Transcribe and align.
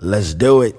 Let's 0.00 0.32
do 0.32 0.62
it. 0.62 0.76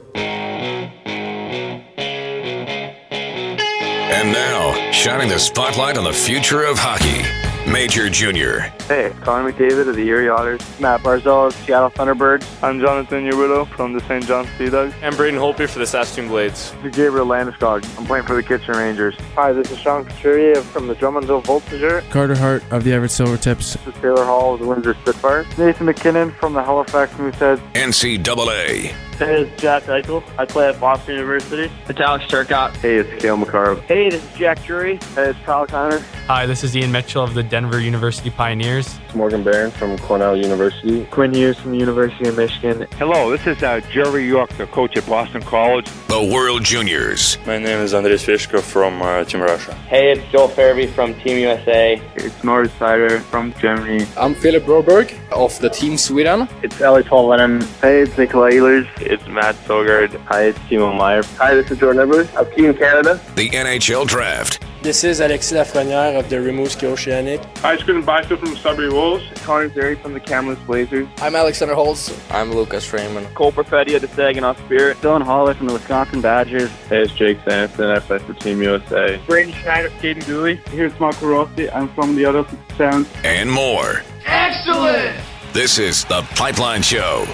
And 4.12 4.32
now, 4.32 4.92
shining 4.92 5.28
the 5.28 5.38
spotlight 5.38 5.98
on 5.98 6.06
the 6.06 6.14
future 6.14 6.64
of 6.64 6.78
hockey, 6.80 7.26
Major 7.70 8.10
Junior. 8.10 8.62
Hey, 8.88 9.14
Connor 9.22 9.52
McDavid 9.52 9.90
of 9.90 9.98
the 9.98 10.08
Erie 10.08 10.30
Otters. 10.30 10.62
Matt 10.80 11.02
Barzal 11.02 11.48
of 11.48 11.54
Seattle 11.54 11.90
Thunderbirds. 11.90 12.46
I'm 12.64 12.80
Jonathan 12.80 13.30
Urbillo 13.30 13.68
from 13.76 13.92
the 13.92 14.00
St. 14.02 14.26
John 14.26 14.48
Sea 14.58 14.70
Dogs. 14.70 14.94
I'm 15.04 15.14
Braden 15.18 15.38
Holtby 15.38 15.70
for 15.70 15.80
the 15.80 15.86
Saskatoon 15.86 16.30
Blades. 16.30 16.72
This 16.82 16.86
is 16.86 16.96
Gabriel 16.96 17.26
Landeskog. 17.28 17.86
I'm 18.00 18.06
playing 18.06 18.26
for 18.26 18.36
the 18.36 18.44
Kitchener 18.44 18.78
Rangers. 18.78 19.16
Hi, 19.36 19.52
this 19.52 19.70
is 19.70 19.80
Sean 19.80 20.06
Couturier 20.06 20.62
from 20.62 20.88
the 20.88 20.96
Drummondville 20.96 21.44
Voltigeur. 21.44 22.10
Carter 22.10 22.36
Hart 22.38 22.64
of 22.72 22.86
the 22.86 22.94
Everett 22.94 23.12
Silvertips. 23.12 23.84
This 23.84 23.96
is 23.96 24.02
Taylor 24.02 24.24
Hall 24.24 24.54
of 24.54 24.62
the 24.62 24.66
Windsor 24.66 24.94
Spitfires. 25.02 25.46
Nathan 25.58 25.88
MacKinnon 25.88 26.32
from 26.32 26.54
the 26.54 26.64
Halifax 26.64 27.12
Mooseheads. 27.16 27.60
NCAA. 27.74 28.96
Hey, 29.20 29.44
this 29.44 29.54
is 29.54 29.60
Jack 29.60 29.84
Eichel. 29.84 30.24
I 30.38 30.46
play 30.46 30.70
at 30.70 30.80
Boston 30.80 31.16
University. 31.16 31.70
It's 31.90 32.00
Alex 32.00 32.24
Turcotte. 32.28 32.78
Hey, 32.78 33.00
it's 33.00 33.22
Cale 33.22 33.36
Makar. 33.36 33.76
Hey, 33.82 34.10
this 34.10 34.24
is 34.24 34.38
Jack 34.38 34.64
Drury. 34.64 34.96
Hey, 35.14 35.32
it's 35.32 35.40
Kyle 35.40 35.68
Connor. 35.68 36.00
Hi, 36.28 36.46
this 36.46 36.64
is 36.64 36.74
Ian 36.74 36.94
Mitchell 36.94 37.22
of 37.22 37.34
the 37.34 37.44
Denver 37.44 37.82
University 37.82 38.30
Pioneers. 38.30 38.98
It's 39.04 39.16
Morgan 39.16 39.44
Barron 39.44 39.72
from 39.72 39.98
Cornell 39.98 40.38
University. 40.38 41.04
Quinn 41.08 41.34
Hughes 41.34 41.60
from 41.60 41.72
the 41.72 41.80
University 41.80 42.30
of 42.30 42.38
Michigan. 42.38 42.88
Hello, 42.94 43.30
this 43.30 43.46
is 43.46 43.62
uh, 43.62 43.82
Jerry 43.92 44.26
York, 44.26 44.52
the 44.52 44.68
coach 44.68 44.96
at 44.96 45.06
Boston 45.06 45.42
College. 45.42 45.90
The 46.08 46.24
World 46.24 46.64
Juniors. 46.64 47.38
My 47.46 47.58
name 47.58 47.80
is 47.80 47.94
Andres 47.94 48.24
Fishko 48.24 48.62
from 48.62 49.02
uh, 49.02 49.26
Team 49.26 49.42
Russia. 49.42 49.74
Hey, 49.90 50.14
it's 50.14 50.32
Joel 50.32 50.48
Farabee 50.48 50.90
from 50.90 51.14
Team 51.16 51.40
USA. 51.40 52.02
It's 52.16 52.42
Moritz 52.42 52.74
Seider 52.76 53.20
from 53.20 53.54
Germany. 53.56 54.06
I'm 54.16 54.34
Philip 54.34 54.64
Broberg 54.64 55.14
of 55.34 55.60
the 55.60 55.70
Team 55.70 55.98
Sweden. 55.98 56.48
It's 56.64 56.78
Eeli 56.78 57.04
Tolvanen. 57.04 57.64
Hey, 57.82 58.04
it's 58.04 58.18
Nikolai 58.18 58.52
Ehlers. 58.52 59.09
It's 59.10 59.26
Mads 59.28 59.58
Sogaard. 59.66 60.16
Hi, 60.26 60.44
it's 60.44 60.60
Timo 60.60 60.96
Meier. 60.96 61.24
Hi, 61.40 61.56
this 61.56 61.72
is 61.72 61.80
Jordan 61.80 62.04
Edwards 62.04 62.34
of 62.36 62.54
Team 62.54 62.76
Canada. 62.76 63.20
The 63.36 63.50
NHL 63.50 64.06
Draft. 64.06 64.64
This 64.84 65.04
is 65.04 65.20
Alexis 65.20 65.58
Lafreniere 65.58 66.20
of 66.20 66.30
the 66.30 66.36
Rimouski 66.36 66.84
Oceanic. 66.84 67.42
Hi, 67.58 67.74
it's 67.74 67.82
Quinton 67.82 68.06
Byfield 68.06 68.40
from 68.40 68.56
Sudbury 68.56 68.90
Wolves. 68.90 69.24
Connor 69.44 69.74
Zary 69.74 69.96
from 69.96 70.14
the 70.14 70.20
Kamloops 70.20 70.62
Blazers. 70.62 71.08
I'm 71.18 71.36
Alexander 71.36 71.74
Holtz. 71.74 72.16
I'm 72.30 72.52
Lucas 72.54 72.86
Freeman. 72.86 73.26
Cole 73.34 73.52
Perfetti 73.52 73.96
of 73.96 74.04
the 74.04 74.08
Saginaw 74.10 74.54
Spirit. 74.66 74.98
Dylan 74.98 75.24
Holloway 75.24 75.56
from 75.56 75.66
the 75.66 75.74
Wisconsin 75.74 76.22
Badgers. 76.22 76.70
Hey, 76.88 77.02
it's 77.02 77.12
Jake 77.14 77.40
Sanderson. 77.44 77.90
I 77.90 77.98
play 77.98 78.20
for 78.20 78.34
Team 78.36 78.62
USA. 78.62 79.20
Braden 79.26 79.54
Schneider, 79.56 79.90
Caden 79.90 80.24
Dooley. 80.28 80.58
Here's 80.70 80.98
Marco 81.00 81.28
Rossi. 81.28 81.68
I'm 81.72 81.90
from 81.96 82.16
the 82.16 82.26
other 82.26 82.46
Sound. 82.78 83.08
And 83.24 83.52
more. 83.52 84.04
Excellent! 84.28 85.18
This 85.52 85.80
is 85.80 86.06
The 86.06 86.22
Pipeline 86.36 86.84
Show. 86.84 87.26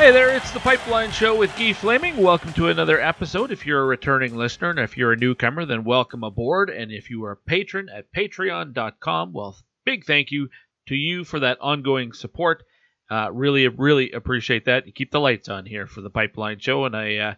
Hey 0.00 0.12
there, 0.12 0.34
it's 0.34 0.50
the 0.50 0.60
Pipeline 0.60 1.10
Show 1.10 1.36
with 1.36 1.54
Guy 1.58 1.74
Flaming. 1.74 2.16
Welcome 2.16 2.54
to 2.54 2.68
another 2.68 2.98
episode. 2.98 3.50
If 3.50 3.66
you're 3.66 3.82
a 3.82 3.84
returning 3.84 4.34
listener 4.34 4.70
and 4.70 4.78
if 4.78 4.96
you're 4.96 5.12
a 5.12 5.16
newcomer, 5.16 5.66
then 5.66 5.84
welcome 5.84 6.24
aboard. 6.24 6.70
And 6.70 6.90
if 6.90 7.10
you 7.10 7.22
are 7.26 7.32
a 7.32 7.36
patron 7.36 7.90
at 7.94 8.10
patreon.com, 8.10 9.34
well, 9.34 9.58
big 9.84 10.06
thank 10.06 10.30
you 10.30 10.48
to 10.86 10.94
you 10.94 11.22
for 11.22 11.40
that 11.40 11.60
ongoing 11.60 12.14
support. 12.14 12.64
Uh, 13.10 13.28
really, 13.30 13.68
really 13.68 14.10
appreciate 14.12 14.64
that. 14.64 14.86
You 14.86 14.92
keep 14.94 15.10
the 15.10 15.20
lights 15.20 15.50
on 15.50 15.66
here 15.66 15.86
for 15.86 16.00
the 16.00 16.08
Pipeline 16.08 16.60
Show, 16.60 16.86
and 16.86 16.96
I 16.96 17.16
uh, 17.16 17.34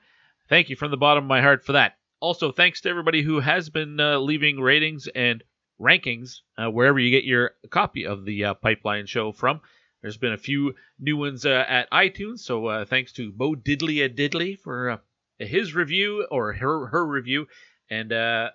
thank 0.49 0.71
you 0.71 0.77
from 0.77 0.93
the 0.93 0.97
bottom 0.97 1.25
of 1.25 1.29
my 1.29 1.43
heart 1.43 1.65
for 1.65 1.73
that. 1.73 1.97
Also, 2.21 2.53
thanks 2.53 2.81
to 2.83 2.91
everybody 2.91 3.23
who 3.23 3.41
has 3.41 3.71
been 3.71 3.99
uh, 3.99 4.19
leaving 4.19 4.61
ratings 4.61 5.09
and 5.17 5.43
rankings 5.81 6.43
uh, 6.57 6.71
wherever 6.71 7.01
you 7.01 7.11
get 7.11 7.25
your 7.25 7.57
copy 7.71 8.07
of 8.07 8.25
the 8.25 8.45
uh, 8.45 8.55
Pipeline 8.55 9.07
Show 9.07 9.33
from. 9.33 9.61
There's 10.03 10.17
been 10.17 10.33
a 10.33 10.39
few 10.39 10.75
new 10.99 11.17
ones 11.17 11.47
uh, 11.47 11.65
at 11.69 11.89
iTunes, 11.93 12.41
so 12.41 12.67
uh, 12.67 12.85
thanks 12.85 13.13
to 13.13 13.31
Bo 13.31 13.55
Diddley 13.55 14.05
a 14.05 14.09
Diddley 14.09 14.59
for 14.59 14.91
uh, 14.91 14.97
his 15.39 15.77
review 15.77 16.27
or 16.29 16.55
her 16.55 16.89
her 16.89 17.07
review, 17.07 17.47
and 17.89 18.13
uh, 18.13 18.51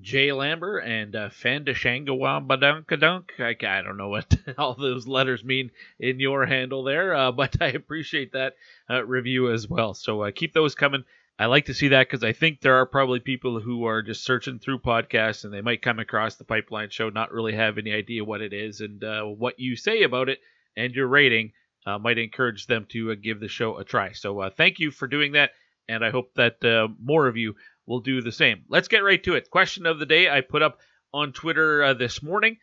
Jay 0.00 0.32
Lambert 0.32 0.86
and 0.86 1.14
uh, 1.14 1.28
Fandashangawabadankadunk. 1.28 3.38
I, 3.38 3.54
I 3.66 3.82
don't 3.82 3.98
know 3.98 4.08
what 4.08 4.34
all 4.58 4.76
those 4.76 5.06
letters 5.06 5.44
mean 5.44 5.72
in 6.00 6.20
your 6.20 6.46
handle 6.46 6.84
there, 6.84 7.14
uh, 7.14 7.32
but 7.32 7.60
I 7.60 7.66
appreciate 7.66 8.32
that 8.32 8.54
uh, 8.88 9.04
review 9.04 9.52
as 9.52 9.68
well. 9.68 9.92
So 9.92 10.30
keep 10.30 10.54
those 10.54 10.74
coming. 10.74 11.04
I 11.38 11.44
like 11.46 11.66
to 11.66 11.74
see 11.74 11.88
that 11.88 12.08
because 12.08 12.24
I 12.24 12.32
think 12.32 12.62
there 12.62 12.76
are 12.76 12.86
probably 12.86 13.20
people 13.20 13.60
who 13.60 13.84
are 13.84 14.00
just 14.00 14.24
searching 14.24 14.58
through 14.58 14.78
podcasts 14.78 15.44
and 15.44 15.52
they 15.52 15.60
might 15.60 15.82
come 15.82 15.98
across 15.98 16.36
the 16.36 16.44
Pipeline 16.44 16.88
Show, 16.88 17.10
not 17.10 17.30
really 17.30 17.54
have 17.54 17.76
any 17.76 17.92
idea 17.92 18.24
what 18.24 18.40
it 18.40 18.54
is 18.54 18.80
and 18.80 19.04
what 19.38 19.60
you 19.60 19.76
say 19.76 20.04
about 20.04 20.30
it 20.30 20.38
and 20.78 20.94
your 20.94 21.08
rating 21.08 21.52
uh, 21.86 21.98
might 21.98 22.18
encourage 22.18 22.66
them 22.66 22.86
to 22.90 23.12
uh, 23.12 23.14
give 23.20 23.40
the 23.40 23.48
show 23.48 23.78
a 23.78 23.84
try. 23.84 24.12
So 24.12 24.40
uh, 24.40 24.50
thank 24.50 24.78
you 24.78 24.90
for 24.90 25.08
doing 25.08 25.32
that, 25.32 25.50
and 25.88 26.04
I 26.04 26.10
hope 26.10 26.34
that 26.34 26.64
uh, 26.64 26.88
more 27.02 27.26
of 27.26 27.36
you 27.36 27.54
will 27.86 28.00
do 28.00 28.20
the 28.20 28.32
same. 28.32 28.64
Let's 28.68 28.88
get 28.88 28.98
right 28.98 29.22
to 29.24 29.34
it. 29.34 29.50
Question 29.50 29.86
of 29.86 29.98
the 29.98 30.06
day 30.06 30.30
I 30.30 30.42
put 30.42 30.62
up 30.62 30.78
on 31.12 31.32
Twitter 31.32 31.82
uh, 31.82 31.94
this 31.94 32.22
morning. 32.22 32.58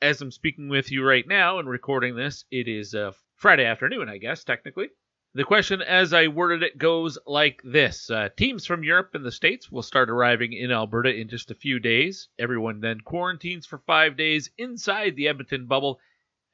As 0.00 0.20
I'm 0.20 0.30
speaking 0.30 0.68
with 0.68 0.92
you 0.92 1.04
right 1.04 1.26
now 1.26 1.58
and 1.58 1.68
recording 1.68 2.14
this, 2.14 2.44
it 2.50 2.68
is 2.68 2.94
uh, 2.94 3.12
Friday 3.36 3.64
afternoon, 3.64 4.08
I 4.08 4.18
guess, 4.18 4.44
technically. 4.44 4.90
The 5.34 5.44
question, 5.44 5.82
as 5.82 6.12
I 6.12 6.28
worded 6.28 6.62
it, 6.62 6.78
goes 6.78 7.18
like 7.26 7.60
this 7.64 8.10
Teams 8.36 8.66
from 8.66 8.84
Europe 8.84 9.10
and 9.14 9.24
the 9.24 9.32
States 9.32 9.70
will 9.70 9.82
start 9.82 10.10
arriving 10.10 10.52
in 10.52 10.70
Alberta 10.70 11.14
in 11.14 11.28
just 11.28 11.50
a 11.50 11.54
few 11.54 11.78
days. 11.78 12.28
Everyone 12.38 12.80
then 12.80 13.00
quarantines 13.00 13.66
for 13.66 13.78
five 13.78 14.16
days 14.16 14.50
inside 14.58 15.16
the 15.16 15.28
Edmonton 15.28 15.66
bubble 15.66 16.00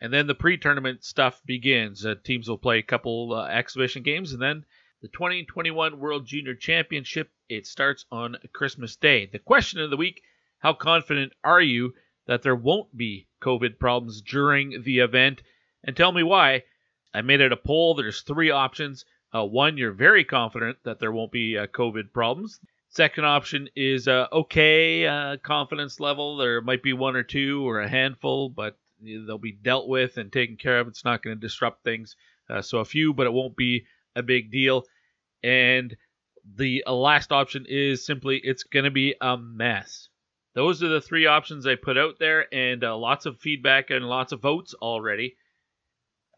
and 0.00 0.12
then 0.12 0.26
the 0.26 0.34
pre-tournament 0.34 1.04
stuff 1.04 1.40
begins. 1.44 2.04
Uh, 2.04 2.14
teams 2.22 2.48
will 2.48 2.58
play 2.58 2.78
a 2.78 2.82
couple 2.82 3.32
uh, 3.32 3.46
exhibition 3.46 4.02
games, 4.02 4.32
and 4.32 4.42
then 4.42 4.64
the 5.02 5.08
2021 5.08 5.98
World 5.98 6.26
Junior 6.26 6.54
Championship. 6.54 7.30
It 7.48 7.66
starts 7.66 8.04
on 8.10 8.36
Christmas 8.52 8.96
Day. 8.96 9.26
The 9.26 9.38
question 9.38 9.80
of 9.80 9.90
the 9.90 9.96
week: 9.96 10.22
How 10.58 10.72
confident 10.72 11.32
are 11.44 11.60
you 11.60 11.94
that 12.26 12.42
there 12.42 12.56
won't 12.56 12.96
be 12.96 13.28
COVID 13.42 13.78
problems 13.78 14.20
during 14.22 14.82
the 14.82 15.00
event? 15.00 15.42
And 15.84 15.96
tell 15.96 16.12
me 16.12 16.22
why. 16.22 16.64
I 17.12 17.22
made 17.22 17.40
it 17.40 17.52
a 17.52 17.56
poll. 17.56 17.94
There's 17.94 18.22
three 18.22 18.50
options. 18.50 19.04
Uh, 19.34 19.44
one, 19.44 19.76
you're 19.76 19.92
very 19.92 20.24
confident 20.24 20.78
that 20.84 20.98
there 20.98 21.12
won't 21.12 21.32
be 21.32 21.56
uh, 21.56 21.66
COVID 21.66 22.12
problems. 22.12 22.60
Second 22.88 23.24
option 23.24 23.68
is 23.74 24.06
uh, 24.06 24.28
okay 24.32 25.06
uh, 25.06 25.36
confidence 25.38 25.98
level. 25.98 26.36
There 26.36 26.60
might 26.60 26.82
be 26.82 26.92
one 26.92 27.16
or 27.16 27.24
two 27.24 27.68
or 27.68 27.80
a 27.80 27.88
handful, 27.88 28.48
but 28.48 28.78
they'll 29.04 29.38
be 29.38 29.52
dealt 29.52 29.88
with 29.88 30.16
and 30.16 30.32
taken 30.32 30.56
care 30.56 30.80
of. 30.80 30.88
It's 30.88 31.04
not 31.04 31.22
going 31.22 31.36
to 31.36 31.40
disrupt 31.40 31.84
things. 31.84 32.16
Uh, 32.48 32.62
so 32.62 32.78
a 32.78 32.84
few, 32.84 33.14
but 33.14 33.26
it 33.26 33.32
won't 33.32 33.56
be 33.56 33.86
a 34.14 34.22
big 34.22 34.50
deal. 34.50 34.84
And 35.42 35.96
the 36.56 36.84
uh, 36.86 36.92
last 36.94 37.32
option 37.32 37.66
is 37.68 38.04
simply 38.04 38.38
it's 38.42 38.64
going 38.64 38.84
to 38.84 38.90
be 38.90 39.14
a 39.20 39.36
mess. 39.36 40.08
Those 40.54 40.82
are 40.82 40.88
the 40.88 41.00
three 41.00 41.26
options 41.26 41.66
I 41.66 41.74
put 41.74 41.98
out 41.98 42.18
there, 42.18 42.52
and 42.54 42.84
uh, 42.84 42.96
lots 42.96 43.26
of 43.26 43.40
feedback 43.40 43.90
and 43.90 44.08
lots 44.08 44.32
of 44.32 44.40
votes 44.40 44.74
already. 44.74 45.36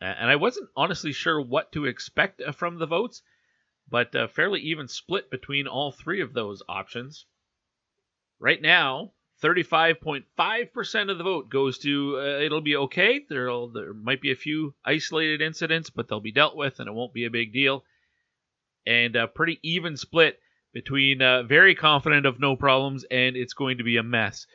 and 0.01 0.31
I 0.31 0.37
wasn't 0.37 0.71
honestly 0.77 1.13
sure 1.13 1.41
what 1.41 1.73
to 1.73 1.85
expect 1.85 2.41
uh, 2.41 2.53
from 2.53 2.79
the 2.79 2.87
votes, 2.87 3.23
but 3.89 4.15
uh, 4.15 4.27
fairly 4.29 4.61
even 4.61 4.89
split 4.89 5.31
between 5.31 5.67
all 5.67 5.93
three 5.93 6.21
of 6.21 6.33
those 6.33 6.63
options. 6.69 7.27
Right 8.39 8.61
now, 8.61 9.13
35.5% 9.43 11.11
of 11.11 11.19
the 11.19 11.25
vote 11.25 11.51
goes 11.51 11.79
to 11.79 12.19
uh, 12.19 12.41
it'll 12.41 12.63
be 12.63 12.77
okay. 12.77 13.21
There'll, 13.29 13.69
there 13.69 13.93
might 13.93 14.21
be 14.21 14.33
a 14.33 14.37
few 14.37 14.75
isolated 14.85 15.43
incidents, 15.43 15.91
but 15.91 16.09
they'll 16.09 16.21
be 16.21 16.33
dealt 16.33 16.57
with 16.57 16.81
and 16.81 16.89
it 16.89 16.95
won't 16.95 17.13
be 17.13 17.27
a 17.27 17.31
big 17.31 17.53
deal. 17.53 17.85
And 18.87 19.15
a 19.17 19.27
pretty 19.27 19.59
even 19.63 19.97
split 19.97 20.39
between 20.73 21.21
uh, 21.21 21.43
very 21.43 21.75
confident 21.75 22.25
of 22.25 22.41
no 22.41 22.57
problems 22.57 23.05
and 23.11 23.37
it's 23.37 23.55
going 23.55 23.79
to 23.79 23.85
be 23.85 23.99
a 23.99 24.03
mess. 24.03 24.47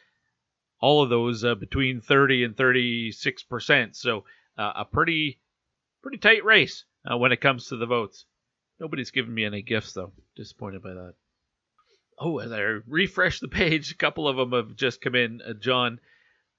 All 0.79 1.03
of 1.03 1.09
those 1.09 1.43
uh, 1.43 1.55
between 1.55 2.01
30 2.01 2.43
and 2.43 2.55
36%. 2.55 3.95
So 3.95 4.25
uh, 4.57 4.73
a 4.77 4.85
pretty 4.85 5.39
pretty 6.01 6.17
tight 6.17 6.43
race 6.43 6.85
uh, 7.09 7.17
when 7.17 7.31
it 7.31 7.41
comes 7.41 7.67
to 7.67 7.77
the 7.77 7.85
votes. 7.85 8.25
Nobody's 8.79 9.11
given 9.11 9.33
me 9.33 9.45
any 9.45 9.61
gifts 9.61 9.93
though. 9.93 10.11
Disappointed 10.35 10.81
by 10.81 10.93
that 10.93 11.13
oh, 12.21 12.37
as 12.37 12.51
I 12.51 12.59
refresh 12.87 13.39
the 13.39 13.47
page, 13.47 13.91
a 13.91 13.95
couple 13.95 14.27
of 14.27 14.37
them 14.37 14.51
have 14.51 14.75
just 14.75 15.01
come 15.01 15.15
in. 15.15 15.41
Uh, 15.41 15.53
John 15.53 15.99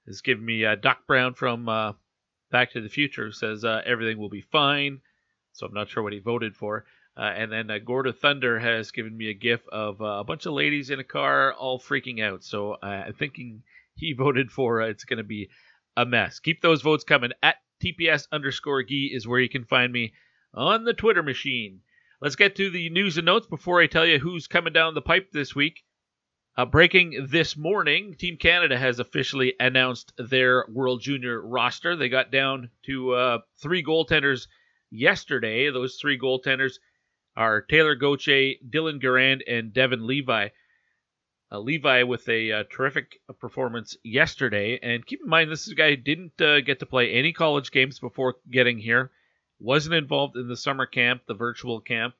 has 0.05 0.21
given 0.21 0.45
me 0.45 0.65
uh, 0.65 0.75
Doc 0.75 1.07
Brown 1.07 1.33
from 1.33 1.69
uh, 1.69 1.93
Back 2.51 2.73
to 2.73 2.81
the 2.81 2.89
Future 2.89 3.31
says 3.31 3.63
uh, 3.63 3.81
everything 3.85 4.17
will 4.17 4.29
be 4.29 4.41
fine. 4.41 4.99
So 5.53 5.65
I'm 5.65 5.73
not 5.73 5.89
sure 5.89 6.03
what 6.03 6.13
he 6.13 6.19
voted 6.19 6.55
for. 6.55 6.85
Uh, 7.15 7.21
and 7.21 7.51
then 7.51 7.71
uh, 7.71 7.77
Gorda 7.77 8.11
Thunder 8.11 8.59
has 8.59 8.91
given 8.91 9.15
me 9.15 9.29
a 9.29 9.33
gif 9.33 9.61
of 9.69 10.01
uh, 10.01 10.19
a 10.19 10.23
bunch 10.23 10.45
of 10.45 10.53
ladies 10.53 10.89
in 10.89 10.99
a 10.99 11.03
car 11.03 11.53
all 11.53 11.79
freaking 11.79 12.21
out. 12.21 12.43
So 12.43 12.75
I'm 12.81 13.13
thinking 13.13 13.63
he 13.95 14.13
voted 14.17 14.51
for 14.51 14.81
it's 14.81 15.05
going 15.05 15.17
to 15.17 15.23
be 15.23 15.49
a 15.95 16.05
mess. 16.05 16.39
Keep 16.39 16.61
those 16.61 16.81
votes 16.81 17.03
coming. 17.03 17.31
At 17.41 17.57
TPS 17.83 18.27
underscore 18.31 18.83
Gee 18.83 19.11
is 19.13 19.27
where 19.27 19.39
you 19.39 19.49
can 19.49 19.63
find 19.63 19.93
me 19.93 20.13
on 20.53 20.83
the 20.83 20.93
Twitter 20.93 21.23
machine. 21.23 21.81
Let's 22.23 22.37
get 22.37 22.55
to 22.55 22.69
the 22.69 22.89
news 22.89 23.17
and 23.17 23.25
notes 23.25 23.47
before 23.47 23.81
I 23.81 23.87
tell 23.87 24.05
you 24.05 24.17
who's 24.17 24.47
coming 24.47 24.71
down 24.71 24.93
the 24.93 25.01
pipe 25.01 25.33
this 25.33 25.53
week. 25.53 25.83
Uh, 26.55 26.63
breaking 26.65 27.27
this 27.29 27.57
morning, 27.57 28.15
Team 28.17 28.37
Canada 28.37 28.77
has 28.77 28.99
officially 28.99 29.55
announced 29.59 30.13
their 30.17 30.65
World 30.71 31.01
Junior 31.01 31.45
roster. 31.45 31.97
They 31.97 32.07
got 32.07 32.31
down 32.31 32.69
to 32.85 33.11
uh, 33.11 33.37
three 33.61 33.83
goaltenders 33.83 34.47
yesterday. 34.89 35.69
Those 35.69 35.97
three 35.99 36.17
goaltenders 36.17 36.75
are 37.35 37.59
Taylor 37.59 37.95
Gauthier, 37.95 38.53
Dylan 38.69 39.03
Garand, 39.03 39.41
and 39.45 39.73
Devin 39.73 40.07
Levi. 40.07 40.47
Uh, 41.51 41.59
Levi 41.59 42.03
with 42.03 42.29
a 42.29 42.53
uh, 42.53 42.63
terrific 42.71 43.19
performance 43.41 43.97
yesterday. 44.01 44.79
And 44.81 45.05
keep 45.05 45.19
in 45.21 45.29
mind, 45.29 45.51
this 45.51 45.67
is 45.67 45.73
a 45.73 45.75
guy 45.75 45.95
didn't 45.95 46.41
uh, 46.41 46.61
get 46.61 46.79
to 46.79 46.85
play 46.85 47.11
any 47.11 47.33
college 47.33 47.69
games 47.71 47.99
before 47.99 48.35
getting 48.49 48.77
here, 48.77 49.11
wasn't 49.63 49.95
involved 49.95 50.35
in 50.35 50.47
the 50.47 50.57
summer 50.57 50.85
camp, 50.85 51.21
the 51.25 51.33
virtual 51.33 51.79
camp, 51.79 52.13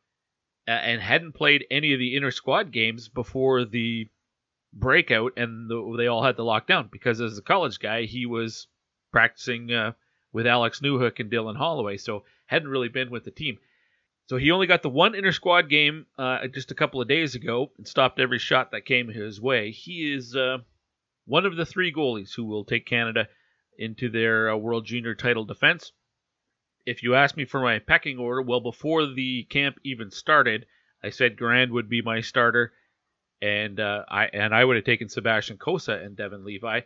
and 0.66 1.02
hadn't 1.02 1.34
played 1.34 1.66
any 1.70 1.94
of 1.94 2.00
the 2.00 2.16
inter 2.16 2.32
squad 2.32 2.72
games 2.72 3.10
before 3.10 3.66
the 3.66 4.08
breakout 4.72 5.34
and 5.36 5.70
the, 5.70 5.96
they 5.98 6.08
all 6.08 6.24
had 6.24 6.38
to 6.38 6.44
lock 6.44 6.66
down 6.68 6.88
because 6.92 7.20
as 7.20 7.38
a 7.38 7.42
college 7.42 7.80
guy, 7.80 8.04
he 8.04 8.26
was 8.26 8.68
practicing 9.12 9.72
uh, 9.72 9.92
with 10.32 10.48
Alex 10.48 10.80
Newhook 10.80 11.20
and 11.20 11.30
Dylan 11.30 11.58
Holloway, 11.58 11.98
so 11.98 12.24
hadn't 12.46 12.70
really 12.70 12.88
been 12.88 13.12
with 13.12 13.26
the 13.26 13.32
team. 13.32 13.58
So 14.28 14.38
he 14.38 14.52
only 14.52 14.68
got 14.68 14.82
the 14.82 14.90
one 14.90 15.14
inter 15.14 15.34
squad 15.34 15.70
game 15.70 16.06
uh, 16.18 16.48
just 16.48 16.72
a 16.72 16.76
couple 16.76 17.02
of 17.02 17.10
days 17.10 17.36
ago 17.36 17.72
and 17.78 17.86
stopped 17.86 18.20
every 18.20 18.40
shot 18.40 18.72
that 18.72 18.86
came 18.86 19.10
his 19.10 19.42
way. 19.42 19.72
He 19.72 20.14
is 20.14 20.34
uh, 20.34 20.60
one 21.26 21.46
of 21.46 21.58
the 21.58 21.66
three 21.66 21.92
goalies 21.94 22.34
who 22.34 22.46
will 22.46 22.64
take 22.64 22.86
Canada 22.86 23.28
into 23.78 24.10
their 24.10 24.50
uh, 24.50 24.56
World 24.56 24.86
Junior 24.86 25.14
title 25.14 25.44
defense. 25.44 25.92
If 26.86 27.04
you 27.04 27.16
ask 27.16 27.38
me 27.38 27.46
for 27.46 27.62
my 27.62 27.80
pecking 27.80 28.18
order, 28.18 28.42
well, 28.42 28.60
before 28.60 29.06
the 29.06 29.44
camp 29.46 29.78
even 29.84 30.12
started, 30.12 30.66
I 31.04 31.10
said 31.10 31.38
Garand 31.38 31.72
would 31.72 31.90
be 31.90 32.02
my 32.02 32.22
starter, 32.22 32.74
and 33.42 33.80
uh, 33.80 34.06
I 34.10 34.26
and 34.28 34.54
I 34.54 34.64
would 34.64 34.76
have 34.76 34.86
taken 34.86 35.10
Sebastian 35.10 35.58
Cossa 35.58 36.04
and 36.04 36.16
Devin 36.16 36.44
Levi. 36.44 36.82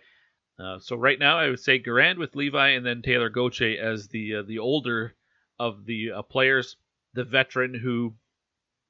Uh, 0.60 0.80
so 0.80 0.96
right 0.96 1.20
now, 1.20 1.38
I 1.38 1.50
would 1.50 1.60
say 1.60 1.80
Garand 1.80 2.18
with 2.18 2.36
Levi, 2.36 2.70
and 2.70 2.86
then 2.86 3.02
Taylor 3.02 3.30
Gauthier 3.30 3.82
as 3.82 4.08
the 4.08 4.36
uh, 4.36 4.42
the 4.44 4.60
older 4.60 5.16
of 5.60 5.86
the 5.86 6.12
players 6.30 6.78
the 7.14 7.24
veteran 7.24 7.74
who 7.74 8.16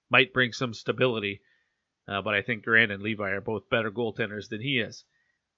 might 0.10 0.34
bring 0.34 0.52
some 0.52 0.74
stability. 0.74 1.42
Uh, 2.08 2.22
but 2.22 2.34
I 2.34 2.42
think 2.42 2.66
Garand 2.66 2.92
and 2.92 3.02
Levi 3.02 3.30
are 3.30 3.42
both 3.42 3.70
better 3.70 3.92
goaltenders 3.92 4.50
than 4.50 4.62
he 4.62 4.80
is. 4.80 5.06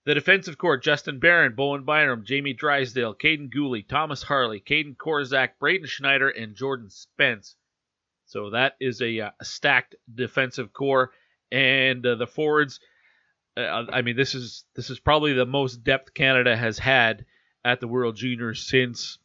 The 0.06 0.14
defensive 0.14 0.58
core 0.58 0.78
Justin 0.78 1.20
Barron, 1.20 1.56
Bowen 1.56 1.84
Byram, 1.84 2.26
Jamie 2.26 2.54
Drysdale, 2.54 3.16
Kaiden 3.16 3.50
Guhle, 3.54 3.88
Thomas 3.88 4.24
Harley, 4.24 4.60
Kaedan 4.60 4.96
Korczak, 4.96 5.60
Braden 5.60 5.88
Schneider, 5.88 6.30
and 6.30 6.56
Jordan 6.56 6.90
Spence. 6.90 7.56
So 8.26 8.52
that 8.52 8.76
is 8.80 9.02
a, 9.02 9.20
uh, 9.20 9.32
stacked 9.42 9.96
defensive 10.14 10.72
core. 10.72 11.12
And 11.52 12.06
uh, 12.06 12.16
the 12.16 12.28
forwards, 12.28 12.80
uh, 13.58 13.86
I 13.92 14.02
mean, 14.02 14.16
this 14.16 14.36
is 14.36 14.66
this 14.76 14.90
is 14.90 15.00
probably 15.00 15.34
the 15.34 15.46
most 15.46 15.84
depth 15.84 16.14
Canada 16.14 16.56
has 16.56 16.78
had 16.78 17.26
at 17.66 17.80
the 17.80 17.88
World 17.88 18.16
Juniors 18.16 18.68
since 18.70 19.18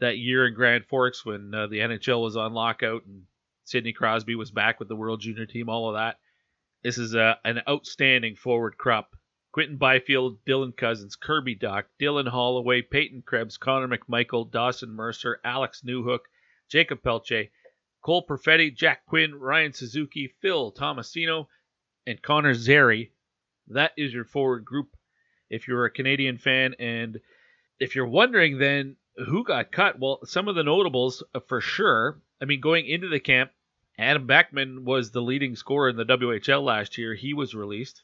that 0.00 0.18
year 0.18 0.46
in 0.46 0.54
Grand 0.54 0.86
Forks 0.86 1.24
when 1.24 1.52
uh, 1.54 1.66
the 1.66 1.78
NHL 1.78 2.22
was 2.22 2.36
on 2.36 2.54
lockout 2.54 3.04
and 3.04 3.24
Sidney 3.64 3.92
Crosby 3.92 4.34
was 4.34 4.50
back 4.50 4.78
with 4.78 4.88
the 4.88 4.96
World 4.96 5.20
Junior 5.20 5.46
team, 5.46 5.68
all 5.68 5.88
of 5.88 5.94
that. 5.94 6.18
This 6.82 6.98
is 6.98 7.14
a, 7.14 7.22
uh, 7.22 7.34
an 7.44 7.60
outstanding 7.68 8.34
forward 8.34 8.76
crop. 8.76 9.16
Quinton 9.52 9.76
Byfield, 9.76 10.42
Dylan 10.46 10.74
Cozens, 10.74 11.14
Kirby 11.14 11.54
Dach, 11.56 11.84
Dylan 12.00 12.26
Holloway, 12.26 12.80
Peyton 12.80 13.22
Krebs, 13.22 13.58
Connor 13.58 13.88
McMichael, 13.88 14.50
Dawson 14.50 14.90
Mercer, 14.90 15.40
Alex 15.44 15.82
Newhook, 15.86 16.20
Jakob 16.70 17.02
Pelletier, 17.02 17.48
Cole 18.02 18.26
Perfetti, 18.26 18.74
Jack 18.74 19.04
Quinn, 19.04 19.34
Ryan 19.34 19.74
Suzuki, 19.74 20.32
Phil 20.40 20.72
Tomasino, 20.72 21.48
and 22.06 22.22
Connor 22.22 22.54
Zary. 22.54 23.12
That 23.68 23.92
is 23.96 24.12
your 24.12 24.24
forward 24.24 24.64
group 24.64 24.96
if 25.50 25.68
you're 25.68 25.84
a 25.84 25.90
Canadian 25.90 26.38
fan. 26.38 26.74
And 26.78 27.20
if 27.78 27.94
you're 27.94 28.06
wondering, 28.06 28.58
then 28.58 28.96
who 29.16 29.44
got 29.44 29.70
cut? 29.70 29.98
Well, 29.98 30.20
some 30.24 30.48
of 30.48 30.54
the 30.54 30.64
notables 30.64 31.22
uh, 31.34 31.40
for 31.40 31.60
sure. 31.60 32.20
I 32.40 32.46
mean, 32.46 32.60
going 32.60 32.86
into 32.86 33.08
the 33.08 33.20
camp, 33.20 33.50
Adam 33.98 34.26
Beckman 34.26 34.84
was 34.86 35.10
the 35.10 35.20
leading 35.20 35.54
scorer 35.56 35.90
in 35.90 35.96
the 35.96 36.06
WHL 36.06 36.64
last 36.64 36.96
year. 36.96 37.14
He 37.14 37.34
was 37.34 37.54
released. 37.54 38.02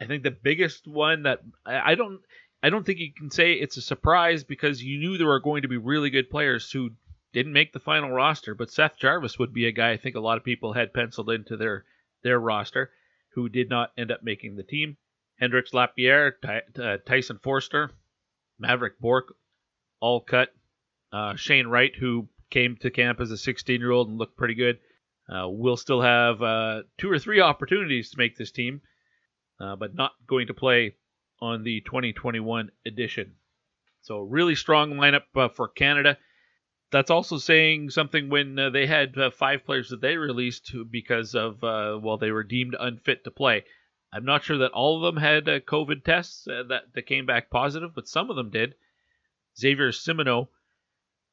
I 0.00 0.06
think 0.06 0.22
the 0.22 0.30
biggest 0.30 0.86
one 0.86 1.22
that 1.22 1.40
I 1.64 1.94
don't 1.94 2.20
I 2.62 2.70
don't 2.70 2.84
think 2.84 2.98
you 2.98 3.12
can 3.12 3.30
say 3.30 3.52
it's 3.52 3.76
a 3.76 3.82
surprise 3.82 4.44
because 4.44 4.82
you 4.82 4.98
knew 4.98 5.16
there 5.16 5.26
were 5.26 5.40
going 5.40 5.62
to 5.62 5.68
be 5.68 5.76
really 5.76 6.10
good 6.10 6.30
players 6.30 6.70
who 6.70 6.90
didn't 7.32 7.52
make 7.52 7.72
the 7.72 7.80
final 7.80 8.10
roster, 8.10 8.54
but 8.54 8.70
Seth 8.70 8.98
Jarvis 8.98 9.38
would 9.38 9.52
be 9.52 9.66
a 9.66 9.72
guy 9.72 9.92
I 9.92 9.96
think 9.96 10.16
a 10.16 10.20
lot 10.20 10.38
of 10.38 10.44
people 10.44 10.72
had 10.72 10.94
penciled 10.94 11.30
into 11.30 11.56
their 11.56 11.84
their 12.22 12.38
roster 12.38 12.90
who 13.34 13.48
did 13.48 13.68
not 13.68 13.92
end 13.96 14.10
up 14.10 14.22
making 14.22 14.56
the 14.56 14.62
team. 14.62 14.96
Hendrix 15.38 15.74
Lapierre, 15.74 16.36
Ty, 16.42 16.62
uh, 16.78 16.96
Tyson 17.06 17.38
Foerster, 17.42 17.90
Mavrik 18.60 18.98
Bourque, 18.98 19.34
all 20.00 20.20
cut. 20.20 20.52
Uh, 21.12 21.36
Shane 21.36 21.66
Wright, 21.66 21.94
who 21.94 22.28
came 22.50 22.76
to 22.76 22.90
camp 22.90 23.20
as 23.20 23.30
a 23.30 23.36
16 23.36 23.80
year 23.80 23.90
old 23.90 24.08
and 24.08 24.18
looked 24.18 24.36
pretty 24.36 24.54
good, 24.54 24.78
uh, 25.28 25.48
will 25.48 25.76
still 25.76 26.00
have 26.00 26.42
uh, 26.42 26.82
two 26.98 27.10
or 27.10 27.18
three 27.18 27.40
opportunities 27.40 28.10
to 28.10 28.18
make 28.18 28.36
this 28.36 28.50
team, 28.50 28.80
uh, 29.60 29.76
but 29.76 29.94
not 29.94 30.12
going 30.26 30.46
to 30.48 30.54
play 30.54 30.94
on 31.40 31.64
the 31.64 31.80
2021 31.82 32.70
edition. 32.86 33.34
So, 34.02 34.20
really 34.20 34.54
strong 34.54 34.92
lineup 34.94 35.24
uh, 35.34 35.48
for 35.48 35.68
Canada. 35.68 36.18
That's 36.92 37.10
also 37.10 37.38
saying 37.38 37.90
something 37.90 38.28
when 38.28 38.58
uh, 38.58 38.70
they 38.70 38.86
had 38.86 39.16
five 39.34 39.64
players 39.64 39.90
that 39.90 40.00
they 40.00 40.16
released 40.16 40.72
because 40.88 41.34
of, 41.34 41.60
well, 41.62 42.16
they 42.16 42.30
were 42.30 42.44
deemed 42.44 42.76
unfit 42.78 43.24
to 43.24 43.32
play. 43.32 43.64
I'm 44.12 44.24
not 44.24 44.44
sure 44.44 44.58
that 44.58 44.70
all 44.70 44.96
of 44.96 45.02
them 45.02 45.20
had 45.20 45.46
COVID 45.46 46.04
tests 46.04 46.44
that, 46.44 46.82
that 46.94 47.06
came 47.06 47.26
back 47.26 47.50
positive, 47.50 47.90
but 47.92 48.06
some 48.06 48.30
of 48.30 48.36
them 48.36 48.50
did. 48.50 48.76
Xavier 49.58 49.90
Simoneau 49.90 50.48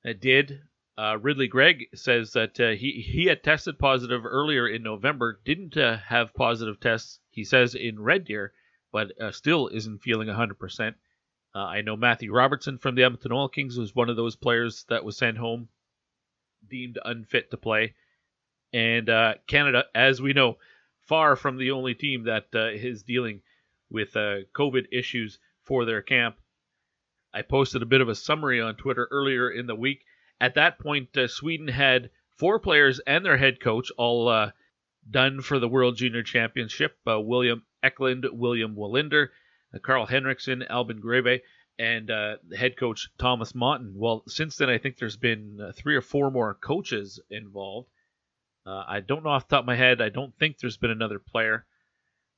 uh, 0.05 0.13
did. 0.19 0.61
Uh, 0.95 1.17
Ridly 1.19 1.47
Greig 1.47 1.87
says 1.95 2.33
that 2.33 2.59
uh, 2.59 2.69
he 2.71 2.91
he 3.01 3.25
had 3.25 3.43
tested 3.43 3.79
positive 3.79 4.25
earlier 4.25 4.67
in 4.67 4.83
November, 4.83 5.39
didn't 5.43 5.75
uh, 5.75 5.97
have 5.97 6.35
positive 6.35 6.79
tests. 6.79 7.19
He 7.31 7.43
says 7.43 7.73
in 7.73 7.99
Red 7.99 8.25
Deer, 8.25 8.53
but 8.91 9.19
uh, 9.19 9.31
still 9.31 9.69
isn't 9.69 10.03
feeling 10.03 10.27
100%. 10.27 10.93
Uh, 11.55 11.57
I 11.57 11.81
know 11.81 11.95
Matthew 11.95 12.31
Robertson 12.31 12.77
from 12.77 12.93
the 12.93 13.03
Edmonton 13.03 13.31
Oil 13.31 13.49
Kings 13.49 13.77
was 13.77 13.95
one 13.95 14.09
of 14.09 14.15
those 14.15 14.35
players 14.35 14.85
that 14.89 15.03
was 15.03 15.17
sent 15.17 15.37
home, 15.37 15.67
deemed 16.69 16.99
unfit 17.03 17.49
to 17.51 17.57
play. 17.57 17.95
And 18.71 19.07
Canada, 19.47 19.85
as 19.93 20.19
we 20.19 20.33
know, 20.33 20.57
far 21.01 21.35
from 21.35 21.57
the 21.57 21.71
only 21.71 21.93
team 21.93 22.23
that 22.23 22.47
is 22.53 23.03
dealing 23.03 23.41
with 23.91 24.13
COVID 24.13 24.87
issues 24.91 25.37
for 25.61 25.85
their 25.85 26.01
camp. 26.01 26.37
I 27.31 27.43
posted 27.43 27.83
a 27.83 27.87
bit 27.87 28.01
of 28.01 28.09
a 28.09 28.15
summary 28.15 28.59
on 28.61 28.75
Twitter 28.75 29.07
earlier 29.11 29.51
in 29.51 29.67
the 29.67 29.75
week. 29.75 30.05
At 30.43 30.55
that 30.55 30.77
point, 30.77 31.15
uh, 31.15 31.29
Sweden 31.29 31.69
had 31.69 32.09
four 32.35 32.59
players 32.59 32.99
and 33.07 33.23
their 33.23 33.37
head 33.37 33.61
coach 33.61 33.93
all 33.97 34.27
uh, 34.27 34.51
done 35.09 35.39
for 35.39 35.57
the 35.57 35.69
World 35.69 35.95
Junior 35.95 36.21
Championship 36.21 36.97
uh, 37.07 37.17
William 37.17 37.65
Eklund, 37.81 38.25
William 38.29 38.75
Wallinder, 38.75 39.29
uh, 39.73 39.79
Carl 39.79 40.05
Henriksson, 40.05 40.61
Albin 40.63 40.99
Greve, 40.99 41.39
and 41.79 42.11
uh, 42.11 42.35
head 42.53 42.75
coach 42.75 43.09
Tomas 43.17 43.53
Monten. 43.53 43.93
Well, 43.95 44.25
since 44.27 44.57
then, 44.57 44.69
I 44.69 44.79
think 44.79 44.97
there's 44.97 45.15
been 45.15 45.61
uh, 45.61 45.71
three 45.71 45.95
or 45.95 46.01
four 46.01 46.29
more 46.29 46.55
coaches 46.55 47.21
involved. 47.29 47.87
I 48.65 48.99
don't 48.99 49.23
know 49.23 49.29
off 49.29 49.47
the 49.47 49.55
top 49.55 49.63
of 49.63 49.67
my 49.67 49.77
head. 49.77 50.01
I 50.01 50.09
don't 50.09 50.37
think 50.37 50.57
there's 50.57 50.75
been 50.75 50.91
another 50.91 51.19
player. 51.19 51.65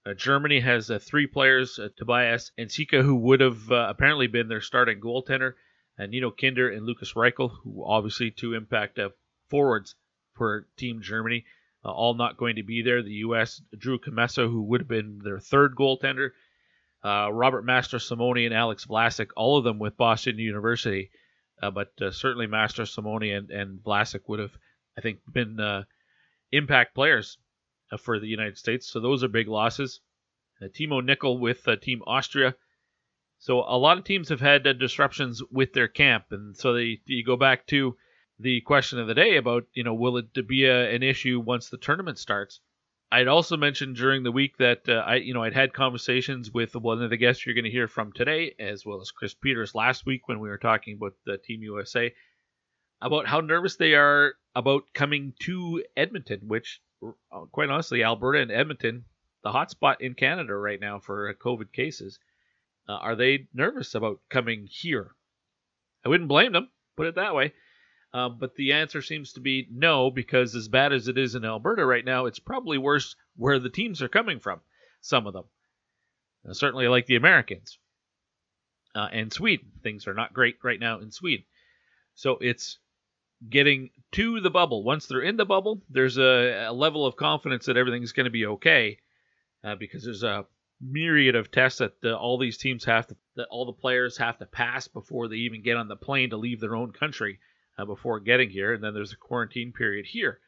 Uh, 0.05 0.13
Germany 0.13 0.59
has 0.59 0.91
uh, 0.91 0.99
three 0.99 1.25
players: 1.25 1.79
uh, 1.79 1.89
Tobias 1.97 2.51
Sika, 2.67 3.01
who 3.01 3.15
would 3.15 3.39
have 3.39 3.71
apparently 3.71 4.27
been 4.27 4.47
their 4.47 4.61
starting 4.61 4.99
goaltender, 4.99 5.53
and 5.97 6.11
Nino 6.11 6.31
Kinder 6.31 6.69
and 6.69 6.85
Lukas 6.85 7.13
Reichel, 7.13 7.51
who 7.63 7.83
obviously 7.85 8.31
two 8.31 8.53
impact 8.53 8.99
uh, 8.99 9.09
forwards 9.49 9.95
for 10.33 10.67
Team 10.77 11.01
Germany, 11.01 11.45
uh, 11.83 11.91
all 11.91 12.15
not 12.15 12.37
going 12.37 12.55
to 12.55 12.63
be 12.63 12.81
there. 12.81 13.01
The 13.01 13.21
U.S. 13.25 13.61
Drew 13.77 13.99
Commesso, 13.99 14.49
who 14.49 14.63
would 14.63 14.81
have 14.81 14.87
been 14.87 15.21
their 15.23 15.39
third 15.39 15.75
goaltender, 15.75 16.31
Robert 17.03 17.65
Mastrosimone 17.65 18.45
and 18.45 18.53
Alex 18.53 18.85
Vlasic, 18.85 19.29
all 19.35 19.57
of 19.57 19.63
them 19.63 19.79
with 19.79 19.95
Boston 19.95 20.39
University, 20.39 21.11
but 21.61 21.91
certainly 22.11 22.47
Mastrosimone 22.47 23.37
and, 23.37 23.51
and 23.51 23.79
Vlasic 23.79 24.21
would 24.27 24.39
have, 24.39 24.57
I 24.97 25.01
think, 25.01 25.19
been 25.31 25.85
impact 26.51 26.95
players 26.95 27.37
uh, 27.91 27.97
for 27.97 28.19
the 28.19 28.27
United 28.27 28.57
States. 28.57 28.89
So 28.89 28.99
those 28.99 29.23
are 29.23 29.27
big 29.27 29.47
losses. 29.47 30.01
Uh, 30.61 30.67
Timo 30.67 31.03
Nickel 31.03 31.37
with 31.37 31.67
uh, 31.67 31.75
Team 31.75 32.01
Austria. 32.07 32.55
So 33.45 33.59
a 33.59 33.77
lot 33.77 33.99
of 33.99 34.03
teams 34.03 34.29
have 34.29 34.39
had 34.39 34.65
uh, 34.65 34.73
disruptions 34.73 35.39
with 35.51 35.71
their 35.71 35.87
camp, 35.87 36.31
and 36.31 36.57
so 36.57 36.73
they 36.73 37.01
you 37.05 37.23
go 37.23 37.37
back 37.37 37.67
to 37.67 37.95
the 38.39 38.61
question 38.61 38.97
of 38.97 39.05
the 39.05 39.13
day 39.13 39.37
about 39.37 39.67
you 39.75 39.83
know 39.83 39.93
will 39.93 40.17
it 40.17 40.47
be 40.47 40.65
a, 40.65 40.95
an 40.95 41.03
issue 41.03 41.39
once 41.39 41.69
the 41.69 41.77
tournament 41.77 42.17
starts. 42.17 42.59
I'd 43.11 43.27
also 43.27 43.55
mentioned 43.55 43.97
during 43.97 44.23
the 44.23 44.31
week 44.31 44.57
that 44.57 44.89
uh, 44.89 44.93
I 44.93 45.17
you 45.17 45.35
know 45.35 45.43
I'd 45.43 45.53
had 45.53 45.75
conversations 45.75 46.51
with 46.51 46.75
one 46.75 47.03
of 47.03 47.11
the 47.11 47.17
guests 47.17 47.45
you're 47.45 47.53
going 47.53 47.65
to 47.65 47.69
hear 47.69 47.87
from 47.87 48.11
today, 48.13 48.55
as 48.57 48.83
well 48.83 48.99
as 48.99 49.11
Chris 49.11 49.35
Peters 49.35 49.75
last 49.75 50.07
week 50.07 50.27
when 50.27 50.39
we 50.39 50.49
were 50.49 50.57
talking 50.57 50.95
about 50.95 51.13
the 51.27 51.37
Team 51.37 51.61
USA, 51.61 52.15
about 52.99 53.27
how 53.27 53.41
nervous 53.41 53.75
they 53.75 53.93
are 53.93 54.33
about 54.55 54.91
coming 54.95 55.35
to 55.41 55.83
Edmonton, 55.95 56.47
which 56.47 56.81
uh, 57.31 57.45
quite 57.51 57.69
honestly, 57.69 58.03
Alberta 58.03 58.39
and 58.39 58.51
Edmonton, 58.51 59.05
the 59.43 59.51
hotspot 59.51 59.97
in 59.99 60.15
Canada 60.15 60.55
right 60.55 60.79
now 60.79 60.97
for 60.97 61.29
uh, 61.29 61.33
COVID 61.33 61.71
cases. 61.71 62.17
Uh, 62.87 62.93
are 62.93 63.15
they 63.15 63.47
nervous 63.53 63.95
about 63.95 64.19
coming 64.29 64.67
here? 64.69 65.11
I 66.05 66.09
wouldn't 66.09 66.29
blame 66.29 66.51
them, 66.51 66.69
put 66.95 67.07
it 67.07 67.15
that 67.15 67.35
way. 67.35 67.53
Uh, 68.13 68.29
but 68.29 68.55
the 68.55 68.73
answer 68.73 69.01
seems 69.01 69.33
to 69.33 69.41
be 69.41 69.67
no, 69.71 70.09
because 70.09 70.55
as 70.55 70.67
bad 70.67 70.93
as 70.93 71.07
it 71.07 71.17
is 71.17 71.35
in 71.35 71.43
Alberta 71.43 71.85
right 71.85 72.05
now, 72.05 72.25
it's 72.25 72.39
probably 72.39 72.77
worse 72.77 73.15
where 73.35 73.59
the 73.59 73.69
teams 73.69 74.01
are 74.01 74.07
coming 74.07 74.39
from. 74.39 74.61
Some 75.01 75.27
of 75.27 75.33
them, 75.33 75.45
uh, 76.49 76.53
certainly 76.53 76.87
like 76.87 77.07
the 77.07 77.17
Americans 77.17 77.77
uh, 78.95 79.09
and 79.11 79.33
Sweden. 79.33 79.71
Things 79.83 80.07
are 80.07 80.13
not 80.13 80.33
great 80.33 80.57
right 80.63 80.79
now 80.79 80.99
in 80.99 81.11
Sweden. 81.11 81.45
So 82.13 82.37
it's 82.39 82.77
getting 83.49 83.89
to 84.13 84.39
the 84.39 84.49
bubble. 84.49 84.83
Once 84.83 85.07
they're 85.07 85.21
in 85.21 85.37
the 85.37 85.45
bubble, 85.45 85.81
there's 85.89 86.17
a, 86.17 86.67
a 86.69 86.73
level 86.73 87.05
of 87.05 87.17
confidence 87.17 87.65
that 87.65 87.77
everything's 87.77 88.13
going 88.13 88.25
to 88.25 88.31
be 88.31 88.45
okay 88.45 88.97
uh, 89.63 89.75
because 89.75 90.03
there's 90.03 90.23
a 90.23 90.45
myriad 90.81 91.35
of 91.35 91.51
tests 91.51 91.79
that 91.79 91.93
uh, 92.03 92.13
all 92.13 92.37
these 92.37 92.57
teams 92.57 92.85
have 92.85 93.07
to, 93.07 93.15
that 93.35 93.47
all 93.49 93.65
the 93.65 93.73
players 93.73 94.17
have 94.17 94.37
to 94.39 94.45
pass 94.45 94.87
before 94.87 95.27
they 95.27 95.37
even 95.37 95.63
get 95.63 95.77
on 95.77 95.87
the 95.87 95.95
plane 95.95 96.29
to 96.29 96.37
leave 96.37 96.59
their 96.59 96.75
own 96.75 96.91
country 96.91 97.39
uh, 97.77 97.85
before 97.85 98.19
getting 98.19 98.49
here. 98.49 98.73
And 98.73 98.83
then 98.83 98.93
there's 98.93 99.13
a 99.13 99.17
quarantine 99.17 99.71
period 99.71 100.05
here. 100.05 100.39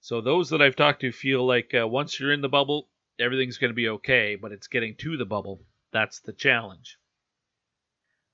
So 0.00 0.20
those 0.20 0.50
that 0.50 0.62
I've 0.62 0.76
talked 0.76 1.00
to 1.00 1.12
feel 1.12 1.46
like 1.46 1.74
uh, 1.74 1.86
once 1.88 2.18
you're 2.18 2.32
in 2.32 2.40
the 2.40 2.48
bubble, 2.48 2.88
everything's 3.18 3.58
going 3.58 3.70
to 3.70 3.76
be 3.76 3.88
okay, 3.88 4.36
but 4.36 4.52
it's 4.52 4.68
getting 4.68 4.94
to 4.96 5.16
the 5.16 5.24
bubble. 5.24 5.62
That's 5.92 6.20
the 6.20 6.32
challenge. 6.32 6.98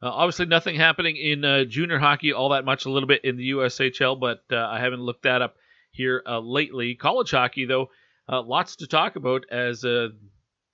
Uh, 0.03 0.11
obviously, 0.11 0.47
nothing 0.47 0.77
happening 0.77 1.17
in 1.17 1.45
uh, 1.45 1.65
junior 1.65 1.99
hockey 1.99 2.33
all 2.33 2.51
that 2.51 2.67
much. 2.67 2.85
A 2.85 2.91
little 2.91 3.07
bit 3.07 3.25
in 3.25 3.37
the 3.37 3.53
USHL, 3.53 4.21
but 4.21 4.43
uh, 4.53 4.57
I 4.57 4.81
haven't 4.81 5.01
looked 5.01 5.23
that 5.23 5.41
up 5.41 5.57
here 5.91 6.23
uh, 6.27 6.41
lately. 6.41 6.95
College 6.95 7.31
hockey, 7.31 7.65
though, 7.65 7.89
lots 8.29 8.77
to 8.77 8.87
talk 8.87 9.17
about 9.17 9.47
as 9.51 9.83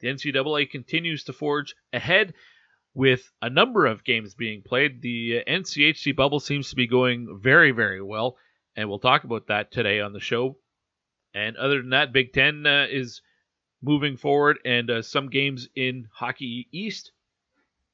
the 0.00 0.08
NCAA 0.08 0.70
continues 0.70 1.24
to 1.24 1.32
forge 1.32 1.74
ahead 1.92 2.34
with 2.94 3.30
a 3.40 3.50
number 3.50 3.86
of 3.86 4.04
games 4.04 4.34
being 4.34 4.62
played. 4.62 5.00
The 5.02 5.42
NCHC 5.46 6.16
bubble 6.16 6.40
seems 6.40 6.70
to 6.70 6.76
be 6.76 6.86
going 6.86 7.38
very, 7.40 7.70
very 7.70 8.02
well, 8.02 8.36
and 8.76 8.88
we'll 8.88 8.98
talk 8.98 9.24
about 9.24 9.46
that 9.48 9.70
today 9.70 10.00
on 10.00 10.12
the 10.12 10.20
show. 10.20 10.56
And 11.34 11.56
other 11.56 11.80
than 11.80 11.90
that, 11.90 12.12
Big 12.12 12.32
Ten 12.32 12.64
is 12.66 13.22
moving 13.82 14.16
forward, 14.16 14.58
and 14.64 15.04
some 15.04 15.28
games 15.28 15.68
in 15.76 16.08
Hockey 16.12 16.68
East 16.72 17.12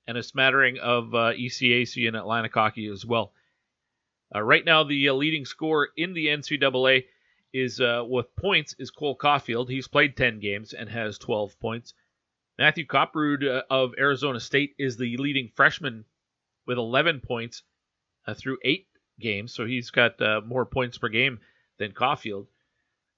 and 0.06 0.16
a 0.16 0.22
smattering 0.22 0.78
of 0.78 1.14
uh, 1.14 1.32
ECAC 1.32 2.06
and 2.06 2.16
Atlantic 2.16 2.54
hockey 2.54 2.86
as 2.86 3.04
well. 3.04 3.32
Uh, 4.34 4.42
right 4.42 4.64
now, 4.64 4.84
the 4.84 5.08
uh, 5.08 5.14
leading 5.14 5.44
scorer 5.44 5.88
in 5.96 6.12
the 6.12 6.26
NCAA 6.26 7.04
is 7.52 7.80
uh, 7.80 8.02
with 8.06 8.34
points 8.36 8.74
is 8.78 8.90
Cole 8.90 9.16
Caufield. 9.16 9.68
He's 9.68 9.88
played 9.88 10.16
10 10.16 10.40
games 10.40 10.72
and 10.72 10.88
has 10.88 11.18
12 11.18 11.58
points. 11.60 11.94
Matthew 12.58 12.86
Copperud 12.86 13.44
uh, 13.44 13.62
of 13.70 13.94
Arizona 13.98 14.40
State 14.40 14.74
is 14.78 14.96
the 14.96 15.16
leading 15.16 15.50
freshman 15.54 16.04
with 16.66 16.78
11 16.78 17.20
points 17.20 17.62
uh, 18.26 18.34
through 18.34 18.58
eight 18.64 18.88
games, 19.20 19.52
so 19.52 19.66
he's 19.66 19.90
got 19.90 20.20
more 20.46 20.66
points 20.66 20.98
per 20.98 21.08
game 21.08 21.40
than 21.78 21.92
Caufield. 21.92 22.46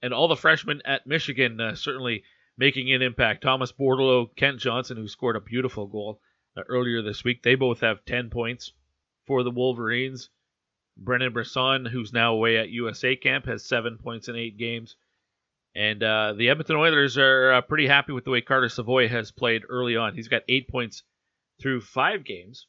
And 0.03 0.13
all 0.13 0.29
the 0.29 0.37
freshmen 0.37 0.83
at 0.85 1.07
Michigan 1.07 1.59
certainly 1.75 2.25
making 2.59 2.93
an 2.93 3.03
impact. 3.03 3.43
Thomas 3.43 3.73
Bordeleau, 3.73 4.35
Kent 4.37 4.59
Johnson, 4.59 4.97
who 4.97 5.09
scored 5.09 5.37
a 5.37 5.41
beautiful 5.41 5.87
goal 5.87 6.21
uh, 6.57 6.63
earlier 6.69 7.01
this 7.01 7.25
week. 7.25 7.43
They 7.43 7.55
both 7.55 7.81
have 7.81 8.05
10 8.05 8.31
points 8.31 8.73
for 9.27 9.43
the 9.45 9.51
Wolverines. 9.51 10.29
Brendan 10.99 11.33
Brisson, 11.33 11.87
who's 11.87 12.13
now 12.13 12.35
away 12.35 12.57
at 12.59 12.71
USA 12.71 13.17
camp, 13.17 13.47
has 13.47 13.65
seven 13.65 13.99
points 13.99 14.29
in 14.29 14.37
eight 14.37 14.59
games. 14.59 14.97
And 15.75 16.03
uh, 16.03 16.35
the 16.37 16.49
Edmonton 16.49 16.77
Oilers 16.77 17.17
are 17.17 17.53
uh, 17.53 17.61
pretty 17.61 17.87
happy 17.87 18.13
with 18.13 18.25
the 18.25 18.31
way 18.31 18.41
Carter 18.41 18.69
Savoie 18.69 19.09
has 19.09 19.31
played 19.31 19.63
early 19.69 19.97
on. 19.97 20.15
He's 20.15 20.29
got 20.29 20.43
eight 20.49 20.69
points 20.69 21.05
through 21.61 21.83
five 21.83 22.25
games, 22.25 22.67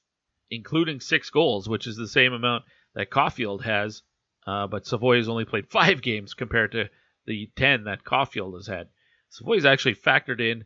including 0.52 1.00
six 1.00 1.30
goals, 1.30 1.68
which 1.68 1.88
is 1.88 1.96
the 1.96 2.08
same 2.08 2.34
amount 2.34 2.66
that 2.94 3.10
Caufield 3.10 3.64
has. 3.64 4.04
Uh, 4.46 4.68
but 4.68 4.86
Savoie 4.86 5.18
has 5.18 5.30
only 5.30 5.46
played 5.46 5.68
five 5.72 6.02
games 6.02 6.34
compared 6.34 6.72
to 6.74 6.90
the 7.26 7.50
10 7.56 7.86
that 7.86 8.04
Caufield 8.04 8.56
has 8.56 8.68
had. 8.68 8.90
Savoie's 9.30 9.66
actually 9.66 9.96
factored 9.96 10.40
in 10.40 10.66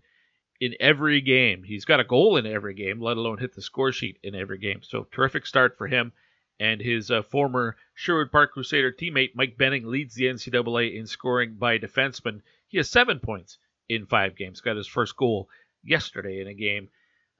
in 0.60 0.76
every 0.80 1.20
game. 1.22 1.64
He's 1.64 1.86
got 1.86 2.00
a 2.00 2.06
goal 2.06 2.38
in 2.38 2.46
every 2.46 2.74
game, 2.74 3.02
let 3.02 3.18
alone 3.18 3.38
hit 3.38 3.54
the 3.54 3.62
score 3.62 3.92
sheet 3.92 4.20
in 4.24 4.36
every 4.36 4.58
game. 4.58 4.82
So 4.82 5.08
terrific 5.12 5.46
start 5.46 5.78
for 5.78 5.88
him. 5.88 6.14
And 6.60 6.80
his 6.80 7.12
uh, 7.12 7.24
former 7.24 7.76
Sherwood 7.94 8.32
Park 8.32 8.54
Crusader 8.54 8.92
teammate 8.92 9.36
Mike 9.36 9.58
Benning 9.58 9.86
leads 9.86 10.16
the 10.16 10.26
NCAA 10.26 10.98
in 10.98 11.08
scoring 11.08 11.56
by 11.56 11.78
defenseman. 11.78 12.42
He 12.68 12.78
has 12.78 12.90
seven 12.90 13.20
points 13.20 13.58
in 13.90 14.06
five 14.06 14.36
games. 14.36 14.62
Got 14.62 14.78
his 14.78 14.88
first 14.88 15.16
goal 15.18 15.50
yesterday 15.84 16.40
in 16.40 16.48
a 16.48 16.54
game 16.54 16.90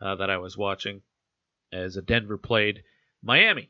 uh, 0.02 0.16
that 0.16 0.30
I 0.30 0.38
was 0.38 0.58
watching 0.58 1.02
as 1.72 1.96
Denver 2.06 2.38
played 2.38 2.84
Miami. 3.22 3.70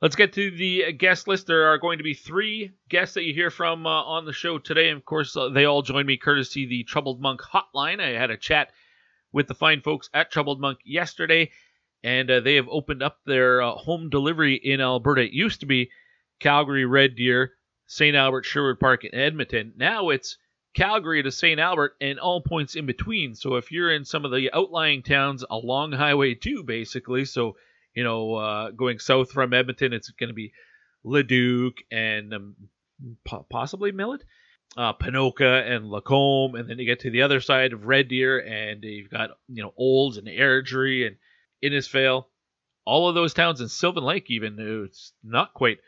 Let's 0.00 0.16
get 0.16 0.32
to 0.32 0.50
the 0.50 0.92
guest 0.92 1.28
list. 1.28 1.46
There 1.46 1.68
are 1.68 1.78
going 1.78 1.98
to 1.98 2.04
be 2.04 2.14
three 2.14 2.72
guests 2.88 3.14
that 3.14 3.22
you 3.22 3.32
hear 3.32 3.50
from 3.50 3.86
uh, 3.86 4.02
on 4.02 4.24
the 4.24 4.32
show 4.32 4.58
today. 4.58 4.88
And 4.88 4.96
of 4.96 5.04
course, 5.04 5.36
uh, 5.36 5.48
they 5.48 5.64
all 5.64 5.82
join 5.82 6.06
me 6.06 6.16
courtesy 6.16 6.66
the 6.66 6.82
Troubled 6.82 7.20
Monk 7.20 7.40
hotline. 7.40 8.00
I 8.00 8.18
had 8.18 8.30
a 8.30 8.36
chat 8.36 8.72
with 9.32 9.46
the 9.46 9.54
fine 9.54 9.80
folks 9.80 10.10
at 10.12 10.32
Troubled 10.32 10.60
Monk 10.60 10.80
yesterday, 10.84 11.52
and 12.04 12.30
uh, 12.30 12.40
they 12.40 12.56
have 12.56 12.68
opened 12.68 13.02
up 13.02 13.18
their 13.24 13.62
uh, 13.62 13.72
home 13.72 14.10
delivery 14.10 14.54
in 14.54 14.80
Alberta. 14.80 15.22
It 15.22 15.32
used 15.32 15.60
to 15.60 15.66
be 15.66 15.90
Calgary, 16.40 16.84
Red 16.84 17.16
Deer, 17.16 17.52
St. 17.86 18.16
Albert, 18.16 18.44
Sherwood 18.44 18.80
Park, 18.80 19.04
and 19.04 19.14
Edmonton. 19.14 19.72
Now 19.76 20.10
it's 20.10 20.38
Calgary 20.74 21.22
to 21.22 21.30
St. 21.30 21.60
Albert 21.60 21.96
and 22.00 22.18
all 22.18 22.40
points 22.40 22.74
in 22.74 22.86
between. 22.86 23.34
So 23.34 23.56
if 23.56 23.70
you're 23.70 23.92
in 23.92 24.04
some 24.04 24.24
of 24.24 24.32
the 24.32 24.50
outlying 24.52 25.02
towns 25.02 25.44
along 25.48 25.92
Highway 25.92 26.34
2, 26.34 26.64
basically, 26.64 27.24
so 27.24 27.56
you 27.94 28.04
know, 28.04 28.34
uh, 28.34 28.70
going 28.70 28.98
south 28.98 29.30
from 29.30 29.52
Edmonton, 29.52 29.92
it's 29.92 30.10
going 30.10 30.28
to 30.28 30.34
be 30.34 30.52
Leduc 31.04 31.74
and 31.90 32.32
um, 32.32 32.56
possibly 33.50 33.92
Millet 33.92 34.24
uh, 34.76 34.94
and 35.00 35.90
Lacombe, 35.90 36.54
and 36.54 36.68
then 36.68 36.78
you 36.78 36.86
get 36.86 37.00
to 37.00 37.10
the 37.10 37.22
other 37.22 37.40
side 37.40 37.72
of 37.72 37.86
Red 37.86 38.08
Deer, 38.08 38.38
and 38.40 38.82
you've 38.82 39.10
got 39.10 39.30
you 39.48 39.62
know 39.62 39.74
Olds 39.76 40.16
and 40.16 40.26
Airdrie 40.26 41.06
and 41.06 41.16
Innisfail, 41.62 42.26
all 42.84 43.08
of 43.08 43.14
those 43.14 43.34
towns, 43.34 43.60
and 43.60 43.70
Sylvan 43.70 44.04
Lake 44.04 44.30
even. 44.30 44.56
It's 44.86 45.12
not 45.22 45.54
quite, 45.54 45.78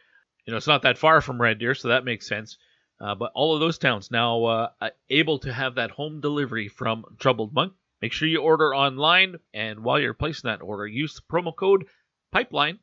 you 0.47 0.52
know, 0.52 0.57
it's 0.57 0.66
not 0.66 0.83
that 0.83 0.99
far 0.99 1.21
from 1.21 1.40
Red 1.40 1.59
Deer, 1.59 1.75
so 1.75 1.88
that 1.88 2.04
makes 2.04 2.26
sense. 2.26 2.57
Uh, 3.00 3.14
but 3.14 3.33
all 3.35 3.54
of 3.54 3.61
those 3.61 3.78
towns 3.78 4.11
now 4.11 4.45
uh, 4.45 4.69
able 5.11 5.38
to 5.40 5.52
have 5.52 5.75
that 5.75 5.90
home 5.90 6.21
delivery 6.21 6.69
from 6.69 7.04
Troubled 7.19 7.52
Monk. 7.52 7.73
Make 8.00 8.12
sure 8.12 8.28
you 8.28 8.40
order 8.40 8.75
online, 8.75 9.37
and 9.52 9.81
while 9.83 9.99
you're 9.99 10.14
placing 10.14 10.49
that 10.49 10.62
order, 10.62 10.87
use 10.87 11.14
the 11.14 11.23
promo 11.23 11.54
code 11.54 11.87
Pipeline, 12.31 12.78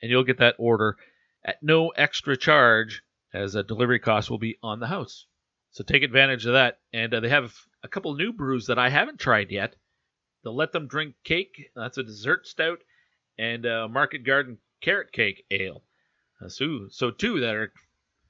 and 0.00 0.10
you'll 0.10 0.24
get 0.24 0.38
that 0.38 0.56
order 0.58 0.96
at 1.44 1.62
no 1.62 1.88
extra 1.88 2.36
charge 2.36 3.02
as 3.32 3.54
a 3.54 3.62
delivery 3.62 3.98
cost 3.98 4.30
will 4.30 4.38
be 4.38 4.58
on 4.62 4.80
the 4.80 4.86
house. 4.86 5.26
So 5.70 5.84
take 5.84 6.02
advantage 6.02 6.46
of 6.46 6.54
that. 6.54 6.78
And 6.92 7.12
uh, 7.14 7.20
they 7.20 7.28
have 7.28 7.54
a 7.82 7.88
couple 7.88 8.14
new 8.14 8.32
brews 8.32 8.66
that 8.66 8.78
I 8.78 8.88
haven't 8.88 9.20
tried 9.20 9.50
yet. 9.50 9.76
The 10.42 10.52
Let 10.52 10.72
Them 10.72 10.86
Drink 10.86 11.14
Cake, 11.24 11.70
that's 11.74 11.98
a 11.98 12.02
dessert 12.02 12.46
stout, 12.46 12.78
and 13.38 13.66
uh, 13.66 13.88
Market 13.88 14.24
Garden 14.24 14.58
Carrot 14.80 15.12
Cake 15.12 15.44
Ale. 15.50 15.82
Uh, 16.40 16.48
so, 16.48 16.86
so 16.90 17.10
two 17.10 17.40
that 17.40 17.54
are, 17.54 17.72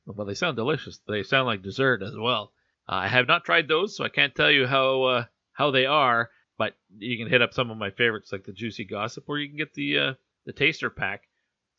well, 0.06 0.26
they 0.26 0.34
sound 0.34 0.56
delicious. 0.56 1.00
They 1.06 1.22
sound 1.22 1.46
like 1.46 1.62
dessert 1.62 2.02
as 2.02 2.16
well. 2.16 2.52
Uh, 2.88 2.96
I 2.96 3.08
have 3.08 3.28
not 3.28 3.44
tried 3.44 3.68
those, 3.68 3.96
so 3.96 4.04
I 4.04 4.08
can't 4.08 4.34
tell 4.34 4.50
you 4.50 4.66
how 4.66 5.02
uh, 5.04 5.24
how 5.52 5.70
they 5.70 5.86
are. 5.86 6.30
But 6.58 6.76
you 6.98 7.16
can 7.16 7.28
hit 7.28 7.42
up 7.42 7.54
some 7.54 7.70
of 7.70 7.78
my 7.78 7.90
favorites 7.90 8.32
like 8.32 8.44
the 8.44 8.52
Juicy 8.52 8.84
Gossip, 8.84 9.24
or 9.28 9.38
you 9.38 9.48
can 9.48 9.56
get 9.56 9.74
the 9.74 9.98
uh, 9.98 10.14
the 10.44 10.52
taster 10.52 10.90
pack 10.90 11.22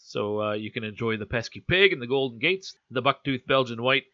so 0.04 0.42
uh, 0.42 0.54
you 0.54 0.72
can 0.72 0.84
enjoy 0.84 1.18
the 1.18 1.28
Pesky 1.28 1.60
Pig 1.60 1.94
and 1.94 2.02
the 2.02 2.08
Golden 2.08 2.40
Gates, 2.40 2.76
the 2.90 3.04
Bucktooth 3.04 3.46
Belgian 3.46 3.84
White, 3.84 4.06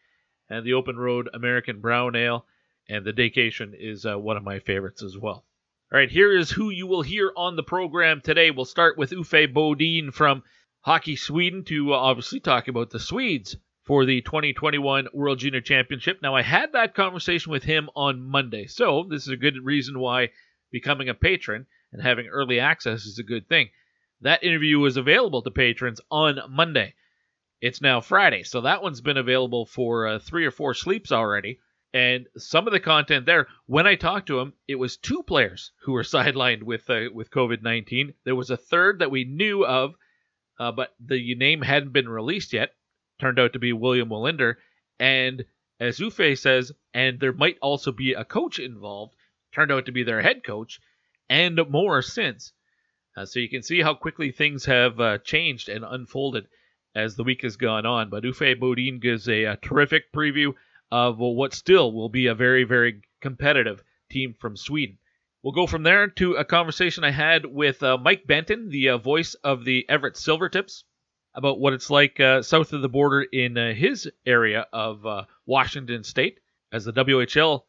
and 0.50 0.64
the 0.64 0.74
Open 0.74 0.96
Road 0.96 1.30
American 1.32 1.80
Brown 1.80 2.14
Ale. 2.14 2.44
And 2.88 3.04
the 3.04 3.12
Daycation 3.12 3.74
is 3.74 4.04
one 4.04 4.36
of 4.36 4.42
my 4.42 4.58
favorites 4.58 5.02
as 5.02 5.16
well. 5.16 5.44
All 5.90 5.98
right, 5.98 6.10
here 6.10 6.36
is 6.36 6.50
who 6.50 6.68
you 6.68 6.86
will 6.86 7.00
hear 7.00 7.32
on 7.34 7.56
the 7.56 7.62
program 7.62 8.20
today. 8.20 8.50
We'll 8.50 8.66
start 8.66 8.98
with 8.98 9.10
Uffe 9.10 9.54
Bodin 9.54 10.12
from 10.12 10.42
Hockey 10.82 11.16
Sweden 11.16 11.64
to 11.64 11.94
uh, 11.94 11.96
obviously 11.96 12.40
talk 12.40 12.68
about 12.68 12.90
the 12.90 13.00
Swedes 13.00 13.56
for 13.84 14.04
the 14.04 14.20
2021 14.20 15.08
World 15.14 15.38
Junior 15.38 15.62
Championship. 15.62 16.18
Now, 16.20 16.34
I 16.34 16.42
had 16.42 16.72
that 16.72 16.94
conversation 16.94 17.52
with 17.52 17.64
him 17.64 17.88
on 17.96 18.20
Monday, 18.20 18.66
so 18.66 19.06
this 19.08 19.22
is 19.22 19.30
a 19.30 19.36
good 19.38 19.64
reason 19.64 19.98
why 19.98 20.28
becoming 20.70 21.08
a 21.08 21.14
patron 21.14 21.64
and 21.90 22.02
having 22.02 22.26
early 22.26 22.60
access 22.60 23.06
is 23.06 23.18
a 23.18 23.22
good 23.22 23.48
thing. 23.48 23.70
That 24.20 24.44
interview 24.44 24.78
was 24.80 24.98
available 24.98 25.40
to 25.40 25.50
patrons 25.50 26.02
on 26.10 26.38
Monday. 26.50 26.96
It's 27.62 27.80
now 27.80 28.02
Friday, 28.02 28.42
so 28.42 28.60
that 28.60 28.82
one's 28.82 29.00
been 29.00 29.16
available 29.16 29.64
for 29.64 30.06
uh, 30.06 30.18
three 30.18 30.44
or 30.44 30.50
four 30.50 30.74
sleeps 30.74 31.12
already. 31.12 31.60
And 31.94 32.26
some 32.36 32.66
of 32.66 32.72
the 32.74 32.80
content 32.80 33.24
there, 33.24 33.48
when 33.66 33.86
I 33.86 33.94
talked 33.94 34.26
to 34.26 34.40
him, 34.40 34.52
it 34.66 34.74
was 34.74 34.98
two 34.98 35.22
players 35.22 35.72
who 35.82 35.92
were 35.92 36.02
sidelined 36.14 36.62
with 36.62 36.88
uh, 36.90 37.04
with 37.14 37.30
COVID 37.30 37.62
nineteen. 37.62 38.14
There 38.24 38.36
was 38.36 38.50
a 38.50 38.56
third 38.58 38.98
that 38.98 39.10
we 39.10 39.24
knew 39.24 39.64
of, 39.64 39.94
uh, 40.60 40.72
but 40.72 40.94
the 41.00 41.34
name 41.34 41.62
hadn't 41.62 41.92
been 41.92 42.08
released 42.08 42.52
yet. 42.52 42.74
Turned 43.18 43.38
out 43.38 43.54
to 43.54 43.58
be 43.58 43.72
William 43.72 44.10
Wallinder, 44.10 44.56
and 45.00 45.44
as 45.80 45.98
Uffe 45.98 46.38
says, 46.38 46.72
and 46.92 47.18
there 47.20 47.32
might 47.32 47.56
also 47.62 47.90
be 47.90 48.12
a 48.12 48.24
coach 48.24 48.58
involved. 48.58 49.14
Turned 49.52 49.72
out 49.72 49.86
to 49.86 49.92
be 49.92 50.02
their 50.02 50.20
head 50.20 50.44
coach, 50.44 50.80
and 51.28 51.58
more 51.70 52.02
since. 52.02 52.52
Uh, 53.16 53.24
so 53.24 53.40
you 53.40 53.48
can 53.48 53.62
see 53.62 53.80
how 53.80 53.94
quickly 53.94 54.30
things 54.30 54.66
have 54.66 55.00
uh, 55.00 55.18
changed 55.18 55.68
and 55.68 55.84
unfolded 55.84 56.46
as 56.94 57.16
the 57.16 57.24
week 57.24 57.42
has 57.42 57.56
gone 57.56 57.86
on. 57.86 58.10
But 58.10 58.24
Uffe 58.24 58.60
Bodin 58.60 59.00
gives 59.00 59.28
a, 59.28 59.44
a 59.44 59.56
terrific 59.56 60.12
preview 60.12 60.52
of 60.90 61.18
what 61.18 61.54
still 61.54 61.92
will 61.92 62.08
be 62.08 62.26
a 62.26 62.34
very, 62.34 62.64
very 62.64 63.02
competitive 63.20 63.82
team 64.10 64.34
from 64.38 64.56
Sweden. 64.56 64.98
We'll 65.42 65.52
go 65.52 65.66
from 65.66 65.82
there 65.82 66.08
to 66.08 66.34
a 66.34 66.44
conversation 66.44 67.04
I 67.04 67.10
had 67.10 67.46
with 67.46 67.82
uh, 67.82 67.96
Mike 67.98 68.26
Benton, 68.26 68.70
the 68.70 68.90
uh, 68.90 68.98
voice 68.98 69.34
of 69.34 69.64
the 69.64 69.88
Everett 69.88 70.14
Silvertips, 70.14 70.82
about 71.34 71.60
what 71.60 71.72
it's 71.72 71.90
like 71.90 72.18
uh, 72.18 72.42
south 72.42 72.72
of 72.72 72.82
the 72.82 72.88
border 72.88 73.22
in 73.22 73.56
uh, 73.56 73.72
his 73.72 74.10
area 74.26 74.66
of 74.72 75.06
uh, 75.06 75.24
Washington 75.46 76.02
State 76.02 76.40
as 76.72 76.84
the 76.84 76.92
WHL 76.92 77.62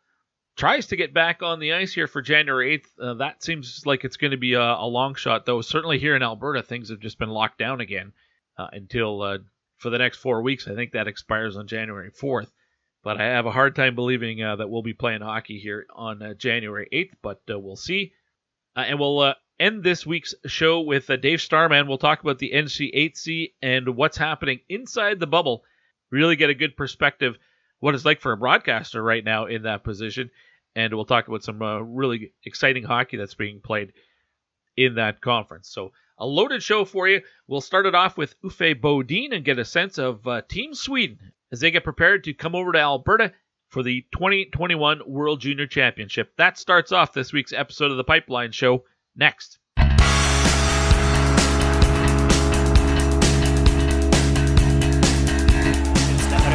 tries 0.57 0.87
to 0.87 0.95
get 0.95 1.13
back 1.13 1.43
on 1.43 1.59
the 1.59 1.73
ice 1.73 1.93
here 1.93 2.07
for 2.07 2.21
January 2.21 2.79
8th. 2.79 2.87
Uh, 2.99 3.13
that 3.15 3.43
seems 3.43 3.85
like 3.85 4.03
it's 4.03 4.17
going 4.17 4.31
to 4.31 4.37
be 4.37 4.53
a, 4.53 4.61
a, 4.61 4.87
long 4.87 5.13
shot, 5.13 5.45
though. 5.45 5.61
Certainly 5.61 5.99
here 5.99 6.15
in 6.15 6.23
Alberta, 6.23 6.63
things 6.63 6.89
have 6.89 6.99
just 6.99 7.19
been 7.19 7.29
locked 7.29 7.59
down 7.59 7.81
again 7.81 8.13
until 8.57 9.39
for 9.77 9.89
the 9.89 9.97
next 9.97 10.17
four 10.17 10.41
weeks. 10.41 10.67
I 10.67 10.75
think 10.75 10.91
that 10.91 11.07
expires 11.07 11.55
on 11.55 11.67
January 11.67 12.11
4th 12.11 12.49
but 13.03 13.19
I 13.19 13.25
have 13.25 13.45
a 13.45 13.51
hard 13.51 13.75
time 13.75 13.95
believing 13.95 14.43
uh, 14.43 14.57
that 14.57 14.69
we'll 14.69 14.81
be 14.81 14.93
playing 14.93 15.21
hockey 15.21 15.59
here 15.59 15.85
on 15.93 16.21
uh, 16.21 16.33
January 16.33 16.87
8th, 16.91 17.13
but 17.21 17.41
uh, 17.49 17.57
we'll 17.57 17.75
see. 17.75 18.13
Uh, 18.75 18.81
and 18.81 18.99
we'll 18.99 19.19
uh, 19.19 19.33
end 19.59 19.83
this 19.83 20.05
week's 20.05 20.35
show 20.45 20.81
with 20.81 21.09
uh, 21.09 21.15
Dave 21.15 21.41
Starman. 21.41 21.87
We'll 21.87 21.97
talk 21.97 22.21
about 22.21 22.39
the 22.39 22.51
NCHC 22.53 23.53
and 23.61 23.95
what's 23.95 24.17
happening 24.17 24.59
inside 24.67 25.19
the 25.19 25.27
bubble. 25.27 25.63
Really 26.11 26.35
get 26.35 26.49
a 26.49 26.55
good 26.55 26.75
perspective 26.75 27.35
what 27.79 27.95
it's 27.95 28.05
like 28.05 28.19
for 28.19 28.33
a 28.33 28.37
broadcaster 28.37 29.01
right 29.01 29.23
now 29.23 29.45
in 29.45 29.63
that 29.63 29.83
position. 29.83 30.29
And 30.75 30.93
we'll 30.93 31.05
talk 31.05 31.27
about 31.27 31.43
some 31.43 31.61
really 31.95 32.33
exciting 32.45 32.83
hockey 32.83 33.17
that's 33.17 33.35
being 33.35 33.61
played 33.61 33.93
in 34.75 34.95
that 34.95 35.21
conference. 35.21 35.69
So 35.69 35.91
a 36.19 36.25
loaded 36.25 36.61
show 36.61 36.85
for 36.85 37.07
you. 37.07 37.21
We'll 37.47 37.61
start 37.61 37.85
it 37.85 37.95
off 37.95 38.17
with 38.17 38.35
Uffe 38.43 38.79
Bodin 38.79 39.33
and 39.33 39.45
get 39.45 39.59
a 39.59 39.65
sense 39.65 39.97
of 39.97 40.27
uh, 40.27 40.41
Team 40.47 40.73
Sweden 40.73 41.31
as 41.51 41.61
they 41.61 41.71
get 41.71 41.83
prepared 41.83 42.23
to 42.25 42.33
come 42.33 42.55
over 42.55 42.71
to 42.71 42.79
Alberta 42.79 43.31
for 43.69 43.83
the 43.83 44.05
2021 44.13 45.01
World 45.07 45.41
Junior 45.41 45.67
Championship. 45.67 46.35
That 46.37 46.57
starts 46.57 46.91
off 46.91 47.13
this 47.13 47.33
week's 47.33 47.53
episode 47.53 47.91
of 47.91 47.97
the 47.97 48.03
Pipeline 48.03 48.51
Show 48.51 48.83
next. 49.15 49.59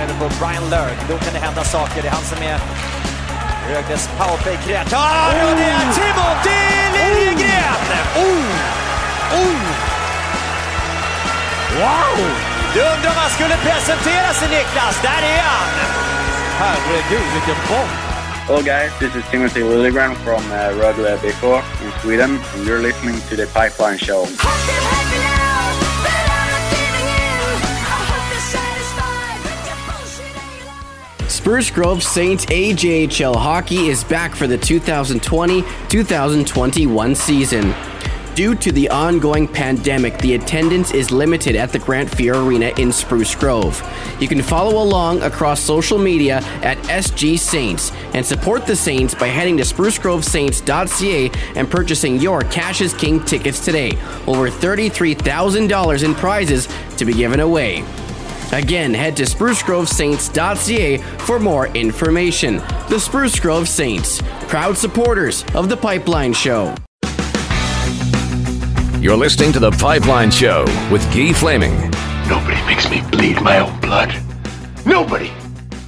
över 0.04 0.28
på 0.28 0.34
Brian 0.44 0.70
Lurg. 0.70 0.96
Då 1.08 1.18
kan 1.18 1.32
det 1.32 1.38
hända 1.38 1.64
saker. 1.64 2.02
Det 2.02 2.08
är 2.08 2.12
han 2.12 2.24
som 2.24 2.38
är 2.42 2.58
Rögles 3.68 4.08
powerplay-kreatör. 4.18 5.50
Och 5.50 5.56
det 5.56 5.64
är 5.64 5.92
Timothy 5.92 6.60
Liljegren! 6.94 7.74
Oh! 8.16 8.22
oh! 8.22 8.43
Wow! 11.74 12.16
Du 12.74 12.80
undrar 12.80 13.10
om 13.10 13.16
han 13.16 13.30
skulle 13.30 13.56
presentera 13.56 14.32
sig 14.32 14.48
Niklas. 14.48 15.02
Där 15.02 15.08
är 15.08 15.42
han! 15.42 15.68
Herregud, 16.58 17.22
vilken 17.34 17.54
bomb! 17.68 17.88
Hello 18.46 18.62
guys, 18.62 18.92
this 18.98 19.14
is 19.16 19.24
Timothy 19.30 19.62
Liljegren 19.62 20.14
from 20.14 20.42
uh, 20.52 20.56
Rögle 20.80 21.16
BK 21.22 21.44
in 21.84 21.92
Sweden 22.02 22.38
and 22.54 22.66
you're 22.66 22.82
listening 22.82 23.20
to 23.28 23.36
the 23.36 23.46
Pipeline 23.46 23.98
Show. 23.98 24.26
Spruce 31.28 31.70
Grove 31.70 32.02
Saints 32.02 32.44
AJHL 32.46 33.36
Hockey 33.36 33.88
is 33.88 34.02
back 34.04 34.34
for 34.34 34.46
the 34.46 34.56
2020-2021 34.58 37.16
season. 37.16 37.74
Due 38.34 38.56
to 38.56 38.72
the 38.72 38.90
ongoing 38.90 39.46
pandemic, 39.46 40.18
the 40.18 40.34
attendance 40.34 40.92
is 40.92 41.12
limited 41.12 41.54
at 41.54 41.70
the 41.70 41.78
Grant 41.78 42.10
Fuhr 42.10 42.44
Arena 42.44 42.72
in 42.78 42.90
Spruce 42.90 43.32
Grove. 43.36 43.80
You 44.18 44.26
can 44.26 44.42
follow 44.42 44.82
along 44.82 45.22
across 45.22 45.60
social 45.60 45.98
media 45.98 46.38
at 46.62 46.76
SG 46.78 47.38
Saints 47.38 47.92
and 48.12 48.26
support 48.26 48.66
the 48.66 48.74
Saints 48.74 49.14
by 49.14 49.28
heading 49.28 49.56
to 49.58 49.62
sprucegrovesaints.ca 49.62 51.30
and 51.54 51.70
purchasing 51.70 52.16
your 52.16 52.40
Cash 52.40 52.80
is 52.80 52.92
King 52.92 53.24
tickets 53.24 53.64
today. 53.64 53.92
Over 54.26 54.50
$33,000 54.50 56.04
in 56.04 56.14
prizes 56.16 56.68
to 56.96 57.04
be 57.04 57.12
given 57.12 57.38
away. 57.38 57.84
Again, 58.50 58.94
head 58.94 59.16
to 59.18 59.22
sprucegrovesaints.ca 59.22 60.96
for 61.18 61.38
more 61.38 61.68
information. 61.68 62.56
The 62.88 62.98
Spruce 62.98 63.38
Grove 63.38 63.68
Saints, 63.68 64.20
proud 64.48 64.76
supporters 64.76 65.44
of 65.54 65.68
the 65.68 65.76
Pipeline 65.76 66.32
Show. 66.32 66.74
You're 69.04 69.18
listening 69.18 69.52
to 69.52 69.58
The 69.58 69.70
Pipeline 69.70 70.30
Show 70.30 70.62
with 70.90 71.04
Guy 71.14 71.34
Flaming. 71.34 71.74
Nobody 72.26 72.56
makes 72.64 72.88
me 72.88 73.02
bleed 73.10 73.38
my 73.42 73.58
own 73.58 73.78
blood. 73.80 74.08
Nobody. 74.86 75.30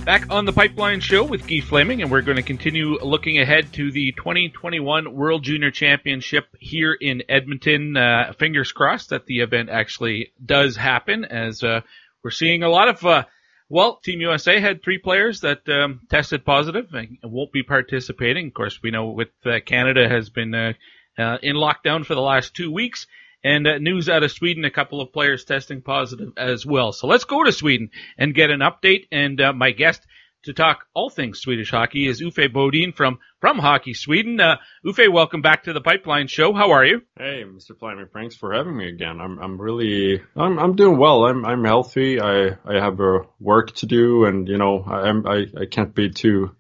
Back 0.05 0.27
on 0.29 0.45
The 0.45 0.53
Pipeline 0.53 1.01
Show 1.01 1.25
with 1.25 1.49
Guy 1.49 1.61
Flaming, 1.61 2.03
and 2.03 2.11
we're 2.11 2.21
going 2.21 2.37
to 2.37 2.43
continue 2.43 2.99
looking 3.03 3.39
ahead 3.39 3.73
to 3.73 3.91
the 3.91 4.13
2021 4.19 5.15
World 5.15 5.45
Junior 5.45 5.71
Championship 5.71 6.45
here 6.61 6.93
in 6.93 7.23
Edmonton. 7.27 7.97
Uh, 7.97 8.35
fingers 8.39 8.71
crossed 8.71 9.09
that 9.09 9.25
the 9.25 9.41
event 9.41 9.71
actually 9.71 10.35
does 10.45 10.77
happen, 10.77 11.25
as 11.25 11.63
uh, 11.63 11.81
we're 12.23 12.31
seeing 12.31 12.65
a 12.65 12.69
lot 12.69 12.89
of. 12.89 13.03
Uh, 13.03 13.25
well, 13.71 13.97
Team 13.97 14.21
USA 14.21 14.61
had 14.61 14.83
three 14.83 14.99
players 14.99 15.41
that 15.41 15.67
um, 15.71 16.03
tested 16.11 16.45
positive 16.45 16.93
and 16.93 17.17
won't 17.25 17.51
be 17.51 17.63
participating. 17.63 18.49
Of 18.49 18.53
course, 18.53 18.83
we 18.83 18.91
know 18.91 19.07
with 19.07 19.31
uh, 19.47 19.61
Canada 19.65 20.07
has 20.07 20.29
been 20.29 20.55
uh, 20.55 20.75
uh, 21.19 21.39
in 21.43 21.57
lockdown 21.57 22.05
for 22.05 22.15
the 22.15 22.21
last 22.21 22.55
two 22.55 22.71
weeks. 22.71 23.07
And 23.45 23.67
uh, 23.67 23.79
news 23.79 24.09
out 24.09 24.25
of 24.25 24.33
Sweden, 24.33 24.65
a 24.65 24.71
couple 24.71 25.01
of 25.01 25.13
players 25.13 25.45
testing 25.45 25.81
positive 25.81 26.33
as 26.37 26.67
well. 26.67 26.93
So 26.93 27.07
let's 27.07 27.25
go 27.25 27.45
to 27.45 27.53
Sweden 27.53 27.91
and 28.19 28.35
get 28.35 28.51
an 28.51 28.61
update. 28.61 29.07
And 29.13 29.41
uh, 29.41 29.53
my 29.53 29.71
guest 29.71 30.03
to 30.47 30.53
talk 30.53 30.87
all 30.95 31.11
things 31.11 31.41
Swedish 31.41 31.71
hockey 31.71 32.07
is 32.07 32.23
Uffe 32.23 32.53
Bodin 32.53 32.95
from 32.95 33.19
from 33.41 33.59
Hockey 33.59 33.95
Sweden. 33.95 34.41
Uh, 34.41 34.57
Uffe, 34.85 35.13
welcome 35.13 35.43
back 35.43 35.65
to 35.65 35.73
the 35.73 35.81
Pipeline 35.81 36.29
Show. 36.29 36.53
How 36.53 36.71
are 36.71 36.85
you? 36.85 37.03
Hey, 37.19 37.45
Mr. 37.45 37.79
Fleming, 37.79 38.07
thanks 38.13 38.37
for 38.37 38.53
having 38.53 38.77
me 38.77 38.89
again. 38.89 39.21
I'm 39.21 39.39
I'm 39.39 39.61
really 39.61 40.23
I'm 40.37 40.59
I'm 40.59 40.77
doing 40.77 40.99
well. 40.99 41.27
I'm 41.27 41.45
I'm 41.45 41.65
healthy. 41.65 42.21
I 42.21 42.57
I 42.65 42.75
have 42.75 43.01
a 43.01 43.23
work 43.41 43.75
to 43.77 43.87
do, 43.87 44.25
and 44.25 44.49
you 44.49 44.57
know 44.57 44.85
I'm 44.85 45.27
I 45.27 45.47
I 45.61 45.67
can't 45.67 45.95
be 45.95 46.11
too 46.11 46.53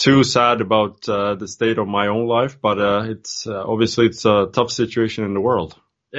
too 0.00 0.24
sad 0.24 0.62
about 0.62 1.06
uh, 1.08 1.34
the 1.34 1.46
state 1.46 1.78
of 1.78 1.86
my 1.86 2.08
own 2.08 2.26
life, 2.26 2.58
but 2.60 2.80
uh, 2.80 3.02
it's 3.04 3.46
uh, 3.46 3.62
obviously 3.64 4.06
it's 4.06 4.24
a 4.24 4.48
tough 4.50 4.70
situation 4.70 5.24
in 5.24 5.34
the 5.34 5.40
world. 5.40 5.76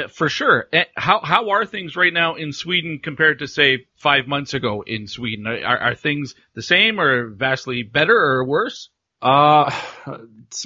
for 0.10 0.30
sure. 0.30 0.70
How 0.96 1.20
how 1.22 1.50
are 1.50 1.66
things 1.66 1.96
right 1.96 2.14
now 2.14 2.36
in 2.36 2.54
Sweden 2.54 3.00
compared 3.04 3.40
to 3.40 3.48
say 3.48 3.88
five 3.98 4.28
months 4.28 4.54
ago 4.54 4.84
in 4.86 5.08
Sweden? 5.08 5.48
Are, 5.48 5.78
are 5.78 5.96
things 5.96 6.36
the 6.54 6.62
same 6.62 7.00
or 7.00 7.30
vastly 7.30 7.82
better 7.82 8.16
or 8.16 8.46
worse? 8.46 8.90
Uh, 9.22 9.72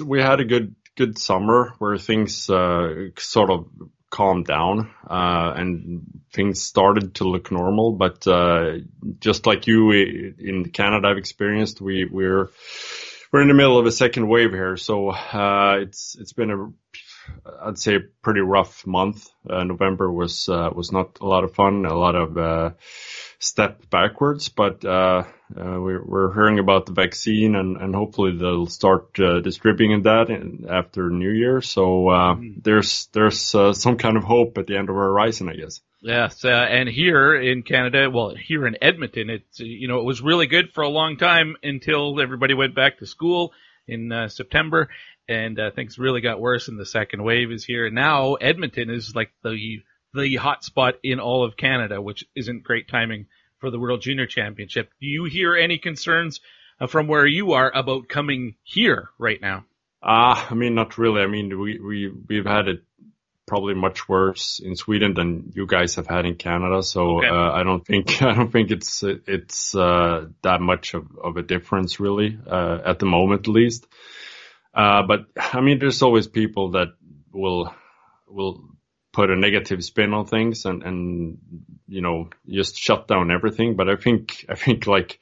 we 0.04 0.20
had 0.20 0.40
a 0.40 0.44
good 0.44 0.76
good 0.94 1.18
summer 1.18 1.72
where 1.78 1.96
things 1.96 2.50
uh, 2.50 3.08
sort 3.16 3.50
of 3.50 3.66
calmed 4.10 4.46
down 4.46 4.90
uh, 5.08 5.52
and 5.56 6.02
things 6.32 6.62
started 6.62 7.16
to 7.16 7.24
look 7.24 7.50
normal. 7.50 7.92
But 7.92 8.26
uh, 8.26 8.78
just 9.20 9.46
like 9.46 9.66
you 9.66 9.90
in 9.90 10.70
Canada, 10.72 11.08
I've 11.08 11.18
experienced, 11.18 11.80
we 11.80 12.04
we're 12.10 12.48
we're 13.32 13.42
in 13.42 13.48
the 13.48 13.54
middle 13.54 13.78
of 13.78 13.86
a 13.86 13.92
second 13.92 14.28
wave 14.28 14.52
here, 14.52 14.76
so 14.76 15.10
uh, 15.10 15.78
it's 15.80 16.16
it's 16.18 16.32
been 16.32 16.50
a 16.50 16.70
I'd 17.62 17.78
say 17.78 17.98
pretty 18.22 18.40
rough 18.40 18.86
month. 18.86 19.28
Uh, 19.48 19.64
November 19.64 20.10
was 20.10 20.48
uh, 20.48 20.70
was 20.74 20.92
not 20.92 21.18
a 21.20 21.26
lot 21.26 21.44
of 21.44 21.54
fun, 21.54 21.84
a 21.84 21.94
lot 21.94 22.14
of 22.14 22.36
uh, 22.36 22.70
step 23.38 23.88
backwards, 23.90 24.48
but 24.48 24.84
uh, 24.84 25.24
uh, 25.56 25.80
we're, 25.80 26.04
we're 26.04 26.34
hearing 26.34 26.58
about 26.58 26.86
the 26.86 26.92
vaccine 26.92 27.54
and, 27.54 27.76
and 27.76 27.94
hopefully 27.94 28.36
they'll 28.36 28.66
start 28.66 29.18
uh, 29.18 29.40
distributing 29.40 30.02
that 30.02 30.30
in, 30.30 30.66
after 30.68 31.10
New 31.10 31.30
Year. 31.30 31.60
So 31.60 32.06
mm. 32.06 32.62
there's 32.62 33.08
there's 33.12 33.40
some 33.40 33.96
kind 33.96 34.16
of 34.16 34.24
hope 34.24 34.58
at 34.58 34.66
the 34.66 34.76
end 34.76 34.88
of 34.88 34.96
our 34.96 35.04
horizon, 35.04 35.48
I 35.48 35.54
guess. 35.54 35.80
Yes, 36.06 36.44
uh, 36.44 36.48
and 36.48 36.88
here 36.88 37.34
in 37.34 37.64
Canada, 37.64 38.08
well, 38.08 38.32
here 38.32 38.64
in 38.64 38.76
Edmonton, 38.80 39.28
it's 39.28 39.58
you 39.58 39.88
know 39.88 39.98
it 39.98 40.04
was 40.04 40.22
really 40.22 40.46
good 40.46 40.72
for 40.72 40.82
a 40.82 40.88
long 40.88 41.16
time 41.16 41.56
until 41.64 42.20
everybody 42.20 42.54
went 42.54 42.76
back 42.76 42.98
to 42.98 43.06
school 43.06 43.52
in 43.88 44.12
uh, 44.12 44.28
September, 44.28 44.88
and 45.28 45.58
uh, 45.58 45.72
things 45.72 45.98
really 45.98 46.20
got 46.20 46.40
worse. 46.40 46.68
And 46.68 46.78
the 46.78 46.86
second 46.86 47.24
wave 47.24 47.50
is 47.50 47.64
here 47.64 47.90
now. 47.90 48.34
Edmonton 48.34 48.88
is 48.88 49.16
like 49.16 49.32
the 49.42 49.82
the 50.14 50.36
hot 50.36 50.62
spot 50.62 50.94
in 51.02 51.18
all 51.18 51.42
of 51.42 51.56
Canada, 51.56 52.00
which 52.00 52.24
isn't 52.36 52.62
great 52.62 52.86
timing 52.86 53.26
for 53.58 53.72
the 53.72 53.80
World 53.80 54.00
Junior 54.00 54.26
Championship. 54.26 54.90
Do 55.00 55.08
you 55.08 55.24
hear 55.24 55.56
any 55.56 55.78
concerns 55.78 56.40
uh, 56.80 56.86
from 56.86 57.08
where 57.08 57.26
you 57.26 57.54
are 57.54 57.72
about 57.74 58.08
coming 58.08 58.54
here 58.62 59.08
right 59.18 59.40
now? 59.40 59.64
Ah, 60.04 60.46
uh, 60.46 60.52
I 60.52 60.54
mean, 60.54 60.76
not 60.76 60.98
really. 60.98 61.22
I 61.22 61.26
mean, 61.26 61.58
we 61.58 61.80
we 61.80 62.12
we've 62.28 62.46
had 62.46 62.68
it 62.68 62.84
probably 63.46 63.74
much 63.74 64.08
worse 64.08 64.60
in 64.62 64.74
Sweden 64.76 65.14
than 65.14 65.52
you 65.54 65.66
guys 65.66 65.94
have 65.94 66.06
had 66.06 66.26
in 66.26 66.34
Canada. 66.34 66.82
So 66.82 67.18
okay. 67.18 67.28
uh, 67.28 67.52
I 67.52 67.62
don't 67.62 67.84
think 67.84 68.22
I 68.22 68.34
don't 68.34 68.50
think 68.50 68.70
it's 68.70 69.02
it's 69.02 69.74
uh, 69.74 70.26
that 70.42 70.60
much 70.60 70.94
of, 70.94 71.06
of 71.22 71.36
a 71.36 71.42
difference 71.42 72.00
really 72.00 72.38
uh, 72.46 72.78
at 72.84 72.98
the 72.98 73.06
moment 73.06 73.48
at 73.48 73.52
least. 73.52 73.86
Uh, 74.74 75.02
but 75.06 75.26
I 75.36 75.60
mean, 75.60 75.78
there's 75.78 76.02
always 76.02 76.26
people 76.26 76.72
that 76.72 76.88
will 77.32 77.72
will 78.28 78.62
put 79.12 79.30
a 79.30 79.36
negative 79.36 79.82
spin 79.82 80.12
on 80.12 80.26
things 80.26 80.66
and 80.66 80.82
and 80.82 81.38
you 81.88 82.02
know 82.02 82.28
just 82.48 82.76
shut 82.76 83.08
down 83.08 83.30
everything. 83.30 83.76
But 83.76 83.88
I 83.88 83.96
think 83.96 84.44
I 84.48 84.54
think 84.54 84.86
like 84.86 85.18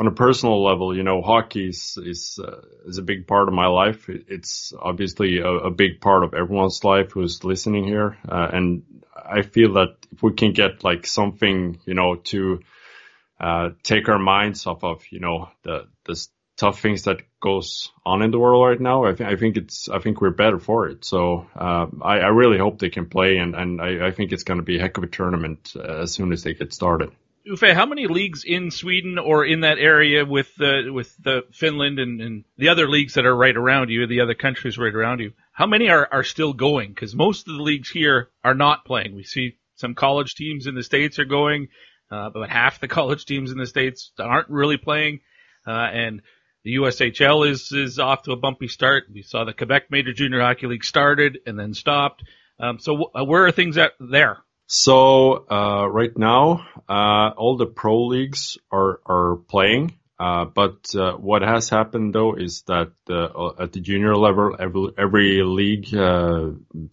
on 0.00 0.06
a 0.06 0.12
personal 0.12 0.64
level, 0.64 0.96
you 0.96 1.02
know, 1.02 1.20
hockey 1.20 1.68
is 1.68 1.98
is, 2.02 2.40
uh, 2.42 2.62
is 2.86 2.96
a 2.96 3.02
big 3.02 3.26
part 3.26 3.48
of 3.48 3.54
my 3.54 3.66
life. 3.66 4.08
It's 4.08 4.72
obviously 4.80 5.38
a, 5.40 5.46
a, 5.46 5.70
big 5.70 6.00
part 6.00 6.24
of 6.24 6.32
everyone's 6.32 6.82
life 6.82 7.12
who's 7.12 7.44
listening 7.44 7.84
here, 7.84 8.16
uh, 8.26 8.48
and 8.50 8.82
I 9.14 9.42
feel 9.42 9.74
that 9.74 9.96
if 10.10 10.22
we 10.22 10.32
can 10.32 10.54
get 10.54 10.82
like 10.84 11.06
something, 11.06 11.80
you 11.84 11.92
know, 11.92 12.14
to 12.14 12.60
uh, 13.38 13.70
take 13.82 14.08
our 14.08 14.18
minds 14.18 14.66
off 14.66 14.82
of, 14.84 15.04
you 15.10 15.20
know, 15.20 15.50
the 15.64 15.86
the 16.06 16.26
tough 16.56 16.80
things 16.80 17.02
that 17.02 17.20
goes 17.38 17.92
on 18.04 18.22
in 18.22 18.30
the 18.30 18.38
world 18.38 18.66
right 18.66 18.80
now, 18.80 19.04
I, 19.04 19.12
th- 19.12 19.28
I 19.28 19.36
think 19.36 19.58
it's 19.58 19.90
I 19.90 19.98
think 19.98 20.22
we're 20.22 20.30
better 20.30 20.58
for 20.58 20.88
it. 20.88 21.04
So 21.04 21.46
uh, 21.54 21.86
I, 22.00 22.20
I, 22.20 22.28
really 22.28 22.58
hope 22.58 22.78
they 22.78 22.88
can 22.88 23.06
play, 23.06 23.36
and 23.36 23.54
and 23.54 23.82
I, 23.82 24.06
I 24.06 24.10
think 24.12 24.32
it's 24.32 24.44
going 24.44 24.60
to 24.60 24.64
be 24.64 24.78
a 24.78 24.80
heck 24.80 24.96
of 24.96 25.04
a 25.04 25.08
tournament 25.08 25.74
uh, 25.76 26.02
as 26.02 26.12
soon 26.12 26.32
as 26.32 26.42
they 26.42 26.54
get 26.54 26.72
started. 26.72 27.10
Uffe, 27.48 27.72
how 27.72 27.86
many 27.86 28.06
leagues 28.06 28.44
in 28.44 28.70
Sweden 28.70 29.18
or 29.18 29.44
in 29.44 29.60
that 29.60 29.78
area 29.78 30.24
with 30.24 30.54
the 30.56 30.90
with 30.92 31.16
the 31.22 31.44
Finland 31.52 31.98
and, 31.98 32.20
and 32.20 32.44
the 32.58 32.68
other 32.68 32.88
leagues 32.88 33.14
that 33.14 33.24
are 33.24 33.34
right 33.36 33.56
around 33.56 33.88
you, 33.90 34.06
the 34.06 34.20
other 34.20 34.34
countries 34.34 34.78
right 34.78 34.94
around 34.94 35.20
you? 35.20 35.32
How 35.52 35.66
many 35.66 35.88
are, 35.88 36.08
are 36.10 36.22
still 36.22 36.52
going? 36.52 36.90
Because 36.90 37.14
most 37.14 37.48
of 37.48 37.54
the 37.54 37.62
leagues 37.62 37.90
here 37.90 38.28
are 38.44 38.54
not 38.54 38.84
playing. 38.84 39.14
We 39.14 39.24
see 39.24 39.56
some 39.76 39.94
college 39.94 40.34
teams 40.34 40.66
in 40.66 40.74
the 40.74 40.82
states 40.82 41.18
are 41.18 41.24
going, 41.24 41.68
uh, 42.10 42.30
but 42.30 42.50
half 42.50 42.80
the 42.80 42.88
college 42.98 43.24
teams 43.24 43.50
in 43.52 43.58
the 43.58 43.66
states 43.66 44.12
aren't 44.18 44.50
really 44.50 44.76
playing, 44.76 45.20
uh, 45.66 45.70
and 45.70 46.22
the 46.62 46.76
USHL 46.76 47.48
is 47.48 47.72
is 47.72 47.98
off 47.98 48.24
to 48.24 48.32
a 48.32 48.36
bumpy 48.36 48.68
start. 48.68 49.04
We 49.12 49.22
saw 49.22 49.44
the 49.44 49.54
Quebec 49.54 49.90
Major 49.90 50.12
Junior 50.12 50.40
Hockey 50.40 50.66
League 50.66 50.84
started 50.84 51.38
and 51.46 51.58
then 51.58 51.72
stopped. 51.72 52.22
Um, 52.58 52.78
so 52.78 52.98
w- 52.98 53.30
where 53.30 53.46
are 53.46 53.52
things 53.52 53.78
at 53.78 53.92
there? 53.98 54.38
So 54.72 55.46
uh, 55.50 55.88
right 55.90 56.16
now, 56.16 56.64
uh, 56.88 57.34
all 57.36 57.56
the 57.56 57.66
pro 57.66 58.06
leagues 58.06 58.56
are 58.70 59.00
are 59.04 59.36
playing. 59.48 59.98
Uh, 60.16 60.44
but 60.44 60.94
uh, 60.94 61.14
what 61.14 61.42
has 61.42 61.68
happened 61.68 62.14
though 62.14 62.34
is 62.34 62.62
that 62.68 62.92
uh, 63.08 63.50
at 63.58 63.72
the 63.72 63.80
junior 63.80 64.14
level, 64.14 64.54
every, 64.56 64.88
every 64.96 65.42
league 65.42 65.92
uh, 65.92 66.50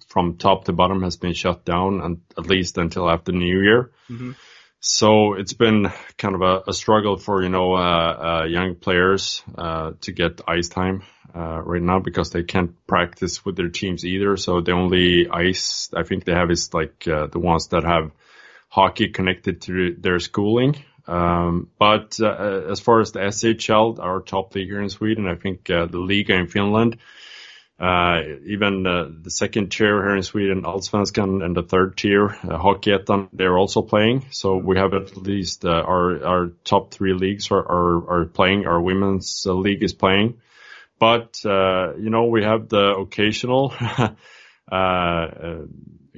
from 0.07 0.37
top 0.37 0.65
to 0.65 0.73
bottom 0.73 1.03
has 1.03 1.17
been 1.17 1.33
shut 1.33 1.65
down, 1.65 2.01
and 2.01 2.21
at 2.35 2.47
least 2.47 2.79
until 2.79 3.07
after 3.07 3.31
New 3.31 3.61
Year. 3.61 3.91
Mm-hmm. 4.09 4.31
So 4.89 5.33
it's 5.33 5.53
been 5.53 5.91
kind 6.17 6.35
of 6.35 6.41
a, 6.41 6.63
a 6.69 6.73
struggle 6.73 7.17
for 7.17 7.43
you 7.43 7.49
know 7.49 8.43
young 8.45 8.75
players 8.75 9.43
to 9.55 10.11
get 10.13 10.41
ice 10.47 10.69
time 10.69 11.03
right 11.33 11.81
now 11.81 11.99
because 11.99 12.31
they 12.31 12.43
can't 12.43 12.73
practice 12.87 13.43
with 13.45 13.57
their 13.57 13.69
teams 13.69 14.05
either. 14.05 14.37
So 14.37 14.61
the 14.61 14.71
only 14.71 15.27
ice 15.29 15.89
I 15.93 16.03
think 16.03 16.23
they 16.23 16.33
have 16.33 16.51
is 16.51 16.73
like 16.73 17.03
the 17.03 17.39
ones 17.39 17.67
that 17.67 17.83
have 17.83 18.11
hockey 18.69 19.09
connected 19.09 19.61
to 19.63 19.95
their 19.99 20.19
schooling. 20.19 20.75
Um, 21.07 21.69
but 21.79 22.19
uh, 22.19 22.63
as 22.69 22.79
far 22.79 22.99
as 22.99 23.11
the 23.13 23.19
SHL, 23.19 23.99
our 23.99 24.19
top 24.21 24.53
league 24.53 24.67
here 24.67 24.81
in 24.81 24.89
Sweden, 24.89 25.27
I 25.27 25.35
think 25.35 25.69
uh, 25.69 25.85
the 25.85 25.97
Liiga 25.97 26.31
in 26.31 26.47
Finland, 26.47 26.97
uh, 27.79 28.21
even 28.45 28.87
uh, 28.87 29.07
the 29.21 29.29
second 29.29 29.69
tier 29.71 30.01
here 30.01 30.15
in 30.15 30.23
Sweden, 30.23 30.63
Allsvenskan, 30.63 31.45
and 31.45 31.55
the 31.55 31.61
third 31.61 31.95
tier, 31.95 32.29
uh, 32.29 32.57
Hockeyettan, 32.57 33.29
they're 33.33 33.57
also 33.57 33.83
playing. 33.83 34.25
So 34.31 34.57
we 34.57 34.77
have 34.77 34.95
at 34.95 35.15
least 35.15 35.63
uh, 35.63 35.69
our 35.69 36.25
our 36.25 36.47
top 36.63 36.91
three 36.91 37.13
leagues 37.13 37.51
are 37.51 37.59
are, 37.59 38.21
are 38.21 38.25
playing. 38.25 38.65
Our 38.65 38.81
women's 38.81 39.45
uh, 39.45 39.53
league 39.53 39.83
is 39.83 39.93
playing, 39.93 40.39
but 40.97 41.39
uh, 41.45 41.95
you 41.97 42.09
know 42.09 42.25
we 42.25 42.43
have 42.43 42.69
the 42.69 42.95
occasional. 42.95 43.73
uh, 44.71 45.27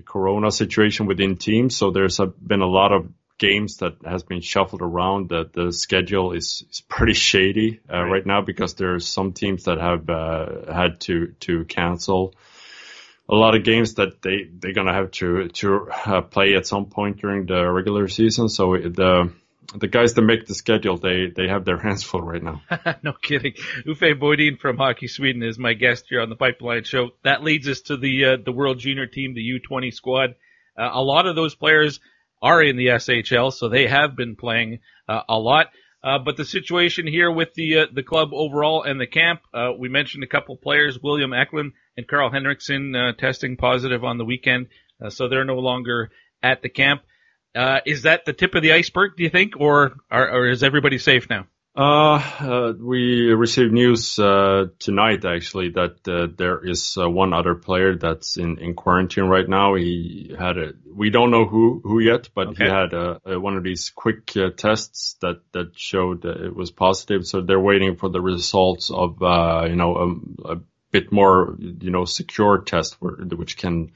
corona 0.06 0.50
situation 0.50 1.06
within 1.06 1.36
teams. 1.36 1.76
So 1.76 1.92
there's 1.92 2.20
a, 2.20 2.26
been 2.26 2.62
a 2.62 2.68
lot 2.68 2.94
of 2.94 3.10
games 3.40 3.78
that 3.78 3.96
has 4.06 4.24
been 4.24 4.42
shuffled 4.42 4.82
around. 4.82 5.30
That 5.30 5.54
the 5.54 5.72
schedule 5.72 6.34
is, 6.34 6.64
is 6.70 6.82
pretty 6.82 7.14
shady 7.14 7.80
uh, 7.92 8.04
right. 8.04 8.12
right. 8.12 8.26
now 8.26 8.42
because 8.42 8.76
there 8.76 8.94
are 8.94 9.00
some 9.00 9.34
teams 9.34 9.64
that 9.64 9.80
have 9.80 10.10
uh, 10.10 10.72
had 10.72 11.00
to 11.02 11.34
to 11.42 11.66
cancel 11.66 12.36
a 13.30 13.36
lot 13.36 13.56
of 13.56 13.64
games 13.64 13.96
that 13.96 14.22
they 14.22 14.50
they're 14.52 14.74
gonna 14.74 14.94
have 14.94 15.12
to 15.12 15.48
to 15.50 15.90
uh, 16.06 16.22
play 16.22 16.56
at 16.56 16.66
some 16.66 16.88
point 16.88 17.22
during 17.22 17.46
the 17.46 17.70
regular 17.72 18.08
season. 18.08 18.50
So 18.50 18.76
the 18.76 19.32
the 19.76 19.88
guys 19.88 20.16
that 20.16 20.24
make 20.24 20.48
the 20.48 20.56
schedule, 20.56 20.98
they 20.98 21.28
they 21.36 21.48
have 21.48 21.64
their 21.64 21.78
hands 21.86 22.04
full 22.04 22.22
right 22.22 22.42
now. 22.42 22.62
no 23.04 23.14
kidding. 23.14 23.54
Uffe 23.88 24.20
Bodin 24.20 24.60
from 24.60 24.78
Hockey 24.78 25.08
Sweden 25.08 25.44
is 25.44 25.60
my 25.60 25.74
guest 25.74 26.06
here 26.10 26.22
on 26.22 26.30
the 26.30 26.36
Pipeline 26.36 26.84
Show. 26.84 27.12
That 27.24 27.44
leads 27.44 27.68
us 27.70 27.82
to 27.82 27.98
the 27.98 28.26
uh, 28.26 28.38
the 28.44 28.52
World 28.52 28.80
Junior 28.80 29.06
Team, 29.06 29.36
the 29.36 29.60
U20 29.60 29.94
squad. 29.94 30.36
Uh, 30.78 30.90
a 30.92 31.02
lot 31.02 31.28
of 31.28 31.36
those 31.36 31.56
players 31.56 32.00
are 32.42 32.62
in 32.62 32.78
the 32.78 32.88
SHL, 32.88 33.54
so 33.54 33.70
they 33.70 33.88
have 33.88 34.16
been 34.16 34.36
playing 34.36 34.80
uh, 35.08 35.22
a 35.28 35.38
lot. 35.38 35.68
Uh, 36.02 36.18
but 36.18 36.38
the 36.38 36.46
situation 36.46 37.06
here 37.06 37.30
with 37.30 37.54
the 37.56 37.80
uh, 37.80 37.86
the 37.94 38.04
club 38.04 38.30
overall 38.32 38.84
and 38.84 39.02
the 39.02 39.08
camp, 39.08 39.42
uh, 39.54 39.72
we 39.78 39.90
mentioned 39.90 40.24
a 40.24 40.28
couple 40.28 40.56
players, 40.56 40.98
William 41.02 41.34
Eklund 41.34 41.74
and 41.98 42.08
Carl 42.08 42.32
Henriksson, 42.32 42.96
uh, 42.96 43.12
testing 43.14 43.58
positive 43.58 44.06
on 44.06 44.18
the 44.18 44.24
weekend, 44.24 44.68
uh, 45.04 45.10
so 45.10 45.28
they're 45.28 45.44
no 45.44 45.60
longer 45.60 46.10
at 46.42 46.62
the 46.62 46.70
camp. 46.70 47.02
Is 47.86 48.04
that 48.04 48.24
the 48.24 48.32
tip 48.32 48.56
of 48.56 48.62
the 48.62 48.72
iceberg, 48.72 49.18
do 49.18 49.24
you 49.24 49.30
think, 49.30 49.60
or, 49.60 49.98
or, 50.10 50.32
or 50.32 50.50
is 50.50 50.64
everybody 50.64 50.98
safe 50.98 51.30
now? 51.30 51.48
Uh, 51.76 52.22
uh, 52.40 52.74
we 52.80 53.32
received 53.32 53.72
news 53.72 54.18
uh, 54.18 54.66
tonight 54.80 55.24
actually 55.24 55.70
that 55.70 55.96
uh, 56.08 56.28
there 56.36 56.60
is 56.68 56.98
uh, 57.00 57.08
one 57.08 57.32
other 57.32 57.54
player 57.54 57.96
that's 57.96 58.38
in, 58.38 58.58
in 58.58 58.74
quarantine 58.74 59.26
right 59.26 59.48
now. 59.48 59.76
He 59.76 60.36
had 60.38 60.58
a 60.58 60.74
we 60.92 61.12
don't 61.12 61.30
know 61.30 61.46
who 61.46 61.80
who 61.84 62.00
yet, 62.00 62.30
but 62.34 62.50
okay. 62.50 62.64
he 62.66 62.70
had 62.70 62.94
a, 62.94 63.22
a, 63.24 63.40
one 63.40 63.56
of 63.56 63.64
these 63.64 63.92
quick 63.92 64.36
uh, 64.36 64.50
tests 64.50 65.16
that 65.22 65.42
that 65.52 65.78
showed 65.78 66.26
it 66.26 66.56
was 66.56 66.72
positive. 66.72 67.28
So 67.28 67.42
they're 67.42 67.60
waiting 67.60 67.98
for 67.98 68.10
the 68.10 68.22
results 68.22 68.90
of 68.90 69.18
you 69.22 69.76
know 69.76 69.96
a, 69.96 70.04
um, 70.04 70.36
a, 70.46 70.56
bit 70.92 71.12
more 71.12 71.56
you 71.60 71.92
know 71.92 72.04
secure 72.04 72.64
test 72.64 72.96
where, 73.00 73.14
which 73.14 73.58
can 73.58 73.92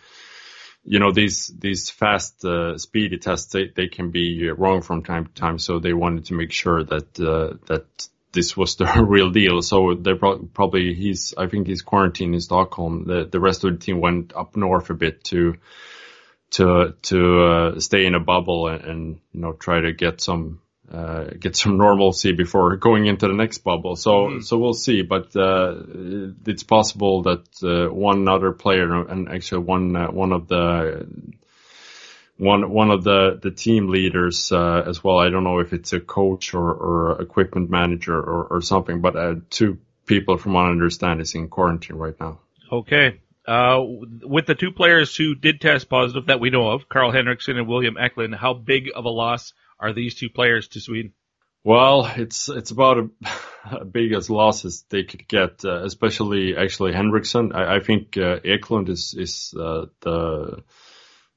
you 0.85 0.99
know 0.99 1.11
these 1.11 1.47
these 1.47 1.89
fast 1.89 2.43
uh, 2.43 2.77
speedy 2.77 3.17
tests 3.17 3.53
they, 3.53 3.71
they 3.73 3.87
can 3.87 4.11
be 4.11 4.49
wrong 4.49 4.81
from 4.81 5.03
time 5.03 5.25
to 5.25 5.33
time 5.33 5.57
so 5.57 5.79
they 5.79 5.93
wanted 5.93 6.25
to 6.25 6.33
make 6.33 6.51
sure 6.51 6.83
that 6.83 7.19
uh, 7.19 7.57
that 7.67 8.07
this 8.33 8.57
was 8.57 8.75
the 8.75 8.85
real 9.07 9.29
deal. 9.29 9.61
So 9.61 9.93
they 9.93 10.15
pro- 10.15 10.39
probably 10.39 10.93
he's 10.93 11.33
i 11.37 11.47
think 11.47 11.67
he's 11.67 11.81
quarantined 11.81 12.33
in 12.33 12.41
stockholm. 12.41 13.05
The 13.05 13.25
the 13.25 13.39
rest 13.39 13.63
of 13.63 13.71
the 13.71 13.85
team 13.85 14.01
went 14.01 14.33
up 14.35 14.57
north 14.57 14.89
a 14.89 14.93
bit 14.93 15.23
to 15.25 15.55
to 16.51 16.95
to 17.03 17.43
uh, 17.43 17.79
stay 17.79 18.05
in 18.05 18.15
a 18.15 18.19
bubble 18.19 18.67
and, 18.67 18.83
and 18.83 19.19
you 19.31 19.39
know 19.39 19.53
try 19.53 19.79
to 19.79 19.93
get 19.93 20.19
some 20.19 20.59
uh, 20.91 21.25
get 21.39 21.55
some 21.55 21.77
normalcy 21.77 22.33
before 22.33 22.75
going 22.75 23.05
into 23.05 23.27
the 23.27 23.33
next 23.33 23.59
bubble. 23.59 23.95
So 23.95 24.11
mm-hmm. 24.11 24.39
so 24.41 24.57
we'll 24.57 24.73
see, 24.73 25.01
but 25.01 25.35
uh, 25.35 25.75
it's 26.45 26.63
possible 26.63 27.23
that 27.23 27.45
uh, 27.63 27.93
one 27.93 28.27
other 28.27 28.51
player 28.51 28.93
and 29.07 29.29
actually 29.29 29.63
one 29.63 29.95
uh, 29.95 30.11
one 30.11 30.33
of 30.33 30.47
the 30.47 31.07
one 32.37 32.69
one 32.69 32.91
of 32.91 33.03
the 33.03 33.39
the 33.41 33.51
team 33.51 33.87
leaders 33.87 34.51
uh, 34.51 34.83
as 34.85 35.03
well. 35.03 35.19
I 35.19 35.29
don't 35.29 35.45
know 35.45 35.59
if 35.59 35.71
it's 35.71 35.93
a 35.93 35.99
coach 35.99 36.53
or 36.53 36.73
or 36.73 37.21
equipment 37.21 37.69
manager 37.69 38.17
or, 38.17 38.45
or 38.45 38.61
something, 38.61 38.99
but 38.99 39.15
uh, 39.15 39.35
two 39.49 39.79
people 40.05 40.37
from 40.37 40.53
what 40.53 40.65
I 40.65 40.69
understand 40.69 41.21
is 41.21 41.33
in 41.33 41.47
quarantine 41.47 41.95
right 41.95 42.19
now. 42.19 42.39
Okay. 42.71 43.21
with 43.47 44.47
the 44.47 44.55
two 44.55 44.71
players 44.71 45.15
who 45.15 45.33
did 45.35 45.61
test 45.61 45.89
positive 45.89 46.25
that 46.25 46.41
we 46.41 46.49
know 46.49 46.71
of, 46.71 46.89
Carl 46.89 47.11
Henriksson 47.11 47.57
and 47.57 47.67
William 47.67 47.95
Eklund, 47.97 48.35
how 48.35 48.53
big 48.53 48.89
of 48.93 49.05
a 49.05 49.09
loss 49.09 49.53
are 49.79 49.93
these 49.93 50.15
two 50.15 50.29
players 50.29 50.67
to 50.69 50.79
Sweden? 50.79 51.13
Well, 51.63 52.11
it's 52.17 52.49
it's 52.49 52.71
about 52.71 52.97
a, 52.97 53.09
a 53.71 53.85
big 53.85 54.11
as 54.13 54.29
loss 54.29 54.65
as 54.65 54.83
they 54.89 55.03
could 55.03 55.27
get, 55.27 55.63
uh, 55.63 55.83
especially 55.83 56.57
actually 56.57 56.93
Henriksson. 56.93 57.53
I, 57.53 57.75
I 57.75 57.79
think 57.79 58.17
uh, 58.17 58.39
Eklund 58.43 58.89
is 58.89 59.15
is 59.17 59.53
uh, 59.57 59.85
the 60.01 60.63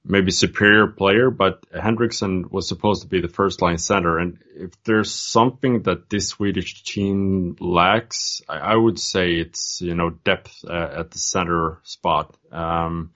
maybe 0.09 0.31
superior 0.31 0.87
player, 0.87 1.31
but 1.31 1.65
Henriksson 1.73 2.49
was 2.51 2.69
supposed 2.69 3.03
to 3.03 3.09
be 3.09 3.21
the 3.21 3.29
first 3.29 3.61
line 3.61 3.79
center. 3.79 4.19
And 4.19 4.39
if 4.55 4.71
there's 4.85 5.13
something 5.13 5.83
that 5.83 6.09
this 6.09 6.29
Swedish 6.29 6.83
team 6.85 7.57
lacks, 7.61 8.43
I, 8.49 8.59
I 8.59 8.77
would 8.77 8.99
say 8.99 9.35
it's 9.35 9.81
you 9.81 9.95
know 9.95 10.11
depth 10.11 10.65
uh, 10.69 10.89
at 10.99 11.11
the 11.13 11.19
center 11.19 11.79
spot. 11.85 12.37
Um, 12.51 13.13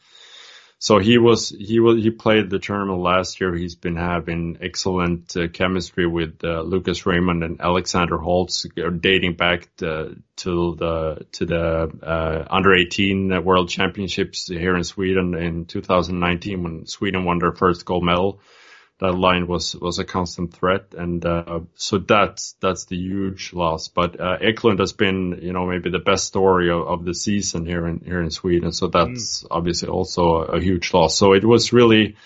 so 0.82 0.98
he 0.98 1.18
was 1.18 1.50
he 1.50 1.78
was 1.78 2.02
he 2.02 2.08
played 2.08 2.48
the 2.48 2.58
tournament 2.58 3.00
last 3.00 3.38
year. 3.38 3.54
He's 3.54 3.74
been 3.74 3.96
having 3.96 4.56
excellent 4.62 5.36
uh, 5.36 5.48
chemistry 5.48 6.06
with 6.06 6.42
uh, 6.42 6.62
Lucas 6.62 7.04
Raymond 7.04 7.44
and 7.44 7.60
Alexander 7.60 8.16
Holtz, 8.16 8.64
uh, 8.64 8.88
dating 8.88 9.34
back 9.34 9.68
to, 9.76 10.16
to 10.36 10.74
the 10.76 11.26
to 11.32 11.44
the 11.44 11.90
uh, 12.02 12.46
under 12.50 12.74
18 12.74 13.44
World 13.44 13.68
Championships 13.68 14.48
here 14.48 14.74
in 14.74 14.82
Sweden 14.82 15.34
in 15.34 15.66
2019 15.66 16.62
when 16.62 16.86
Sweden 16.86 17.26
won 17.26 17.40
their 17.40 17.52
first 17.52 17.84
gold 17.84 18.02
medal. 18.02 18.40
That 19.00 19.12
line 19.12 19.46
was 19.46 19.74
was 19.74 19.98
a 19.98 20.04
constant 20.04 20.52
threat, 20.52 20.92
and 20.96 21.24
uh, 21.24 21.60
so 21.74 21.96
that's 21.96 22.52
that's 22.60 22.84
the 22.84 22.96
huge 22.96 23.54
loss. 23.54 23.88
But 23.88 24.20
uh, 24.20 24.36
Eklund 24.42 24.78
has 24.78 24.92
been, 24.92 25.40
you 25.40 25.54
know, 25.54 25.66
maybe 25.66 25.88
the 25.88 25.98
best 25.98 26.26
story 26.26 26.70
of, 26.70 26.86
of 26.86 27.04
the 27.06 27.14
season 27.14 27.64
here 27.64 27.86
in 27.86 28.00
here 28.04 28.20
in 28.20 28.30
Sweden. 28.30 28.72
So 28.72 28.88
that's 28.88 29.42
mm. 29.42 29.46
obviously 29.50 29.88
also 29.88 30.42
a, 30.42 30.56
a, 30.56 30.60
huge 30.60 30.92
loss. 30.92 31.16
So 31.16 31.32
it 31.32 31.46
was 31.46 31.72
really 31.72 32.16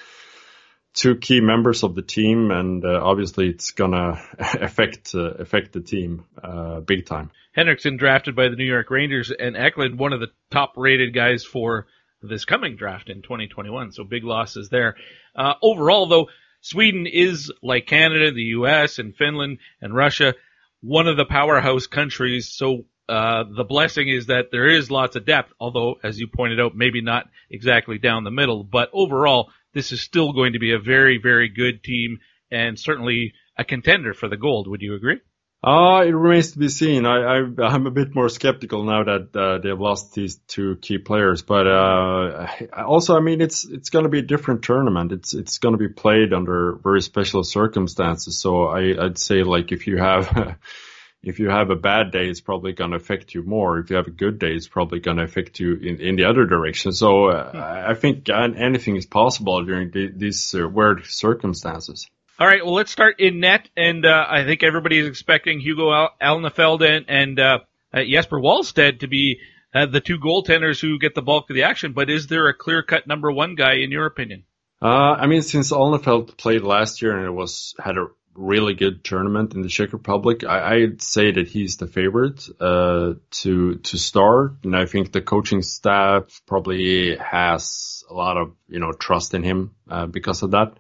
two 0.95 1.15
key 1.15 1.41
members 1.41 1.85
of 1.85 1.95
the 1.95 2.03
team, 2.03 2.51
and 2.51 2.85
uh, 2.85 3.01
obviously 3.01 3.51
it's 3.51 3.71
gonna 3.71 4.21
affect 4.39 5.15
uh, 5.15 5.31
affect 5.39 5.75
the 5.75 5.81
team 5.81 6.25
uh, 6.43 6.81
big 6.81 7.07
time. 7.07 7.31
Henriksson 7.53 7.99
drafted 7.99 8.35
by 8.35 8.49
the 8.49 8.57
New 8.57 8.65
York 8.65 8.91
Rangers, 8.91 9.31
and 9.31 9.57
Eklund 9.57 9.97
one 9.97 10.13
of 10.13 10.19
the 10.19 10.33
top 10.51 10.73
rated 10.77 11.15
guys 11.15 11.45
for 11.45 11.87
this 12.21 12.45
coming 12.45 12.75
draft 12.75 13.11
in 13.11 13.23
2021. 13.23 13.93
So 13.93 14.03
big 14.03 14.25
losses 14.25 14.71
there. 14.71 14.97
Uh, 15.37 15.55
overall, 15.63 16.07
though 16.07 16.29
Sweden 16.65 17.07
is 17.07 17.53
like 17.63 17.87
Canada, 17.87 18.33
the 18.33 18.57
US, 18.57 18.99
and 18.99 19.15
Finland 19.15 19.59
and 19.83 19.95
Russia, 19.95 20.35
one 20.81 21.07
of 21.07 21.19
the 21.19 21.27
powerhouse 21.27 21.87
countries. 21.87 22.49
So 22.49 22.87
uh, 23.07 23.45
the 23.55 23.65
blessing 23.65 24.09
is 24.09 24.27
that 24.27 24.47
there 24.51 24.67
is 24.67 24.91
lots 24.91 25.15
of 25.15 25.27
depth, 25.27 25.53
although, 25.61 25.97
as 26.03 26.19
you 26.19 26.27
pointed 26.27 26.61
out, 26.61 26.75
maybe 26.75 27.03
not 27.03 27.27
exactly 27.51 27.99
down 27.99 28.25
the 28.25 28.31
middle. 28.31 28.65
But 28.65 28.89
overall, 28.95 29.51
this 29.75 29.93
is 29.93 30.01
still 30.01 30.33
going 30.33 30.55
to 30.55 30.59
be 30.59 30.73
a 30.73 30.79
very, 30.79 31.19
very 31.19 31.51
good 31.51 31.85
team 31.85 32.21
and 32.51 32.79
certainly 32.79 33.35
a 33.59 33.65
contender 33.65 34.15
for 34.15 34.29
the 34.29 34.39
gold. 34.39 34.67
Would 34.67 34.81
you 34.81 34.95
agree? 34.95 35.21
Uh, 35.65 36.05
it 36.07 36.11
remains 36.11 36.53
to 36.53 36.59
be 36.59 36.69
seen. 36.69 37.07
I, 37.07 37.39
I, 37.39 37.75
am 37.75 37.87
a 37.87 37.91
bit 37.91 38.15
more 38.15 38.29
skeptical 38.29 38.85
now 38.85 39.03
that 39.05 39.35
uh, 39.35 39.59
they've 39.63 39.81
lost 39.81 40.13
these 40.13 40.37
two 40.47 40.77
key 40.77 40.99
players. 40.99 41.41
But 41.41 41.67
uh, 41.67 42.47
also, 42.77 43.17
I 43.17 43.21
mean, 43.21 43.41
it's 43.41 43.65
it's 43.65 43.89
going 43.89 44.03
to 44.03 44.11
be 44.11 44.19
a 44.19 44.23
different 44.23 44.63
tournament. 44.63 45.13
It's 45.13 45.33
it's 45.33 45.57
going 45.57 45.73
to 45.73 45.79
be 45.79 45.89
played 45.89 46.35
under 46.35 46.75
very 46.85 47.01
special 47.01 47.45
circumstances. 47.45 48.39
So 48.39 48.65
I, 48.65 49.07
I'd 49.07 49.17
say 49.17 49.43
like 49.43 49.73
if 49.73 49.87
you 49.87 49.97
have 49.97 50.59
if 51.23 51.39
you 51.39 51.49
have 51.49 51.71
a 51.71 51.77
bad 51.77 52.11
day, 52.11 52.29
it's 52.29 52.43
probably 52.43 52.73
going 52.73 52.91
to 52.91 52.99
affect 52.99 53.33
you 53.33 53.43
more. 53.43 53.79
If 53.79 53.89
you 53.89 53.97
have 53.97 54.07
a 54.07 54.11
good 54.11 54.39
day, 54.39 54.53
it's 54.53 54.69
probably 54.69 55.01
going 55.01 55.17
to 55.17 55.23
affect 55.23 55.61
you 55.61 55.77
in, 55.77 55.99
in 55.99 56.17
the 56.17 56.25
other 56.25 56.45
direction. 56.45 56.93
So 56.93 57.29
uh, 57.31 57.87
I 57.89 57.95
think 57.95 58.29
anything 58.29 58.97
is 58.97 59.07
possible 59.07 59.65
during 59.65 59.91
the, 59.93 60.13
these 60.15 60.55
uh, 60.55 60.69
weird 60.69 61.07
circumstances. 61.07 62.07
All 62.37 62.49
right, 62.49 62.65
well, 62.65 62.75
let's 62.75 62.91
start 62.91 63.21
in 63.21 63.39
net, 63.39 63.69
and 63.77 64.05
uh, 64.05 64.27
I 64.29 64.43
think 64.43 64.65
everybody 64.65 64.99
is 64.99 65.07
expecting 65.07 65.61
Hugo 65.61 65.93
Al- 65.93 66.15
Alnefelt 66.21 66.83
and, 66.83 67.05
and 67.07 67.39
uh, 67.39 67.59
uh, 67.93 68.03
Jesper 68.03 68.41
Wallstedt 68.41 69.01
to 69.01 69.07
be 69.07 69.39
uh, 69.73 69.87
the 69.87 70.01
two 70.01 70.19
goaltenders 70.19 70.81
who 70.81 70.99
get 70.99 71.15
the 71.15 71.23
bulk 71.23 71.49
of 71.49 71.55
the 71.55 71.63
action. 71.63 71.93
But 71.93 72.11
is 72.11 72.27
there 72.27 72.49
a 72.49 72.55
clear-cut 72.55 73.07
number 73.07 73.31
one 73.31 73.55
guy 73.55 73.75
in 73.75 73.93
your 73.93 74.07
opinion? 74.07 74.43
Uh, 74.83 75.15
I 75.17 75.29
mean, 75.29 75.43
since 75.43 75.71
Alnefelt 75.71 76.37
played 76.37 76.63
last 76.63 77.03
year 77.03 77.17
and 77.17 77.25
it 77.25 77.31
was 77.31 77.77
had 77.79 77.97
a 77.99 78.09
really 78.35 78.75
good 78.75 79.05
tournament 79.05 79.55
in 79.55 79.63
the 79.63 79.69
Czech 79.69 79.93
Republic, 79.93 80.43
I, 80.43 80.79
would 80.79 81.03
say 81.03 81.31
that 81.31 81.47
he's 81.47 81.77
the 81.77 81.87
favorite 81.87 82.49
uh, 82.59 83.15
to 83.31 83.77
to 83.77 83.97
start. 83.97 84.55
And 84.65 84.75
I 84.75 84.87
think 84.87 85.13
the 85.13 85.23
coaching 85.23 85.63
staff 85.63 86.43
probably 86.47 87.15
has 87.15 88.03
a 88.11 88.13
lot 88.13 88.39
of 88.39 88.57
you 88.69 88.81
know 88.81 88.91
trust 88.91 89.35
in 89.35 89.45
him 89.45 89.77
because 90.11 90.43
of 90.43 90.51
that 90.51 90.77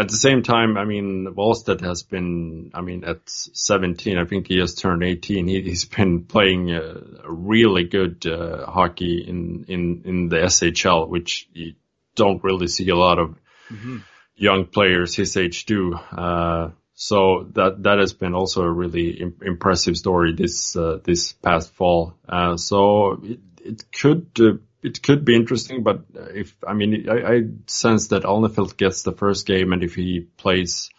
at 0.00 0.08
the 0.08 0.16
same 0.16 0.42
time, 0.42 0.78
I 0.78 0.84
mean, 0.84 1.26
Wallstedt 1.36 1.82
has 1.82 2.02
been, 2.02 2.70
I 2.72 2.80
mean, 2.80 3.04
at 3.04 3.20
17, 3.28 4.16
I 4.16 4.24
think 4.24 4.48
he 4.48 4.58
has 4.58 4.74
turned 4.74 5.02
18. 5.02 5.46
He, 5.46 5.68
has 5.68 5.84
been 5.84 6.24
playing 6.24 6.72
uh, 6.72 7.00
really 7.24 7.84
good 7.84 8.26
uh, 8.26 8.64
hockey 8.64 9.24
in, 9.28 9.66
in, 9.68 10.02
in 10.06 10.28
the 10.28 10.36
SHL, 10.36 11.08
which 11.08 11.48
you 11.52 11.74
don't 12.14 12.42
really 12.42 12.66
see 12.66 12.88
a 12.88 12.96
lot 12.96 13.18
of 13.18 13.36
mm-hmm. 13.70 13.98
young 14.36 14.64
players 14.64 15.14
his 15.14 15.36
age 15.36 15.66
do. 15.66 15.94
Uh, 15.94 16.70
so 16.94 17.46
that 17.54 17.82
that 17.84 17.98
has 17.98 18.12
been 18.12 18.34
also 18.34 18.62
a 18.62 18.70
really 18.70 19.22
Im- 19.22 19.40
impressive 19.42 19.96
story 19.96 20.34
this 20.34 20.76
uh, 20.76 20.98
this 21.02 21.32
past 21.32 21.72
fall. 21.72 22.14
Uh, 22.28 22.58
so 22.58 23.20
it, 23.22 23.40
it 23.64 23.84
could 23.90 24.26
uh, 24.38 24.58
it 24.82 25.02
could 25.02 25.24
be 25.24 25.36
interesting, 25.36 25.82
but 25.82 26.04
if 26.14 26.54
I 26.66 26.72
mean, 26.72 27.08
I, 27.08 27.34
I 27.34 27.42
sense 27.66 28.08
that 28.08 28.22
Alnefelt 28.22 28.76
gets 28.76 29.02
the 29.02 29.12
first 29.12 29.46
game, 29.46 29.72
and 29.72 29.82
if 29.82 29.94
he 29.94 30.20
plays, 30.20 30.90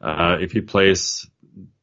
uh, 0.00 0.38
if 0.40 0.52
he 0.52 0.60
plays, 0.60 1.28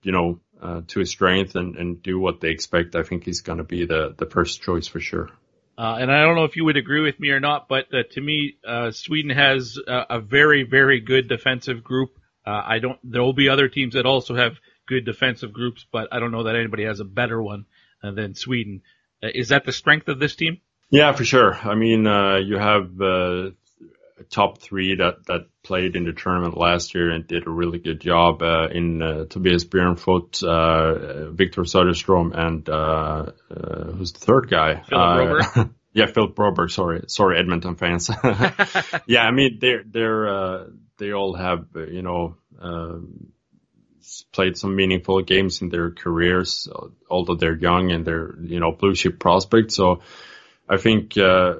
you 0.03 0.11
know, 0.11 0.39
uh, 0.61 0.81
to 0.87 0.99
his 0.99 1.09
strength 1.09 1.55
and, 1.55 1.75
and 1.75 2.01
do 2.01 2.19
what 2.19 2.39
they 2.39 2.49
expect, 2.49 2.95
I 2.95 3.03
think 3.03 3.25
he's 3.25 3.41
going 3.41 3.57
to 3.57 3.63
be 3.63 3.85
the 3.85 4.15
the 4.17 4.25
first 4.25 4.61
choice 4.61 4.87
for 4.87 4.99
sure. 4.99 5.29
Uh, 5.77 5.97
and 5.99 6.09
I 6.09 6.21
don't 6.21 6.35
know 6.35 6.45
if 6.45 6.55
you 6.55 6.63
would 6.63 6.77
agree 6.77 7.01
with 7.01 7.19
me 7.19 7.31
or 7.31 7.41
not, 7.41 7.67
but 7.67 7.93
uh, 7.93 8.03
to 8.11 8.21
me, 8.21 8.55
uh, 8.65 8.91
Sweden 8.91 9.31
has 9.31 9.77
a, 9.85 10.05
a, 10.11 10.19
very, 10.21 10.63
very 10.63 11.01
good 11.01 11.27
defensive 11.27 11.83
group. 11.83 12.17
Uh, 12.47 12.61
I 12.65 12.79
don't. 12.79 12.97
There 13.03 13.21
will 13.21 13.33
be 13.33 13.49
other 13.49 13.67
teams 13.67 13.95
that 13.95 14.05
also 14.05 14.35
have 14.35 14.53
good 14.87 15.03
defensive 15.03 15.51
groups, 15.51 15.85
but 15.91 16.07
I 16.13 16.19
don't 16.19 16.31
know 16.31 16.43
that 16.43 16.55
anybody 16.55 16.85
has 16.85 17.01
a 17.01 17.05
better 17.05 17.41
one 17.41 17.65
than 18.01 18.35
Sweden. 18.35 18.83
is 19.21 19.49
that 19.49 19.65
the 19.65 19.73
strength 19.73 20.07
of 20.07 20.19
this 20.19 20.35
team? 20.35 20.61
Yeah, 20.89 21.11
for 21.13 21.25
sure. 21.25 21.53
I 21.53 21.75
mean, 21.75 22.05
uh, 22.07 22.37
you 22.37 22.57
have 22.57 23.01
uh, 23.01 23.51
top 24.29 24.59
three 24.59 24.95
that 24.95 25.25
that 25.27 25.47
played 25.63 25.95
in 25.95 26.05
the 26.05 26.13
tournament 26.13 26.57
last 26.57 26.93
year 26.93 27.09
and 27.09 27.27
did 27.27 27.47
a 27.47 27.49
really 27.49 27.79
good 27.79 27.99
job 27.99 28.41
uh, 28.41 28.67
in 28.71 29.01
uh, 29.01 29.25
Tobias 29.25 29.65
Bjornfot, 29.65 30.43
uh, 30.43 31.31
Victor 31.31 31.63
Söderström, 31.63 32.35
and 32.35 32.69
uh, 32.69 33.31
uh, 33.49 33.91
who's 33.93 34.13
the 34.13 34.19
third 34.19 34.49
guy? 34.49 34.81
Philip 34.87 35.69
yeah, 35.93 36.05
Philip 36.05 36.35
Broberg. 36.35 36.71
Sorry, 36.71 37.03
sorry, 37.07 37.39
Edmonton 37.39 37.75
fans. 37.75 38.09
yeah, 39.07 39.21
I 39.21 39.31
mean, 39.31 39.57
they're 39.59 39.83
they're 39.85 40.67
they 40.97 41.13
all 41.13 41.35
have 41.35 41.67
you 41.75 42.01
know. 42.01 42.35
played 44.31 44.55
some 44.55 44.75
meaningful 44.75 45.21
games 45.23 45.61
in 45.61 45.69
their 45.69 45.91
careers, 45.91 46.69
although 47.09 47.35
they're 47.35 47.57
young 47.57 47.91
and 47.91 48.05
they're, 48.05 48.35
you 48.39 48.59
know, 48.59 48.71
blue 48.71 48.93
chip 48.93 49.19
prospects. 49.19 49.75
So, 49.75 50.01
I 50.67 50.77
think 50.77 51.15
uh, 51.17 51.55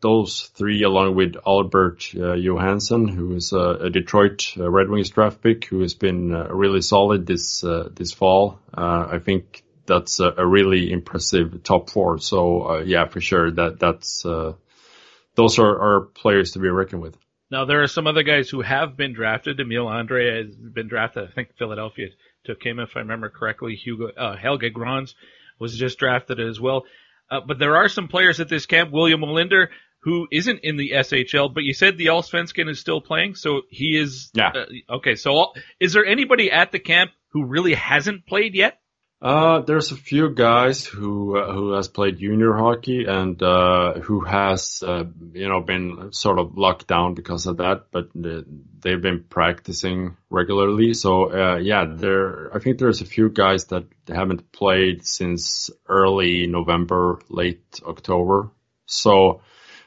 those 0.00 0.50
three, 0.54 0.82
along 0.82 1.14
with 1.14 1.36
Albert 1.46 2.10
uh, 2.16 2.34
Johansson, 2.34 3.06
who 3.06 3.36
is 3.36 3.52
a, 3.52 3.86
a 3.86 3.90
Detroit 3.90 4.52
uh, 4.58 4.68
Red 4.68 4.88
Wings 4.88 5.10
draft 5.10 5.40
pick, 5.40 5.66
who 5.66 5.80
has 5.80 5.94
been 5.94 6.34
uh, 6.34 6.48
really 6.48 6.82
solid 6.82 7.24
this 7.24 7.62
uh, 7.62 7.88
this 7.94 8.12
fall. 8.12 8.58
I 8.74 9.20
think 9.20 9.62
that's 9.86 10.20
a, 10.20 10.34
a, 10.38 10.46
really 10.46 10.90
impressive 10.92 11.62
top 11.62 11.88
four. 11.88 12.18
So 12.18 12.80
yeah, 12.80 13.06
for 13.06 13.20
sure, 13.20 13.50
that 13.52 13.78
that's 13.78 14.22
those 14.22 15.58
are, 15.60 15.78
are 15.80 16.00
players 16.00 16.52
to 16.52 16.58
be 16.58 16.68
reckoned 16.68 17.02
with. 17.02 17.16
Now 17.50 17.64
there 17.64 17.82
are 17.82 17.88
some 17.88 18.08
other 18.08 18.24
guys 18.24 18.50
who 18.50 18.60
have 18.60 18.96
been 18.96 19.14
drafted. 19.14 19.60
Emil 19.60 19.86
Andrae 19.86 20.46
has 20.46 20.56
been 20.56 20.88
drafted. 20.88 21.28
I 21.28 21.32
think 21.32 21.56
Philadelphia 21.56 22.08
took 22.44 22.62
him, 22.62 22.80
if 22.80 22.96
I 22.96 23.00
remember 23.00 23.30
correctly. 23.30 23.76
Hugo 23.76 24.10
Helge 24.36 24.72
Grans 24.72 25.14
was 25.60 25.76
just 25.76 25.98
drafted 25.98 26.40
as 26.40 26.60
well. 26.60 26.84
Uh, 27.30 27.40
but 27.46 27.58
there 27.58 27.76
are 27.76 27.88
some 27.88 28.08
players 28.08 28.40
at 28.40 28.48
this 28.48 28.66
camp. 28.66 28.90
William 28.90 29.20
Wallinder, 29.20 29.68
who 30.00 30.26
isn't 30.30 30.60
in 30.62 30.76
the 30.76 30.92
SHL, 30.92 31.52
but 31.52 31.64
you 31.64 31.74
said 31.74 31.98
the 31.98 32.06
Allsvenskan 32.06 32.68
is 32.70 32.78
still 32.78 33.00
playing, 33.00 33.34
so 33.34 33.62
he 33.68 33.96
is. 33.96 34.30
Yeah. 34.34 34.52
Uh, 34.54 34.96
okay, 34.96 35.14
so 35.14 35.52
is 35.80 35.92
there 35.92 36.06
anybody 36.06 36.50
at 36.50 36.72
the 36.72 36.78
camp 36.78 37.10
who 37.32 37.44
really 37.44 37.74
hasn't 37.74 38.26
played 38.26 38.54
yet? 38.54 38.80
Uh, 39.20 39.62
there's 39.62 39.90
a 39.90 39.96
few 39.96 40.30
guys 40.30 40.86
who 40.86 41.36
uh, 41.36 41.52
who 41.52 41.72
has 41.72 41.88
played 41.88 42.18
junior 42.18 42.52
hockey 42.52 43.04
and 43.04 43.42
uh, 43.42 43.94
who 43.94 44.20
has 44.20 44.80
uh, 44.86 45.04
you 45.32 45.48
know 45.48 45.60
been 45.60 46.12
sort 46.12 46.38
of 46.38 46.56
locked 46.56 46.86
down 46.86 47.14
because 47.14 47.46
of 47.46 47.56
that, 47.56 47.86
but 47.90 48.10
they've 48.14 49.02
been 49.02 49.24
practicing 49.28 50.16
regularly. 50.30 50.94
So 50.94 51.32
uh, 51.32 51.56
yeah, 51.56 51.84
there 51.88 52.54
I 52.54 52.60
think 52.60 52.78
there's 52.78 53.00
a 53.00 53.06
few 53.06 53.28
guys 53.28 53.64
that 53.66 53.86
haven't 54.06 54.52
played 54.52 55.04
since 55.04 55.68
early 55.88 56.46
November, 56.46 57.18
late 57.28 57.80
October. 57.84 58.52
So 58.86 59.40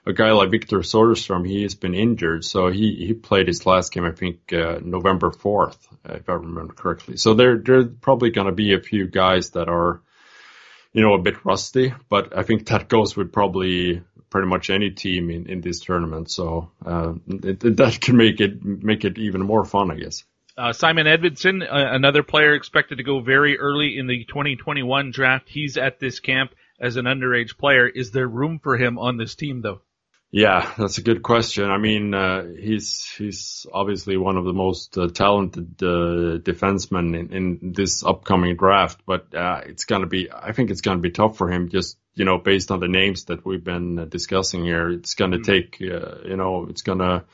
a 0.06 0.14
guy 0.14 0.32
like 0.32 0.50
Victor 0.50 0.80
Soderstrom, 0.80 1.48
he 1.48 1.62
has 1.64 1.76
been 1.76 1.94
injured, 1.94 2.44
so 2.44 2.70
he, 2.70 2.96
he 2.96 3.14
played 3.14 3.48
his 3.48 3.66
last 3.66 3.92
game, 3.92 4.04
I 4.04 4.12
think, 4.12 4.52
uh, 4.52 4.80
November 4.82 5.30
4th, 5.30 5.78
if 6.06 6.28
I 6.28 6.34
remember 6.34 6.74
correctly. 6.74 7.18
So 7.18 7.36
there, 7.36 7.58
there's 7.58 7.88
probably 8.02 8.32
going 8.32 8.48
to 8.48 8.54
be 8.54 8.74
a 8.74 8.80
few 8.80 9.06
guys 9.08 9.52
that 9.52 9.70
are, 9.70 10.02
you 10.92 11.04
know, 11.04 11.14
a 11.14 11.22
bit 11.22 11.46
rusty, 11.46 11.94
but 12.10 12.36
I 12.36 12.42
think 12.44 12.68
that 12.68 12.90
goes 12.90 13.16
with 13.16 13.32
probably 13.32 14.02
pretty 14.32 14.48
much 14.48 14.72
any 14.72 14.90
team 14.90 15.30
in, 15.30 15.48
in 15.48 15.62
this 15.62 15.82
tournament. 15.82 16.32
So, 16.32 16.72
uh, 16.84 17.14
it, 17.28 17.60
that 17.78 18.00
can 18.02 18.18
make 18.18 18.42
it, 18.42 18.64
make 18.66 19.06
it 19.06 19.20
even 19.20 19.42
more 19.42 19.66
fun, 19.66 19.92
I 19.92 19.96
guess. 19.96 20.24
Uh, 20.58 20.74
Simon 20.74 21.06
Edvinsson, 21.06 21.62
uh, 21.64 21.68
another 21.72 22.24
player 22.24 22.54
expected 22.56 22.98
to 22.98 23.04
go 23.04 23.22
very 23.22 23.60
early 23.60 23.98
in 23.98 24.08
the 24.08 24.26
2021 24.26 25.12
draft. 25.12 25.48
He's 25.48 25.78
at 25.78 26.00
this 26.00 26.20
camp 26.20 26.56
as 26.80 26.96
an 26.98 27.06
underage 27.06 27.58
player. 27.58 27.88
Is 27.88 28.12
there 28.12 28.28
room 28.28 28.60
for 28.60 28.78
him 28.78 28.98
on 28.98 29.18
this 29.18 29.36
team, 29.36 29.62
though? 29.62 29.82
Yeah, 30.34 30.72
that's 30.78 30.98
a 30.98 31.02
good 31.02 31.24
question. 31.24 31.70
I 31.70 31.78
mean, 31.78 32.14
uh, 32.14 32.46
he's 32.58 33.04
he's 33.18 33.66
obviously 33.74 34.16
one 34.16 34.38
of 34.38 34.46
the 34.46 34.54
most 34.54 34.98
uh, 34.98 35.10
talented 35.10 35.76
uh, 35.84 36.40
defensemen 36.40 37.20
in, 37.20 37.34
in, 37.34 37.74
this 37.74 38.02
upcoming 38.02 38.56
draft, 38.56 39.02
but 39.06 39.36
uh, 39.36 39.60
it's 39.66 39.84
gonna 39.84 40.08
be. 40.08 40.32
I 40.32 40.54
think 40.54 40.72
it's 40.72 40.80
gonna 40.80 41.02
be 41.02 41.12
tough 41.12 41.38
for 41.38 41.52
him. 41.52 41.68
Just 41.68 41.98
you 42.16 42.24
know, 42.24 42.38
based 42.38 42.72
on 42.72 42.80
the 42.80 42.88
names 42.88 43.26
that 43.26 43.46
we've 43.46 43.64
been 43.64 44.00
uh, 44.00 44.06
discussing 44.06 44.64
here, 44.64 44.90
it's 44.90 45.16
gonna 45.16 45.38
mm-hmm. 45.38 45.52
take. 45.52 45.82
Uh, 45.82 46.30
you 46.30 46.38
know, 46.38 46.68
it's 46.70 46.82
gonna 46.82 47.26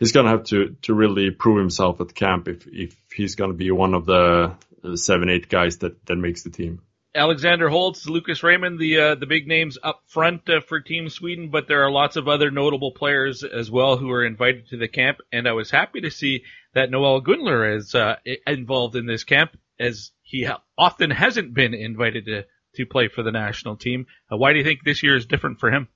he's 0.00 0.12
going 0.12 0.26
to 0.26 0.32
have 0.32 0.44
to 0.44 0.76
to 0.82 0.94
really 0.94 1.30
prove 1.30 1.58
himself 1.58 2.00
at 2.00 2.14
camp 2.14 2.48
if 2.48 2.66
if 2.66 2.96
he's 3.14 3.36
going 3.36 3.50
to 3.52 3.56
be 3.56 3.70
one 3.70 3.94
of 3.94 4.06
the 4.06 4.56
seven 4.96 5.30
eight 5.30 5.48
guys 5.48 5.78
that 5.78 6.04
that 6.06 6.16
makes 6.16 6.42
the 6.42 6.50
team. 6.50 6.82
Alexander 7.14 7.68
Holtz, 7.68 8.08
Lucas 8.08 8.42
Raymond, 8.42 8.78
the 8.78 8.98
uh, 8.98 9.14
the 9.16 9.26
big 9.26 9.48
names 9.48 9.76
up 9.82 10.02
front 10.06 10.48
uh, 10.48 10.60
for 10.60 10.80
Team 10.80 11.08
Sweden, 11.08 11.50
but 11.50 11.66
there 11.66 11.82
are 11.82 11.90
lots 11.90 12.16
of 12.16 12.28
other 12.28 12.50
notable 12.52 12.92
players 12.92 13.42
as 13.42 13.70
well 13.70 13.96
who 13.96 14.10
are 14.10 14.24
invited 14.24 14.68
to 14.68 14.76
the 14.76 14.86
camp. 14.86 15.18
And 15.32 15.48
I 15.48 15.52
was 15.52 15.70
happy 15.70 16.00
to 16.02 16.10
see 16.10 16.44
that 16.74 16.90
Noel 16.90 17.20
Gunler 17.20 17.76
is 17.76 17.94
uh, 17.96 18.16
involved 18.46 18.94
in 18.94 19.06
this 19.06 19.24
camp, 19.24 19.56
as 19.78 20.12
he 20.22 20.48
often 20.78 21.10
hasn't 21.10 21.52
been 21.52 21.74
invited 21.74 22.26
to 22.26 22.46
to 22.76 22.86
play 22.86 23.08
for 23.08 23.24
the 23.24 23.32
national 23.32 23.76
team. 23.76 24.06
Uh, 24.30 24.36
why 24.36 24.52
do 24.52 24.58
you 24.58 24.64
think 24.64 24.84
this 24.84 25.02
year 25.02 25.16
is 25.16 25.26
different 25.26 25.58
for 25.58 25.72
him? 25.72 25.88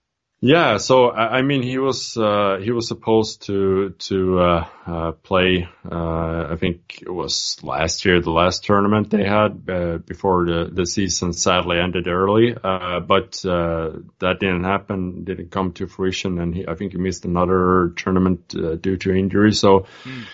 Yeah, 0.46 0.76
so 0.76 1.10
I 1.10 1.40
mean, 1.40 1.62
he 1.62 1.78
was 1.78 2.18
uh, 2.18 2.58
he 2.62 2.70
was 2.70 2.86
supposed 2.86 3.46
to 3.46 3.94
to 4.10 4.38
uh, 4.40 4.68
uh, 4.86 5.12
play. 5.12 5.66
Uh, 5.90 6.48
I 6.50 6.56
think 6.56 7.00
it 7.00 7.08
was 7.08 7.56
last 7.62 8.04
year, 8.04 8.20
the 8.20 8.30
last 8.30 8.62
tournament 8.62 9.08
they 9.08 9.24
had 9.24 9.62
uh, 9.70 9.96
before 10.04 10.44
the 10.44 10.68
the 10.70 10.84
season 10.84 11.32
sadly 11.32 11.78
ended 11.78 12.08
early. 12.08 12.54
Uh, 12.62 13.00
but 13.00 13.40
that 13.42 14.36
didn't 14.38 14.64
happen, 14.64 15.24
didn't 15.24 15.50
come 15.50 15.72
to 15.72 15.86
fruition, 15.86 16.38
and 16.38 16.54
he, 16.54 16.68
I 16.68 16.74
think 16.74 16.92
he 16.92 16.98
missed 16.98 17.24
another 17.24 17.94
tournament 17.96 18.48
due 18.82 18.98
to 18.98 19.14
injury. 19.14 19.54
So. 19.54 19.86
Mm 20.04 20.26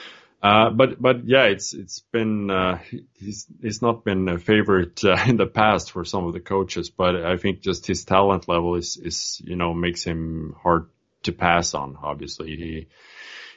uh, 0.42 0.70
but 0.70 1.00
but 1.00 1.26
yeah, 1.26 1.44
it's 1.44 1.74
it's 1.74 2.00
been 2.12 2.50
uh, 2.50 2.78
he's 3.18 3.46
he's 3.60 3.82
not 3.82 4.04
been 4.04 4.28
a 4.28 4.38
favorite 4.38 5.04
uh, 5.04 5.16
in 5.26 5.36
the 5.36 5.46
past 5.46 5.92
for 5.92 6.04
some 6.04 6.26
of 6.26 6.32
the 6.32 6.40
coaches, 6.40 6.90
but 6.90 7.16
I 7.16 7.36
think 7.36 7.60
just 7.60 7.86
his 7.86 8.04
talent 8.04 8.48
level 8.48 8.76
is 8.76 8.96
is 8.96 9.40
you 9.44 9.56
know 9.56 9.74
makes 9.74 10.02
him 10.02 10.56
hard 10.62 10.88
to 11.24 11.32
pass 11.32 11.74
on. 11.74 11.98
Obviously, 12.02 12.56
he 12.56 12.86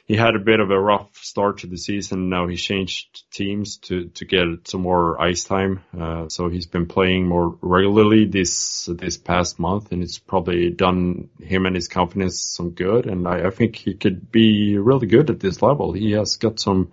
he 0.06 0.16
had 0.16 0.36
a 0.36 0.38
bit 0.38 0.60
of 0.60 0.70
a 0.70 0.78
rough 0.78 1.16
start 1.16 1.58
to 1.58 1.66
the 1.66 1.78
season. 1.78 2.28
Now 2.28 2.46
he 2.46 2.56
changed 2.56 3.24
teams 3.32 3.78
to 3.78 4.08
to 4.10 4.24
get 4.24 4.68
some 4.68 4.82
more 4.82 5.20
ice 5.20 5.44
time. 5.44 5.82
Uh, 5.98 6.28
so 6.28 6.48
he's 6.48 6.66
been 6.66 6.86
playing 6.86 7.26
more 7.26 7.56
regularly 7.62 8.26
this 8.26 8.88
this 8.92 9.16
past 9.16 9.58
month, 9.58 9.92
and 9.92 10.02
it's 10.02 10.18
probably 10.18 10.70
done 10.70 11.30
him 11.40 11.66
and 11.66 11.74
his 11.74 11.88
confidence 11.88 12.40
some 12.40 12.70
good. 12.70 13.06
And 13.06 13.26
I, 13.26 13.46
I 13.46 13.50
think 13.50 13.76
he 13.76 13.94
could 13.94 14.30
be 14.30 14.76
really 14.76 15.06
good 15.06 15.30
at 15.30 15.40
this 15.40 15.62
level. 15.62 15.92
He 15.92 16.12
has 16.12 16.36
got 16.36 16.60
some. 16.60 16.92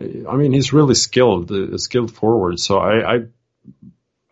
I 0.00 0.34
mean, 0.34 0.52
he's 0.52 0.72
really 0.72 0.96
skilled, 0.96 1.52
a 1.52 1.78
skilled 1.78 2.12
forward. 2.12 2.58
So 2.58 2.78
I, 2.78 3.14
I 3.14 3.20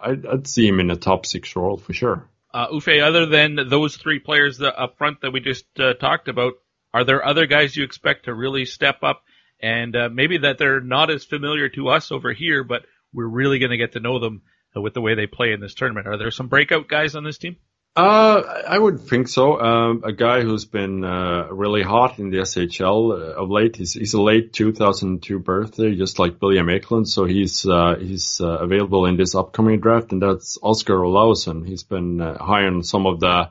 I'd, 0.01 0.27
I'd 0.27 0.47
see 0.49 0.67
him 0.67 0.81
in 0.81 0.91
a 0.91 0.97
top 0.97 1.27
six 1.27 1.55
role 1.55 1.77
for 1.77 1.93
sure. 1.93 2.29
Uh, 2.53 2.67
Uffe, 2.69 3.01
other 3.01 3.27
than 3.27 3.69
those 3.69 3.97
three 3.97 4.19
players 4.19 4.61
up 4.61 4.99
front 4.99 5.21
that 5.21 5.31
we 5.31 5.39
just 5.39 5.67
uh, 5.79 5.95
talked 5.95 6.27
about, 6.27 6.55
are 6.93 7.05
there 7.05 7.25
other 7.25 7.47
guys 7.47 7.77
you 7.77 7.85
expect 7.85 8.25
to 8.25 8.35
really 8.35 8.65
step 8.65 9.03
up 9.03 9.23
and 9.63 9.95
uh, 9.95 10.09
maybe 10.11 10.39
that 10.39 10.59
they're 10.59 10.81
not 10.81 11.11
as 11.11 11.25
familiar 11.25 11.69
to 11.71 11.89
us 11.89 12.11
over 12.11 12.33
here, 12.33 12.65
but 12.65 12.83
we're 13.13 13.27
really 13.27 13.59
going 13.59 13.71
to 13.71 13.77
get 13.77 13.93
to 13.93 14.01
know 14.01 14.19
them 14.19 14.43
with 14.75 14.95
the 14.95 15.01
way 15.01 15.15
they 15.15 15.27
play 15.27 15.53
in 15.53 15.61
this 15.61 15.75
tournament? 15.75 16.07
Are 16.07 16.17
there 16.17 16.31
some 16.31 16.49
breakout 16.49 16.89
guys 16.89 17.15
on 17.15 17.25
this 17.25 17.39
team? 17.39 17.57
Uh, 17.97 18.63
I 18.69 18.79
would 18.79 19.01
think 19.01 19.27
so. 19.27 19.61
Um, 19.61 20.03
a 20.05 20.13
guy 20.13 20.43
who's 20.43 20.65
been 20.65 21.03
uh, 21.03 21.49
really 21.51 21.83
hot 21.83 22.21
in 22.21 22.31
the 22.31 22.39
SHL 22.39 23.11
uh, 23.11 23.43
of 23.43 23.51
late. 23.51 23.75
He's, 23.75 23.95
he's 23.95 24.15
a 24.15 24.23
late 24.23 24.53
2002 24.53 25.41
birthday, 25.41 25.97
just 25.97 26.21
like 26.21 26.41
William 26.41 26.71
Eklund. 26.71 27.09
So 27.09 27.25
he's 27.25 27.67
uh, 27.67 27.97
he's 27.99 28.41
uh, 28.41 28.59
available 28.59 29.07
in 29.07 29.17
this 29.17 29.35
upcoming 29.35 29.81
draft, 29.81 30.13
and 30.13 30.23
that's 30.23 30.57
Oskar 30.63 30.99
Olausson. 30.99 31.67
He's 31.67 31.83
been 31.83 32.21
uh, 32.21 32.39
high 32.39 32.65
on 32.65 32.85
some 32.85 33.07
of 33.07 33.19
the 33.19 33.51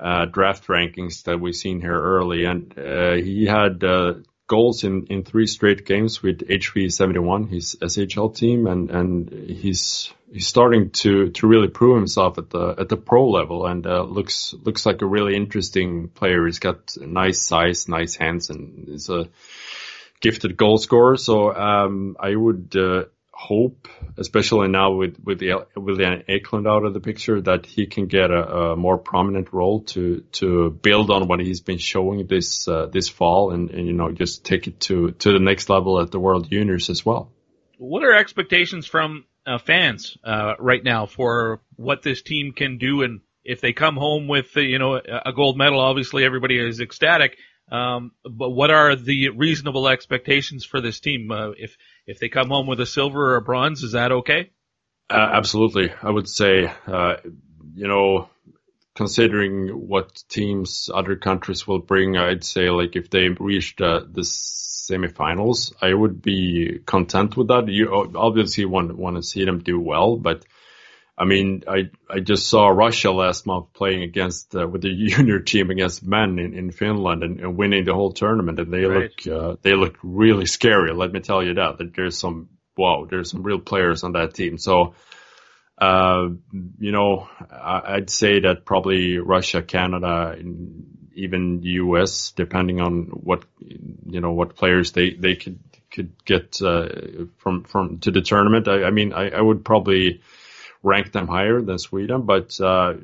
uh, 0.00 0.24
draft 0.26 0.66
rankings 0.66 1.24
that 1.24 1.40
we've 1.40 1.54
seen 1.54 1.80
here 1.80 1.98
early, 1.98 2.44
and 2.44 2.76
uh, 2.78 3.12
he 3.12 3.46
had 3.46 3.84
uh, 3.84 4.14
goals 4.46 4.82
in, 4.82 5.06
in 5.06 5.22
three 5.22 5.46
straight 5.46 5.86
games 5.86 6.22
with 6.22 6.48
HV 6.48 6.92
71, 6.92 7.46
his 7.46 7.76
SHL 7.80 8.34
team, 8.34 8.66
and 8.66 8.90
and 8.90 9.30
he's 9.30 10.12
he's 10.32 10.46
starting 10.46 10.90
to 10.90 11.30
to 11.30 11.46
really 11.46 11.68
prove 11.68 11.96
himself 11.96 12.38
at 12.38 12.50
the 12.50 12.74
at 12.78 12.88
the 12.88 12.96
pro 12.96 13.28
level, 13.28 13.66
and 13.66 13.86
uh, 13.86 14.02
looks 14.02 14.54
looks 14.64 14.86
like 14.86 15.02
a 15.02 15.06
really 15.06 15.36
interesting 15.36 16.08
player. 16.08 16.46
He's 16.46 16.58
got 16.58 16.96
nice 16.96 17.42
size, 17.42 17.88
nice 17.88 18.16
hands, 18.16 18.50
and 18.50 18.88
is 18.88 19.08
a 19.08 19.28
gifted 20.20 20.56
goal 20.56 20.78
scorer. 20.78 21.16
So 21.16 21.54
um, 21.54 22.16
I 22.18 22.34
would 22.34 22.74
uh, 22.76 23.04
hope, 23.40 23.88
especially 24.18 24.68
now 24.68 24.92
with 24.92 25.16
with 25.24 25.38
the 25.38 25.66
William 25.74 26.22
Eklund 26.28 26.68
out 26.68 26.84
of 26.84 26.92
the 26.92 27.00
picture, 27.00 27.40
that 27.40 27.64
he 27.64 27.86
can 27.86 28.06
get 28.06 28.30
a, 28.30 28.42
a, 28.56 28.76
more 28.76 28.98
prominent 28.98 29.52
role 29.52 29.80
to 29.94 30.20
to 30.32 30.70
build 30.70 31.10
on 31.10 31.26
what 31.26 31.40
he's 31.40 31.62
been 31.62 31.78
showing 31.78 32.26
this 32.26 32.68
uh, 32.68 32.86
this 32.86 33.08
fall, 33.08 33.52
and, 33.52 33.70
and 33.70 33.86
you 33.86 33.94
know 33.94 34.12
just 34.12 34.44
take 34.44 34.66
it 34.66 34.80
to 34.80 35.12
to 35.12 35.32
the 35.32 35.38
next 35.38 35.70
level 35.70 36.00
at 36.00 36.10
the 36.10 36.20
World 36.20 36.50
Juniors 36.50 36.90
as 36.90 37.04
well. 37.04 37.32
What 37.78 38.04
are 38.04 38.14
expectations 38.14 38.86
from 38.86 39.24
uh, 39.46 39.58
fans 39.58 40.18
uh, 40.22 40.54
right 40.58 40.84
now 40.84 41.06
for 41.06 41.62
what 41.76 42.02
this 42.02 42.20
team 42.20 42.52
can 42.52 42.76
do, 42.76 43.02
and 43.02 43.20
if 43.42 43.62
they 43.62 43.72
come 43.72 43.96
home 43.96 44.28
with 44.28 44.54
you 44.56 44.78
know 44.78 44.96
a 44.96 45.32
gold 45.32 45.56
medal, 45.56 45.80
obviously 45.80 46.24
everybody 46.24 46.58
is 46.58 46.78
ecstatic. 46.80 47.38
Um, 47.72 48.12
but 48.24 48.50
what 48.50 48.70
are 48.70 48.96
the 48.96 49.30
reasonable 49.30 49.88
expectations 49.88 50.64
for 50.64 50.80
this 50.80 50.98
team? 51.00 51.30
Uh, 51.30 51.50
if 51.56 51.76
if 52.06 52.18
they 52.18 52.28
come 52.28 52.48
home 52.48 52.66
with 52.66 52.80
a 52.80 52.86
silver 52.86 53.32
or 53.32 53.36
a 53.36 53.42
bronze, 53.42 53.82
is 53.82 53.92
that 53.92 54.12
okay? 54.12 54.50
Uh, 55.08 55.28
absolutely, 55.32 55.92
I 56.02 56.10
would 56.10 56.28
say. 56.28 56.72
Uh, 56.86 57.16
you 57.74 57.88
know, 57.88 58.28
considering 58.94 59.68
what 59.68 60.22
teams 60.28 60.90
other 60.92 61.16
countries 61.16 61.66
will 61.66 61.78
bring, 61.78 62.16
I'd 62.16 62.44
say 62.44 62.70
like 62.70 62.96
if 62.96 63.10
they 63.10 63.28
reach 63.28 63.80
uh, 63.80 64.00
the 64.00 64.22
semifinals, 64.22 65.72
I 65.80 65.94
would 65.94 66.20
be 66.20 66.80
content 66.84 67.36
with 67.36 67.48
that. 67.48 67.68
You 67.68 68.10
obviously 68.14 68.64
want 68.64 68.96
want 68.96 69.16
to 69.16 69.22
see 69.22 69.44
them 69.44 69.62
do 69.62 69.80
well, 69.80 70.16
but 70.16 70.44
I 71.20 71.26
mean, 71.26 71.64
I 71.68 71.90
I 72.08 72.20
just 72.20 72.48
saw 72.48 72.68
Russia 72.68 73.10
last 73.10 73.46
month 73.46 73.74
playing 73.74 74.02
against 74.02 74.56
uh, 74.56 74.66
with 74.66 74.80
the 74.80 75.06
junior 75.08 75.38
team 75.40 75.70
against 75.70 76.02
men 76.02 76.38
in, 76.38 76.54
in 76.54 76.70
Finland 76.70 77.22
and, 77.22 77.40
and 77.40 77.58
winning 77.58 77.84
the 77.84 77.92
whole 77.92 78.12
tournament, 78.12 78.58
and 78.58 78.72
they 78.72 78.84
right. 78.86 79.12
look 79.26 79.26
uh, 79.26 79.56
they 79.60 79.74
look 79.74 79.98
really 80.02 80.46
scary. 80.46 80.94
Let 80.94 81.12
me 81.12 81.20
tell 81.20 81.42
you 81.44 81.54
that. 81.54 81.76
That 81.76 81.94
there's 81.94 82.18
some 82.18 82.48
wow, 82.74 83.06
there's 83.08 83.30
some 83.30 83.42
real 83.42 83.58
players 83.58 84.02
on 84.02 84.12
that 84.12 84.32
team. 84.32 84.56
So, 84.56 84.94
uh, 85.76 86.28
you 86.78 86.92
know, 86.92 87.28
I, 87.50 87.96
would 87.96 88.08
say 88.08 88.40
that 88.40 88.64
probably 88.64 89.18
Russia, 89.18 89.60
Canada, 89.60 90.34
even 91.14 91.60
the 91.60 91.68
U.S., 91.84 92.32
depending 92.32 92.80
on 92.80 93.04
what 93.08 93.44
you 93.60 94.22
know 94.22 94.32
what 94.32 94.56
players 94.56 94.92
they 94.92 95.10
they 95.10 95.36
could 95.36 95.58
could 95.90 96.24
get 96.24 96.62
uh, 96.62 96.88
from 97.36 97.64
from 97.64 97.98
to 97.98 98.10
the 98.10 98.22
tournament. 98.22 98.68
I, 98.68 98.84
I 98.84 98.90
mean, 98.90 99.12
I, 99.12 99.28
I 99.28 99.40
would 99.42 99.66
probably 99.66 100.22
rank 100.82 101.12
them 101.12 101.28
higher 101.28 101.60
than 101.60 101.78
Sweden. 101.78 102.22
But 102.22 102.58
uh, 102.60 102.94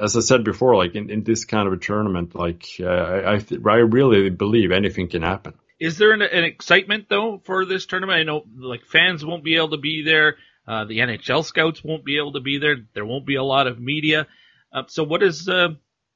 as 0.00 0.16
I 0.16 0.20
said 0.20 0.44
before, 0.44 0.76
like 0.76 0.94
in, 0.94 1.10
in 1.10 1.24
this 1.24 1.44
kind 1.44 1.66
of 1.66 1.72
a 1.72 1.76
tournament, 1.76 2.34
like 2.34 2.66
uh, 2.80 2.86
I 2.86 3.40
I 3.66 3.76
really 3.76 4.30
believe 4.30 4.72
anything 4.72 5.08
can 5.08 5.22
happen. 5.22 5.54
Is 5.78 5.98
there 5.98 6.12
an, 6.12 6.22
an, 6.22 6.44
excitement 6.44 7.06
though 7.08 7.40
for 7.44 7.64
this 7.64 7.86
tournament? 7.86 8.18
I 8.18 8.22
know 8.22 8.44
like 8.56 8.86
fans 8.86 9.24
won't 9.24 9.44
be 9.44 9.56
able 9.56 9.70
to 9.70 9.78
be 9.78 10.02
there. 10.04 10.36
Uh, 10.66 10.84
the 10.84 10.98
NHL 10.98 11.44
scouts 11.44 11.84
won't 11.84 12.04
be 12.04 12.16
able 12.16 12.32
to 12.32 12.40
be 12.40 12.58
there. 12.58 12.76
There 12.94 13.04
won't 13.04 13.26
be 13.26 13.36
a 13.36 13.42
lot 13.42 13.66
of 13.66 13.78
media. 13.78 14.26
Uh, 14.72 14.84
so 14.88 15.04
what 15.04 15.22
is 15.22 15.48
uh, 15.48 15.68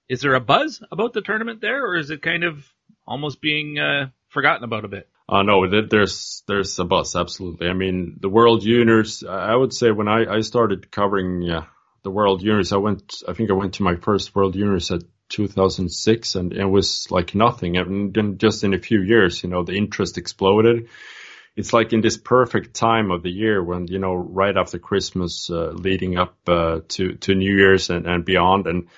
is 0.09 0.23
there 0.23 0.35
a 0.35 0.41
buzz 0.41 0.83
about 0.91 1.13
the 1.13 1.21
tournament 1.21 1.61
there, 1.61 1.85
or 1.87 1.97
is 1.97 2.11
it 2.11 2.23
kind 2.23 2.45
of 2.45 2.65
almost 3.07 3.41
being 3.41 3.79
uh, 3.79 4.09
forgotten 4.29 4.65
about 4.65 4.85
a 4.85 4.89
bit? 4.89 5.09
Uh, 5.31 5.43
no, 5.43 5.65
there's 5.89 6.43
there's 6.49 6.77
a 6.81 6.85
buzz, 6.85 7.15
absolutely. 7.15 7.69
I 7.69 7.73
mean, 7.73 8.17
the 8.21 8.29
World 8.29 8.63
Juniors. 8.63 9.23
I 9.23 9.55
would 9.55 9.73
say 9.73 9.93
when 9.93 10.09
I, 10.09 10.25
I 10.27 10.41
started 10.41 10.91
covering 10.91 11.41
yeah, 11.41 11.67
the 12.03 12.11
World 12.11 12.41
Juniors, 12.41 12.73
I 12.73 12.79
went. 12.79 13.23
I 13.29 13.33
think 13.35 13.49
I 13.49 13.53
went 13.55 13.75
to 13.75 13.85
my 13.85 13.95
first 13.95 14.35
World 14.35 14.55
Juniors 14.55 14.91
at 14.91 15.05
2006, 15.29 16.35
and 16.35 16.53
it 16.53 16.65
was 16.65 17.07
like 17.13 17.37
nothing. 17.37 17.77
And 17.77 18.13
then 18.13 18.39
just 18.39 18.65
in 18.65 18.75
a 18.75 18.81
few 18.81 19.03
years, 19.03 19.45
you 19.45 19.49
know, 19.49 19.63
the 19.63 19.77
interest 19.77 20.19
exploded. 20.19 20.89
It's 21.55 21.73
like 21.73 21.93
in 21.93 22.01
this 22.01 22.17
perfect 22.17 22.75
time 22.75 23.13
of 23.13 23.23
the 23.23 23.31
year 23.31 23.63
when 23.63 23.87
you 23.87 24.01
know, 24.01 24.15
right 24.15 24.57
after 24.57 24.81
Christmas, 24.81 25.49
uh, 25.49 25.71
leading 25.71 26.19
up 26.19 26.37
uh, 26.49 26.81
to 26.89 27.15
to 27.15 27.37
New 27.37 27.57
Year's 27.57 27.89
and, 27.89 28.05
and 28.05 28.25
beyond, 28.25 28.67
and 28.67 28.89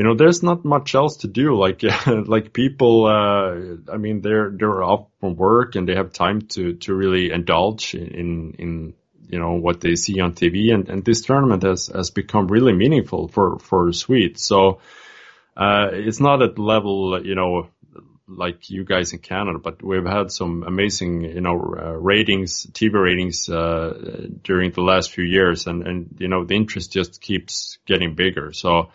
you 0.00 0.06
know, 0.06 0.14
there's 0.14 0.42
not 0.42 0.64
much 0.64 0.94
else 0.94 1.18
to 1.18 1.28
do. 1.28 1.54
Like, 1.58 1.82
like 2.06 2.54
people, 2.54 3.04
uh, 3.04 3.92
I 3.92 3.98
mean, 3.98 4.22
they're, 4.22 4.50
they're 4.50 4.82
off 4.82 5.08
from 5.20 5.36
work 5.36 5.74
and 5.74 5.86
they 5.86 5.94
have 5.94 6.10
time 6.10 6.40
to, 6.52 6.72
to 6.76 6.94
really 6.94 7.30
indulge 7.30 7.94
in, 7.94 8.54
in, 8.58 8.94
you 9.28 9.38
know, 9.38 9.56
what 9.56 9.82
they 9.82 9.96
see 9.96 10.18
on 10.20 10.32
TV. 10.32 10.72
And, 10.72 10.88
and 10.88 11.04
this 11.04 11.20
tournament 11.20 11.64
has, 11.64 11.88
has 11.88 12.10
become 12.10 12.46
really 12.46 12.72
meaningful 12.72 13.28
for, 13.28 13.58
for 13.58 13.92
Swedes. 13.92 14.42
So, 14.42 14.80
uh, 15.54 15.88
it's 15.92 16.18
not 16.18 16.40
at 16.40 16.58
level, 16.58 17.22
you 17.22 17.34
know, 17.34 17.68
like 18.26 18.70
you 18.70 18.84
guys 18.84 19.12
in 19.12 19.18
Canada, 19.18 19.58
but 19.58 19.82
we've 19.82 20.06
had 20.06 20.32
some 20.32 20.62
amazing, 20.62 21.24
you 21.24 21.42
know, 21.42 21.76
uh, 21.78 21.92
ratings, 21.92 22.66
TV 22.72 22.94
ratings, 22.94 23.50
uh, 23.50 24.28
during 24.42 24.70
the 24.70 24.80
last 24.80 25.10
few 25.10 25.24
years. 25.24 25.66
And, 25.66 25.86
and, 25.86 26.16
you 26.18 26.28
know, 26.28 26.46
the 26.46 26.56
interest 26.56 26.90
just 26.90 27.20
keeps 27.20 27.76
getting 27.84 28.14
bigger. 28.14 28.54
So, 28.54 28.92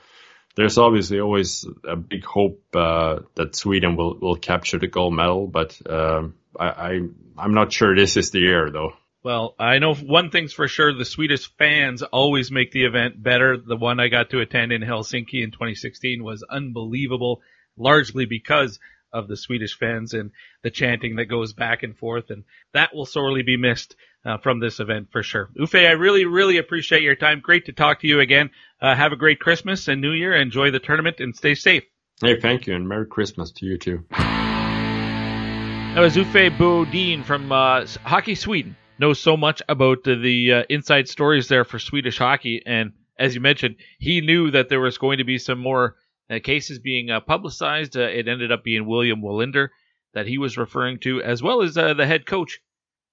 there's 0.55 0.77
obviously 0.77 1.19
always 1.19 1.65
a 1.83 1.95
big 1.95 2.23
hope 2.23 2.63
uh, 2.73 3.19
that 3.35 3.55
Sweden 3.55 3.95
will, 3.95 4.17
will 4.17 4.35
capture 4.35 4.79
the 4.79 4.87
gold 4.87 5.13
medal, 5.13 5.47
but 5.47 5.79
um, 5.89 6.35
I, 6.57 6.67
I 6.67 6.99
I'm 7.37 7.53
not 7.53 7.73
sure 7.73 7.95
this 7.95 8.17
is 8.17 8.31
the 8.31 8.39
year 8.39 8.71
though. 8.71 8.93
Well, 9.23 9.55
I 9.59 9.79
know 9.79 9.95
one 9.95 10.29
thing's 10.29 10.53
for 10.53 10.67
sure: 10.67 10.93
the 10.93 11.03
Swedish 11.03 11.51
fans 11.57 12.03
always 12.03 12.51
make 12.51 12.71
the 12.71 12.85
event 12.85 13.21
better. 13.21 13.57
The 13.57 13.75
one 13.75 13.99
I 13.99 14.07
got 14.07 14.29
to 14.29 14.39
attend 14.39 14.71
in 14.71 14.81
Helsinki 14.81 15.43
in 15.43 15.51
2016 15.51 16.23
was 16.23 16.43
unbelievable, 16.49 17.41
largely 17.77 18.25
because 18.25 18.79
of 19.11 19.27
the 19.27 19.37
Swedish 19.37 19.77
fans 19.77 20.13
and 20.13 20.31
the 20.61 20.69
chanting 20.69 21.15
that 21.15 21.25
goes 21.25 21.53
back 21.53 21.83
and 21.83 21.97
forth, 21.97 22.29
and 22.29 22.43
that 22.73 22.93
will 22.93 23.05
sorely 23.05 23.41
be 23.41 23.57
missed 23.57 23.95
uh, 24.25 24.37
from 24.37 24.59
this 24.59 24.79
event 24.79 25.07
for 25.11 25.23
sure. 25.23 25.49
Uffe, 25.59 25.87
I 25.87 25.91
really, 25.91 26.25
really 26.25 26.57
appreciate 26.57 27.03
your 27.03 27.15
time. 27.15 27.39
Great 27.39 27.65
to 27.67 27.73
talk 27.73 28.01
to 28.01 28.07
you 28.07 28.19
again. 28.19 28.49
Uh, 28.81 28.95
have 28.95 29.11
a 29.11 29.15
great 29.15 29.39
Christmas 29.39 29.87
and 29.87 30.01
New 30.01 30.11
Year. 30.11 30.35
Enjoy 30.35 30.71
the 30.71 30.79
tournament 30.79 31.19
and 31.19 31.35
stay 31.35 31.55
safe. 31.55 31.83
Hey, 32.21 32.39
thank 32.39 32.65
you, 32.67 32.75
and 32.75 32.87
Merry 32.87 33.05
Christmas 33.05 33.51
to 33.51 33.65
you 33.65 33.77
too. 33.77 34.05
That 34.11 36.01
was 36.01 36.15
Uffe 36.15 36.57
Bodin 36.57 37.23
from 37.23 37.51
uh, 37.51 37.85
Hockey 38.03 38.35
Sweden. 38.35 38.75
Knows 38.97 39.19
so 39.19 39.35
much 39.35 39.61
about 39.67 40.05
the 40.05 40.53
uh, 40.53 40.63
inside 40.69 41.09
stories 41.09 41.49
there 41.49 41.65
for 41.65 41.79
Swedish 41.79 42.17
hockey, 42.17 42.61
and 42.65 42.93
as 43.19 43.35
you 43.35 43.41
mentioned, 43.41 43.75
he 43.99 44.21
knew 44.21 44.51
that 44.51 44.69
there 44.69 44.79
was 44.79 44.97
going 44.97 45.17
to 45.17 45.23
be 45.25 45.37
some 45.37 45.59
more 45.59 45.95
uh, 46.29 46.39
cases 46.43 46.79
being 46.79 47.09
uh, 47.11 47.19
publicized. 47.19 47.97
Uh, 47.97 48.01
it 48.01 48.27
ended 48.27 48.51
up 48.51 48.63
being 48.63 48.85
William 48.85 49.21
Wallinder 49.21 49.69
that 50.13 50.27
he 50.27 50.37
was 50.37 50.57
referring 50.57 50.99
to, 50.99 51.21
as 51.21 51.43
well 51.43 51.61
as 51.61 51.77
uh, 51.77 51.93
the 51.93 52.07
head 52.07 52.25
coach. 52.25 52.59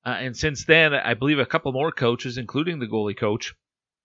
Uh, 0.04 0.16
and 0.20 0.36
since 0.36 0.64
then, 0.64 0.94
I 0.94 1.14
believe 1.14 1.38
a 1.38 1.46
couple 1.46 1.72
more 1.72 1.92
coaches, 1.92 2.38
including 2.38 2.78
the 2.78 2.86
goalie 2.86 3.16
coach, 3.16 3.54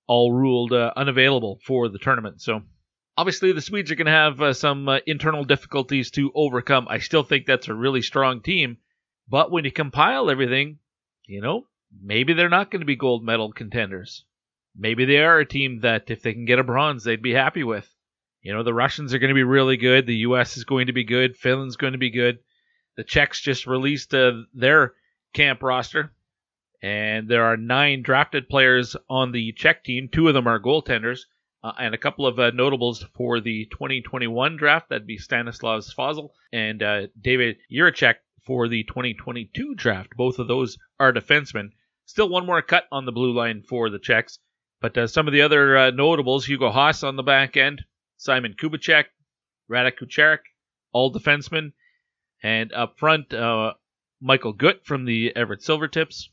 all 0.07 0.31
ruled 0.31 0.71
uh, 0.71 0.93
unavailable 0.95 1.59
for 1.65 1.89
the 1.89 1.99
tournament. 1.99 2.41
So 2.41 2.61
obviously, 3.17 3.51
the 3.51 3.61
Swedes 3.61 3.91
are 3.91 3.95
going 3.95 4.05
to 4.05 4.11
have 4.11 4.57
some 4.57 4.87
internal 5.05 5.43
difficulties 5.43 6.11
to 6.11 6.31
overcome. 6.35 6.87
I 6.89 6.99
still 6.99 7.23
think 7.23 7.45
that's 7.45 7.67
a 7.67 7.73
really 7.73 8.01
strong 8.01 8.41
team, 8.41 8.77
but 9.27 9.51
when 9.51 9.65
you 9.65 9.71
compile 9.71 10.29
everything, 10.29 10.79
you 11.25 11.41
know, 11.41 11.67
maybe 12.01 12.33
they're 12.33 12.49
not 12.49 12.71
going 12.71 12.81
to 12.81 12.85
be 12.85 12.95
gold 12.95 13.23
medal 13.23 13.51
contenders. 13.51 14.23
Maybe 14.75 15.05
they 15.05 15.17
are 15.23 15.39
a 15.39 15.45
team 15.45 15.81
that 15.81 16.11
if 16.11 16.21
they 16.21 16.33
can 16.33 16.45
get 16.45 16.59
a 16.59 16.63
bronze, 16.63 17.03
they'd 17.03 17.21
be 17.21 17.33
happy 17.33 17.63
with. 17.63 17.91
You 18.41 18.53
know, 18.53 18.63
the 18.63 18.73
Russians 18.73 19.13
are 19.13 19.19
going 19.19 19.29
to 19.29 19.35
be 19.35 19.43
really 19.43 19.77
good. 19.77 20.05
The 20.05 20.17
U.S. 20.17 20.55
is 20.55 20.63
going 20.63 20.87
to 20.87 20.93
be 20.93 21.03
good. 21.03 21.35
Finland's 21.35 21.75
going 21.75 21.93
to 21.93 21.99
be 21.99 22.11
good. 22.11 22.39
The 22.95 23.03
Czechs 23.03 23.41
just 23.41 23.67
released 23.67 24.13
uh, 24.13 24.43
their 24.53 24.93
camp 25.33 25.63
roster, 25.63 26.13
and 26.81 27.27
there 27.27 27.45
are 27.45 27.57
nine 27.57 28.01
drafted 28.01 28.49
players 28.49 28.95
on 29.09 29.31
the 29.31 29.51
Czech 29.53 29.83
team. 29.83 30.09
Two 30.11 30.27
of 30.27 30.33
them 30.33 30.47
are 30.47 30.59
goaltenders, 30.59 31.21
uh, 31.63 31.73
and 31.79 31.93
a 31.93 31.97
couple 31.97 32.25
of 32.25 32.39
uh, 32.39 32.51
notables 32.51 33.03
for 33.15 33.39
the 33.39 33.65
2021 33.71 34.57
draft. 34.57 34.89
That'd 34.89 35.07
be 35.07 35.17
Stanislav 35.17 35.81
Svozil 35.81 36.29
and 36.53 36.81
uh, 36.83 37.07
David 37.19 37.57
Jiricek 37.71 38.15
for 38.45 38.67
the 38.67 38.83
2022 38.83 39.75
draft. 39.75 40.15
Both 40.15 40.39
of 40.39 40.47
those 40.47 40.77
are 40.99 41.11
defensemen. 41.11 41.71
Still 42.05 42.29
one 42.29 42.45
more 42.45 42.61
cut 42.61 42.85
on 42.91 43.05
the 43.05 43.11
blue 43.11 43.33
line 43.33 43.61
for 43.61 43.89
the 43.89 43.99
Czechs. 43.99 44.39
But 44.79 44.97
uh, 44.97 45.07
some 45.07 45.27
of 45.27 45.33
the 45.33 45.41
other 45.41 45.75
uh, 45.75 45.91
notables, 45.91 46.45
Hugo 46.45 46.69
Haas 46.69 47.03
on 47.03 47.15
the 47.15 47.23
back 47.23 47.57
end, 47.57 47.83
Simon 48.15 48.53
Kubicek, 48.53 49.05
Radek 49.69 49.97
Kucerik, 49.99 50.39
all 50.93 51.11
defensemen. 51.11 51.73
And 52.43 52.71
up 52.71 52.97
front, 52.97 53.33
uh, 53.33 53.73
Michael 54.21 54.53
Gutt 54.53 54.83
from 54.83 55.05
the 55.05 55.35
Everett 55.35 55.61
Silvertips, 55.61 56.29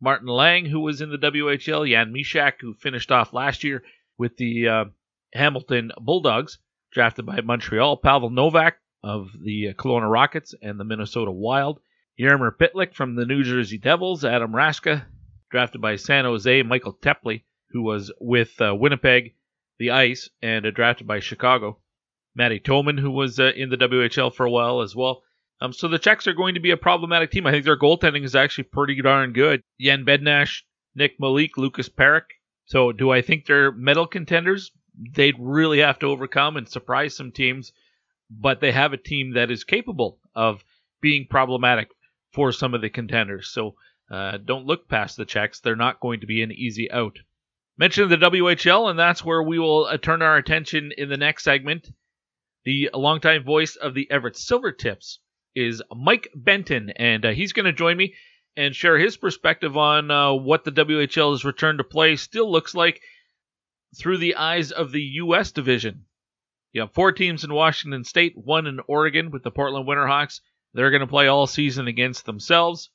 Martin 0.00 0.28
Lang, 0.28 0.66
who 0.66 0.80
was 0.80 1.00
in 1.00 1.10
the 1.10 1.18
WHL, 1.18 1.88
Jan 1.88 2.12
Mysak, 2.12 2.60
who 2.60 2.74
finished 2.74 3.10
off 3.10 3.32
last 3.32 3.64
year 3.64 3.82
with 4.18 4.36
the 4.36 4.68
uh, 4.68 4.84
Hamilton 5.32 5.90
Bulldogs, 5.98 6.58
drafted 6.92 7.24
by 7.24 7.40
Montreal, 7.40 7.96
Pavel 7.96 8.30
Novak 8.30 8.78
of 9.02 9.30
the 9.42 9.72
Kelowna 9.74 10.10
Rockets 10.10 10.54
and 10.60 10.78
the 10.78 10.84
Minnesota 10.84 11.30
Wild, 11.30 11.80
Jaromir 12.18 12.56
Pytlik 12.56 12.94
from 12.94 13.14
the 13.14 13.24
New 13.24 13.42
Jersey 13.42 13.78
Devils, 13.78 14.24
Adam 14.24 14.52
Raska, 14.52 15.06
drafted 15.50 15.80
by 15.80 15.96
San 15.96 16.24
Jose, 16.24 16.62
Michael 16.62 16.98
Teply, 17.00 17.44
who 17.70 17.82
was 17.82 18.12
with 18.20 18.60
uh, 18.60 18.74
Winnipeg, 18.74 19.34
the 19.78 19.90
Ice, 19.90 20.28
and 20.42 20.66
uh, 20.66 20.70
drafted 20.70 21.06
by 21.06 21.20
Chicago. 21.20 21.78
Matty 22.36 22.60
Toman, 22.60 22.98
who 22.98 23.10
was 23.10 23.40
uh, 23.40 23.52
in 23.56 23.70
the 23.70 23.76
WHL 23.76 24.34
for 24.34 24.44
a 24.44 24.50
while 24.50 24.80
as 24.80 24.94
well. 24.94 25.22
Um, 25.60 25.72
so 25.72 25.88
the 25.88 25.98
Czechs 25.98 26.26
are 26.26 26.34
going 26.34 26.54
to 26.54 26.60
be 26.60 26.72
a 26.72 26.76
problematic 26.76 27.30
team. 27.30 27.46
I 27.46 27.52
think 27.52 27.64
their 27.64 27.78
goaltending 27.78 28.24
is 28.24 28.34
actually 28.34 28.64
pretty 28.64 29.00
darn 29.00 29.32
good. 29.32 29.62
Jan 29.80 30.04
Bednar, 30.04 30.50
Nick 30.94 31.18
Malik, 31.20 31.56
Lukas 31.56 31.88
Parik. 31.88 32.24
So 32.66 32.92
do 32.92 33.10
I 33.10 33.22
think 33.22 33.46
they're 33.46 33.72
medal 33.72 34.06
contenders? 34.06 34.72
They'd 35.14 35.36
really 35.38 35.80
have 35.80 35.98
to 36.00 36.06
overcome 36.06 36.56
and 36.56 36.68
surprise 36.68 37.16
some 37.16 37.32
teams, 37.32 37.72
but 38.30 38.60
they 38.60 38.72
have 38.72 38.92
a 38.92 38.98
team 38.98 39.34
that 39.34 39.50
is 39.50 39.64
capable 39.64 40.18
of 40.34 40.64
being 41.00 41.26
problematic 41.28 41.88
for 42.32 42.52
some 42.52 42.74
of 42.74 42.80
the 42.80 42.90
contenders. 42.90 43.48
So 43.48 43.76
uh, 44.10 44.38
don't 44.38 44.66
look 44.66 44.88
past 44.88 45.16
the 45.16 45.24
Czechs. 45.24 45.60
They're 45.60 45.76
not 45.76 46.00
going 46.00 46.20
to 46.20 46.26
be 46.26 46.42
an 46.42 46.52
easy 46.52 46.90
out. 46.90 47.18
Mention 47.76 48.08
the 48.08 48.16
WHL, 48.16 48.88
and 48.88 48.98
that's 48.98 49.24
where 49.24 49.42
we 49.42 49.58
will 49.58 49.86
uh, 49.86 49.96
turn 49.96 50.22
our 50.22 50.36
attention 50.36 50.92
in 50.96 51.08
the 51.08 51.16
next 51.16 51.42
segment. 51.42 51.90
The 52.64 52.90
longtime 52.94 53.44
voice 53.44 53.76
of 53.76 53.94
the 53.94 54.10
Everett 54.10 54.34
Silvertips 54.34 55.18
is 55.54 55.82
Mike 55.94 56.28
Benton, 56.34 56.90
and 56.90 57.24
uh, 57.24 57.30
he's 57.30 57.52
going 57.52 57.66
to 57.66 57.72
join 57.72 57.96
me 57.96 58.14
and 58.56 58.74
share 58.74 58.98
his 58.98 59.16
perspective 59.16 59.76
on 59.76 60.10
uh, 60.10 60.32
what 60.32 60.64
the 60.64 60.72
WHL's 60.72 61.44
return 61.44 61.78
to 61.78 61.84
play 61.84 62.16
still 62.16 62.50
looks 62.50 62.74
like 62.74 63.00
through 63.96 64.18
the 64.18 64.36
eyes 64.36 64.70
of 64.70 64.92
the 64.92 65.02
U.S. 65.02 65.52
division. 65.52 66.04
You 66.72 66.82
have 66.82 66.92
four 66.92 67.12
teams 67.12 67.44
in 67.44 67.54
Washington 67.54 68.04
State, 68.04 68.36
one 68.36 68.66
in 68.66 68.80
Oregon 68.88 69.30
with 69.30 69.42
the 69.42 69.50
Portland 69.50 69.86
Winterhawks. 69.86 70.40
They're 70.72 70.90
going 70.90 71.00
to 71.00 71.06
play 71.06 71.28
all 71.28 71.46
season 71.46 71.86
against 71.86 72.26
themselves, 72.26 72.90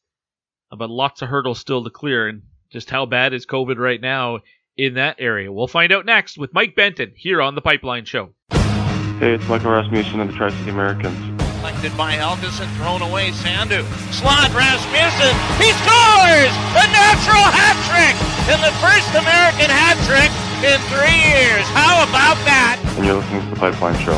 but 0.69 0.89
lots 0.89 1.21
of 1.21 1.29
hurdles 1.29 1.59
still 1.59 1.83
to 1.83 1.89
clear. 1.89 2.27
And 2.27 2.41
just 2.69 2.89
how 2.89 3.05
bad 3.05 3.33
is 3.33 3.45
COVID 3.45 3.77
right 3.77 4.01
now 4.01 4.39
in 4.75 4.95
that 4.95 5.15
area? 5.19 5.51
We'll 5.51 5.67
find 5.67 5.93
out 5.93 6.05
next 6.05 6.37
with 6.37 6.53
Mike 6.53 6.75
Benton 6.75 7.13
here 7.15 7.41
on 7.41 7.55
the 7.55 7.61
Pipeline 7.61 8.03
Show. 8.03 8.33
Hey, 8.51 9.33
it's 9.33 9.47
Michael 9.47 9.71
Rasmussen 9.71 10.19
of 10.19 10.27
the 10.27 10.33
Tri 10.33 10.49
City 10.49 10.71
Americans. 10.71 11.28
Collected 11.59 11.91
by 11.97 12.15
Helgeson, 12.15 12.71
thrown 12.77 13.01
away. 13.01 13.31
Sandhu. 13.31 13.83
Slot 14.15 14.47
Rasmussen. 14.55 15.35
He 15.59 15.75
scores! 15.83 16.53
A 16.79 16.87
natural 16.87 17.43
hat 17.51 17.75
trick! 17.91 18.15
And 18.47 18.63
the 18.63 18.71
first 18.79 19.11
American 19.11 19.67
hat 19.67 19.99
trick 20.07 20.31
in 20.63 20.79
three 20.87 21.19
years. 21.35 21.67
How 21.75 22.03
about 22.07 22.39
that? 22.45 22.79
And 22.95 23.05
you're 23.05 23.17
listening 23.17 23.41
to 23.43 23.49
the 23.49 23.55
Pipeline 23.57 23.99
Show. 23.99 24.15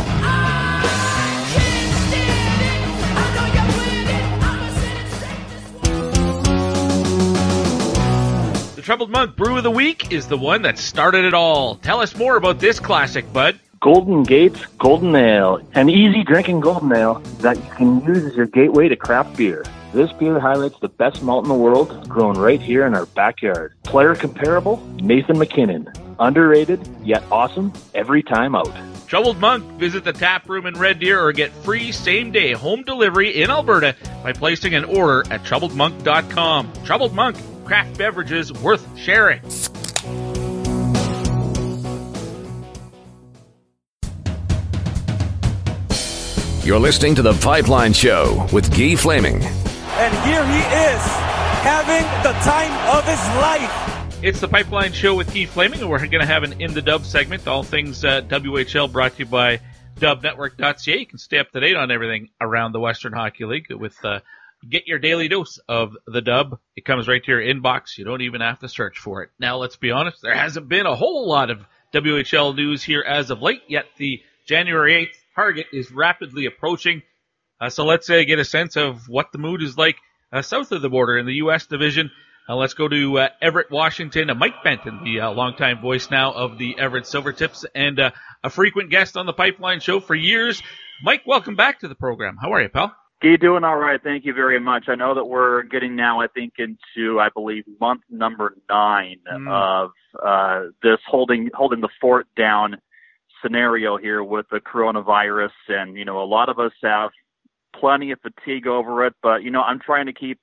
The 8.76 8.82
Troubled 8.84 9.10
Monk 9.10 9.36
Brew 9.36 9.58
of 9.58 9.64
the 9.64 9.72
Week 9.72 10.12
is 10.12 10.28
the 10.28 10.38
one 10.38 10.62
that 10.62 10.78
started 10.78 11.26
it 11.26 11.34
all. 11.34 11.78
Tell 11.78 12.02
us 12.02 12.16
more 12.16 12.36
about 12.36 12.60
this 12.60 12.80
classic, 12.80 13.34
bud. 13.34 13.60
Golden 13.82 14.22
Gates 14.22 14.64
Golden 14.78 15.16
Ale, 15.16 15.60
an 15.74 15.90
easy 15.90 16.24
drinking 16.24 16.60
golden 16.60 16.94
ale 16.94 17.16
that 17.40 17.58
you 17.58 17.70
can 17.76 18.06
use 18.06 18.24
as 18.24 18.36
your 18.36 18.46
gateway 18.46 18.88
to 18.88 18.96
craft 18.96 19.36
beer. 19.36 19.66
This 19.92 20.12
beer 20.14 20.40
highlights 20.40 20.80
the 20.82 20.88
best 20.88 21.24
malt 21.24 21.46
in 21.46 21.50
the 21.50 21.56
world, 21.56 22.08
grown 22.08 22.38
right 22.38 22.62
here 22.62 22.86
in 22.86 22.94
our 22.94 23.08
backyard. 23.08 23.74
Player 23.82 24.14
comparable, 24.14 24.78
Nathan 24.98 25.40
MacKinnon. 25.40 25.92
Underrated, 26.20 26.80
yet 27.04 27.24
awesome, 27.32 27.74
every 27.96 28.22
time 28.22 28.56
out. 28.56 28.72
Troubled 29.08 29.40
Monk, 29.40 29.66
visit 29.80 30.04
the 30.04 30.14
tap 30.14 30.48
room 30.48 30.68
in 30.68 30.76
Red 30.76 31.00
Deer 31.00 31.20
or 31.20 31.34
get 31.34 31.52
free 31.52 31.92
same 31.92 32.32
day 32.32 32.52
home 32.52 32.84
delivery 32.84 33.42
in 33.42 33.50
Alberta 33.50 33.96
by 34.22 34.32
placing 34.32 34.76
an 34.76 34.86
order 34.86 35.22
at 35.34 35.44
troubledmonk.com. 35.44 36.72
Troubled 36.86 37.16
Monk, 37.16 37.36
craft 37.66 37.98
beverages 37.98 38.54
worth 38.54 38.88
sharing. 38.96 39.42
You're 46.64 46.80
listening 46.80 47.16
to 47.16 47.24
The 47.24 47.34
Pipeline 47.34 47.92
Show 47.92 48.48
with 48.54 48.70
Guy 48.78 48.96
Flaming. 48.96 49.42
And 49.42 50.14
here 50.24 50.46
he 50.46 50.60
is, 50.60 51.02
having 51.64 52.04
the 52.22 52.38
time 52.42 52.72
of 52.96 53.04
his 53.04 53.18
life. 53.42 54.24
It's 54.24 54.40
The 54.40 54.48
Pipeline 54.48 54.94
Show 54.94 55.16
with 55.16 55.34
Guy 55.34 55.48
Flaming, 55.48 55.80
and 55.80 55.90
we're 55.90 55.98
going 55.98 56.20
to 56.20 56.26
have 56.28 56.44
an 56.44 56.62
In 56.62 56.76
the 56.76 56.82
Dub 56.84 57.04
segment. 57.04 57.48
All 57.48 57.64
things 57.64 58.06
uh, 58.06 58.22
WHL 58.22 58.92
brought 58.92 59.14
to 59.14 59.20
you 59.24 59.26
by 59.26 59.60
dubnetwork.ca. 59.96 61.00
You 61.00 61.06
can 61.08 61.18
stay 61.18 61.40
up 61.40 61.50
to 61.50 61.60
date 61.60 61.76
on 61.76 61.90
everything 61.90 62.30
around 62.40 62.74
the 62.74 62.80
Western 62.80 63.14
Hockey 63.14 63.46
League 63.46 63.74
with 63.74 63.98
uh, 64.06 64.20
get 64.70 64.86
your 64.86 65.00
daily 65.00 65.28
dose 65.30 65.58
of 65.68 65.98
the 66.06 66.22
dub. 66.22 66.60
It 66.76 66.86
comes 66.86 67.08
right 67.08 67.24
to 67.24 67.32
your 67.32 67.42
inbox. 67.42 67.98
You 67.98 68.06
don't 68.06 68.22
even 68.22 68.42
have 68.42 68.60
to 68.60 68.70
search 68.70 69.00
for 69.00 69.24
it. 69.24 69.32
Now, 69.40 69.58
let's 69.58 69.78
be 69.78 69.90
honest, 69.90 70.22
there 70.22 70.36
hasn't 70.36 70.70
been 70.70 70.86
a 70.86 70.96
whole 70.96 71.28
lot 71.28 71.50
of 71.50 71.66
WHL 71.92 72.56
news 72.56 72.84
here 72.84 73.02
as 73.02 73.32
of 73.32 73.42
late, 73.42 73.64
yet 73.68 73.88
the 73.98 74.22
January 74.46 75.08
8th 75.08 75.21
target 75.36 75.68
is 75.74 75.92
rapidly 75.92 76.46
approaching. 76.46 77.02
Uh, 77.60 77.70
so 77.70 77.86
let's 77.86 78.10
uh, 78.10 78.24
get 78.24 78.40
a 78.40 78.46
sense 78.46 78.76
of 78.76 79.08
what 79.08 79.32
the 79.32 79.38
mood 79.38 79.62
is 79.62 79.78
like 79.78 79.98
uh, 80.32 80.42
south 80.42 80.72
of 80.72 80.82
the 80.82 80.90
border 80.90 81.18
in 81.18 81.26
the 81.26 81.36
U.S. 81.36 81.66
division. 81.66 82.12
Uh, 82.50 82.56
let's 82.56 82.74
go 82.74 82.88
to 82.88 83.20
uh, 83.20 83.30
Everett, 83.42 83.70
Washington. 83.70 84.30
Uh, 84.30 84.36
Mike 84.36 84.64
Benton, 84.64 85.04
the 85.04 85.22
uh, 85.22 85.32
longtime 85.32 85.80
voice 85.80 86.10
now 86.10 86.34
of 86.34 86.58
the 86.58 86.78
Everett 86.78 87.06
Silvertips 87.06 87.66
and 87.76 88.00
uh, 88.00 88.12
a 88.44 88.50
frequent 88.50 88.90
guest 88.90 89.16
on 89.16 89.26
the 89.26 89.34
Pipeline 89.34 89.80
Show 89.80 90.00
for 90.00 90.16
years. 90.16 90.62
Mike, 91.04 91.22
welcome 91.26 91.56
back 91.56 91.80
to 91.80 91.88
the 91.88 91.96
program. 91.96 92.38
How 92.42 92.54
are 92.54 92.62
you, 92.62 92.70
pal? 92.70 92.96
You 93.24 93.38
doing 93.38 93.64
all 93.64 93.78
right? 93.78 94.02
Thank 94.04 94.26
you 94.26 94.34
very 94.34 94.60
much. 94.60 94.86
I 94.88 94.96
know 94.96 95.14
that 95.14 95.26
we're 95.26 95.62
getting 95.64 95.96
now, 95.96 96.22
I 96.22 96.28
think, 96.28 96.54
into 96.58 97.20
I 97.20 97.30
believe 97.30 97.66
month 97.80 98.02
number 98.10 98.56
nine 98.68 99.18
mm. 99.32 99.48
of 99.48 99.92
uh, 100.22 100.72
this 100.82 100.98
holding 101.08 101.52
holding 101.54 101.82
the 101.82 101.90
fort 102.02 102.26
down 102.36 102.78
scenario 103.42 103.98
here 103.98 104.24
with 104.24 104.48
the 104.50 104.60
coronavirus, 104.60 105.52
and 105.68 105.98
you 105.98 106.06
know, 106.06 106.22
a 106.22 106.26
lot 106.26 106.50
of 106.50 106.60
us 106.60 106.72
have 106.84 107.12
plenty 107.76 108.12
of 108.12 108.20
fatigue 108.22 108.68
over 108.68 109.06
it, 109.06 109.14
but 109.22 109.44
you 109.44 109.52
know, 109.52 109.62
I'm 109.62 109.80
trying 109.80 110.08
to 110.08 110.14
keep 110.14 110.40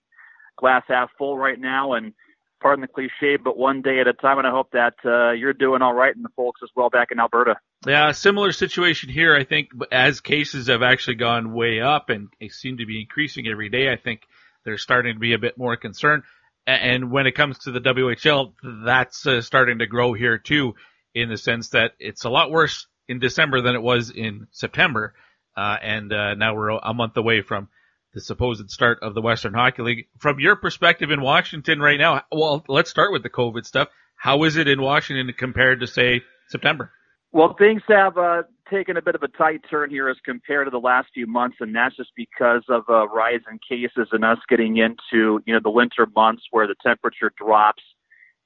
glass 0.58 0.82
half 0.88 1.10
full 1.18 1.36
right 1.36 1.58
now, 1.58 1.92
and 1.94 2.12
pardon 2.60 2.80
the 2.80 2.88
cliche, 2.88 3.36
but 3.36 3.56
one 3.56 3.82
day 3.82 4.00
at 4.00 4.08
a 4.08 4.12
time. 4.12 4.38
And 4.38 4.46
I 4.46 4.50
hope 4.50 4.70
that 4.72 4.94
uh, 5.04 5.32
you're 5.32 5.52
doing 5.52 5.82
all 5.82 5.94
right, 5.94 6.14
and 6.14 6.24
the 6.24 6.30
folks 6.36 6.60
as 6.62 6.70
well 6.74 6.90
back 6.90 7.08
in 7.10 7.20
Alberta. 7.20 7.56
Yeah, 7.86 8.12
similar 8.12 8.52
situation 8.52 9.08
here. 9.08 9.34
I 9.36 9.44
think 9.44 9.70
as 9.92 10.20
cases 10.20 10.66
have 10.66 10.82
actually 10.82 11.16
gone 11.16 11.52
way 11.52 11.80
up 11.80 12.10
and 12.10 12.28
seem 12.50 12.78
to 12.78 12.86
be 12.86 13.00
increasing 13.00 13.46
every 13.46 13.68
day, 13.68 13.92
I 13.92 13.96
think 13.96 14.22
there's 14.64 14.82
starting 14.82 15.14
to 15.14 15.20
be 15.20 15.34
a 15.34 15.38
bit 15.38 15.56
more 15.56 15.76
concern. 15.76 16.24
And 16.66 17.10
when 17.10 17.26
it 17.26 17.32
comes 17.32 17.60
to 17.60 17.70
the 17.70 17.80
WHL, 17.80 18.52
that's 18.84 19.26
uh, 19.26 19.40
starting 19.40 19.78
to 19.78 19.86
grow 19.86 20.12
here 20.12 20.36
too, 20.36 20.74
in 21.14 21.28
the 21.28 21.36
sense 21.36 21.70
that 21.70 21.92
it's 21.98 22.24
a 22.24 22.30
lot 22.30 22.50
worse 22.50 22.86
in 23.08 23.18
December 23.18 23.60
than 23.60 23.74
it 23.74 23.82
was 23.82 24.10
in 24.10 24.46
September. 24.50 25.14
Uh, 25.56 25.76
and 25.82 26.12
uh, 26.12 26.34
now 26.34 26.54
we're 26.54 26.70
a 26.70 26.94
month 26.94 27.16
away 27.16 27.42
from 27.42 27.68
the 28.14 28.20
supposed 28.20 28.70
start 28.70 28.98
of 29.02 29.14
the 29.14 29.20
Western 29.20 29.54
Hockey 29.54 29.82
League. 29.82 30.08
From 30.18 30.38
your 30.38 30.56
perspective 30.56 31.10
in 31.10 31.20
Washington 31.20 31.80
right 31.80 31.98
now, 31.98 32.22
well, 32.30 32.64
let's 32.68 32.90
start 32.90 33.12
with 33.12 33.22
the 33.22 33.30
COVID 33.30 33.66
stuff. 33.66 33.88
How 34.16 34.44
is 34.44 34.56
it 34.56 34.68
in 34.68 34.80
Washington 34.80 35.32
compared 35.36 35.80
to 35.80 35.86
say 35.86 36.22
September? 36.48 36.92
Well, 37.30 37.54
things 37.58 37.82
have 37.88 38.16
uh, 38.16 38.42
taken 38.70 38.96
a 38.96 39.02
bit 39.02 39.14
of 39.14 39.22
a 39.22 39.28
tight 39.28 39.60
turn 39.70 39.90
here 39.90 40.08
as 40.08 40.16
compared 40.24 40.66
to 40.66 40.70
the 40.70 40.78
last 40.78 41.08
few 41.12 41.26
months, 41.26 41.58
and 41.60 41.74
that's 41.74 41.96
just 41.96 42.10
because 42.16 42.62
of 42.68 42.84
a 42.88 43.06
rise 43.06 43.40
in 43.50 43.58
cases 43.68 44.08
and 44.12 44.24
us 44.24 44.38
getting 44.48 44.78
into 44.78 45.42
you 45.44 45.54
know 45.54 45.60
the 45.62 45.70
winter 45.70 46.06
months 46.16 46.42
where 46.50 46.66
the 46.66 46.74
temperature 46.82 47.30
drops, 47.36 47.82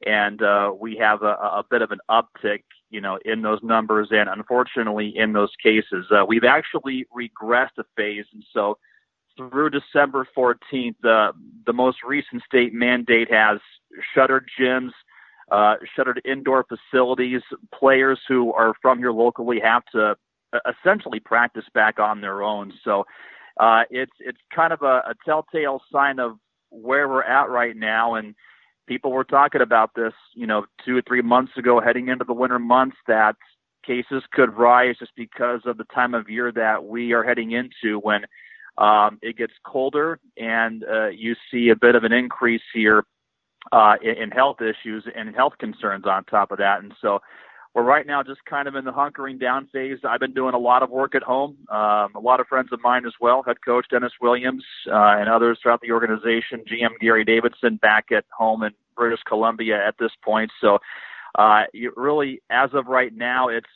and 0.06 0.42
uh, 0.42 0.72
we 0.78 0.96
have 0.96 1.22
a, 1.22 1.34
a 1.34 1.64
bit 1.70 1.82
of 1.82 1.90
an 1.90 2.00
uptick, 2.10 2.62
you 2.90 3.00
know, 3.00 3.18
in 3.24 3.42
those 3.42 3.60
numbers, 3.62 4.08
and 4.10 4.28
unfortunately 4.28 5.12
in 5.16 5.32
those 5.32 5.52
cases, 5.62 6.06
uh, 6.10 6.24
we've 6.26 6.44
actually 6.44 7.06
regressed 7.16 7.78
a 7.78 7.84
phase, 7.96 8.26
and 8.32 8.44
so 8.52 8.78
through 9.36 9.70
December 9.70 10.26
14th, 10.36 10.94
the 11.02 11.32
the 11.66 11.72
most 11.72 11.98
recent 12.06 12.42
state 12.42 12.74
mandate 12.74 13.32
has 13.32 13.58
shuttered 14.14 14.48
gyms 14.60 14.90
uh, 15.52 15.74
shuttered 15.94 16.20
indoor 16.24 16.64
facilities. 16.64 17.42
Players 17.74 18.18
who 18.26 18.52
are 18.54 18.74
from 18.80 18.98
here 18.98 19.12
locally 19.12 19.60
have 19.62 19.84
to 19.92 20.16
uh, 20.52 20.58
essentially 20.66 21.20
practice 21.20 21.64
back 21.74 21.98
on 22.00 22.20
their 22.20 22.42
own. 22.42 22.72
So 22.84 23.04
uh, 23.60 23.82
it's 23.90 24.12
it's 24.18 24.38
kind 24.54 24.72
of 24.72 24.82
a, 24.82 25.02
a 25.06 25.14
telltale 25.24 25.82
sign 25.92 26.18
of 26.18 26.38
where 26.70 27.06
we're 27.08 27.22
at 27.22 27.50
right 27.50 27.76
now. 27.76 28.14
And 28.14 28.34
people 28.86 29.12
were 29.12 29.24
talking 29.24 29.60
about 29.60 29.90
this, 29.94 30.12
you 30.34 30.46
know, 30.46 30.66
two 30.84 30.96
or 30.96 31.02
three 31.02 31.22
months 31.22 31.52
ago, 31.56 31.80
heading 31.80 32.08
into 32.08 32.24
the 32.24 32.32
winter 32.32 32.58
months, 32.58 32.96
that 33.06 33.36
cases 33.84 34.22
could 34.32 34.54
rise 34.56 34.96
just 34.98 35.12
because 35.16 35.60
of 35.66 35.76
the 35.76 35.84
time 35.94 36.14
of 36.14 36.28
year 36.28 36.52
that 36.52 36.84
we 36.84 37.12
are 37.12 37.22
heading 37.22 37.52
into 37.52 37.98
when 38.00 38.24
um, 38.78 39.18
it 39.22 39.36
gets 39.36 39.52
colder 39.66 40.18
and 40.36 40.84
uh, 40.84 41.08
you 41.08 41.34
see 41.50 41.68
a 41.68 41.76
bit 41.76 41.94
of 41.94 42.04
an 42.04 42.12
increase 42.12 42.62
here 42.72 43.04
uh, 43.70 43.94
in, 44.02 44.22
in 44.22 44.30
health 44.30 44.58
issues 44.60 45.04
and 45.14 45.34
health 45.34 45.54
concerns 45.58 46.04
on 46.06 46.24
top 46.24 46.50
of 46.50 46.58
that. 46.58 46.82
And 46.82 46.92
so 47.00 47.20
we're 47.74 47.82
right 47.82 48.06
now 48.06 48.22
just 48.22 48.44
kind 48.44 48.68
of 48.68 48.74
in 48.74 48.84
the 48.84 48.92
hunkering 48.92 49.40
down 49.40 49.68
phase. 49.72 49.98
I've 50.04 50.20
been 50.20 50.34
doing 50.34 50.54
a 50.54 50.58
lot 50.58 50.82
of 50.82 50.90
work 50.90 51.14
at 51.14 51.22
home. 51.22 51.56
Um, 51.70 52.14
a 52.14 52.20
lot 52.20 52.40
of 52.40 52.46
friends 52.46 52.68
of 52.72 52.80
mine 52.82 53.06
as 53.06 53.14
well, 53.20 53.42
head 53.42 53.56
coach 53.64 53.86
Dennis 53.90 54.12
Williams 54.20 54.64
uh, 54.88 55.16
and 55.18 55.28
others 55.28 55.58
throughout 55.62 55.80
the 55.80 55.90
organization, 55.90 56.64
GM 56.70 56.98
Garry 57.00 57.24
Davidson 57.24 57.76
back 57.76 58.06
at 58.12 58.24
home 58.36 58.62
in 58.62 58.72
British 58.94 59.20
Columbia 59.26 59.76
at 59.76 59.94
this 59.98 60.12
point. 60.22 60.50
So 60.60 60.78
uh, 61.38 61.62
really, 61.96 62.42
as 62.50 62.70
of 62.74 62.86
right 62.88 63.14
now, 63.14 63.48
it's 63.48 63.66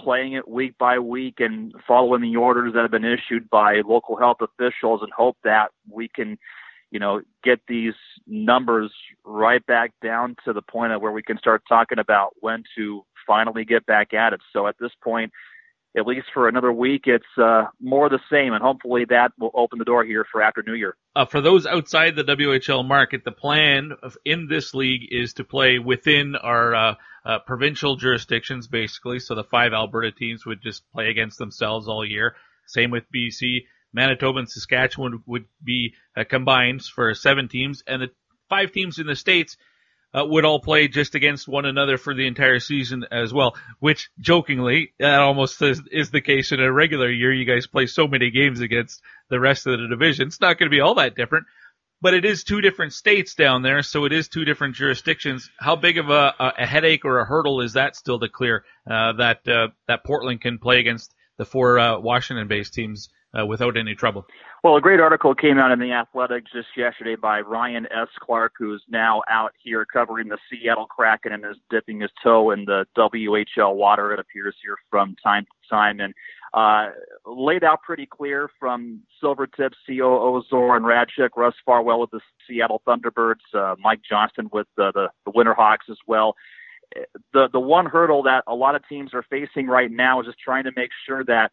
playing 0.00 0.32
it 0.32 0.48
week 0.48 0.76
by 0.78 0.98
week 0.98 1.34
and 1.38 1.74
following 1.86 2.22
the 2.22 2.36
orders 2.36 2.72
that 2.72 2.82
have 2.82 2.90
been 2.90 3.04
issued 3.04 3.48
by 3.50 3.82
local 3.86 4.16
health 4.16 4.38
officials 4.40 5.00
and 5.02 5.12
hope 5.12 5.36
that 5.44 5.70
we 5.90 6.08
can– 6.08 6.38
you 6.94 7.00
know, 7.00 7.20
get 7.42 7.58
these 7.66 7.94
numbers 8.24 8.92
right 9.24 9.66
back 9.66 9.90
down 10.00 10.36
to 10.44 10.52
the 10.52 10.62
point 10.62 10.92
of 10.92 11.02
where 11.02 11.10
we 11.10 11.24
can 11.24 11.36
start 11.38 11.60
talking 11.68 11.98
about 11.98 12.30
when 12.38 12.62
to 12.76 13.04
finally 13.26 13.64
get 13.64 13.86
back 13.86 14.14
at 14.14 14.32
it. 14.32 14.40
So 14.52 14.66
at 14.66 14.76
this 14.78 14.92
point, 15.02 15.32
at 15.96 16.06
least 16.06 16.26
for 16.34 16.48
another 16.48 16.72
week, 16.72 17.02
it's 17.06 17.24
uh, 17.40 17.66
more 17.80 18.08
the 18.08 18.18
same, 18.30 18.52
and 18.52 18.62
hopefully 18.62 19.04
that 19.10 19.32
will 19.38 19.52
open 19.54 19.78
the 19.78 19.84
door 19.84 20.04
here 20.04 20.26
for 20.30 20.42
after 20.42 20.62
New 20.66 20.74
Year. 20.74 20.96
Uh, 21.14 21.24
for 21.24 21.40
those 21.40 21.66
outside 21.66 22.16
the 22.16 22.24
WHL 22.24 22.84
market, 22.84 23.22
the 23.24 23.30
plan 23.30 23.92
in 24.24 24.48
this 24.48 24.74
league 24.74 25.02
is 25.10 25.34
to 25.34 25.44
play 25.44 25.78
within 25.78 26.34
our 26.34 26.74
uh, 26.74 26.94
uh, 27.24 27.38
provincial 27.46 27.94
jurisdictions, 27.94 28.66
basically. 28.66 29.20
So 29.20 29.36
the 29.36 29.44
five 29.44 29.72
Alberta 29.72 30.10
teams 30.10 30.44
would 30.44 30.60
just 30.62 30.82
play 30.92 31.10
against 31.10 31.38
themselves 31.38 31.86
all 31.86 32.04
year. 32.04 32.34
Same 32.66 32.90
with 32.90 33.04
BC. 33.14 33.66
Manitoba 33.92 34.40
and 34.40 34.50
Saskatchewan 34.50 35.22
would 35.26 35.44
be 35.62 35.94
uh, 36.16 36.24
combined 36.28 36.82
for 36.82 37.14
seven 37.14 37.46
teams, 37.46 37.84
and 37.86 38.02
the 38.02 38.08
five 38.48 38.72
teams 38.72 38.98
in 38.98 39.06
the 39.06 39.14
states 39.14 39.56
uh, 40.14 40.24
would 40.24 40.44
all 40.44 40.60
play 40.60 40.88
just 40.88 41.14
against 41.14 41.48
one 41.48 41.64
another 41.64 41.98
for 41.98 42.14
the 42.14 42.26
entire 42.26 42.60
season 42.60 43.04
as 43.10 43.32
well. 43.32 43.56
Which, 43.80 44.10
jokingly, 44.20 44.92
that 44.98 45.20
almost 45.20 45.60
is, 45.62 45.82
is 45.90 46.10
the 46.10 46.20
case 46.20 46.52
in 46.52 46.60
a 46.60 46.72
regular 46.72 47.10
year. 47.10 47.32
You 47.32 47.44
guys 47.44 47.66
play 47.66 47.86
so 47.86 48.06
many 48.06 48.30
games 48.30 48.60
against 48.60 49.02
the 49.28 49.40
rest 49.40 49.66
of 49.66 49.78
the 49.78 49.88
division. 49.88 50.28
It's 50.28 50.40
not 50.40 50.58
going 50.58 50.70
to 50.70 50.74
be 50.74 50.80
all 50.80 50.94
that 50.96 51.16
different, 51.16 51.46
but 52.00 52.14
it 52.14 52.24
is 52.24 52.44
two 52.44 52.60
different 52.60 52.92
states 52.92 53.34
down 53.34 53.62
there, 53.62 53.82
so 53.82 54.04
it 54.04 54.12
is 54.12 54.28
two 54.28 54.44
different 54.44 54.76
jurisdictions. 54.76 55.50
How 55.58 55.76
big 55.76 55.98
of 55.98 56.10
a, 56.10 56.34
a 56.38 56.66
headache 56.66 57.04
or 57.04 57.20
a 57.20 57.24
hurdle 57.24 57.60
is 57.60 57.72
that 57.72 57.96
still 57.96 58.20
to 58.20 58.28
clear? 58.28 58.64
Uh, 58.88 59.14
that 59.14 59.48
uh, 59.48 59.68
that 59.88 60.04
Portland 60.04 60.40
can 60.40 60.58
play 60.58 60.80
against 60.80 61.14
the 61.38 61.44
four 61.44 61.78
uh, 61.78 61.98
Washington-based 61.98 62.72
teams 62.72 63.08
uh, 63.38 63.44
without 63.46 63.76
any 63.76 63.94
trouble. 63.94 64.26
Well, 64.62 64.76
a 64.76 64.80
great 64.80 65.00
article 65.00 65.34
came 65.34 65.58
out 65.58 65.72
in 65.72 65.78
the 65.78 65.92
Athletics 65.92 66.50
just 66.52 66.68
yesterday 66.76 67.16
by 67.16 67.40
Ryan 67.40 67.86
S. 67.86 68.08
Clark, 68.20 68.54
who's 68.58 68.82
now 68.88 69.22
out 69.28 69.52
here 69.62 69.84
covering 69.84 70.28
the 70.28 70.38
Seattle 70.50 70.86
Kraken 70.86 71.32
and 71.32 71.44
is 71.44 71.56
dipping 71.70 72.00
his 72.00 72.10
toe 72.22 72.50
in 72.50 72.64
the 72.64 72.86
WHL 72.96 73.74
water. 73.74 74.12
It 74.12 74.20
appears 74.20 74.54
here 74.62 74.76
from 74.90 75.16
time 75.22 75.44
to 75.44 75.68
time, 75.68 76.00
and 76.00 76.14
uh, 76.54 76.90
laid 77.26 77.64
out 77.64 77.82
pretty 77.82 78.06
clear 78.06 78.48
from 78.60 79.00
Silvertips 79.22 79.74
COO 79.86 80.42
Zoran 80.48 80.84
Rajcic, 80.84 81.30
Russ 81.36 81.54
Farwell 81.66 82.00
with 82.00 82.10
the 82.12 82.20
Seattle 82.46 82.80
Thunderbirds, 82.86 83.42
uh, 83.54 83.74
Mike 83.80 84.00
Johnston 84.08 84.48
with 84.52 84.68
uh, 84.78 84.92
the 84.92 85.08
the 85.26 85.32
Winterhawks 85.32 85.90
as 85.90 85.98
well. 86.06 86.36
The 87.32 87.48
the 87.52 87.60
one 87.60 87.86
hurdle 87.86 88.22
that 88.22 88.44
a 88.46 88.54
lot 88.54 88.76
of 88.76 88.88
teams 88.88 89.12
are 89.14 89.24
facing 89.28 89.66
right 89.66 89.90
now 89.90 90.20
is 90.20 90.26
just 90.26 90.38
trying 90.38 90.64
to 90.64 90.72
make 90.76 90.90
sure 91.06 91.24
that 91.24 91.50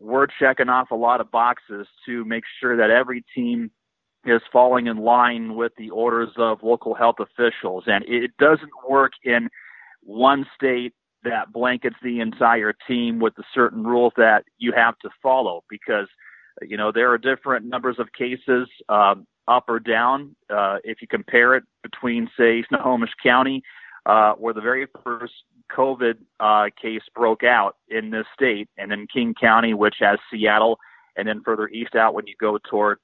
we're 0.00 0.26
checking 0.38 0.68
off 0.68 0.90
a 0.90 0.96
lot 0.96 1.20
of 1.20 1.30
boxes 1.30 1.86
to 2.06 2.24
make 2.24 2.44
sure 2.60 2.76
that 2.76 2.90
every 2.90 3.24
team 3.34 3.70
is 4.26 4.40
falling 4.52 4.86
in 4.86 4.98
line 4.98 5.54
with 5.54 5.72
the 5.76 5.90
orders 5.90 6.30
of 6.36 6.62
local 6.62 6.94
health 6.94 7.16
officials. 7.20 7.84
And 7.86 8.04
it 8.06 8.32
doesn't 8.38 8.70
work 8.88 9.12
in 9.22 9.48
one 10.02 10.46
state 10.54 10.94
that 11.24 11.52
blankets 11.52 11.96
the 12.02 12.20
entire 12.20 12.74
team 12.86 13.18
with 13.18 13.34
the 13.36 13.44
certain 13.54 13.84
rules 13.84 14.12
that 14.16 14.44
you 14.58 14.72
have 14.76 14.98
to 14.98 15.10
follow 15.22 15.64
because, 15.70 16.06
you 16.62 16.76
know, 16.76 16.92
there 16.92 17.10
are 17.12 17.18
different 17.18 17.66
numbers 17.66 17.96
of 17.98 18.12
cases 18.12 18.68
um, 18.88 19.26
up 19.48 19.64
or 19.68 19.80
down. 19.80 20.36
Uh, 20.50 20.76
if 20.84 21.00
you 21.00 21.08
compare 21.08 21.54
it 21.54 21.64
between, 21.82 22.28
say, 22.38 22.62
Snohomish 22.68 23.12
County, 23.22 23.62
uh, 24.06 24.34
where 24.34 24.54
the 24.54 24.60
very 24.60 24.86
first 25.02 25.32
COVID 25.72 26.14
uh, 26.40 26.70
case 26.80 27.02
broke 27.14 27.42
out 27.42 27.76
in 27.88 28.10
this 28.10 28.26
state, 28.34 28.68
and 28.76 28.90
then 28.90 29.06
King 29.12 29.34
County, 29.38 29.74
which 29.74 29.96
has 30.00 30.18
Seattle, 30.30 30.78
and 31.16 31.28
then 31.28 31.42
further 31.44 31.68
east 31.68 31.94
out 31.94 32.14
when 32.14 32.26
you 32.26 32.34
go 32.40 32.58
toward 32.70 32.98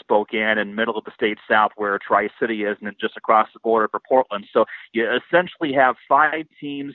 Spokane 0.00 0.58
and 0.58 0.76
middle 0.76 0.96
of 0.96 1.04
the 1.04 1.12
state 1.14 1.38
south 1.48 1.72
where 1.76 1.98
Tri 1.98 2.28
City 2.40 2.64
is, 2.64 2.76
and 2.78 2.86
then 2.86 2.94
just 3.00 3.16
across 3.16 3.48
the 3.52 3.60
border 3.60 3.88
for 3.88 4.00
Portland. 4.08 4.46
So 4.52 4.64
you 4.92 5.06
essentially 5.10 5.72
have 5.74 5.96
five 6.08 6.46
teams 6.60 6.94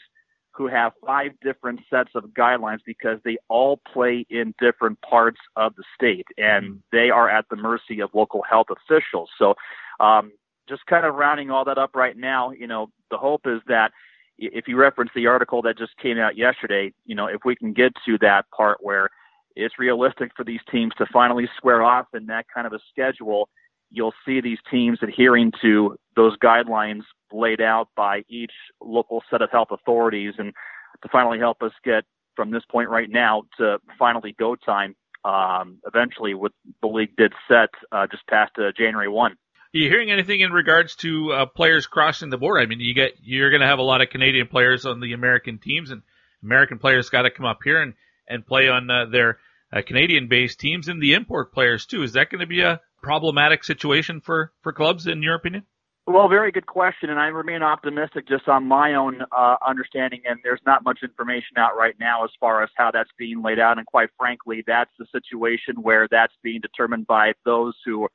who 0.52 0.68
have 0.68 0.92
five 1.06 1.32
different 1.42 1.80
sets 1.90 2.10
of 2.16 2.24
guidelines 2.38 2.80
because 2.86 3.20
they 3.24 3.38
all 3.48 3.80
play 3.94 4.26
in 4.30 4.54
different 4.60 5.00
parts 5.02 5.40
of 5.56 5.76
the 5.76 5.84
state 5.96 6.26
and 6.38 6.82
they 6.92 7.10
are 7.10 7.30
at 7.30 7.46
the 7.50 7.56
mercy 7.56 8.02
of 8.02 8.10
local 8.14 8.42
health 8.42 8.68
officials. 8.70 9.30
So, 9.38 9.54
um, 10.00 10.32
just 10.68 10.86
kind 10.86 11.06
of 11.06 11.16
rounding 11.16 11.50
all 11.50 11.66
that 11.66 11.78
up 11.78 11.96
right 11.96 12.18
now, 12.18 12.52
you 12.52 12.68
know, 12.68 12.90
the 13.10 13.18
hope 13.18 13.42
is 13.46 13.62
that 13.68 13.92
if 14.40 14.68
you 14.68 14.78
reference 14.78 15.12
the 15.14 15.28
article 15.28 15.62
that 15.64 15.78
just 15.78 15.96
came 15.98 16.18
out 16.18 16.38
yesterday, 16.38 16.94
you 17.06 17.16
know, 17.16 17.28
if 17.28 17.42
we 17.46 17.56
can 17.56 17.74
get 17.74 17.94
to 18.06 18.18
that 18.20 18.46
part 18.56 18.78
where 18.82 19.10
it's 19.56 19.78
realistic 19.78 20.32
for 20.36 20.44
these 20.44 20.62
teams 20.72 20.94
to 20.98 21.06
finally 21.12 21.48
square 21.58 21.84
off 21.84 22.08
in 22.14 22.28
that 22.28 22.46
kind 22.54 22.66
of 22.66 22.74
a 22.74 22.80
schedule, 22.90 23.50
you'll 23.92 24.14
see 24.26 24.40
these 24.40 24.60
teams 24.72 25.00
adhering 25.02 25.52
to 25.62 25.98
those 26.16 26.38
guidelines 26.38 27.02
laid 27.32 27.62
out 27.62 27.90
by 27.96 28.24
each 28.30 28.52
local 28.82 29.22
set 29.30 29.42
of 29.42 29.52
health 29.52 29.70
authorities 29.72 30.34
and 30.38 30.54
to 31.02 31.10
finally 31.12 31.40
help 31.40 31.62
us 31.62 31.72
get 31.84 32.04
from 32.36 32.52
this 32.52 32.64
point 32.72 32.90
right 32.90 33.10
now 33.10 33.44
to 33.58 33.78
finally 33.98 34.36
go 34.40 34.56
time 34.56 34.96
um, 35.26 35.80
eventually 35.86 36.34
what 36.34 36.54
the 36.82 36.88
league 36.88 37.16
did 37.18 37.34
set 37.48 37.70
uh, 37.92 38.08
just 38.08 38.26
past 38.28 38.52
uh, 38.58 38.72
January 38.78 39.10
1. 39.10 39.36
Are 39.72 39.78
you 39.78 39.88
hearing 39.88 40.10
anything 40.10 40.40
in 40.40 40.52
regards 40.52 40.96
to 40.98 41.32
uh, 41.32 41.46
players 41.46 41.86
crossing 41.86 42.32
the 42.32 42.40
border? 42.40 42.60
I 42.60 42.66
mean, 42.66 42.80
you 42.80 42.96
get 42.96 43.12
you're 43.22 43.52
going 43.52 43.62
to 43.62 43.68
have 43.68 43.78
a 43.78 43.84
lot 43.84 44.02
of 44.02 44.10
Canadian 44.10 44.48
players 44.48 44.88
on 44.88 45.00
the 45.00 45.14
American 45.14 45.60
teams, 45.60 45.92
and 45.92 46.02
American 46.42 46.80
players 46.80 47.12
got 47.12 47.22
to 47.22 47.30
come 47.30 47.46
up 47.46 47.60
here 47.64 47.80
and 47.80 47.94
and 48.28 48.44
play 48.44 48.68
on 48.68 48.90
uh, 48.90 49.06
their 49.06 49.38
uh, 49.72 49.84
Canadian-based 49.86 50.60
teams, 50.60 50.88
and 50.88 51.00
the 51.00 51.14
import 51.14 51.54
players 51.54 51.86
too. 51.86 52.02
Is 52.02 52.14
that 52.14 52.32
going 52.32 52.40
to 52.40 52.48
be 52.48 52.62
a 52.62 52.82
problematic 53.04 53.64
situation 53.64 54.22
for 54.22 54.52
for 54.64 54.74
clubs, 54.74 55.06
in 55.06 55.22
your 55.22 55.36
opinion? 55.36 55.66
Well, 56.08 56.28
very 56.28 56.52
good 56.52 56.66
question, 56.66 57.12
and 57.12 57.20
I 57.20 57.28
remain 57.28 57.62
optimistic 57.62 58.28
just 58.28 58.48
on 58.48 58.66
my 58.66 58.96
own 58.96 59.22
uh, 59.32 59.58
understanding. 59.64 60.22
And 60.28 60.40
there's 60.44 60.62
not 60.66 60.84
much 60.84 61.02
information 61.04 61.58
out 61.58 61.78
right 61.78 61.94
now 62.00 62.24
as 62.24 62.32
far 62.40 62.64
as 62.64 62.72
how 62.76 62.90
that's 62.90 63.12
being 63.20 63.44
laid 63.44 63.60
out. 63.60 63.78
And 63.78 63.86
quite 63.86 64.10
frankly, 64.18 64.64
that's 64.66 64.90
the 64.98 65.06
situation 65.12 65.84
where 65.84 66.08
that's 66.10 66.34
being 66.42 66.62
determined 66.62 67.06
by 67.06 67.34
those 67.46 67.76
who, 67.86 68.08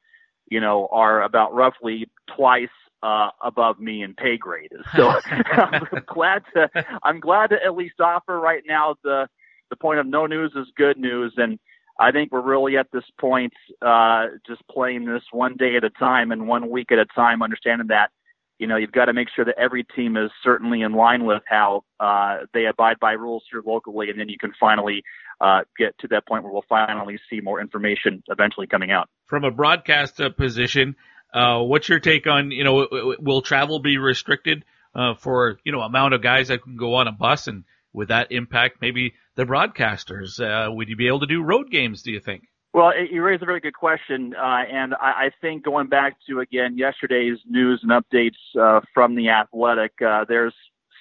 you 0.49 0.61
know, 0.61 0.88
are 0.90 1.22
about 1.22 1.55
roughly 1.55 2.09
twice 2.36 2.68
uh, 3.03 3.30
above 3.42 3.78
me 3.78 4.03
in 4.03 4.14
pay 4.14 4.36
grade. 4.36 4.72
So 4.97 5.12
I'm 5.30 5.86
glad 6.07 6.42
to 6.55 6.70
I'm 7.03 7.20
glad 7.20 7.51
to 7.51 7.57
at 7.62 7.74
least 7.76 8.01
offer 8.01 8.38
right 8.38 8.62
now 8.66 8.97
the 9.03 9.28
the 9.70 9.76
point 9.76 9.99
of 9.99 10.07
no 10.07 10.26
news 10.26 10.53
is 10.55 10.66
good 10.76 10.99
news, 10.99 11.34
and 11.36 11.59
I 11.99 12.11
think 12.11 12.32
we're 12.32 12.40
really 12.40 12.76
at 12.76 12.90
this 12.92 13.05
point, 13.20 13.53
uh, 13.80 14.26
just 14.47 14.66
playing 14.68 15.05
this 15.05 15.22
one 15.30 15.57
day 15.57 15.76
at 15.76 15.84
a 15.84 15.90
time 15.90 16.32
and 16.32 16.49
one 16.49 16.70
week 16.70 16.90
at 16.90 16.99
a 16.99 17.07
time, 17.07 17.42
understanding 17.42 17.88
that, 17.88 18.11
you 18.59 18.66
know, 18.66 18.76
you've 18.76 18.92
got 18.92 19.07
to 19.07 19.12
make 19.12 19.28
sure 19.34 19.45
that 19.45 19.59
every 19.59 19.84
team 19.84 20.16
is 20.16 20.30
certainly 20.42 20.82
in 20.82 20.92
line 20.92 21.24
with 21.24 21.42
how 21.47 21.82
uh, 22.01 22.38
they 22.53 22.66
abide 22.66 22.99
by 23.01 23.12
rules 23.12 23.45
here 23.51 23.62
locally, 23.64 24.11
and 24.11 24.18
then 24.18 24.28
you 24.28 24.38
can 24.38 24.53
finally 24.59 25.03
uh, 25.40 25.61
get 25.78 25.97
to 25.99 26.09
that 26.09 26.26
point 26.26 26.42
where 26.42 26.53
we'll 26.53 26.64
finally 26.68 27.18
see 27.30 27.40
more 27.40 27.61
information 27.61 28.22
eventually 28.28 28.66
coming 28.66 28.90
out. 28.90 29.09
From 29.27 29.45
a 29.45 29.51
broadcast 29.51 30.20
uh, 30.20 30.31
position, 30.31 30.97
uh, 31.33 31.61
what's 31.61 31.89
your 31.89 32.01
take 32.01 32.27
on, 32.27 32.51
you 32.51 32.64
know, 32.64 32.87
will 33.18 33.43
travel 33.43 33.81
be 33.81 33.99
restricted 33.99 34.64
uh, 34.95 35.14
for, 35.14 35.59
you 35.64 35.72
know, 35.72 35.81
amount 35.81 36.14
of 36.14 36.22
guys 36.22 36.49
that 36.49 36.62
can 36.62 36.77
go 36.77 36.95
on 36.95 37.09
a 37.09 37.12
bus 37.12 37.49
and 37.49 37.64
would 37.93 38.09
that 38.09 38.33
impact 38.33 38.79
maybe 38.81 39.14
the 39.37 39.45
broadcasters? 39.45 40.39
Would 40.75 40.89
you 40.89 40.97
be 40.97 41.07
able 41.09 41.20
to 41.20 41.27
do 41.27 41.43
road 41.43 41.70
games, 41.70 42.03
do 42.03 42.12
you 42.12 42.20
think? 42.20 42.45
Well, 42.75 42.93
you 42.99 43.22
raise 43.22 43.41
a 43.41 43.45
very 43.45 43.61
good 43.61 43.75
question, 43.75 44.35
uh, 44.37 44.62
and 44.68 44.95
I, 44.95 45.27
I 45.27 45.31
think 45.41 45.64
going 45.64 45.87
back 45.87 46.16
to 46.29 46.41
again 46.41 46.77
yesterday's 46.77 47.39
news 47.49 47.81
and 47.85 47.93
updates 47.93 48.35
uh, 48.61 48.81
from 48.93 49.14
the 49.14 49.29
Athletic, 49.29 49.93
uh, 50.05 50.25
there's 50.29 50.55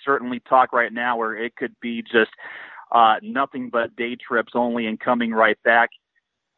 certainly 0.06 0.40
talk 0.48 0.72
right 0.72 0.94
now 0.94 1.18
where 1.18 1.36
it 1.36 1.56
could 1.56 1.76
be 1.82 2.04
just 2.04 2.30
uh, 2.92 3.16
nothing 3.24 3.72
but 3.72 3.96
day 3.96 4.16
trips 4.16 4.52
only 4.54 4.86
and 4.86 5.00
coming 5.00 5.32
right 5.32 5.58
back. 5.64 5.90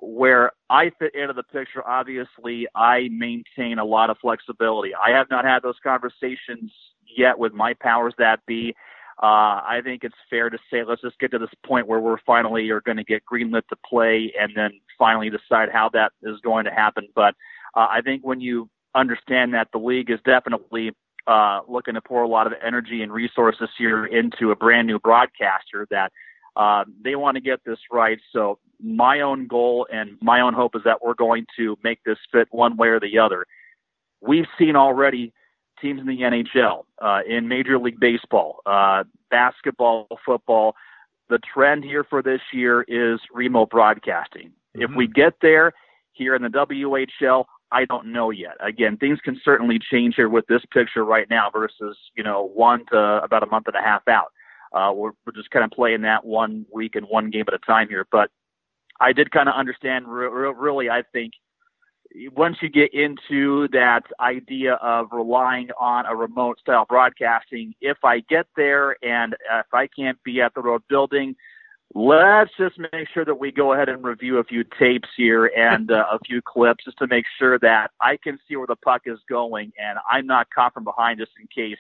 Where 0.08 0.52
I 0.70 0.92
fit 1.00 1.16
into 1.16 1.34
the 1.34 1.44
picture, 1.44 1.86
obviously, 1.86 2.68
I 2.76 3.10
maintain 3.12 3.80
a 3.80 3.86
lot 3.86 4.10
of 4.10 4.18
flexibility. 4.22 4.92
I 4.94 5.10
have 5.12 5.28
not 5.32 5.46
had 5.46 5.64
those 5.64 5.78
conversations 5.84 6.72
yet 7.18 7.40
with 7.40 7.54
my 7.54 7.74
powers 7.74 8.14
that 8.18 8.40
be 8.46 8.76
uh, 9.24 9.64
I 9.64 9.80
think 9.82 10.04
it's 10.04 10.16
fair 10.30 10.50
to 10.50 10.58
say 10.70 10.84
let's 10.84 11.02
just 11.02 11.18
get 11.20 11.32
to 11.32 11.40
this 11.40 11.50
point 11.66 11.88
where 11.88 12.02
we're 12.02 12.18
finally 12.26 12.70
are 12.72 12.82
going 12.82 12.98
to 12.98 13.04
get 13.04 13.24
greenlit 13.32 13.66
to 13.70 13.78
play 13.90 14.34
and 14.38 14.52
then 14.56 14.72
finally 15.00 15.30
decide 15.30 15.70
how 15.72 15.90
that 15.94 16.12
is 16.22 16.40
going 16.42 16.66
to 16.66 16.72
happen. 16.72 17.08
But 17.16 17.34
uh, 17.76 17.88
I 17.90 18.02
think 18.04 18.26
when 18.26 18.42
you 18.42 18.70
understand 18.94 19.54
that 19.54 19.70
the 19.72 19.78
league 19.78 20.10
is 20.12 20.20
definitely 20.26 20.92
uh, 21.28 21.62
looking 21.68 21.94
to 21.94 22.02
pour 22.02 22.24
a 22.24 22.28
lot 22.28 22.46
of 22.46 22.54
energy 22.66 23.02
and 23.02 23.12
resources 23.12 23.70
here 23.78 24.06
into 24.06 24.52
a 24.52 24.56
brand 24.56 24.88
new 24.88 25.00
broadcaster 25.00 25.88
that 25.92 26.12
uh, 26.56 26.86
they 27.04 27.16
want 27.16 27.36
to 27.36 27.42
get 27.42 27.60
this 27.66 27.80
right. 27.92 28.20
So 28.32 28.60
my 28.82 29.22
own 29.22 29.48
goal 29.48 29.88
and 29.92 30.18
my 30.22 30.42
own 30.42 30.54
hope 30.54 30.76
is 30.76 30.82
that 30.86 31.04
we're 31.04 31.14
going 31.14 31.46
to 31.58 31.78
make 31.84 32.04
this 32.06 32.18
fit 32.32 32.48
one 32.52 32.78
way 32.78 32.90
or 32.90 33.00
the 33.00 33.18
other. 33.20 33.46
We've 34.22 34.46
seen 34.58 34.76
already 34.76 35.34
teams 35.82 36.00
in 36.00 36.08
the 36.08 36.22
NHL, 36.22 36.86
uh, 37.02 37.20
in 37.28 37.48
Major 37.48 37.78
League 37.78 38.00
Baseball, 38.00 38.62
uh, 38.66 39.04
basketball, 39.30 40.08
football. 40.26 40.76
The 41.30 41.40
trend 41.54 41.84
here 41.84 42.04
for 42.04 42.22
this 42.22 42.42
year 42.54 42.84
is 42.88 43.20
remote 43.34 43.70
broadcasting. 43.72 44.52
Mm-hmm. 44.76 44.82
If 44.82 44.92
we 44.96 45.08
get 45.08 45.34
there 45.42 45.74
here 46.14 46.36
in 46.36 46.44
the 46.44 46.50
WHL, 46.50 47.46
I 47.72 47.86
don't 47.86 48.14
know 48.14 48.30
yet. 48.30 48.56
Again, 48.62 48.98
things 48.98 49.20
can 49.24 49.40
certainly 49.44 49.80
change 49.92 50.16
here 50.16 50.30
with 50.30 50.46
this 50.48 50.62
picture 50.72 51.04
right 51.04 51.30
now 51.30 51.50
versus, 51.52 51.98
you 52.16 52.24
know, 52.24 52.50
one 52.54 52.86
to 52.92 53.22
about 53.24 53.44
a 53.44 53.48
month 53.48 53.68
and 53.68 53.76
a 53.76 53.82
half 53.82 54.08
out. 54.08 54.32
Uh, 54.74 54.92
we're, 54.94 55.12
we're 55.26 55.34
just 55.34 55.52
kind 55.52 55.66
of 55.66 55.72
playing 55.72 56.02
that 56.02 56.26
one 56.26 56.66
week 56.74 56.96
and 56.96 57.06
one 57.06 57.30
game 57.30 57.46
at 57.48 57.54
a 57.54 57.60
time 57.60 57.88
here. 57.90 58.06
But 58.12 58.30
I 59.00 59.14
did 59.14 59.32
kind 59.32 59.50
of 59.50 59.56
understand, 59.56 60.08
re- 60.08 60.28
re- 60.28 60.54
really, 60.58 60.90
I 60.90 61.04
think, 61.12 61.34
once 62.36 62.58
you 62.62 62.70
get 62.70 62.94
into 62.94 63.68
that 63.70 64.04
idea 64.20 64.76
of 64.76 65.08
relying 65.12 65.70
on 65.80 66.06
a 66.06 66.16
remote 66.16 66.60
style 66.60 66.86
broadcasting, 66.88 67.74
if 67.82 67.98
I 68.04 68.22
get 68.22 68.48
there 68.56 68.96
and 69.04 69.34
if 69.34 69.74
I 69.74 69.88
can't 69.88 70.22
be 70.24 70.42
at 70.42 70.54
the 70.54 70.62
road 70.62 70.82
building, 70.88 71.36
let's 71.94 72.52
just 72.58 72.80
make 72.80 73.08
sure 73.14 73.26
that 73.26 73.36
we 73.36 73.52
go 73.52 73.74
ahead 73.74 73.90
and 73.90 74.04
review 74.04 74.38
a 74.38 74.44
few 74.44 74.64
tapes 74.80 75.10
here 75.16 75.52
and 75.56 75.92
uh, 75.92 76.06
a 76.12 76.20
few 76.26 76.42
clips 76.42 76.86
just 76.86 76.98
to 76.98 77.08
make 77.08 77.26
sure 77.38 77.60
that 77.60 77.92
I 78.02 78.18
can 78.18 78.40
see 78.48 78.56
where 78.56 78.68
the 78.68 78.76
puck 78.76 79.04
is 79.06 79.20
going 79.30 79.72
and 79.78 80.00
I'm 80.10 80.26
not 80.26 80.48
caught 80.54 80.74
from 80.74 80.84
behind 80.84 81.20
just 81.20 81.32
in 81.40 81.48
case 81.48 81.80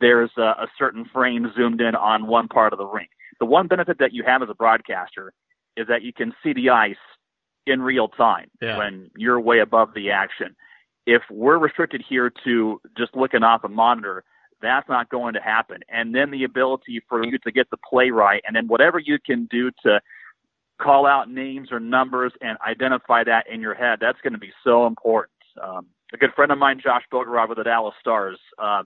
there's 0.00 0.30
a, 0.36 0.42
a 0.42 0.66
certain 0.78 1.04
frame 1.12 1.52
zoomed 1.56 1.80
in 1.80 1.94
on 1.94 2.26
one 2.26 2.48
part 2.48 2.72
of 2.72 2.78
the 2.78 2.86
rink. 2.86 3.10
The 3.40 3.46
one 3.46 3.66
benefit 3.66 3.98
that 3.98 4.12
you 4.12 4.22
have 4.24 4.42
as 4.42 4.48
a 4.50 4.54
broadcaster 4.54 5.32
is 5.76 5.86
that 5.88 6.02
you 6.02 6.12
can 6.12 6.32
see 6.42 6.52
the 6.52 6.70
ice 6.70 6.96
in 7.66 7.82
real 7.82 8.08
time 8.08 8.48
yeah. 8.60 8.78
when 8.78 9.10
you're 9.16 9.40
way 9.40 9.60
above 9.60 9.94
the 9.94 10.10
action. 10.10 10.54
If 11.06 11.22
we're 11.30 11.58
restricted 11.58 12.02
here 12.08 12.32
to 12.44 12.80
just 12.96 13.14
looking 13.16 13.42
off 13.42 13.64
a 13.64 13.68
monitor, 13.68 14.24
that's 14.62 14.88
not 14.88 15.10
going 15.10 15.34
to 15.34 15.40
happen. 15.40 15.80
And 15.88 16.14
then 16.14 16.30
the 16.30 16.44
ability 16.44 17.02
for 17.08 17.24
you 17.24 17.38
to 17.38 17.52
get 17.52 17.68
the 17.70 17.76
play 17.76 18.10
right, 18.10 18.42
and 18.46 18.56
then 18.56 18.66
whatever 18.68 18.98
you 18.98 19.18
can 19.24 19.46
do 19.50 19.70
to 19.82 20.00
call 20.80 21.06
out 21.06 21.30
names 21.30 21.70
or 21.70 21.80
numbers 21.80 22.32
and 22.40 22.58
identify 22.66 23.24
that 23.24 23.46
in 23.50 23.60
your 23.60 23.74
head, 23.74 23.98
that's 24.00 24.20
going 24.22 24.32
to 24.32 24.38
be 24.38 24.52
so 24.64 24.86
important. 24.86 25.32
Um, 25.62 25.86
a 26.12 26.16
good 26.16 26.32
friend 26.34 26.50
of 26.50 26.58
mine, 26.58 26.80
Josh 26.82 27.02
Bogorad 27.12 27.48
with 27.48 27.58
the 27.58 27.64
Dallas 27.64 27.94
Stars, 28.00 28.38
uh, 28.62 28.82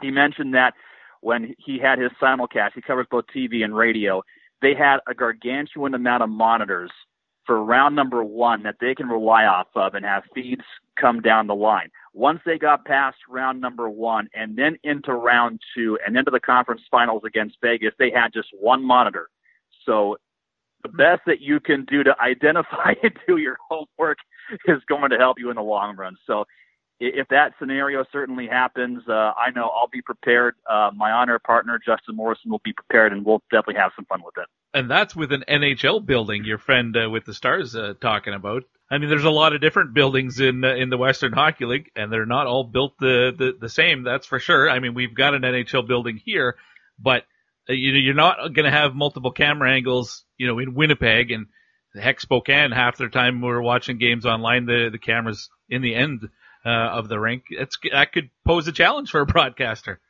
he 0.00 0.10
mentioned 0.10 0.54
that 0.54 0.74
when 1.20 1.54
he 1.58 1.78
had 1.78 1.98
his 1.98 2.10
simulcast, 2.22 2.72
he 2.74 2.82
covers 2.82 3.06
both 3.10 3.24
TV 3.34 3.62
and 3.64 3.76
radio. 3.76 4.22
They 4.62 4.74
had 4.74 4.98
a 5.08 5.14
gargantuan 5.14 5.94
amount 5.94 6.22
of 6.22 6.30
monitors 6.30 6.90
for 7.46 7.64
round 7.64 7.96
number 7.96 8.22
one 8.22 8.62
that 8.62 8.76
they 8.80 8.94
can 8.94 9.08
rely 9.08 9.44
off 9.44 9.66
of 9.74 9.94
and 9.94 10.04
have 10.04 10.22
feeds 10.34 10.62
come 11.00 11.20
down 11.20 11.46
the 11.46 11.54
line. 11.54 11.90
Once 12.12 12.40
they 12.44 12.58
got 12.58 12.84
past 12.84 13.16
round 13.28 13.60
number 13.60 13.88
one 13.88 14.28
and 14.34 14.56
then 14.56 14.78
into 14.84 15.12
round 15.12 15.60
two 15.74 15.98
and 16.06 16.16
into 16.16 16.30
the 16.30 16.40
conference 16.40 16.82
finals 16.90 17.22
against 17.26 17.56
Vegas, 17.62 17.92
they 17.98 18.10
had 18.10 18.32
just 18.32 18.48
one 18.52 18.84
monitor. 18.84 19.28
So 19.86 20.16
the 20.82 20.90
best 20.90 21.22
that 21.26 21.40
you 21.40 21.60
can 21.60 21.84
do 21.86 22.02
to 22.04 22.14
identify 22.22 22.94
and 23.02 23.12
do 23.26 23.38
your 23.38 23.56
homework 23.68 24.18
is 24.66 24.78
going 24.88 25.10
to 25.10 25.16
help 25.16 25.38
you 25.38 25.50
in 25.50 25.56
the 25.56 25.62
long 25.62 25.96
run. 25.96 26.16
So 26.26 26.44
if 27.00 27.28
that 27.28 27.54
scenario 27.58 28.04
certainly 28.12 28.46
happens, 28.46 29.02
uh, 29.08 29.12
I 29.12 29.50
know 29.54 29.68
I'll 29.68 29.88
be 29.88 30.02
prepared. 30.02 30.54
Uh, 30.68 30.90
my 30.94 31.10
honor 31.10 31.38
partner, 31.38 31.80
Justin 31.84 32.16
Morrison, 32.16 32.50
will 32.50 32.62
be 32.64 32.72
prepared, 32.72 33.12
and 33.12 33.24
we'll 33.24 33.42
definitely 33.50 33.80
have 33.80 33.92
some 33.96 34.04
fun 34.04 34.22
with 34.24 34.36
it 34.38 34.46
and 34.72 34.90
that's 34.90 35.16
with 35.16 35.32
an 35.32 35.44
NHL 35.48 36.04
building. 36.04 36.44
Your 36.44 36.58
friend 36.58 36.96
uh, 36.96 37.10
with 37.10 37.24
the 37.24 37.34
stars 37.34 37.74
uh, 37.74 37.94
talking 38.00 38.34
about. 38.34 38.64
I 38.90 38.98
mean, 38.98 39.08
there's 39.08 39.24
a 39.24 39.30
lot 39.30 39.54
of 39.54 39.60
different 39.60 39.94
buildings 39.94 40.40
in 40.40 40.64
uh, 40.64 40.74
in 40.74 40.90
the 40.90 40.98
Western 40.98 41.32
Hockey 41.32 41.64
League, 41.64 41.90
and 41.96 42.12
they're 42.12 42.26
not 42.26 42.46
all 42.46 42.64
built 42.64 42.94
the, 42.98 43.32
the 43.36 43.52
the 43.60 43.68
same. 43.68 44.02
That's 44.02 44.26
for 44.26 44.38
sure. 44.38 44.70
I 44.70 44.80
mean, 44.80 44.94
we've 44.94 45.14
got 45.14 45.34
an 45.34 45.42
NHL 45.42 45.86
building 45.86 46.20
here, 46.24 46.56
but 46.98 47.24
uh, 47.68 47.72
you 47.72 47.92
know, 47.92 47.98
you're 47.98 48.14
not 48.14 48.54
going 48.54 48.64
to 48.64 48.70
have 48.70 48.94
multiple 48.94 49.32
camera 49.32 49.72
angles. 49.72 50.24
You 50.38 50.46
know, 50.46 50.58
in 50.58 50.74
Winnipeg 50.74 51.30
and 51.30 51.46
heck, 51.94 52.20
Spokane. 52.20 52.72
Half 52.72 52.98
the 52.98 53.08
time 53.08 53.40
we're 53.40 53.62
watching 53.62 53.98
games 53.98 54.26
online, 54.26 54.66
the 54.66 54.88
the 54.90 54.98
cameras 54.98 55.50
in 55.68 55.82
the 55.82 55.94
end 55.94 56.28
uh, 56.64 56.68
of 56.68 57.08
the 57.08 57.18
rink. 57.18 57.44
It's 57.50 57.76
that 57.92 58.12
could 58.12 58.30
pose 58.46 58.68
a 58.68 58.72
challenge 58.72 59.10
for 59.10 59.20
a 59.20 59.26
broadcaster. 59.26 60.00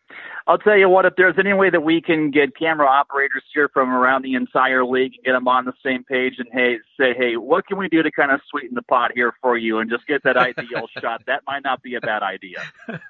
I'll 0.46 0.58
tell 0.58 0.76
you 0.76 0.88
what, 0.88 1.04
if 1.04 1.14
there's 1.16 1.36
any 1.38 1.52
way 1.52 1.70
that 1.70 1.82
we 1.82 2.00
can 2.00 2.30
get 2.30 2.56
camera 2.56 2.86
operators 2.86 3.44
here 3.54 3.68
from 3.72 3.92
around 3.92 4.22
the 4.22 4.34
entire 4.34 4.84
league 4.84 5.12
and 5.14 5.24
get 5.24 5.32
them 5.32 5.46
on 5.46 5.64
the 5.64 5.72
same 5.84 6.02
page 6.02 6.34
and 6.38 6.48
hey, 6.52 6.78
say, 6.98 7.14
hey, 7.16 7.36
what 7.36 7.66
can 7.66 7.78
we 7.78 7.88
do 7.88 8.02
to 8.02 8.10
kind 8.10 8.32
of 8.32 8.40
sweeten 8.50 8.74
the 8.74 8.82
pot 8.82 9.12
here 9.14 9.32
for 9.40 9.56
you 9.56 9.78
and 9.78 9.88
just 9.88 10.06
get 10.06 10.22
that 10.24 10.36
ideal 10.36 10.88
shot? 11.00 11.22
That 11.26 11.42
might 11.46 11.62
not 11.62 11.82
be 11.82 11.94
a 11.94 12.00
bad 12.00 12.22
idea. 12.22 12.62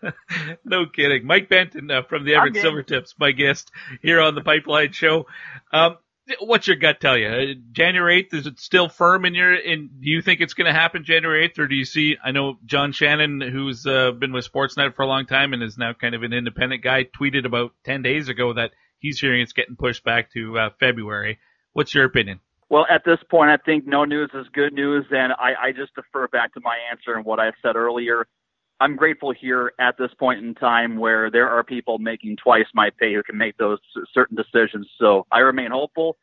no 0.64 0.86
kidding. 0.86 1.26
Mike 1.26 1.48
Benton 1.48 1.90
uh, 1.90 2.02
from 2.02 2.24
the 2.24 2.34
Everett 2.34 2.56
Silvertips, 2.56 3.14
my 3.18 3.32
guest 3.32 3.70
here 4.02 4.20
on 4.20 4.34
the 4.34 4.42
Pipeline 4.42 4.92
Show. 4.92 5.26
Um, 5.72 5.96
what's 6.40 6.66
your 6.66 6.76
gut 6.76 7.00
tell 7.00 7.16
you? 7.16 7.28
Uh, 7.28 7.54
January 7.72 8.24
8th, 8.24 8.34
is 8.34 8.46
it 8.46 8.60
still 8.60 8.88
firm 8.88 9.24
in 9.24 9.34
your, 9.34 9.54
in, 9.54 9.88
do 10.00 10.08
you 10.08 10.22
think 10.22 10.40
it's 10.40 10.54
going 10.54 10.72
to 10.72 10.78
happen 10.78 11.04
January 11.04 11.48
8th 11.48 11.58
or 11.58 11.66
do 11.66 11.74
you 11.74 11.84
see, 11.84 12.16
I 12.22 12.30
know 12.30 12.58
John 12.64 12.92
Shannon, 12.92 13.40
who's 13.40 13.86
uh, 13.86 14.12
been 14.12 14.32
with 14.32 14.50
Sportsnet 14.50 14.94
for 14.94 15.02
a 15.02 15.06
long 15.06 15.26
time 15.26 15.52
and 15.52 15.62
is 15.62 15.76
now 15.76 15.92
kind 15.92 16.14
of 16.14 16.22
an 16.22 16.32
independent 16.32 16.82
guy, 16.82 17.04
tweeted 17.04 17.44
about 17.44 17.72
10 17.84 18.02
days 18.02 18.28
ago 18.28 18.52
that 18.54 18.70
he's 18.98 19.18
hearing 19.18 19.42
it's 19.42 19.52
getting 19.52 19.76
pushed 19.76 20.04
back 20.04 20.32
to 20.32 20.58
uh, 20.58 20.70
February. 20.78 21.38
What's 21.72 21.94
your 21.94 22.04
opinion? 22.04 22.40
Well, 22.68 22.86
at 22.88 23.04
this 23.04 23.18
point, 23.28 23.50
I 23.50 23.56
think 23.56 23.84
no 23.84 24.04
news 24.04 24.30
is 24.32 24.46
good 24.52 24.72
news, 24.72 25.04
and 25.10 25.32
I, 25.32 25.54
I 25.60 25.72
just 25.72 25.92
defer 25.96 26.28
back 26.28 26.54
to 26.54 26.60
my 26.62 26.76
answer 26.92 27.14
and 27.16 27.24
what 27.24 27.40
I 27.40 27.50
said 27.62 27.74
earlier. 27.74 28.28
I'm 28.80 28.96
grateful 28.96 29.32
here 29.38 29.72
at 29.78 29.98
this 29.98 30.10
point 30.18 30.42
in 30.42 30.54
time 30.54 30.96
where 30.96 31.30
there 31.30 31.48
are 31.50 31.62
people 31.62 31.98
making 31.98 32.38
twice 32.42 32.66
my 32.74 32.90
pay 32.98 33.12
who 33.12 33.22
can 33.22 33.36
make 33.36 33.58
those 33.58 33.78
certain 34.14 34.36
decisions. 34.36 34.88
So 34.98 35.26
I 35.30 35.40
remain 35.40 35.70
hopeful. 35.70 36.16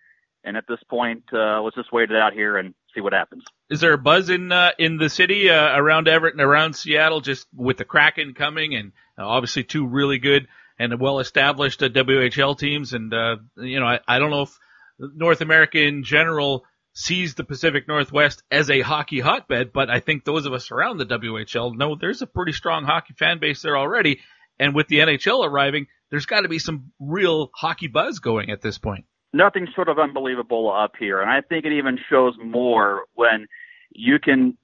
And 0.44 0.58
at 0.58 0.66
this 0.68 0.80
point, 0.90 1.24
uh, 1.34 1.62
let's 1.62 1.76
just 1.76 1.92
wait 1.92 2.10
it 2.10 2.18
out 2.18 2.34
here 2.34 2.58
and 2.58 2.74
see 2.96 3.02
what 3.02 3.14
happens. 3.14 3.44
Is 3.70 3.82
there 3.82 3.94
a 3.94 3.98
buzz 3.98 4.30
in 4.30 4.52
uh, 4.52 4.72
in 4.80 4.98
the 4.98 5.10
city 5.10 5.50
uh, 5.50 5.78
around 5.78 6.08
Everett 6.08 6.36
and 6.36 6.42
around 6.42 6.74
Seattle, 6.74 7.22
just 7.22 7.48
with 7.54 7.78
the 7.78 7.86
Kraken 7.86 8.34
coming 8.34 8.74
and 8.74 8.94
uh, 9.20 9.28
obviously 9.28 9.64
two 9.64 9.86
really 9.86 10.20
good 10.20 10.48
and 10.80 11.00
well 11.00 11.20
established 11.20 11.84
uh, 11.84 11.90
WHL 11.90 12.58
teams? 12.58 12.94
And 12.94 13.14
uh, 13.14 13.38
you 13.58 13.80
know, 13.80 13.88
I, 13.88 14.00
I 14.08 14.20
don't 14.20 14.32
know 14.32 14.44
if 14.44 14.58
North 15.00 15.42
America 15.42 15.80
in 15.80 16.04
general 16.04 16.64
sees 16.98 17.36
the 17.36 17.44
Pacific 17.44 17.88
Northwest 17.88 18.42
as 18.50 18.72
a 18.72 18.82
hockey 18.82 19.20
hotbed, 19.20 19.72
but 19.72 19.88
I 19.88 20.00
think 20.00 20.26
those 20.26 20.48
of 20.48 20.54
us 20.54 20.72
around 20.72 20.98
the 20.98 21.06
WHL 21.06 21.78
know 21.78 21.96
there's 21.96 22.24
a 22.24 22.28
pretty 22.28 22.54
strong 22.54 22.86
hockey 22.86 23.14
fan 23.14 23.38
base 23.40 23.62
there 23.62 23.78
already. 23.78 24.20
And 24.60 24.74
with 24.74 24.88
the 24.88 24.98
NHL 24.98 25.46
arriving, 25.46 25.86
there's 26.10 26.26
got 26.26 26.42
to 26.42 26.50
be 26.50 26.58
some 26.58 26.92
real 27.00 27.52
hockey 27.54 27.88
buzz 27.88 28.18
going 28.18 28.50
at 28.50 28.64
this 28.64 28.80
point. 28.80 29.06
Nothing 29.32 29.68
sort 29.76 29.90
of 29.90 30.00
unbelievable 30.00 30.74
up 30.74 30.94
here. 30.98 31.22
And 31.22 31.30
I 31.30 31.42
think 31.42 31.66
it 31.66 31.74
even 31.74 32.00
shows 32.10 32.34
more 32.44 33.04
when 33.14 33.46
you 33.92 34.18
can 34.18 34.58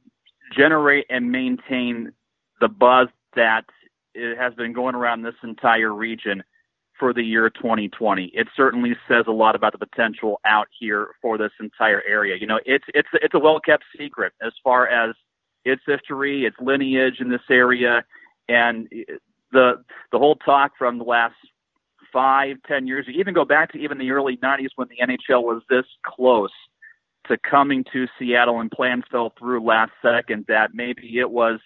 generate 0.58 1.06
and 1.12 1.32
maintain 1.32 2.14
the 2.60 2.68
buzz 2.68 3.10
that 3.36 3.66
it 4.16 4.40
has 4.40 4.56
been 4.56 4.74
going 4.74 4.96
around 4.96 5.22
this 5.22 5.36
entire 5.44 5.94
region 5.94 6.44
for 7.04 7.14
the 7.14 7.22
year 7.22 7.50
2020. 7.50 8.32
It 8.34 8.48
certainly 8.56 8.96
says 9.10 9.26
a 9.28 9.32
lot 9.34 9.58
about 9.58 9.74
the 9.74 9.86
potential 9.86 10.40
out 10.46 10.70
here 10.80 11.10
for 11.22 11.38
this 11.38 11.52
entire 11.60 12.02
area. 12.08 12.38
You 12.40 12.48
know, 12.48 12.62
it's 12.66 12.86
it's 12.94 13.10
it's 13.16 13.34
a 13.34 13.40
well 13.40 13.60
kept 13.60 13.84
secret 14.00 14.32
as 14.42 14.54
far 14.64 14.88
as 14.88 15.14
its 15.66 15.82
history, 15.86 16.46
its 16.46 16.56
lineage 16.62 17.16
in 17.20 17.30
this 17.30 17.42
area, 17.50 18.06
and 18.48 18.88
the 19.52 19.84
the 20.14 20.18
whole 20.18 20.38
talk 20.38 20.72
from 20.78 20.98
the 20.98 21.04
last 21.04 21.36
five, 22.14 22.56
ten 22.66 22.88
years, 22.88 23.04
you 23.06 23.20
even 23.20 23.34
go 23.34 23.44
back 23.44 23.74
to 23.74 23.80
even 23.80 23.98
the 23.98 24.12
early 24.12 24.38
90s 24.38 24.70
when 24.78 24.88
the 24.88 25.06
NHL 25.06 25.44
was 25.44 25.62
this 25.70 25.86
close 26.06 26.52
to 27.28 27.38
coming 27.38 27.84
to 27.92 28.08
Seattle 28.18 28.62
and 28.62 28.72
plans 28.72 29.04
fell 29.12 29.34
through 29.38 29.62
last 29.62 29.92
second 30.02 30.46
that 30.48 30.70
maybe 30.74 31.20
it 31.20 31.30
was 31.30 31.60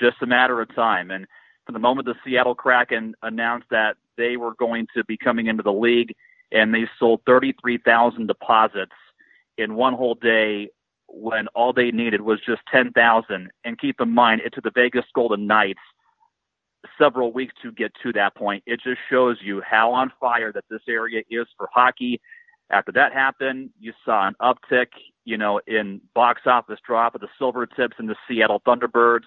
just 0.00 0.16
a 0.20 0.26
matter 0.26 0.60
of 0.60 0.74
time. 0.74 1.12
And 1.12 1.28
from 1.66 1.72
the 1.72 1.78
moment 1.78 2.06
the 2.06 2.14
Seattle 2.24 2.54
Kraken 2.54 3.14
announced 3.22 3.66
that 3.70 3.96
they 4.16 4.36
were 4.36 4.54
going 4.54 4.86
to 4.94 5.04
be 5.04 5.16
coming 5.16 5.46
into 5.46 5.62
the 5.62 5.72
league, 5.72 6.14
and 6.52 6.74
they 6.74 6.86
sold 6.98 7.20
33,000 7.26 8.26
deposits 8.26 8.92
in 9.58 9.74
one 9.74 9.94
whole 9.94 10.14
day 10.14 10.68
when 11.08 11.46
all 11.48 11.72
they 11.72 11.90
needed 11.90 12.20
was 12.20 12.40
just 12.46 12.62
10,000. 12.70 13.50
And 13.64 13.78
keep 13.78 14.00
in 14.00 14.10
mind, 14.10 14.42
it 14.44 14.52
took 14.52 14.64
the 14.64 14.72
Vegas 14.74 15.04
Golden 15.14 15.46
Knights 15.46 15.80
several 16.98 17.32
weeks 17.32 17.54
to 17.62 17.72
get 17.72 17.92
to 18.02 18.12
that 18.12 18.34
point. 18.34 18.62
It 18.66 18.80
just 18.82 18.98
shows 19.10 19.38
you 19.42 19.62
how 19.62 19.92
on 19.92 20.12
fire 20.20 20.52
that 20.52 20.64
this 20.68 20.82
area 20.88 21.22
is 21.30 21.46
for 21.56 21.68
hockey. 21.72 22.20
After 22.70 22.92
that 22.92 23.12
happened, 23.12 23.70
you 23.80 23.92
saw 24.04 24.28
an 24.28 24.34
uptick, 24.40 24.88
you 25.24 25.38
know, 25.38 25.60
in 25.66 26.00
box 26.14 26.42
office 26.46 26.78
drop 26.86 27.14
of 27.14 27.20
the 27.20 27.28
Silvertips 27.40 27.98
and 27.98 28.08
the 28.08 28.16
Seattle 28.28 28.60
Thunderbirds. 28.66 29.24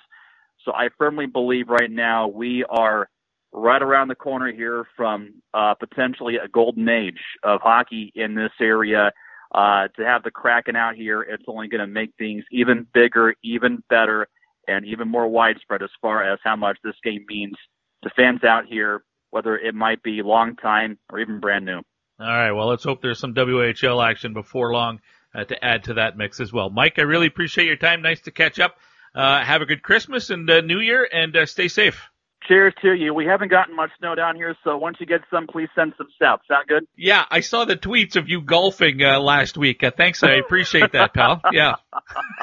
So 0.67 0.73
I 0.73 0.89
firmly 0.97 1.27
believe 1.27 1.69
right 1.69 1.89
now 1.89 2.27
we 2.27 2.65
are 2.69 3.07
right 3.53 3.81
around 3.81 4.09
the 4.09 4.15
corner 4.15 4.51
here 4.51 4.85
from 4.97 5.35
uh, 5.53 5.75
potentially 5.75 6.35
a 6.43 6.49
golden 6.49 6.89
age 6.89 7.21
of 7.41 7.61
hockey 7.61 8.11
in 8.15 8.35
this 8.35 8.51
area. 8.59 9.13
Uh, 9.55 9.87
to 9.95 10.03
have 10.05 10.23
the 10.23 10.31
Kraken 10.31 10.75
out 10.75 10.95
here, 10.95 11.21
it's 11.21 11.45
only 11.47 11.69
going 11.69 11.79
to 11.79 11.87
make 11.87 12.11
things 12.17 12.43
even 12.51 12.85
bigger, 12.93 13.33
even 13.45 13.81
better, 13.89 14.27
and 14.67 14.85
even 14.85 15.07
more 15.07 15.29
widespread 15.29 15.81
as 15.81 15.89
far 16.01 16.21
as 16.21 16.37
how 16.43 16.57
much 16.57 16.77
this 16.83 16.95
game 17.01 17.23
means 17.29 17.55
to 18.03 18.09
fans 18.13 18.43
out 18.43 18.65
here, 18.65 19.05
whether 19.29 19.57
it 19.57 19.73
might 19.73 20.03
be 20.03 20.21
long 20.21 20.57
time 20.57 20.99
or 21.09 21.19
even 21.19 21.39
brand 21.39 21.63
new. 21.63 21.77
All 22.19 22.27
right. 22.27 22.51
Well, 22.51 22.67
let's 22.67 22.83
hope 22.83 23.01
there's 23.01 23.19
some 23.19 23.33
WHL 23.33 24.05
action 24.05 24.33
before 24.33 24.73
long 24.73 24.99
uh, 25.33 25.45
to 25.45 25.63
add 25.63 25.85
to 25.85 25.93
that 25.93 26.17
mix 26.17 26.41
as 26.41 26.51
well. 26.51 26.69
Mike, 26.69 26.99
I 26.99 27.03
really 27.03 27.27
appreciate 27.27 27.67
your 27.67 27.77
time. 27.77 28.01
Nice 28.01 28.19
to 28.21 28.31
catch 28.31 28.59
up. 28.59 28.75
Uh, 29.17 29.43
have 29.43 29.63
a 29.63 29.65
good 29.65 29.81
Christmas 29.81 30.29
and 30.29 30.47
uh, 30.47 30.61
New 30.61 30.79
Year, 30.79 31.07
and 31.11 31.35
uh, 31.35 31.47
stay 31.47 31.69
safe. 31.69 32.03
Cheers 32.47 32.75
to 32.83 32.93
you. 32.93 33.15
We 33.15 33.25
haven't 33.25 33.49
gotten 33.49 33.75
much 33.75 33.89
snow 33.97 34.13
down 34.13 34.35
here, 34.35 34.55
so 34.63 34.77
once 34.77 34.97
you 34.99 35.07
get 35.07 35.21
some, 35.31 35.47
please 35.47 35.69
send 35.73 35.93
some 35.97 36.05
south. 36.21 36.41
Sound 36.47 36.67
good? 36.67 36.85
Yeah, 36.95 37.25
I 37.31 37.39
saw 37.39 37.65
the 37.65 37.75
tweets 37.75 38.15
of 38.15 38.29
you 38.29 38.41
golfing 38.41 39.01
uh, 39.01 39.19
last 39.19 39.57
week. 39.57 39.83
Uh, 39.83 39.89
thanks, 39.89 40.21
I 40.21 40.33
appreciate 40.33 40.91
that, 40.91 41.15
pal. 41.15 41.41
Yeah, 41.51 41.77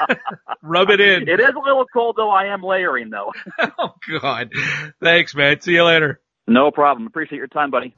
rub 0.61 0.89
it 0.89 0.99
in. 0.99 1.29
It 1.29 1.39
is 1.39 1.55
a 1.55 1.65
little 1.65 1.85
cold, 1.93 2.15
though. 2.17 2.29
I 2.29 2.53
am 2.53 2.61
layering, 2.61 3.09
though. 3.09 3.31
oh 3.79 3.93
God, 4.19 4.51
thanks, 5.01 5.33
man. 5.33 5.61
See 5.61 5.71
you 5.71 5.85
later. 5.85 6.19
No 6.45 6.71
problem. 6.71 7.07
Appreciate 7.07 7.37
your 7.37 7.47
time, 7.47 7.71
buddy. 7.71 7.95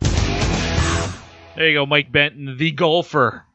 There 1.55 1.67
you 1.67 1.73
go, 1.73 1.87
Mike 1.87 2.11
Benton, 2.11 2.57
the 2.59 2.71
golfer 2.71 3.46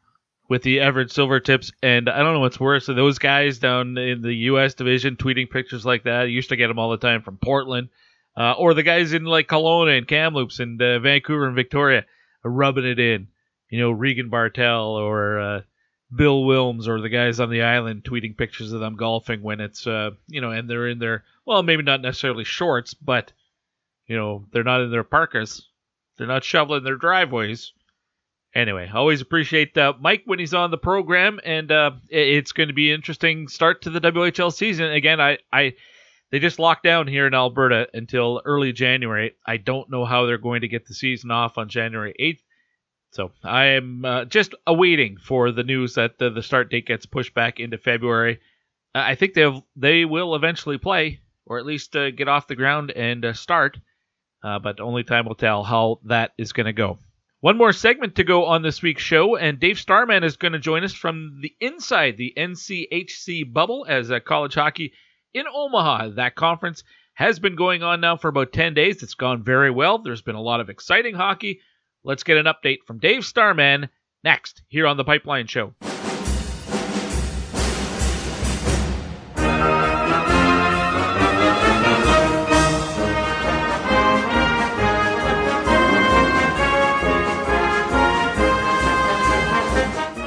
with 0.53 0.63
the 0.63 0.81
Everett 0.81 1.09
Silvertips, 1.09 1.73
and 1.83 2.11
I 2.11 2.19
don't 2.19 2.35
know 2.35 2.41
what's 2.41 2.61
worse. 2.61 2.85
Those 2.85 3.19
guys 3.19 3.59
down 3.59 3.97
in 3.97 4.21
the 4.21 4.35
U.S. 4.35 4.75
division 4.75 5.17
tweeting 5.17 5.49
pictures 5.49 5.87
like 5.87 6.05
that. 6.05 6.21
I 6.21 6.25
used 6.25 6.51
to 6.51 6.57
get 6.57 6.69
them 6.69 6.79
all 6.79 6.91
the 6.91 6.99
time 6.99 7.23
from 7.23 7.39
Portland 7.39 7.89
uh, 8.37 8.53
or 8.59 8.75
the 8.75 8.83
guys 8.83 9.15
in 9.15 9.25
like 9.25 9.49
Kelowna 9.49 9.97
and 9.97 10.07
Kamloops 10.07 10.61
and 10.61 10.81
uh, 10.83 10.99
Vancouver 10.99 11.47
and 11.47 11.57
Victoria 11.57 12.05
rubbing 12.45 12.85
it 12.85 12.99
in. 12.99 13.29
You 13.71 13.81
know, 13.81 13.93
Regan 13.93 14.29
Bartel 14.29 14.91
or 14.91 15.41
uh, 15.41 15.61
Bill 16.15 16.43
Wilms 16.43 16.87
or 16.87 17.01
the 17.01 17.09
guys 17.09 17.41
on 17.41 17.49
the 17.49 17.63
island 17.63 18.05
tweeting 18.05 18.37
pictures 18.37 18.75
of 18.75 18.81
them 18.81 18.97
golfing 18.97 19.41
when 19.41 19.59
it's, 19.59 19.87
uh, 19.87 20.11
you 20.27 20.43
know, 20.43 20.51
and 20.51 20.69
they're 20.69 20.89
in 20.89 20.99
their, 20.99 21.25
well, 21.47 21.63
maybe 21.63 21.83
not 21.83 22.03
necessarily 22.03 22.45
shorts, 22.45 22.93
but, 22.93 23.33
you 24.07 24.19
know, 24.19 24.45
they're 24.53 24.65
not 24.65 24.83
in 24.83 24.91
their 24.91 25.03
parkas. 25.03 25.67
They're 26.19 26.27
not 26.27 26.45
shoveling 26.45 26.85
their 26.85 26.97
driveways. 26.97 27.73
Anyway, 28.55 28.91
always 28.93 29.23
appreciate 29.23 29.77
uh, 29.79 29.95
Mike 29.99 30.23
when 30.27 30.39
he's 30.39 30.53
on 30.53 30.71
the 30.71 30.79
program, 30.79 31.41
and 31.43 31.73
uh, 31.73 31.93
it's 32.11 32.53
going 32.53 32.69
to 32.69 32.75
be 32.75 32.91
an 32.91 32.97
interesting 32.97 33.49
start 33.49 33.83
to 33.83 33.91
the 33.91 34.01
WHL 34.01 34.53
season. 34.53 34.93
Again, 34.93 35.21
I, 35.23 35.39
I 35.51 35.73
they 36.31 36.39
just 36.39 36.59
locked 36.59 36.83
down 36.83 37.07
here 37.07 37.27
in 37.27 37.35
Alberta 37.35 37.89
until 37.95 38.43
early 38.45 38.73
January. 38.73 39.37
I 39.47 39.57
don't 39.57 39.91
know 39.91 40.05
how 40.05 40.27
they're 40.27 40.39
going 40.39 40.63
to 40.63 40.69
get 40.69 40.87
the 40.87 40.95
season 40.95 41.31
off 41.31 41.57
on 41.57 41.69
January 41.69 42.15
8th. 42.19 42.41
So 43.13 43.33
I 43.45 43.65
am 43.67 44.05
uh, 44.05 44.25
just 44.25 44.55
awaiting 44.67 45.19
for 45.19 45.51
the 45.51 45.63
news 45.63 45.95
that 45.95 46.19
the, 46.19 46.31
the, 46.31 46.43
start 46.43 46.71
date 46.71 46.87
gets 46.87 47.05
pushed 47.05 47.35
back 47.35 47.61
into 47.61 47.77
February. 47.77 48.41
I 48.95 49.15
think 49.15 49.35
they 49.35 49.63
they 49.77 50.05
will 50.07 50.35
eventually 50.35 50.79
play, 50.79 51.21
or 51.45 51.59
at 51.59 51.67
least 51.67 51.95
uh, 51.95 52.11
get 52.11 52.29
off 52.29 52.47
the 52.47 52.57
ground 52.57 52.91
and 52.91 53.25
uh, 53.25 53.33
start. 53.35 53.79
Uh, 54.43 54.59
but 54.59 54.81
only 54.81 55.05
time 55.05 55.27
will 55.27 55.35
tell 55.35 55.63
how 55.63 56.01
that 56.05 56.33
is 56.39 56.53
going 56.53 56.67
to 56.67 56.73
go. 56.73 56.99
One 57.43 57.59
more 57.59 57.73
segment 57.73 58.15
to 58.15 58.23
go 58.23 58.45
on 58.45 58.63
this 58.63 58.83
week's 58.83 59.03
show, 59.03 59.35
and 59.35 59.59
Dave 59.59 59.77
Starman 59.77 60.23
is 60.23 60.37
going 60.37 60.53
to 60.53 60.61
join 60.61 60.85
us 60.85 60.93
from 60.93 61.41
the 61.43 61.53
inside 61.59 62.17
the 62.17 62.33
NCHC 62.37 63.53
bubble 63.53 63.85
as 63.89 64.11
a 64.11 64.21
college 64.21 64.55
hockey 64.55 64.93
in 65.35 65.47
Omaha. 65.53 66.11
That 66.11 66.37
conference 66.37 66.85
has 67.15 67.41
been 67.41 67.57
going 67.57 67.83
on 67.83 68.01
now 68.01 68.17
for 68.17 68.29
about 68.29 68.53
10 68.53 68.75
days. 68.75 69.03
It's 69.03 69.15
gone 69.15 69.43
very 69.43 69.73
well. 69.73 69.99
There's 69.99 70.23
been 70.23 70.37
a 70.37 70.41
lot 70.41 70.61
of 70.61 70.71
exciting 70.71 71.17
hockey. 71.17 71.59
Let's 72.05 72.23
get 72.23 72.37
an 72.37 72.47
update 72.47 72.85
from 72.87 73.01
Dave 73.01 73.25
Starman 73.25 73.89
next 74.23 74.63
here 74.69 74.87
on 74.87 74.97
The 74.97 75.03
Pipeline 75.03 75.49
Show. 75.49 75.75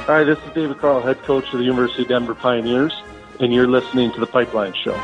Hi, 0.06 0.22
this 0.22 0.38
is 0.38 0.52
David 0.54 0.78
Carle, 0.78 1.00
head 1.00 1.20
coach 1.24 1.52
of 1.52 1.58
the 1.58 1.64
University 1.64 2.02
of 2.02 2.08
Denver 2.08 2.36
Pioneers 2.36 2.94
and 3.40 3.52
you're 3.52 3.66
listening 3.66 4.12
to 4.12 4.20
The 4.20 4.26
Pipeline 4.26 4.72
Show. 4.72 4.94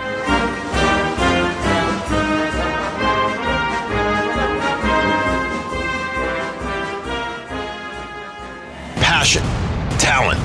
Passion, 9.03 9.43
talent, 9.99 10.39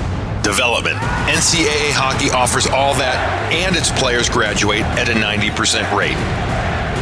development. 0.43 0.97
NCAA 1.29 1.91
hockey 1.93 2.31
offers 2.31 2.65
all 2.65 2.95
that, 2.95 3.53
and 3.53 3.75
its 3.75 3.91
players 3.91 4.27
graduate 4.27 4.81
at 4.97 5.07
a 5.07 5.13
90% 5.13 5.95
rate. 5.95 6.17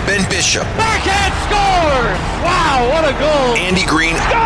Ben 0.06 0.30
Bishop. 0.30 0.64
Backhand 0.76 1.34
scores! 1.48 2.20
Wow, 2.44 2.90
what 2.92 3.08
a 3.08 3.14
goal! 3.18 3.56
Andy 3.56 3.86
Greene. 3.86 4.18
Score! 4.28 4.44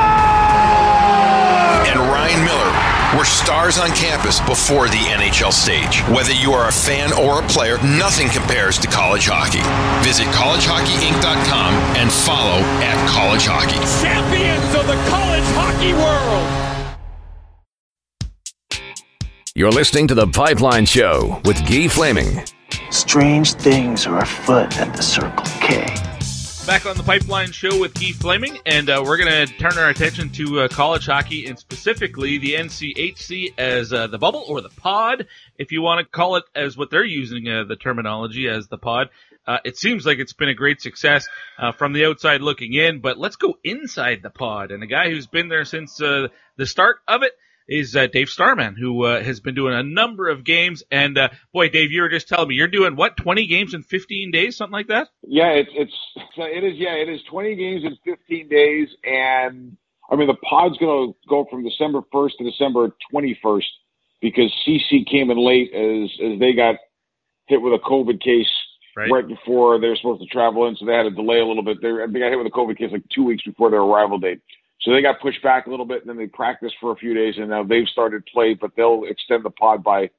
And 1.89 1.97
Ryan 2.13 2.45
Miller 2.45 2.98
We're 3.17 3.25
stars 3.25 3.79
on 3.79 3.89
campus 3.89 4.39
before 4.39 4.87
the 4.87 4.97
NHL 4.97 5.51
stage. 5.51 6.01
Whether 6.13 6.31
you 6.33 6.51
are 6.51 6.69
a 6.69 6.71
fan 6.71 7.11
or 7.13 7.43
a 7.43 7.47
player, 7.47 7.77
nothing 7.79 8.29
compares 8.29 8.77
to 8.77 8.87
college 8.87 9.25
hockey. 9.25 9.65
Visit 10.07 10.27
collegehockeyinc.com 10.27 11.73
and 11.97 12.11
follow 12.11 12.59
at 12.85 13.09
college 13.09 13.47
hockey. 13.47 13.79
Champions 14.05 14.75
of 14.75 14.85
the 14.85 14.93
college 15.09 15.43
hockey 15.57 15.93
world. 15.93 16.67
You're 19.55 19.71
listening 19.71 20.07
to 20.09 20.13
The 20.13 20.27
Pipeline 20.27 20.85
Show 20.85 21.41
with 21.45 21.57
Guy 21.67 21.87
Flaming. 21.87 22.43
Strange 22.91 23.53
things 23.53 24.05
are 24.05 24.19
afoot 24.19 24.77
at 24.77 24.95
the 24.95 25.01
Circle 25.01 25.45
K. 25.61 26.08
Back 26.69 26.85
on 26.85 26.97
the 26.97 27.03
Pipeline 27.03 27.51
Show 27.51 27.79
with 27.79 27.95
Keith 27.95 28.21
Flaming, 28.21 28.59
and 28.63 28.91
uh, 28.91 29.01
we're 29.03 29.17
going 29.17 29.47
to 29.47 29.51
turn 29.57 29.75
our 29.79 29.89
attention 29.89 30.29
to 30.33 30.59
uh, 30.59 30.67
college 30.67 31.07
hockey 31.07 31.47
and 31.47 31.57
specifically 31.57 32.37
the 32.37 32.53
NCHC 32.53 33.55
as 33.57 33.91
uh, 33.91 34.05
the 34.05 34.19
bubble 34.19 34.45
or 34.47 34.61
the 34.61 34.69
pod, 34.69 35.25
if 35.57 35.71
you 35.71 35.81
want 35.81 36.05
to 36.05 36.05
call 36.05 36.35
it 36.35 36.43
as 36.53 36.77
what 36.77 36.91
they're 36.91 37.03
using 37.03 37.49
uh, 37.49 37.63
the 37.63 37.75
terminology 37.75 38.47
as 38.47 38.67
the 38.67 38.77
pod. 38.77 39.09
Uh, 39.47 39.57
it 39.65 39.77
seems 39.77 40.05
like 40.05 40.19
it's 40.19 40.33
been 40.33 40.47
a 40.47 40.53
great 40.53 40.79
success 40.79 41.27
uh, 41.57 41.71
from 41.71 41.91
the 41.91 42.05
outside 42.05 42.41
looking 42.41 42.73
in, 42.73 42.99
but 42.99 43.17
let's 43.17 43.35
go 43.35 43.57
inside 43.63 44.19
the 44.21 44.29
pod. 44.29 44.69
And 44.69 44.83
a 44.83 44.87
guy 44.87 45.09
who's 45.09 45.25
been 45.25 45.49
there 45.49 45.65
since 45.65 45.97
the 45.97 46.29
start 46.65 46.97
of 47.07 47.23
it 47.23 47.33
is 47.69 47.95
uh, 47.95 48.07
Dave 48.07 48.29
Starman, 48.29 48.75
who 48.75 49.05
uh, 49.05 49.21
has 49.21 49.39
been 49.39 49.55
doing 49.55 49.75
a 49.75 49.83
number 49.83 50.27
of 50.27 50.43
games. 50.43 50.83
And 50.91 51.17
uh, 51.17 51.29
boy, 51.53 51.69
Dave, 51.69 51.91
you 51.91 52.01
were 52.01 52.09
just 52.09 52.27
telling 52.27 52.49
me 52.49 52.55
you're 52.55 52.67
doing 52.67 52.95
what, 52.95 53.15
20 53.15 53.47
games 53.47 53.73
in 53.73 53.83
15 53.83 54.31
days, 54.31 54.57
something 54.57 54.73
like 54.73 54.87
that? 54.87 55.09
Yeah, 55.21 55.49
it's 55.51 55.69
it's 55.73 55.93
it 56.37 56.63
is. 56.63 56.73
Yeah, 56.77 56.95
it 56.95 57.07
is 57.07 57.21
20 57.29 57.55
games 57.55 57.83
in 57.85 57.97
15 58.03 58.49
days, 58.49 58.89
and 59.03 59.77
I 60.11 60.15
mean 60.15 60.27
the 60.27 60.35
pod's 60.49 60.77
going 60.77 61.13
to 61.13 61.29
go 61.29 61.45
from 61.49 61.63
December 61.63 62.01
1st 62.13 62.31
to 62.39 62.43
December 62.49 62.95
21st 63.13 63.63
because 64.21 64.51
CC 64.67 65.05
came 65.09 65.29
in 65.29 65.37
late 65.37 65.71
as 65.73 66.09
as 66.25 66.39
they 66.39 66.53
got 66.53 66.75
hit 67.47 67.61
with 67.61 67.73
a 67.73 67.79
COVID 67.79 68.21
case. 68.21 68.49
Right. 68.97 69.11
right 69.11 69.27
before 69.27 69.79
they 69.79 69.87
were 69.87 69.95
supposed 69.95 70.21
to 70.21 70.27
travel 70.27 70.67
in, 70.67 70.75
so 70.75 70.83
they 70.83 70.93
had 70.93 71.03
to 71.03 71.11
delay 71.11 71.39
a 71.39 71.45
little 71.45 71.63
bit. 71.63 71.77
They, 71.81 71.89
they 72.11 72.19
got 72.19 72.31
hit 72.31 72.37
with 72.37 72.47
a 72.47 72.49
COVID 72.49 72.77
case 72.77 72.91
like 72.91 73.03
two 73.15 73.23
weeks 73.23 73.43
before 73.43 73.69
their 73.69 73.79
arrival 73.79 74.17
date. 74.17 74.41
So 74.81 74.91
they 74.93 75.01
got 75.01 75.19
pushed 75.19 75.43
back 75.43 75.67
a 75.67 75.69
little 75.69 75.85
bit, 75.85 76.01
and 76.01 76.09
then 76.09 76.17
they 76.17 76.27
practiced 76.27 76.75
for 76.79 76.91
a 76.91 76.95
few 76.95 77.13
days, 77.13 77.35
and 77.37 77.49
now 77.49 77.63
they've 77.63 77.87
started 77.87 78.25
play, 78.25 78.53
but 78.53 78.71
they'll 78.77 79.03
extend 79.07 79.43
the 79.43 79.49
pod 79.49 79.83
by 79.83 80.09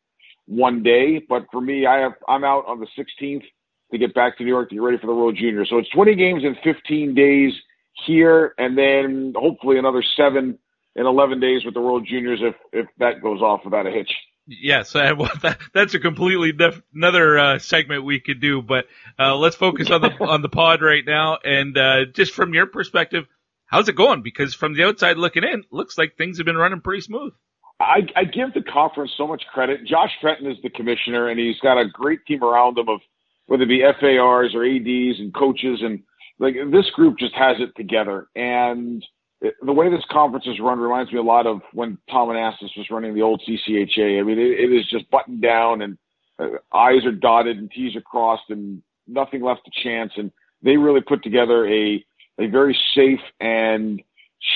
one 0.46 0.82
day. 0.82 1.24
But 1.26 1.46
for 1.50 1.60
me, 1.60 1.86
I 1.86 2.00
have 2.00 2.12
I'm 2.28 2.44
out 2.44 2.66
on 2.66 2.80
the 2.80 2.86
16th 2.98 3.44
to 3.92 3.98
get 3.98 4.14
back 4.14 4.36
to 4.38 4.44
New 4.44 4.50
York 4.50 4.68
to 4.68 4.74
get 4.74 4.82
ready 4.82 4.98
for 4.98 5.06
the 5.06 5.14
World 5.14 5.36
Junior. 5.36 5.64
So 5.64 5.78
it's 5.78 5.88
20 5.90 6.14
games 6.14 6.42
in 6.44 6.56
15 6.62 7.14
days 7.14 7.52
here, 8.06 8.54
and 8.58 8.76
then 8.76 9.32
hopefully 9.36 9.78
another 9.78 10.02
seven 10.16 10.58
in 10.96 11.06
11 11.06 11.40
days 11.40 11.64
with 11.64 11.74
the 11.74 11.80
World 11.80 12.06
Juniors 12.08 12.40
if 12.42 12.54
if 12.72 12.86
that 12.98 13.22
goes 13.22 13.40
off 13.40 13.60
without 13.64 13.86
a 13.86 13.90
hitch. 13.90 14.12
Yes, 14.46 14.94
well, 14.94 15.30
that, 15.42 15.58
that's 15.72 15.94
a 15.94 16.00
completely 16.00 16.52
diff- 16.52 16.82
another 16.94 17.38
uh, 17.38 17.58
segment 17.58 18.04
we 18.04 18.20
could 18.20 18.40
do, 18.40 18.62
but 18.62 18.86
uh, 19.18 19.36
let's 19.36 19.56
focus 19.56 19.90
on 19.90 20.02
the 20.02 20.12
on 20.24 20.42
the 20.42 20.48
pod 20.48 20.82
right 20.82 21.04
now. 21.06 21.38
And 21.44 21.78
uh, 21.78 22.06
just 22.12 22.34
from 22.34 22.52
your 22.52 22.66
perspective, 22.66 23.26
how's 23.70 23.88
it 23.88 23.96
going? 23.96 24.22
Because 24.22 24.54
from 24.54 24.74
the 24.74 24.84
outside 24.84 25.16
looking 25.16 25.44
in, 25.44 25.64
looks 25.70 25.96
like 25.96 26.16
things 26.16 26.38
have 26.38 26.44
been 26.44 26.56
running 26.56 26.80
pretty 26.80 27.00
smooth. 27.00 27.32
I, 27.80 28.00
I 28.14 28.24
give 28.24 28.52
the 28.52 28.62
conference 28.62 29.12
so 29.16 29.26
much 29.26 29.42
credit. 29.52 29.86
Josh 29.86 30.10
Fenton 30.20 30.50
is 30.50 30.58
the 30.62 30.68
commissioner, 30.68 31.28
and 31.28 31.40
he's 31.40 31.58
got 31.60 31.80
a 31.80 31.88
great 31.88 32.26
team 32.26 32.44
around 32.44 32.76
him 32.76 32.88
of 32.88 33.00
whether 33.46 33.62
it 33.62 33.68
be 33.68 33.82
FARs 34.00 34.54
or 34.54 34.64
ADs 34.64 35.18
and 35.18 35.34
coaches, 35.34 35.80
and 35.82 36.00
like 36.38 36.54
this 36.70 36.90
group 36.94 37.18
just 37.18 37.34
has 37.34 37.56
it 37.58 37.74
together. 37.76 38.28
And 38.36 39.04
the 39.40 39.72
way 39.72 39.90
this 39.90 40.04
conference 40.10 40.46
is 40.46 40.60
run 40.60 40.78
reminds 40.78 41.10
me 41.10 41.18
a 41.18 41.22
lot 41.22 41.46
of 41.46 41.62
when 41.72 41.96
Tom 42.10 42.28
Anastos 42.28 42.76
was 42.76 42.86
running 42.90 43.14
the 43.14 43.22
old 43.22 43.42
CCHA. 43.48 44.20
I 44.20 44.22
mean, 44.22 44.38
it, 44.38 44.60
it 44.60 44.72
is 44.72 44.88
just 44.90 45.10
buttoned 45.10 45.40
down, 45.40 45.80
and 45.80 45.98
uh, 46.38 46.58
I's 46.72 47.04
are 47.06 47.12
dotted 47.12 47.56
and 47.56 47.70
T's 47.70 47.96
are 47.96 48.02
crossed, 48.02 48.50
and 48.50 48.82
nothing 49.06 49.42
left 49.42 49.62
to 49.64 49.82
chance. 49.82 50.12
And 50.16 50.30
they 50.62 50.76
really 50.76 51.00
put 51.00 51.22
together 51.22 51.66
a 51.66 52.04
a 52.40 52.46
very 52.46 52.76
safe 52.94 53.20
and 53.40 54.02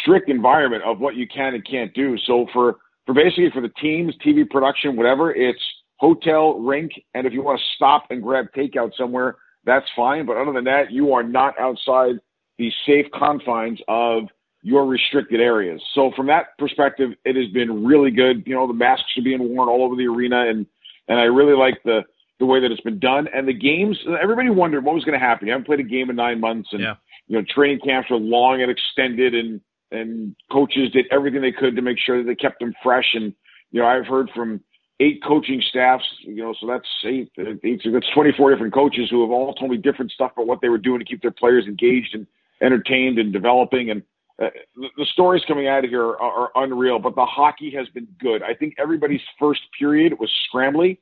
strict 0.01 0.29
environment 0.29 0.83
of 0.85 0.99
what 0.99 1.15
you 1.15 1.29
can 1.29 1.55
and 1.55 1.65
can't 1.67 1.93
do. 1.95 2.17
So 2.27 2.47
for 2.53 2.79
for 3.07 3.15
basically 3.15 3.51
for 3.53 3.61
the 3.61 3.73
teams, 3.81 4.15
TV 4.25 4.49
production, 4.49 4.97
whatever, 4.97 5.35
it's 5.35 5.61
hotel, 5.97 6.59
rink, 6.59 6.93
and 7.13 7.27
if 7.27 7.33
you 7.33 7.43
want 7.43 7.61
to 7.61 7.65
stop 7.77 8.07
and 8.11 8.23
grab 8.23 8.47
takeout 8.57 8.93
somewhere, 8.97 9.37
that's 9.65 9.87
fine. 9.95 10.25
But 10.25 10.39
other 10.39 10.53
than 10.53 10.65
that, 10.65 10.91
you 10.91 11.13
are 11.13 11.23
not 11.23 11.59
outside 11.61 12.17
the 12.59 12.73
safe 12.87 13.07
confines 13.13 13.79
of 13.89 14.25
your 14.63 14.87
restricted 14.87 15.41
areas. 15.41 15.83
So 15.95 16.13
from 16.17 16.27
that 16.29 16.57
perspective, 16.59 17.11
it 17.27 17.37
has 17.37 17.53
been 17.53 17.85
really 17.85 18.11
good. 18.11 18.43
You 18.47 18.55
know, 18.55 18.67
the 18.67 18.73
masks 18.73 19.13
are 19.19 19.23
being 19.23 19.55
worn 19.55 19.69
all 19.69 19.85
over 19.85 19.97
the 19.97 20.07
arena 20.07 20.49
and 20.49 20.67
and 21.07 21.19
I 21.21 21.25
really 21.25 21.55
like 21.55 21.83
the 21.85 22.01
the 22.41 22.47
way 22.47 22.61
that 22.61 22.73
it's 22.73 22.81
been 22.81 22.99
done. 22.99 23.29
And 23.35 23.47
the 23.47 23.53
games, 23.53 23.99
everybody 24.21 24.49
wondered 24.49 24.85
what 24.85 24.95
was 24.95 25.05
going 25.05 25.19
to 25.19 25.25
happen. 25.25 25.47
You 25.47 25.53
haven't 25.53 25.67
played 25.67 25.81
a 25.81 25.85
game 25.85 26.09
in 26.09 26.17
nine 26.17 26.41
months, 26.41 26.71
and 26.73 26.81
yeah 26.81 26.95
you 27.27 27.39
know, 27.39 27.45
training 27.55 27.81
camps 27.85 28.11
were 28.11 28.17
long 28.17 28.63
and 28.63 28.71
extended 28.71 29.35
and, 29.35 29.61
and 29.91 30.35
coaches 30.51 30.91
did 30.93 31.07
everything 31.11 31.41
they 31.41 31.53
could 31.53 31.77
to 31.77 31.83
make 31.83 31.99
sure 31.99 32.19
that 32.19 32.27
they 32.27 32.35
kept 32.35 32.61
them 32.61 32.75
fresh. 32.83 33.15
And, 33.15 33.35
you 33.71 33.81
know, 33.81 33.87
I've 33.87 34.07
heard 34.07 34.31
from 34.35 34.61
eight 35.01 35.23
coaching 35.27 35.63
staffs, 35.69 36.05
you 36.21 36.37
know, 36.37 36.55
so 36.61 36.67
that's 36.67 36.87
eight, 37.05 37.31
so 37.37 37.91
that's 37.91 38.11
24 38.15 38.51
different 38.51 38.75
coaches 38.75 39.09
who 39.11 39.23
have 39.23 39.31
all 39.31 39.55
told 39.55 39.71
me 39.71 39.77
different 39.77 40.13
stuff 40.13 40.33
about 40.37 40.47
what 40.47 40.61
they 40.61 40.69
were 40.69 40.79
doing 40.79 40.99
to 40.99 41.05
keep 41.05 41.23
their 41.23 41.31
players 41.31 41.67
engaged 41.67 42.15
and 42.15 42.27
entertained 42.63 43.19
and 43.19 43.33
developing. 43.33 43.91
And 43.91 44.03
uh, 44.41 44.51
the, 44.77 44.89
the 44.97 45.07
stories 45.13 45.43
coming 45.47 45.67
out 45.67 45.85
of 45.85 45.91
here 45.91 46.05
are, 46.05 46.21
are 46.21 46.51
unreal, 46.57 46.99
but 46.99 47.15
the 47.15 47.25
hockey 47.25 47.73
has 47.77 47.89
been 47.89 48.09
good. 48.21 48.43
I 48.43 48.55
think 48.55 48.75
everybody's 48.79 49.21
first 49.39 49.61
period 49.79 50.19
was 50.19 50.31
scrambly. 50.53 50.99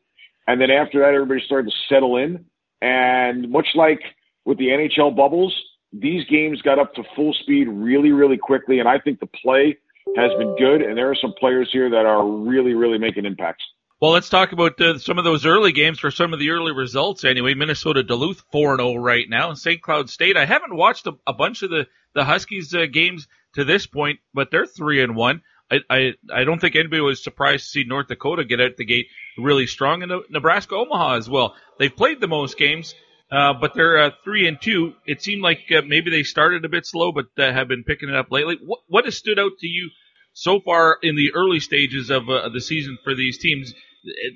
And 0.46 0.60
then 0.60 0.70
after 0.70 1.00
that, 1.00 1.14
everybody 1.14 1.40
started 1.44 1.70
to 1.70 1.76
settle 1.88 2.16
in. 2.16 2.44
And 2.80 3.50
much 3.50 3.68
like 3.74 4.00
with 4.44 4.58
the 4.58 4.66
NHL 4.66 5.14
bubbles, 5.14 5.54
these 5.92 6.24
games 6.26 6.62
got 6.62 6.78
up 6.78 6.94
to 6.94 7.02
full 7.14 7.34
speed 7.34 7.68
really, 7.68 8.12
really 8.12 8.38
quickly, 8.38 8.78
and 8.78 8.88
I 8.88 8.98
think 8.98 9.20
the 9.20 9.26
play 9.26 9.76
has 10.16 10.30
been 10.38 10.56
good. 10.56 10.82
And 10.82 10.96
there 10.96 11.10
are 11.10 11.14
some 11.14 11.34
players 11.38 11.68
here 11.72 11.90
that 11.90 12.06
are 12.06 12.26
really, 12.26 12.74
really 12.74 12.98
making 12.98 13.24
impacts. 13.24 13.64
Well, 14.00 14.10
let's 14.10 14.28
talk 14.28 14.50
about 14.50 14.80
uh, 14.80 14.98
some 14.98 15.18
of 15.18 15.24
those 15.24 15.46
early 15.46 15.70
games 15.70 16.00
for 16.00 16.10
some 16.10 16.32
of 16.32 16.40
the 16.40 16.50
early 16.50 16.72
results. 16.72 17.24
Anyway, 17.24 17.54
Minnesota 17.54 18.02
Duluth 18.02 18.42
four 18.50 18.76
zero 18.76 18.96
right 18.96 19.26
now, 19.28 19.50
and 19.50 19.58
St. 19.58 19.80
Cloud 19.80 20.10
State. 20.10 20.36
I 20.36 20.44
haven't 20.44 20.74
watched 20.74 21.06
a, 21.06 21.12
a 21.24 21.32
bunch 21.32 21.62
of 21.62 21.70
the 21.70 21.86
the 22.14 22.24
Huskies 22.24 22.74
uh, 22.74 22.86
games 22.92 23.28
to 23.54 23.64
this 23.64 23.86
point, 23.86 24.18
but 24.34 24.50
they're 24.50 24.66
three 24.66 25.02
and 25.02 25.14
one. 25.14 25.42
I, 25.70 25.78
I 25.88 26.12
I 26.34 26.42
don't 26.44 26.60
think 26.60 26.74
anybody 26.74 27.00
was 27.00 27.22
surprised 27.22 27.66
to 27.66 27.70
see 27.70 27.84
North 27.84 28.08
Dakota 28.08 28.44
get 28.44 28.60
out 28.60 28.76
the 28.76 28.84
gate 28.84 29.06
really 29.38 29.68
strong, 29.68 30.02
and 30.02 30.10
Nebraska 30.30 30.74
Omaha 30.74 31.18
as 31.18 31.30
well. 31.30 31.54
They've 31.78 31.94
played 31.94 32.20
the 32.20 32.26
most 32.26 32.58
games. 32.58 32.96
Uh, 33.32 33.54
but 33.58 33.72
they're 33.74 34.02
uh, 34.02 34.10
three 34.24 34.46
and 34.46 34.60
two. 34.60 34.92
It 35.06 35.22
seemed 35.22 35.42
like 35.42 35.60
uh, 35.74 35.80
maybe 35.86 36.10
they 36.10 36.22
started 36.22 36.66
a 36.66 36.68
bit 36.68 36.84
slow, 36.84 37.12
but 37.12 37.26
uh, 37.38 37.50
have 37.50 37.66
been 37.66 37.82
picking 37.82 38.10
it 38.10 38.14
up 38.14 38.30
lately. 38.30 38.58
What, 38.62 38.80
what 38.88 39.04
has 39.06 39.16
stood 39.16 39.38
out 39.38 39.52
to 39.60 39.66
you 39.66 39.88
so 40.34 40.60
far 40.60 40.98
in 41.02 41.16
the 41.16 41.32
early 41.34 41.58
stages 41.60 42.10
of 42.10 42.28
uh, 42.28 42.50
the 42.50 42.60
season 42.60 42.98
for 43.02 43.14
these 43.14 43.38
teams? 43.38 43.72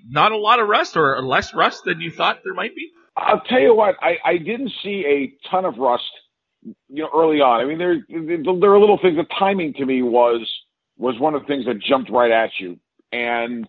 Not 0.09 0.33
a 0.33 0.39
lot 0.39 0.61
of 0.61 0.69
rust, 0.69 0.97
or 0.97 1.21
less 1.23 1.53
rust 1.53 1.85
than 1.85 2.01
you 2.01 2.11
thought 2.11 2.41
there 2.43 2.55
might 2.55 2.75
be. 2.75 2.91
I'll 3.17 3.41
tell 3.41 3.61
you 3.61 3.75
what, 3.75 3.97
I, 4.01 4.17
I 4.25 4.39
didn't 4.39 4.73
see 4.83 5.05
a 5.07 5.49
ton 5.51 5.65
of 5.65 5.79
rust, 5.79 6.05
you 6.63 7.03
know, 7.03 7.09
early 7.15 7.41
on. 7.41 7.61
I 7.61 7.65
mean, 7.65 7.79
there 7.79 7.97
there 8.09 8.73
are 8.73 8.81
little 8.81 8.99
things. 9.01 9.17
The 9.17 9.27
timing 9.39 9.75
to 9.75 9.87
me 9.87 10.03
was 10.03 10.49
was 10.97 11.19
one 11.19 11.35
of 11.35 11.43
the 11.43 11.47
things 11.49 11.67
that 11.67 11.81
jumped 11.81 12.11
right 12.11 12.31
at 12.31 12.51
you, 12.59 12.79
and 13.13 13.67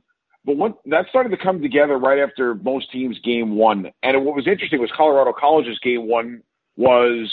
but 0.48 0.56
what 0.56 0.78
that 0.86 1.08
started 1.10 1.30
to 1.30 1.38
come 1.38 1.62
together 1.62 1.98
right 1.98 2.20
after 2.20 2.56
most 2.56 2.90
teams' 2.90 3.20
game 3.20 3.58
one. 3.58 3.92
And 4.02 4.26
what 4.26 4.34
was 4.34 4.48
interesting 4.48 4.80
was 4.80 4.90
Colorado 4.96 5.34
College's 5.38 5.78
game 5.80 6.08
one 6.08 6.42
was 6.78 7.32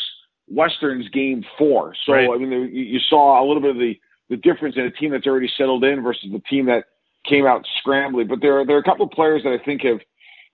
Western's 0.49 1.09
game 1.11 1.45
four. 1.57 1.95
So 2.05 2.13
right. 2.13 2.29
I 2.29 2.37
mean, 2.37 2.71
you 2.75 2.99
saw 3.09 3.41
a 3.41 3.47
little 3.47 3.63
bit 3.63 3.71
of 3.71 3.79
the 3.79 3.95
the 4.31 4.37
difference 4.37 4.75
in 4.77 4.83
a 4.83 4.91
team 4.91 5.13
that's 5.13 5.29
already 5.29 5.49
settled 5.57 5.85
in 5.85 6.03
versus 6.03 6.29
the 6.33 6.41
team 6.51 6.67
that 6.67 6.87
came 7.25 7.47
out 7.47 7.65
scrambly. 7.87 8.29
But 8.29 8.41
there 8.43 8.59
are 8.59 8.67
there 8.67 8.75
are 8.75 8.81
a 8.81 8.85
couple 8.85 9.07
of 9.07 9.13
players 9.13 9.45
that 9.45 9.53
I 9.53 9.65
think 9.65 9.83
have 9.83 10.01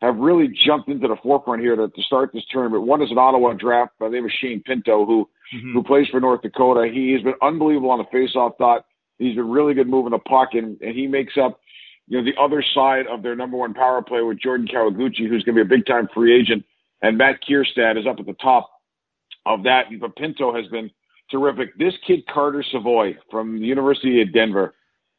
have 0.02 0.16
really 0.16 0.48
jumped 0.48 0.90
into 0.90 1.08
the 1.08 1.16
forefront 1.22 1.62
here 1.62 1.76
to, 1.76 1.88
to 1.88 2.02
start 2.02 2.30
this 2.34 2.44
tournament. 2.50 2.86
One 2.86 3.00
is 3.00 3.10
an 3.10 3.16
Ottawa 3.16 3.54
draft 3.54 3.92
by 3.98 4.08
the 4.08 4.16
name 4.16 4.26
of 4.26 4.32
Shane 4.38 4.62
Pinto, 4.62 5.06
who 5.06 5.30
mm-hmm. 5.54 5.72
who 5.72 5.82
plays 5.82 6.08
for 6.08 6.20
North 6.20 6.42
Dakota. 6.42 6.90
He 6.92 7.12
has 7.12 7.22
been 7.22 7.34
unbelievable 7.40 7.90
on 7.90 7.98
the 7.98 8.16
faceoff 8.16 8.58
dot. 8.58 8.84
He's 9.16 9.34
been 9.34 9.48
really 9.48 9.72
good 9.72 9.88
moving 9.88 10.10
the 10.12 10.18
puck, 10.18 10.50
and, 10.52 10.78
and 10.82 10.94
he 10.94 11.06
makes 11.06 11.38
up 11.38 11.58
you 12.10 12.18
know, 12.18 12.24
the 12.24 12.38
other 12.42 12.62
side 12.74 13.06
of 13.06 13.22
their 13.22 13.36
number 13.36 13.56
one 13.56 13.72
power 13.72 14.02
play 14.02 14.20
with 14.20 14.40
Jordan 14.40 14.66
Kawaguchi, 14.66 15.28
who's 15.28 15.44
going 15.44 15.56
to 15.56 15.64
be 15.64 15.74
a 15.74 15.76
big 15.76 15.86
time 15.86 16.08
free 16.12 16.38
agent, 16.38 16.64
and 17.00 17.16
Matt 17.16 17.36
Kiersted 17.48 17.96
is 17.96 18.04
up 18.04 18.18
at 18.18 18.26
the 18.26 18.34
top 18.34 18.68
of 19.46 19.62
that. 19.62 19.84
But 20.00 20.16
Pinto 20.16 20.52
has 20.52 20.66
been 20.66 20.90
terrific. 21.30 21.78
This 21.78 21.94
kid, 22.04 22.26
Carter 22.26 22.64
Savoie 22.72 23.12
from 23.30 23.60
the 23.60 23.66
University 23.66 24.20
of 24.20 24.32
Denver, 24.34 24.74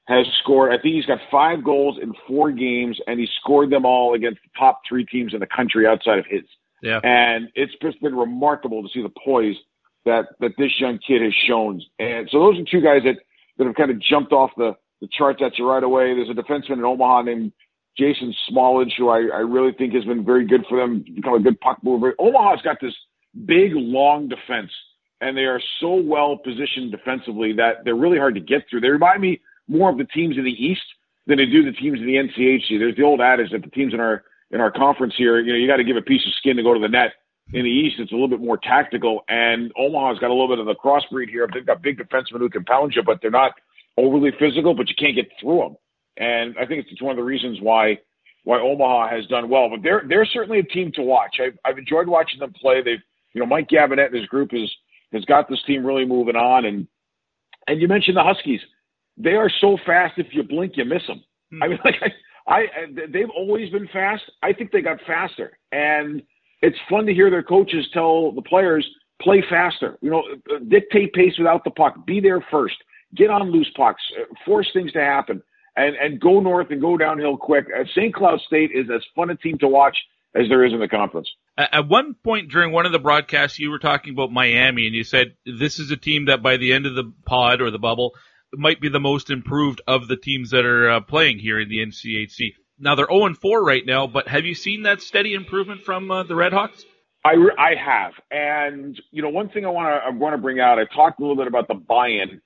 has 0.09 0.25
scored, 0.43 0.73
I 0.73 0.81
think 0.81 0.95
he's 0.95 1.05
got 1.05 1.19
five 1.31 1.63
goals 1.63 1.97
in 2.01 2.13
four 2.27 2.51
games, 2.51 2.99
and 3.07 3.17
he 3.21 3.27
scored 3.39 3.69
them 3.69 3.85
all 3.85 4.13
against 4.13 4.41
the 4.43 4.49
top 4.59 4.81
three 4.87 5.05
teams 5.05 5.33
in 5.33 5.39
the 5.39 5.47
country 5.47 5.87
outside 5.87 6.19
of 6.19 6.25
his. 6.29 6.43
Yeah. 6.83 6.99
And 7.03 7.47
it's 7.55 7.71
just 7.81 8.01
been 8.01 8.15
remarkable 8.15 8.83
to 8.83 8.89
see 8.93 9.01
the 9.01 9.13
poise 9.23 9.55
that, 10.03 10.25
that 10.41 10.51
this 10.57 10.71
young 10.77 10.99
kid 11.07 11.21
has 11.21 11.33
shown. 11.47 11.81
And 11.99 12.27
so 12.29 12.39
those 12.39 12.59
are 12.59 12.65
two 12.69 12.81
guys 12.81 13.03
that, 13.05 13.15
that 13.57 13.67
have 13.67 13.75
kind 13.75 13.91
of 13.91 14.01
jumped 14.01 14.33
off 14.33 14.51
the, 14.57 14.75
the 15.01 15.09
chart 15.11 15.41
at 15.41 15.57
you 15.57 15.69
right 15.69 15.83
away. 15.83 16.13
There's 16.13 16.29
a 16.29 16.33
defenseman 16.33 16.77
in 16.77 16.85
Omaha 16.85 17.23
named 17.23 17.51
Jason 17.97 18.33
Smallidge, 18.49 18.93
who 18.97 19.09
I, 19.09 19.17
I 19.33 19.39
really 19.39 19.73
think 19.73 19.93
has 19.93 20.05
been 20.05 20.23
very 20.23 20.45
good 20.45 20.65
for 20.69 20.79
them, 20.79 21.03
become 21.15 21.33
a 21.33 21.39
good 21.39 21.59
puck 21.59 21.79
mover. 21.83 22.15
Omaha's 22.19 22.61
got 22.61 22.77
this 22.81 22.93
big, 23.45 23.71
long 23.73 24.29
defense, 24.29 24.71
and 25.19 25.35
they 25.35 25.43
are 25.43 25.61
so 25.79 25.95
well 25.95 26.37
positioned 26.37 26.91
defensively 26.91 27.53
that 27.53 27.83
they're 27.83 27.95
really 27.95 28.17
hard 28.17 28.35
to 28.35 28.41
get 28.41 28.63
through. 28.69 28.81
They 28.81 28.89
remind 28.89 29.21
me 29.21 29.41
more 29.67 29.89
of 29.89 29.97
the 29.97 30.05
teams 30.05 30.37
in 30.37 30.43
the 30.43 30.51
East 30.51 30.81
than 31.27 31.37
they 31.37 31.45
do 31.45 31.63
the 31.65 31.77
teams 31.77 31.99
in 31.99 32.05
the 32.05 32.15
NCHC. 32.15 32.79
There's 32.79 32.95
the 32.95 33.03
old 33.03 33.21
adage 33.21 33.51
that 33.51 33.63
the 33.63 33.69
teams 33.69 33.93
in 33.93 33.99
our 33.99 34.23
in 34.51 34.59
our 34.59 34.71
conference 34.71 35.13
here, 35.17 35.39
you 35.39 35.53
know, 35.53 35.57
you 35.57 35.65
got 35.65 35.77
to 35.77 35.83
give 35.83 35.95
a 35.95 36.01
piece 36.01 36.25
of 36.27 36.33
skin 36.33 36.57
to 36.57 36.63
go 36.63 36.73
to 36.73 36.79
the 36.79 36.89
net. 36.89 37.13
In 37.53 37.63
the 37.63 37.69
East, 37.69 37.95
it's 37.99 38.11
a 38.11 38.15
little 38.15 38.27
bit 38.29 38.39
more 38.39 38.57
tactical, 38.57 39.23
and 39.27 39.71
Omaha's 39.77 40.19
got 40.19 40.29
a 40.29 40.33
little 40.33 40.47
bit 40.47 40.59
of 40.59 40.67
the 40.67 40.75
crossbreed 40.75 41.29
here. 41.29 41.49
They've 41.51 41.65
got 41.65 41.81
big 41.81 41.97
defensemen 41.97 42.39
who 42.39 42.49
can 42.49 42.63
pound 42.63 42.93
you, 42.95 43.03
but 43.03 43.19
they're 43.21 43.31
not 43.31 43.53
overly 43.97 44.31
physical, 44.39 44.73
but 44.73 44.89
you 44.89 44.95
can't 44.97 45.15
get 45.15 45.27
through 45.39 45.59
them. 45.59 45.75
And 46.17 46.55
I 46.59 46.65
think 46.65 46.85
it's 46.89 47.01
one 47.01 47.11
of 47.11 47.17
the 47.17 47.23
reasons 47.23 47.59
why 47.61 47.99
why 48.43 48.59
Omaha 48.59 49.09
has 49.09 49.25
done 49.27 49.49
well. 49.49 49.69
But 49.69 49.81
they're 49.83 50.03
they're 50.07 50.25
certainly 50.25 50.59
a 50.59 50.63
team 50.63 50.91
to 50.95 51.01
watch. 51.01 51.37
I've, 51.41 51.57
I've 51.65 51.77
enjoyed 51.77 52.07
watching 52.07 52.39
them 52.39 52.53
play. 52.53 52.81
They've 52.81 53.01
you 53.33 53.41
know 53.41 53.47
Mike 53.47 53.69
Gabinet 53.69 54.07
and 54.07 54.15
his 54.15 54.25
group 54.25 54.51
has 54.51 54.69
has 55.13 55.25
got 55.25 55.49
this 55.49 55.61
team 55.65 55.85
really 55.85 56.05
moving 56.05 56.35
on. 56.35 56.65
And 56.65 56.87
and 57.67 57.81
you 57.81 57.87
mentioned 57.87 58.17
the 58.17 58.23
Huskies. 58.23 58.61
They 59.17 59.33
are 59.33 59.51
so 59.61 59.77
fast. 59.85 60.13
If 60.17 60.27
you 60.31 60.43
blink, 60.43 60.73
you 60.75 60.85
miss 60.85 61.05
them. 61.07 61.23
Hmm. 61.51 61.63
I 61.63 61.67
mean, 61.67 61.79
like 61.85 61.95
I, 62.47 62.53
I 62.53 62.67
they've 63.09 63.29
always 63.35 63.69
been 63.69 63.87
fast. 63.93 64.23
I 64.43 64.53
think 64.53 64.71
they 64.71 64.81
got 64.81 64.99
faster, 65.07 65.57
and 65.71 66.21
it's 66.61 66.77
fun 66.89 67.05
to 67.05 67.13
hear 67.13 67.29
their 67.29 67.43
coaches 67.43 67.87
tell 67.93 68.31
the 68.31 68.41
players 68.41 68.87
play 69.21 69.43
faster. 69.49 69.97
You 70.01 70.11
know, 70.11 70.23
dictate 70.67 71.13
pace 71.13 71.33
without 71.37 71.63
the 71.63 71.71
puck. 71.71 72.05
Be 72.05 72.19
there 72.19 72.43
first. 72.51 72.75
Get 73.15 73.29
on 73.29 73.51
loose 73.51 73.71
pucks. 73.75 74.01
Force 74.45 74.69
things 74.73 74.91
to 74.93 74.99
happen 74.99 75.41
and 75.75 75.95
and 75.95 76.19
go 76.19 76.39
north 76.39 76.67
and 76.69 76.81
go 76.81 76.97
downhill 76.97 77.37
quick. 77.37 77.65
Uh, 77.67 77.83
St. 77.95 78.13
Cloud 78.13 78.39
State 78.41 78.71
is 78.73 78.87
as 78.93 79.03
fun 79.15 79.29
a 79.29 79.35
team 79.35 79.57
to 79.59 79.67
watch 79.67 79.97
as 80.35 80.47
there 80.49 80.65
is 80.65 80.73
in 80.73 80.79
the 80.79 80.87
conference. 80.87 81.29
At 81.57 81.87
one 81.87 82.15
point 82.23 82.49
during 82.49 82.71
one 82.71 82.85
of 82.85 82.91
the 82.91 82.99
broadcasts, 82.99 83.59
you 83.59 83.69
were 83.69 83.79
talking 83.79 84.13
about 84.13 84.31
Miami, 84.31 84.87
and 84.87 84.95
you 84.95 85.03
said 85.03 85.35
this 85.45 85.79
is 85.79 85.91
a 85.91 85.97
team 85.97 86.25
that 86.25 86.41
by 86.41 86.57
the 86.57 86.73
end 86.73 86.85
of 86.85 86.95
the 86.95 87.11
pod 87.25 87.61
or 87.61 87.71
the 87.71 87.79
bubble 87.79 88.13
might 88.53 88.81
be 88.81 88.89
the 88.89 88.99
most 88.99 89.29
improved 89.29 89.81
of 89.87 90.07
the 90.07 90.17
teams 90.17 90.51
that 90.51 90.65
are 90.65 90.89
uh, 90.89 91.01
playing 91.01 91.39
here 91.39 91.59
in 91.59 91.69
the 91.69 91.79
NCHC. 91.79 92.53
Now 92.79 92.95
they're 92.95 93.07
0 93.07 93.33
4 93.33 93.63
right 93.63 93.85
now, 93.85 94.07
but 94.07 94.27
have 94.27 94.45
you 94.45 94.55
seen 94.55 94.83
that 94.83 95.01
steady 95.01 95.33
improvement 95.33 95.83
from 95.83 96.09
uh, 96.09 96.23
the 96.23 96.33
Redhawks? 96.33 96.83
I, 97.23 97.35
I 97.57 97.75
have, 97.75 98.13
and 98.31 98.99
you 99.11 99.21
know 99.21 99.29
one 99.29 99.49
thing 99.49 99.65
I 99.65 99.69
want 99.69 99.87
to 99.89 100.07
I 100.07 100.09
want 100.09 100.33
to 100.33 100.41
bring 100.41 100.59
out. 100.59 100.79
I 100.79 100.85
talked 100.85 101.19
a 101.19 101.21
little 101.21 101.35
bit 101.35 101.45
about 101.45 101.67
the 101.67 101.75
buy-in 101.75 102.41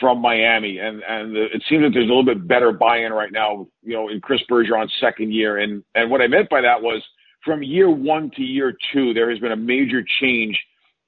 from 0.00 0.20
Miami, 0.20 0.78
and 0.78 1.02
and 1.02 1.36
it 1.36 1.62
seems 1.68 1.82
that 1.82 1.90
there's 1.92 2.04
a 2.04 2.08
little 2.08 2.24
bit 2.24 2.46
better 2.46 2.72
buy-in 2.72 3.12
right 3.12 3.32
now. 3.32 3.66
You 3.82 3.94
know, 3.94 4.08
in 4.08 4.20
Chris 4.20 4.40
Bergeron's 4.50 4.92
second 5.00 5.32
year, 5.32 5.58
and 5.58 5.82
and 5.94 6.10
what 6.10 6.20
I 6.20 6.26
meant 6.26 6.50
by 6.50 6.60
that 6.60 6.82
was 6.82 7.02
from 7.44 7.62
year 7.62 7.90
one 7.90 8.30
to 8.36 8.42
year 8.42 8.74
two, 8.92 9.14
there 9.14 9.30
has 9.30 9.38
been 9.38 9.52
a 9.52 9.56
major 9.56 10.02
change 10.20 10.58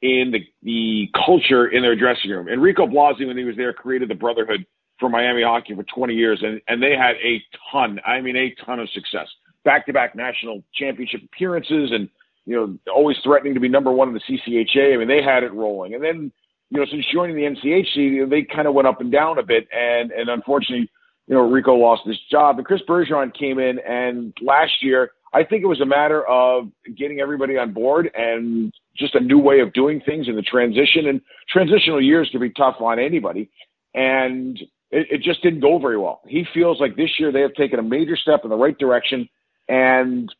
in 0.02 0.32
the 0.32 0.40
the 0.62 1.08
culture 1.26 1.68
in 1.68 1.82
their 1.82 1.96
dressing 1.96 2.30
room. 2.30 2.48
Enrico 2.48 2.86
Blasi, 2.86 3.26
when 3.26 3.36
he 3.36 3.44
was 3.44 3.56
there, 3.56 3.72
created 3.72 4.08
the 4.08 4.14
brotherhood 4.14 4.64
for 4.98 5.08
Miami 5.08 5.42
hockey 5.42 5.74
for 5.74 5.84
20 5.84 6.14
years, 6.14 6.40
and 6.42 6.60
and 6.68 6.82
they 6.82 6.96
had 6.96 7.16
a 7.16 7.42
ton, 7.70 8.00
I 8.06 8.20
mean, 8.20 8.36
a 8.36 8.54
ton 8.64 8.80
of 8.80 8.88
success, 8.90 9.28
back-to-back 9.64 10.14
national 10.14 10.62
championship 10.74 11.22
appearances, 11.24 11.90
and 11.92 12.08
you 12.46 12.56
know, 12.56 12.92
always 12.92 13.16
threatening 13.22 13.54
to 13.54 13.60
be 13.60 13.68
number 13.68 13.92
one 13.92 14.08
in 14.08 14.14
the 14.14 14.20
CCHA. 14.20 14.94
I 14.94 14.96
mean, 14.96 15.08
they 15.08 15.22
had 15.22 15.42
it 15.42 15.52
rolling, 15.52 15.94
and 15.94 16.02
then 16.02 16.32
you 16.70 16.78
know, 16.78 16.86
since 16.90 17.04
joining 17.12 17.36
the 17.36 17.42
NCHC, 17.42 18.28
they 18.28 18.42
kind 18.42 18.68
of 18.68 18.74
went 18.74 18.88
up 18.88 19.00
and 19.00 19.10
down 19.10 19.38
a 19.38 19.42
bit, 19.42 19.66
and 19.72 20.10
and 20.10 20.28
unfortunately, 20.28 20.90
you 21.26 21.34
know, 21.34 21.48
Rico 21.48 21.74
lost 21.74 22.02
his 22.06 22.18
job. 22.30 22.58
And 22.58 22.66
Chris 22.66 22.82
Bergeron 22.88 23.32
came 23.36 23.58
in, 23.58 23.78
and 23.78 24.36
last 24.42 24.82
year, 24.82 25.12
I 25.32 25.44
think 25.44 25.62
it 25.62 25.66
was 25.66 25.80
a 25.80 25.86
matter 25.86 26.26
of 26.26 26.68
getting 26.96 27.20
everybody 27.20 27.56
on 27.56 27.72
board 27.72 28.10
and 28.14 28.72
just 28.96 29.14
a 29.14 29.20
new 29.20 29.38
way 29.38 29.60
of 29.60 29.72
doing 29.72 30.00
things 30.04 30.28
in 30.28 30.36
the 30.36 30.42
transition. 30.42 31.06
And 31.06 31.20
transitional 31.48 32.02
years 32.02 32.28
can 32.30 32.40
be 32.40 32.50
tough 32.50 32.76
on 32.80 32.98
anybody, 32.98 33.50
and 33.94 34.58
it, 34.90 35.06
it 35.10 35.22
just 35.22 35.42
didn't 35.42 35.60
go 35.60 35.78
very 35.78 35.98
well. 35.98 36.20
He 36.26 36.44
feels 36.52 36.80
like 36.80 36.96
this 36.96 37.10
year 37.18 37.32
they 37.32 37.40
have 37.40 37.54
taken 37.54 37.78
a 37.78 37.82
major 37.82 38.16
step 38.16 38.40
in 38.44 38.50
the 38.50 38.56
right 38.56 38.78
direction, 38.78 39.26
and 39.68 40.32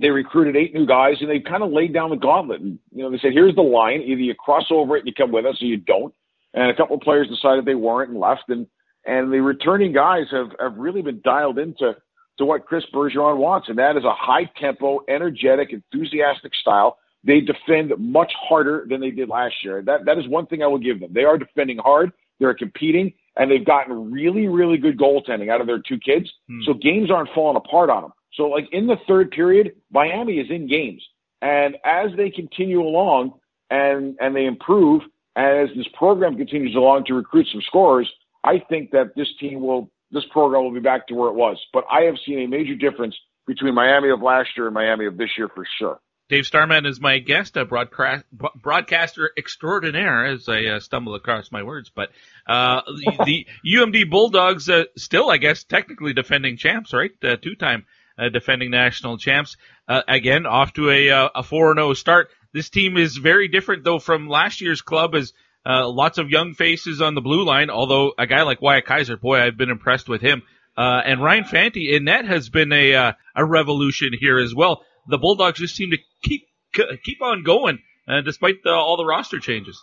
they 0.00 0.10
recruited 0.10 0.56
eight 0.56 0.74
new 0.74 0.86
guys 0.86 1.16
and 1.20 1.30
they 1.30 1.40
kind 1.40 1.62
of 1.62 1.70
laid 1.70 1.94
down 1.94 2.10
the 2.10 2.16
gauntlet. 2.16 2.60
And, 2.60 2.78
you 2.92 3.02
know, 3.02 3.10
they 3.10 3.18
said, 3.18 3.32
here's 3.32 3.54
the 3.54 3.62
line. 3.62 4.02
Either 4.02 4.20
you 4.20 4.34
cross 4.34 4.64
over 4.70 4.96
it 4.96 5.00
and 5.00 5.08
you 5.08 5.14
come 5.14 5.32
with 5.32 5.46
us 5.46 5.60
or 5.60 5.66
you 5.66 5.76
don't. 5.76 6.12
And 6.52 6.70
a 6.70 6.76
couple 6.76 6.96
of 6.96 7.02
players 7.02 7.28
decided 7.28 7.64
they 7.64 7.74
weren't 7.74 8.10
and 8.10 8.20
left. 8.20 8.44
And, 8.48 8.66
and 9.06 9.32
the 9.32 9.40
returning 9.40 9.92
guys 9.92 10.24
have, 10.32 10.50
have 10.60 10.76
really 10.76 11.02
been 11.02 11.20
dialed 11.24 11.58
into 11.58 11.96
to 12.38 12.44
what 12.44 12.66
Chris 12.66 12.84
Bergeron 12.92 13.36
wants. 13.36 13.68
And 13.68 13.78
that 13.78 13.96
is 13.96 14.04
a 14.04 14.14
high 14.14 14.50
tempo, 14.60 15.00
energetic, 15.08 15.72
enthusiastic 15.72 16.54
style. 16.56 16.98
They 17.22 17.40
defend 17.40 17.92
much 17.98 18.32
harder 18.48 18.86
than 18.88 19.00
they 19.00 19.10
did 19.10 19.28
last 19.28 19.54
year. 19.62 19.80
That, 19.82 20.04
that 20.06 20.18
is 20.18 20.28
one 20.28 20.46
thing 20.46 20.62
I 20.62 20.66
will 20.66 20.78
give 20.78 21.00
them. 21.00 21.12
They 21.12 21.24
are 21.24 21.38
defending 21.38 21.78
hard. 21.78 22.12
They're 22.40 22.54
competing 22.54 23.12
and 23.36 23.50
they've 23.50 23.64
gotten 23.64 24.12
really, 24.12 24.46
really 24.48 24.76
good 24.76 24.98
goaltending 24.98 25.50
out 25.50 25.60
of 25.60 25.66
their 25.66 25.80
two 25.80 25.98
kids. 25.98 26.30
Hmm. 26.48 26.60
So 26.66 26.74
games 26.74 27.10
aren't 27.10 27.30
falling 27.34 27.56
apart 27.56 27.90
on 27.90 28.02
them. 28.02 28.12
So 28.34 28.44
like 28.44 28.68
in 28.72 28.86
the 28.86 28.96
third 29.06 29.30
period, 29.30 29.72
Miami 29.90 30.34
is 30.34 30.50
in 30.50 30.68
games. 30.68 31.02
And 31.40 31.76
as 31.84 32.10
they 32.16 32.30
continue 32.30 32.82
along 32.82 33.34
and 33.70 34.16
and 34.20 34.34
they 34.34 34.46
improve, 34.46 35.02
as 35.36 35.68
this 35.76 35.86
program 35.94 36.36
continues 36.36 36.74
along 36.74 37.04
to 37.06 37.14
recruit 37.14 37.46
some 37.52 37.62
scorers, 37.62 38.10
I 38.42 38.60
think 38.68 38.90
that 38.92 39.14
this 39.16 39.28
team 39.40 39.60
will 39.60 39.90
this 40.10 40.24
program 40.32 40.62
will 40.62 40.72
be 40.72 40.80
back 40.80 41.06
to 41.08 41.14
where 41.14 41.28
it 41.28 41.34
was. 41.34 41.58
But 41.72 41.84
I 41.90 42.02
have 42.02 42.14
seen 42.24 42.40
a 42.40 42.46
major 42.46 42.74
difference 42.74 43.16
between 43.46 43.74
Miami 43.74 44.10
of 44.10 44.22
last 44.22 44.50
year 44.56 44.66
and 44.66 44.74
Miami 44.74 45.06
of 45.06 45.16
this 45.16 45.30
year 45.36 45.48
for 45.54 45.66
sure. 45.78 46.00
Dave 46.30 46.46
Starman 46.46 46.86
is 46.86 47.00
my 47.00 47.18
guest, 47.18 47.58
a 47.58 47.66
broadcast, 47.66 48.24
broadcaster 48.32 49.30
extraordinaire, 49.36 50.24
as 50.24 50.48
I 50.48 50.64
uh, 50.64 50.80
stumble 50.80 51.14
across 51.14 51.52
my 51.52 51.62
words. 51.62 51.90
But 51.94 52.10
uh, 52.46 52.80
the, 52.86 53.24
the 53.26 53.46
UMD 53.76 54.08
Bulldogs, 54.08 54.70
uh, 54.70 54.84
still, 54.96 55.30
I 55.30 55.36
guess, 55.36 55.64
technically 55.64 56.14
defending 56.14 56.56
champs, 56.56 56.94
right? 56.94 57.10
Uh, 57.22 57.36
two-time 57.36 57.84
defending 58.32 58.70
national 58.70 59.18
champs. 59.18 59.56
Uh, 59.88 60.02
again, 60.08 60.46
off 60.46 60.72
to 60.74 60.90
a 60.90 61.10
uh, 61.10 61.28
a 61.34 61.42
four 61.42 61.74
zero 61.74 61.90
oh 61.90 61.94
start. 61.94 62.28
This 62.52 62.70
team 62.70 62.96
is 62.96 63.16
very 63.16 63.48
different 63.48 63.84
though 63.84 63.98
from 63.98 64.28
last 64.28 64.60
year's 64.60 64.82
club. 64.82 65.14
As 65.14 65.32
uh, 65.66 65.88
lots 65.88 66.18
of 66.18 66.30
young 66.30 66.54
faces 66.54 67.00
on 67.00 67.14
the 67.14 67.20
blue 67.20 67.44
line. 67.44 67.70
Although 67.70 68.12
a 68.18 68.26
guy 68.26 68.42
like 68.42 68.60
Wyatt 68.60 68.84
Kaiser, 68.84 69.16
boy, 69.16 69.40
I've 69.40 69.56
been 69.56 69.70
impressed 69.70 70.08
with 70.08 70.20
him. 70.20 70.42
Uh, 70.76 71.00
and 71.04 71.22
Ryan 71.22 71.44
Fanti 71.44 71.94
in 71.94 72.04
net 72.04 72.24
has 72.24 72.48
been 72.48 72.72
a 72.72 72.94
uh, 72.94 73.12
a 73.34 73.44
revolution 73.44 74.10
here 74.18 74.38
as 74.38 74.54
well. 74.54 74.82
The 75.08 75.18
Bulldogs 75.18 75.60
just 75.60 75.76
seem 75.76 75.90
to 75.90 75.98
keep 76.22 76.46
keep 77.04 77.22
on 77.22 77.44
going 77.44 77.78
uh, 78.08 78.20
despite 78.22 78.62
the, 78.64 78.72
all 78.72 78.96
the 78.96 79.04
roster 79.04 79.38
changes. 79.38 79.80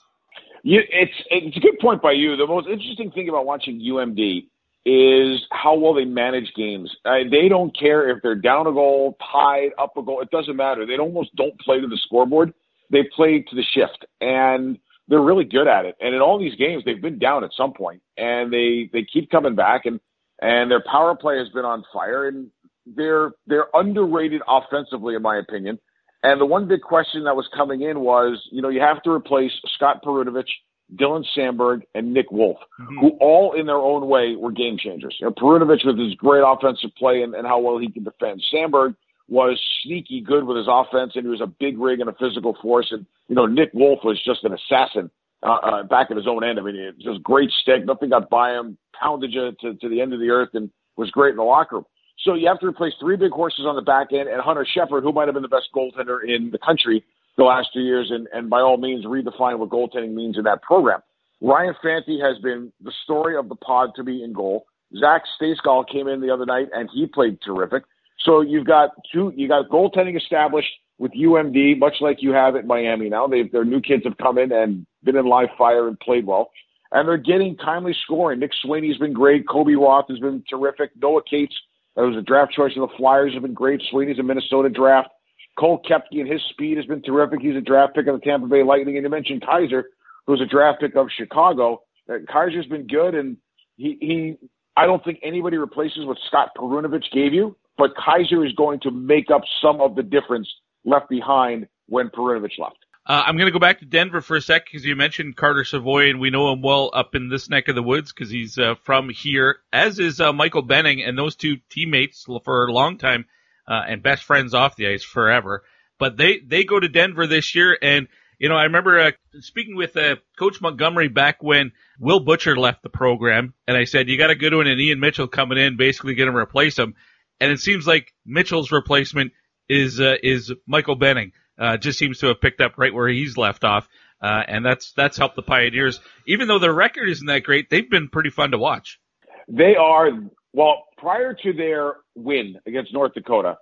You, 0.64 0.82
it's 0.88 1.14
it's 1.30 1.58
a 1.58 1.60
good 1.60 1.80
point 1.80 2.02
by 2.02 2.12
you. 2.12 2.36
The 2.36 2.46
most 2.46 2.68
interesting 2.68 3.12
thing 3.12 3.30
about 3.30 3.46
watching 3.46 3.80
UMD 3.80 4.48
is 4.86 5.42
how 5.52 5.76
well 5.76 5.94
they 5.94 6.06
manage 6.06 6.54
games. 6.56 6.96
Uh, 7.06 7.20
they 7.30 7.48
don't 7.48 7.78
care 7.78 8.10
if 8.10 8.22
they're 8.24 8.36
down 8.36 8.68
a 8.68 8.72
goal, 8.72 9.18
tied, 9.32 9.70
up 9.78 9.96
a 9.98 10.02
goal. 10.02 10.22
It 10.22 10.32
doesn't 10.32 10.56
matter. 10.56 10.86
They 10.86 10.98
almost 10.98 11.36
don't 11.36 11.60
play 11.60 11.80
to 11.80 11.88
the 11.88 12.00
scoreboard. 12.04 12.54
They 12.90 13.04
play 13.16 13.42
to 13.42 13.56
the 13.56 13.64
shift, 13.64 14.06
and 14.20 14.78
they're 15.08 15.22
really 15.22 15.46
good 15.46 15.68
at 15.68 15.86
it. 15.86 15.96
And 16.02 16.16
in 16.16 16.22
all 16.22 16.40
these 16.40 16.56
games, 16.56 16.84
they've 16.84 17.02
been 17.02 17.20
down 17.20 17.44
at 17.44 17.52
some 17.56 17.74
point, 17.74 18.02
and 18.18 18.52
they 18.52 18.90
they 18.92 19.04
keep 19.04 19.30
coming 19.30 19.56
back. 19.56 19.86
and 19.86 20.00
And 20.42 20.70
their 20.70 20.84
power 20.90 21.16
play 21.16 21.38
has 21.38 21.50
been 21.50 21.66
on 21.66 21.84
fire, 21.94 22.28
and 22.28 22.50
they're 22.86 23.32
they're 23.48 23.68
underrated 23.74 24.42
offensively, 24.48 25.16
in 25.16 25.22
my 25.22 25.38
opinion. 25.38 25.80
And 26.24 26.40
the 26.40 26.46
one 26.46 26.68
big 26.68 26.82
question 26.82 27.24
that 27.24 27.36
was 27.36 27.48
coming 27.56 27.82
in 27.82 28.02
was, 28.02 28.42
you 28.52 28.62
know, 28.62 28.70
you 28.70 28.82
have 28.82 29.02
to 29.04 29.12
replace 29.12 29.52
Scott 29.76 30.04
Perunovich 30.04 30.50
Dylan 30.96 31.26
Samberg, 31.38 31.82
and 31.96 32.14
Nick 32.14 32.32
Wolff, 32.32 32.58
mm-hmm. 32.80 33.00
who 33.00 33.10
all 33.20 33.54
in 33.54 33.66
their 33.66 33.78
own 33.78 34.08
way 34.08 34.36
were 34.36 34.52
game 34.52 34.78
changers. 34.78 35.16
You 35.20 35.28
know, 35.28 35.34
Perunovich 35.34 35.86
with 35.86 35.98
his 35.98 36.14
great 36.16 36.44
offensive 36.46 36.92
play 36.98 37.22
and, 37.22 37.34
and 37.34 37.48
how 37.48 37.60
well 37.60 37.78
he 37.78 37.90
can 37.90 38.04
defend. 38.04 38.44
Samberg 38.54 38.96
was 39.28 39.60
sneaky 39.84 40.22
good 40.22 40.44
with 40.44 40.58
his 40.58 40.68
offense, 40.70 41.14
and 41.16 41.24
he 41.24 41.30
was 41.30 41.42
a 41.42 41.48
big 41.48 41.80
rig 41.80 42.02
and 42.02 42.10
a 42.10 42.16
physical 42.20 42.58
force. 42.62 42.88
And 42.92 43.06
you 43.28 43.36
know, 43.36 43.46
Nick 43.46 43.72
Wolff 43.74 44.00
was 44.04 44.22
just 44.24 44.44
an 44.44 44.54
assassin 44.54 45.10
uh, 45.44 45.52
uh, 45.52 45.84
back 45.84 46.12
at 46.12 46.18
his 46.18 46.28
own 46.28 46.44
end. 46.44 46.60
I 46.60 46.64
mean, 46.64 46.76
it 46.76 46.96
was 46.98 47.06
just 47.06 47.24
great 47.24 47.50
stick. 47.62 47.86
Nothing 47.86 48.10
got 48.10 48.30
by 48.30 48.52
him. 48.52 48.78
Pounded 49.00 49.34
you 49.34 49.52
to, 49.62 49.74
to 49.76 49.90
the 49.90 50.02
end 50.02 50.14
of 50.14 50.20
the 50.20 50.30
earth, 50.30 50.50
and 50.54 50.70
was 50.98 51.10
great 51.12 51.32
in 51.32 51.38
the 51.38 51.44
locker 51.44 51.78
room. 51.78 51.86
So 52.20 52.36
you 52.36 52.48
have 52.50 52.60
to 52.60 52.68
replace 52.68 52.94
three 53.00 53.16
big 53.16 53.32
horses 53.32 53.66
on 53.66 53.76
the 53.76 53.82
back 53.82 54.10
end, 54.12 54.28
and 54.28 54.42
Hunter 54.42 54.68
Shepard, 54.76 55.04
who 55.04 55.12
might 55.12 55.28
have 55.28 55.34
been 55.34 55.42
the 55.42 55.50
best 55.50 55.70
goaltender 55.74 56.20
in 56.24 56.52
the 56.52 56.60
country 56.60 57.04
the 57.42 57.48
last 57.48 57.70
two 57.74 57.82
years, 57.82 58.08
and, 58.12 58.28
and 58.34 58.50
by 58.50 58.62
all 58.62 58.78
means 58.78 59.06
redefine 59.06 59.58
what 59.58 59.70
goaltending 59.70 60.14
means 60.14 60.38
in 60.38 60.44
that 60.44 60.62
program. 60.62 61.00
Ryan 61.42 61.76
Fanti 61.82 62.20
has 62.20 62.38
been 62.42 62.72
the 62.84 62.94
story 63.04 63.36
of 63.36 63.50
the 63.50 63.56
pod 63.56 63.90
to 63.96 64.04
be 64.04 64.24
in 64.24 64.32
goal. 64.32 64.66
Zach 65.00 65.24
Stejskal 65.36 65.90
came 65.92 66.08
in 66.08 66.22
the 66.22 66.30
other 66.30 66.46
night 66.46 66.68
and 66.72 66.88
he 66.94 67.08
played 67.08 67.40
terrific. 67.44 67.84
So 68.26 68.42
you've 68.42 68.68
got 68.68 68.92
two, 69.12 69.34
you 69.36 69.48
got 69.48 69.70
goaltending 69.70 70.16
established 70.16 70.70
with 71.00 71.14
UMD, 71.14 71.80
much 71.80 71.96
like 72.00 72.18
you 72.22 72.32
have 72.32 72.56
at 72.56 72.68
Miami 72.68 73.10
now. 73.10 73.26
They, 73.26 73.44
their 73.52 73.66
new 73.66 73.82
kids 73.82 74.04
have 74.04 74.18
come 74.18 74.38
in 74.38 74.52
and 74.52 74.86
been 75.04 75.16
in 75.18 75.26
live 75.26 75.50
fire 75.58 75.88
and 75.88 76.00
played 76.00 76.28
well. 76.28 76.52
and 76.92 77.08
they're 77.08 77.18
getting 77.18 77.58
timely 77.58 77.96
scoring. 78.04 78.40
Nick 78.40 78.52
Sweeney's 78.62 78.98
been 78.98 79.14
great. 79.14 79.48
Kobe 79.48 79.74
Roth 79.74 80.06
has 80.10 80.20
been 80.20 80.44
terrific. 80.50 80.92
Noah 81.02 81.22
Cates, 81.28 81.56
that 81.96 82.04
was 82.04 82.18
a 82.18 82.22
draft 82.22 82.54
choice 82.54 82.74
of 82.76 82.88
the 82.88 82.96
Flyers, 82.98 83.34
have 83.34 83.42
been 83.42 83.54
great. 83.54 83.82
Sweeney's 83.90 84.20
a 84.20 84.24
Minnesota 84.24 84.70
draft. 84.70 85.10
Cole 85.58 85.82
Koepke 85.88 86.20
and 86.20 86.32
his 86.32 86.42
speed 86.50 86.78
has 86.78 86.86
been 86.86 87.02
terrific. 87.02 87.42
He's 87.42 87.56
a 87.56 87.62
draft 87.62 87.96
pick 87.96 88.08
of 88.08 88.20
the 88.20 88.26
Tampa 88.26 88.48
Bay 88.48 88.64
Lightning. 88.64 88.98
And 88.98 89.04
you 89.04 89.10
mentioned 89.10 89.44
Kaiser, 89.46 89.86
who's 90.26 90.42
a 90.42 90.46
draft 90.46 90.82
pick 90.82 90.96
of 90.96 91.08
Chicago. 91.16 91.84
Uh, 92.10 92.18
Kaiser's 92.32 92.66
been 92.66 92.88
good, 92.88 93.16
and 93.16 93.38
he, 93.78 93.98
he 94.00 94.38
I 94.76 94.86
don't 94.86 95.04
think 95.04 95.20
anybody 95.24 95.58
replaces 95.58 96.06
what 96.06 96.18
Scott 96.28 96.50
Perunovich 96.58 97.12
gave 97.14 97.34
you, 97.34 97.58
but 97.78 97.92
Kaiser 97.96 98.46
is 98.46 98.54
going 98.54 98.80
to 98.82 98.92
make 98.92 99.30
up 99.30 99.42
some 99.62 99.82
of 99.82 99.96
the 99.96 100.04
difference 100.04 100.50
left 100.86 101.10
behind 101.10 101.68
when 101.88 102.10
Perunovich 102.10 102.58
left. 102.58 102.78
Uh, 103.06 103.24
I'm 103.26 103.36
going 103.36 103.48
to 103.48 103.52
go 103.52 103.60
back 103.60 103.80
to 103.80 103.86
Denver 103.86 104.22
for 104.22 104.38
a 104.38 104.42
sec 104.42 104.66
because 104.66 104.86
you 104.86 104.96
mentioned 104.96 105.36
Carter 105.36 105.64
Savoie, 105.64 106.10
and 106.10 106.20
we 106.20 106.30
know 106.30 106.54
him 106.54 106.62
well 106.62 106.92
up 106.94 107.16
in 107.16 107.30
this 107.30 107.50
neck 107.50 107.68
of 107.68 107.76
the 107.76 107.84
woods 107.84 108.14
because 108.14 108.30
he's 108.30 108.58
uh, 108.60 108.76
from 108.84 109.10
here, 109.10 109.58
as 109.74 110.00
is 110.00 110.22
uh, 110.22 110.32
Michael 110.32 110.62
Benning, 110.62 111.02
and 111.02 111.18
those 111.18 111.36
two 111.36 111.58
teammates 111.70 112.26
for 112.44 112.68
a 112.68 112.72
long 112.72 112.98
time 112.98 113.26
uh, 113.68 113.82
and 113.88 114.04
best 114.04 114.24
friends 114.24 114.54
off 114.54 114.76
the 114.76 114.88
ice 114.88 115.04
forever. 115.04 115.64
But 116.00 116.18
they 116.18 116.40
they 116.40 116.64
go 116.64 116.80
to 116.80 116.90
Denver 116.90 117.28
this 117.28 117.54
year, 117.56 117.78
and 117.82 118.08
you 118.40 118.50
know 118.50 118.56
I 118.56 118.64
remember 118.64 119.00
uh, 119.00 119.12
speaking 119.40 119.76
with 119.76 119.96
uh, 119.98 120.16
Coach 120.38 120.62
Montgomery 120.62 121.08
back 121.08 121.44
when 121.44 121.72
Will 122.00 122.20
Butcher 122.20 122.56
left 122.56 122.84
the 122.84 122.90
program, 122.90 123.54
and 123.68 123.78
I 123.78 123.84
said 123.84 124.10
you 124.10 124.18
got 124.18 124.32
a 124.32 124.36
good 124.36 124.54
one, 124.54 124.68
and 124.68 124.80
Ian 124.80 125.00
Mitchell 125.00 125.28
coming 125.28 125.58
in, 125.58 125.78
basically 125.78 126.16
going 126.16 126.32
to 126.32 126.38
replace 126.38 126.78
him, 126.78 126.96
and 127.40 127.52
it 127.52 127.60
seems 127.60 127.86
like 127.86 128.14
Mitchell's 128.26 128.72
replacement 128.72 129.34
is 129.70 130.00
is 130.00 130.52
Michael 130.68 130.96
Benning 130.96 131.34
uh, 131.62 131.78
just 131.78 132.00
seems 132.00 132.20
to 132.20 132.28
have 132.28 132.42
picked 132.42 132.60
up 132.60 132.78
right 132.78 132.94
where 132.94 133.08
he's 133.08 133.38
left 133.38 133.64
off. 133.64 133.88
Uh, 134.22 134.42
and 134.48 134.66
that's 134.66 134.92
that's 134.94 135.18
helped 135.18 135.36
the 135.36 135.42
Pioneers. 135.42 136.00
Even 136.28 136.48
though 136.48 136.60
their 136.60 136.74
record 136.74 137.10
isn't 137.10 137.28
that 137.28 137.44
great, 137.44 137.70
they've 137.70 137.90
been 137.90 138.10
pretty 138.10 138.30
fun 138.30 138.52
to 138.52 138.58
watch. 138.58 139.00
They 139.48 139.76
are 139.76 140.10
well. 140.54 140.86
Prior 140.98 141.34
to 141.34 141.54
their 141.54 141.96
win 142.16 142.60
against 142.68 142.94
North 142.94 143.14
Dakota, 143.16 143.58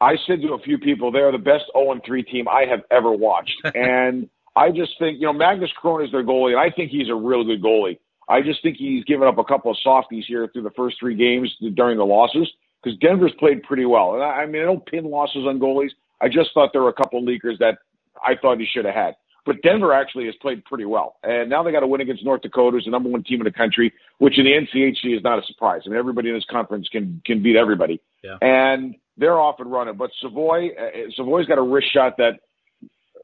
I 0.00 0.16
said 0.26 0.42
to 0.42 0.54
a 0.54 0.58
few 0.58 0.78
people, 0.78 1.12
they 1.12 1.20
are 1.20 1.30
the 1.30 1.38
best 1.38 1.64
0 1.76 2.00
3 2.04 2.22
team 2.24 2.48
I 2.48 2.64
have 2.68 2.80
ever 2.90 3.12
watched. 3.12 3.54
and 3.74 4.28
I 4.56 4.70
just 4.70 4.92
think, 4.98 5.20
you 5.20 5.26
know, 5.26 5.32
Magnus 5.32 5.70
Chrona 5.80 6.04
is 6.04 6.10
their 6.10 6.24
goalie, 6.24 6.50
and 6.50 6.60
I 6.60 6.74
think 6.74 6.90
he's 6.90 7.08
a 7.08 7.14
real 7.14 7.44
good 7.44 7.62
goalie. 7.62 7.98
I 8.28 8.40
just 8.40 8.62
think 8.62 8.76
he's 8.76 9.04
given 9.04 9.28
up 9.28 9.38
a 9.38 9.44
couple 9.44 9.70
of 9.70 9.76
softies 9.82 10.24
here 10.26 10.48
through 10.52 10.62
the 10.62 10.70
first 10.70 10.96
three 10.98 11.14
games 11.14 11.54
during 11.74 11.98
the 11.98 12.04
losses 12.04 12.50
because 12.82 12.98
Denver's 12.98 13.32
played 13.38 13.62
pretty 13.62 13.84
well. 13.84 14.14
And 14.14 14.22
I, 14.22 14.42
I 14.42 14.46
mean, 14.46 14.62
I 14.62 14.64
don't 14.64 14.84
pin 14.84 15.04
losses 15.04 15.44
on 15.46 15.58
goalies. 15.58 15.90
I 16.20 16.28
just 16.28 16.50
thought 16.54 16.70
there 16.72 16.82
were 16.82 16.88
a 16.88 16.94
couple 16.94 17.18
of 17.18 17.24
leakers 17.24 17.58
that 17.58 17.78
I 18.24 18.34
thought 18.40 18.58
he 18.58 18.66
should 18.72 18.84
have 18.84 18.94
had. 18.94 19.14
But 19.44 19.62
Denver 19.62 19.92
actually 19.92 20.26
has 20.26 20.34
played 20.40 20.64
pretty 20.64 20.84
well. 20.84 21.16
And 21.24 21.50
now 21.50 21.62
they 21.62 21.72
got 21.72 21.80
to 21.80 21.86
win 21.86 22.00
against 22.00 22.24
North 22.24 22.42
Dakota, 22.42 22.76
who's 22.76 22.84
the 22.84 22.90
number 22.90 23.08
one 23.08 23.24
team 23.24 23.40
in 23.40 23.44
the 23.44 23.50
country, 23.50 23.92
which 24.18 24.38
in 24.38 24.44
the 24.44 24.52
NCHC 24.52 25.16
is 25.16 25.24
not 25.24 25.38
a 25.38 25.42
surprise. 25.46 25.82
I 25.84 25.88
mean, 25.88 25.98
everybody 25.98 26.28
in 26.28 26.34
this 26.36 26.46
conference 26.48 26.88
can 26.88 27.20
can 27.24 27.42
beat 27.42 27.56
everybody. 27.56 28.00
Yeah. 28.22 28.36
And 28.40 28.94
they're 29.16 29.38
off 29.38 29.56
and 29.58 29.70
running. 29.70 29.96
But 29.96 30.10
Savoie, 30.20 30.68
uh, 30.68 31.10
Savoie's 31.16 31.46
got 31.46 31.58
a 31.58 31.62
wrist 31.62 31.92
shot 31.92 32.16
that 32.18 32.40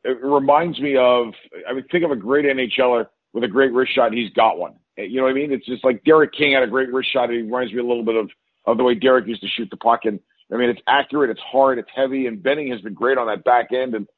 it 0.04 0.22
reminds 0.22 0.78
me 0.80 0.96
of, 0.96 1.28
I 1.68 1.72
mean, 1.72 1.84
think 1.90 2.04
of 2.04 2.10
a 2.10 2.16
great 2.16 2.44
NHLer 2.44 3.06
with 3.32 3.44
a 3.44 3.48
great 3.48 3.72
wrist 3.72 3.94
shot. 3.94 4.12
He's 4.12 4.32
got 4.32 4.58
one. 4.58 4.74
You 4.96 5.18
know 5.18 5.24
what 5.24 5.30
I 5.30 5.34
mean? 5.34 5.52
It's 5.52 5.66
just 5.66 5.84
like 5.84 6.04
Derek 6.04 6.32
King 6.32 6.54
had 6.54 6.62
a 6.62 6.70
great 6.70 6.92
wrist 6.92 7.12
shot. 7.12 7.30
It 7.30 7.36
reminds 7.36 7.72
me 7.72 7.80
a 7.80 7.84
little 7.84 8.04
bit 8.04 8.16
of, 8.16 8.30
of 8.66 8.76
the 8.76 8.84
way 8.84 8.94
Derek 8.94 9.26
used 9.26 9.42
to 9.42 9.48
shoot 9.48 9.68
the 9.70 9.76
puck. 9.76 10.00
And 10.04 10.18
I 10.52 10.56
mean, 10.56 10.70
it's 10.70 10.80
accurate, 10.88 11.30
it's 11.30 11.40
hard, 11.40 11.78
it's 11.78 11.90
heavy, 11.94 12.26
and 12.26 12.42
Benning 12.42 12.70
has 12.72 12.80
been 12.80 12.94
great 12.94 13.18
on 13.18 13.26
that 13.28 13.44
back 13.44 13.68
end. 13.72 13.94
And 13.94 14.08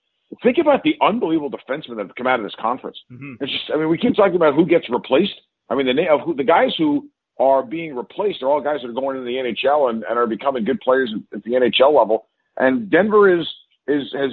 think 0.43 0.59
about 0.59 0.83
the 0.83 0.95
unbelievable 1.01 1.51
defensemen 1.51 1.97
that 1.97 2.07
have 2.07 2.15
come 2.17 2.27
out 2.27 2.41
of 2.41 2.45
this 2.45 2.55
conference. 2.61 2.99
Mm-hmm. 3.11 3.35
It's 3.41 3.53
just, 3.53 3.65
I 3.73 3.77
mean, 3.77 3.89
we 3.89 3.99
keep 3.99 4.15
talking 4.15 4.37
about 4.37 4.55
who 4.55 4.67
gets 4.67 4.89
replaced. 4.89 5.35
I 5.69 5.75
mean, 5.75 5.87
the 5.87 5.95
name 5.95 6.09
of 6.11 6.21
who 6.21 6.35
the 6.35 6.45
guys 6.45 6.73
who 6.77 7.09
are 7.39 7.63
being 7.63 7.95
replaced 7.95 8.43
are 8.43 8.49
all 8.49 8.61
guys 8.61 8.79
that 8.83 8.91
are 8.91 8.93
going 8.93 9.17
into 9.17 9.27
the 9.27 9.37
NHL 9.37 9.91
and, 9.91 10.05
and 10.05 10.19
are 10.19 10.27
becoming 10.27 10.65
good 10.65 10.81
players 10.81 11.13
at 11.35 11.43
the 11.43 11.53
NHL 11.53 11.97
level. 11.97 12.27
And 12.57 12.91
Denver 12.91 13.41
is 13.41 13.47
is 13.89 14.13
has 14.13 14.31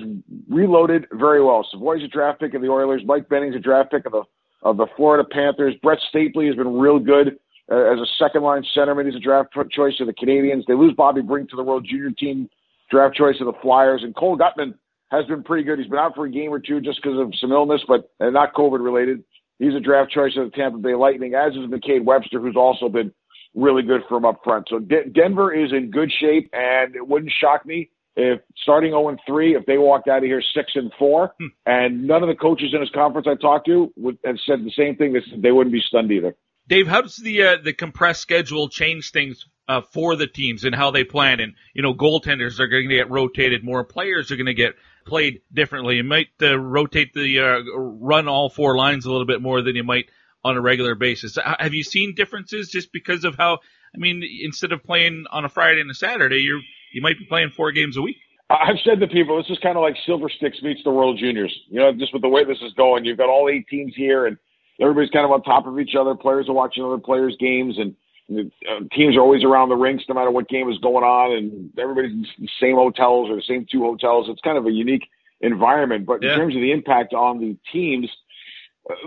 reloaded 0.50 1.06
very 1.14 1.44
well. 1.44 1.66
Savoie's 1.72 2.04
a 2.04 2.08
draft 2.08 2.40
pick 2.40 2.54
of 2.54 2.62
the 2.62 2.68
Oilers. 2.68 3.02
Mike 3.06 3.30
Benning's 3.30 3.56
a 3.56 3.60
draft 3.60 3.92
pick 3.92 4.06
of 4.06 4.12
the 4.12 4.24
of 4.64 4.78
the 4.78 4.88
Florida 4.96 5.28
Panthers. 5.30 5.76
Brett 5.82 6.00
Stapley 6.14 6.48
has 6.48 6.56
been 6.56 6.78
real 6.78 7.00
good 7.00 7.40
uh, 7.72 7.94
as 7.94 8.00
a 8.00 8.06
second 8.20 8.44
line 8.44 8.64
centerman. 8.76 9.06
He's 9.06 9.16
a 9.16 9.20
draft 9.20 9.56
choice 9.72 9.94
of 10.00 10.08
the 10.08 10.14
Canadiens. 10.14 10.64
They 10.68 10.74
lose 10.74 10.94
Bobby 10.98 11.22
Brink 11.22 11.50
to 11.52 11.56
the 11.56 11.64
World 11.64 11.86
Junior 11.90 12.12
Team, 12.12 12.50
draft 12.90 13.16
choice 13.16 13.36
of 13.40 13.46
the 13.46 13.60
Flyers. 13.62 14.02
And 14.04 14.16
Cole 14.16 14.38
Guttman 14.38 14.74
has 15.10 15.26
been 15.26 15.44
pretty 15.44 15.64
good. 15.64 15.80
He's 15.80 15.88
been 15.88 16.00
out 16.00 16.16
for 16.16 16.26
a 16.26 16.32
game 16.32 16.52
or 16.52 16.60
two 16.60 16.82
just 16.82 17.02
because 17.02 17.20
of 17.20 17.34
some 17.40 17.52
illness, 17.52 17.82
but 17.88 18.12
not 18.20 18.54
COVID 18.54 18.84
related. 18.84 19.24
He's 19.60 19.74
a 19.74 19.80
draft 19.80 20.12
choice 20.12 20.34
of 20.38 20.52
the 20.52 20.58
Tampa 20.58 20.78
Bay 20.78 20.96
Lightning, 20.96 21.34
as 21.34 21.54
is 21.54 21.70
McKade 21.70 22.04
Webster, 22.04 22.40
who's 22.40 22.56
also 22.56 22.90
been 22.90 23.12
really 23.56 23.82
good 23.82 24.02
from 24.08 24.26
up 24.26 24.42
front. 24.44 24.68
So 24.70 24.80
De- 24.80 25.10
Denver 25.10 25.54
is 25.54 25.72
in 25.72 25.90
good 25.90 26.12
shape, 26.12 26.50
and 26.54 26.96
it 26.96 27.08
wouldn't 27.08 27.32
shock 27.42 27.66
me 27.66 27.90
if 28.16 28.42
starting 28.62 28.92
0 28.92 29.16
3, 29.26 29.56
if 29.56 29.66
they 29.66 29.78
walked 29.78 30.08
out 30.08 30.18
of 30.18 30.24
here 30.24 30.42
6 30.42 30.72
and 30.76 30.92
4, 30.98 31.34
hmm. 31.40 31.46
and 31.66 32.08
none 32.08 32.24
of 32.24 32.30
the 32.30 32.36
coaches 32.36 32.70
in 32.74 32.80
this 32.80 32.90
conference 32.94 33.28
I 33.30 33.36
talked 33.36 33.68
to 33.68 33.94
would 33.96 34.18
have 34.26 34.38
said 34.46 34.66
the 34.66 34.72
same 34.72 34.96
thing. 34.96 35.14
They, 35.14 35.22
they 35.38 35.52
wouldn't 35.52 35.74
be 35.74 35.82
stunned 35.88 36.12
either. 36.12 36.36
Dave, 36.68 36.88
how 36.88 37.02
does 37.02 37.16
the 37.16 37.44
uh, 37.44 37.58
the 37.64 37.74
compressed 37.74 38.22
schedule 38.22 38.68
change 38.68 39.12
things 39.12 39.46
uh, 39.70 39.82
for 39.94 40.16
the 40.16 40.28
teams 40.28 40.66
and 40.66 40.76
how 40.76 40.92
they 40.92 41.06
plan? 41.06 41.40
And 41.40 41.54
you 41.74 41.82
know, 41.82 41.94
goaltenders 41.94 42.60
are 42.60 42.68
going 42.68 42.90
to 42.90 42.96
get 42.96 43.10
rotated 43.10 43.64
more. 43.64 43.86
Players 43.86 44.32
are 44.32 44.36
going 44.36 44.48
to 44.48 44.54
get 44.54 44.74
played 45.08 45.42
differently. 45.52 45.96
You 45.96 46.04
might 46.04 46.28
uh, 46.42 46.58
rotate 46.58 47.14
the 47.14 47.40
uh, 47.40 47.60
run 47.76 48.28
all 48.28 48.50
four 48.50 48.76
lines 48.76 49.06
a 49.06 49.12
little 49.12 49.26
bit 49.26 49.42
more 49.42 49.62
than 49.62 49.76
you 49.76 49.84
might 49.84 50.06
on 50.44 50.56
a 50.56 50.62
regular 50.62 50.96
basis. 50.96 51.38
Have 51.60 51.74
you 51.74 51.84
seen 51.84 52.14
differences 52.16 52.70
just 52.70 52.92
because 52.92 53.24
of 53.24 53.36
how? 53.36 53.60
I 53.96 53.98
mean, 53.98 54.24
instead 54.42 54.72
of 54.72 54.84
playing 54.84 55.26
on 55.32 55.46
a 55.46 55.50
Friday 55.50 55.82
and 55.82 55.90
a 55.90 55.96
Saturday, 55.96 56.40
you 56.40 56.62
you 56.94 57.02
might 57.02 57.18
be 57.18 57.26
playing 57.26 57.50
four 57.50 57.72
games 57.72 57.98
a 57.98 58.02
week. 58.02 58.18
I've 58.50 58.80
said 58.86 59.00
to 59.02 59.08
people, 59.08 59.38
this 59.38 59.50
is 59.50 59.60
kind 59.60 59.76
of 59.76 59.82
like 59.82 59.96
Silver 60.06 60.30
Sticks 60.30 60.62
meets 60.62 60.82
the 60.84 60.92
World 60.92 61.18
Juniors. 61.20 61.54
You 61.70 61.80
know, 61.80 61.92
just 61.94 62.14
with 62.14 62.22
the 62.22 62.30
way 62.30 62.46
this 62.46 62.62
is 62.62 62.74
going, 62.74 63.04
you've 63.04 63.18
got 63.18 63.30
all 63.30 63.50
eight 63.50 63.68
teams 63.68 63.94
here, 63.96 64.26
and 64.26 64.38
everybody's 64.80 65.10
kind 65.10 65.26
of 65.26 65.32
on 65.32 65.44
top 65.44 65.68
of 65.68 65.80
each 65.80 65.96
other. 66.00 66.16
Players 66.16 66.48
are 66.48 66.54
watching 66.54 66.84
other 66.84 66.98
players' 66.98 67.36
games, 67.40 67.78
and 67.78 67.92
uh, 67.92 67.96
teams 68.30 69.16
are 69.16 69.22
always 69.22 69.44
around 69.44 69.70
the 69.70 69.76
rinks 69.76 70.04
no 70.10 70.16
matter 70.16 70.32
what 70.32 70.50
game 70.50 70.70
is 70.70 70.78
going 70.80 71.04
on, 71.04 71.38
and 71.38 71.70
everybody's 71.80 72.12
in 72.12 72.26
the 72.40 72.50
same 72.60 72.76
hotels 72.76 73.30
or 73.30 73.36
the 73.36 73.44
same 73.48 73.66
two 73.72 73.82
hotels. 73.82 74.28
It's 74.30 74.42
kind 74.42 74.58
of 74.58 74.66
a 74.66 74.72
unique 74.72 75.08
environment. 75.42 76.06
But 76.06 76.22
yeah. 76.22 76.34
in 76.34 76.38
terms 76.38 76.56
of 76.56 76.62
the 76.62 76.72
impact 76.72 77.14
on 77.14 77.40
the 77.40 77.56
teams, 77.72 78.10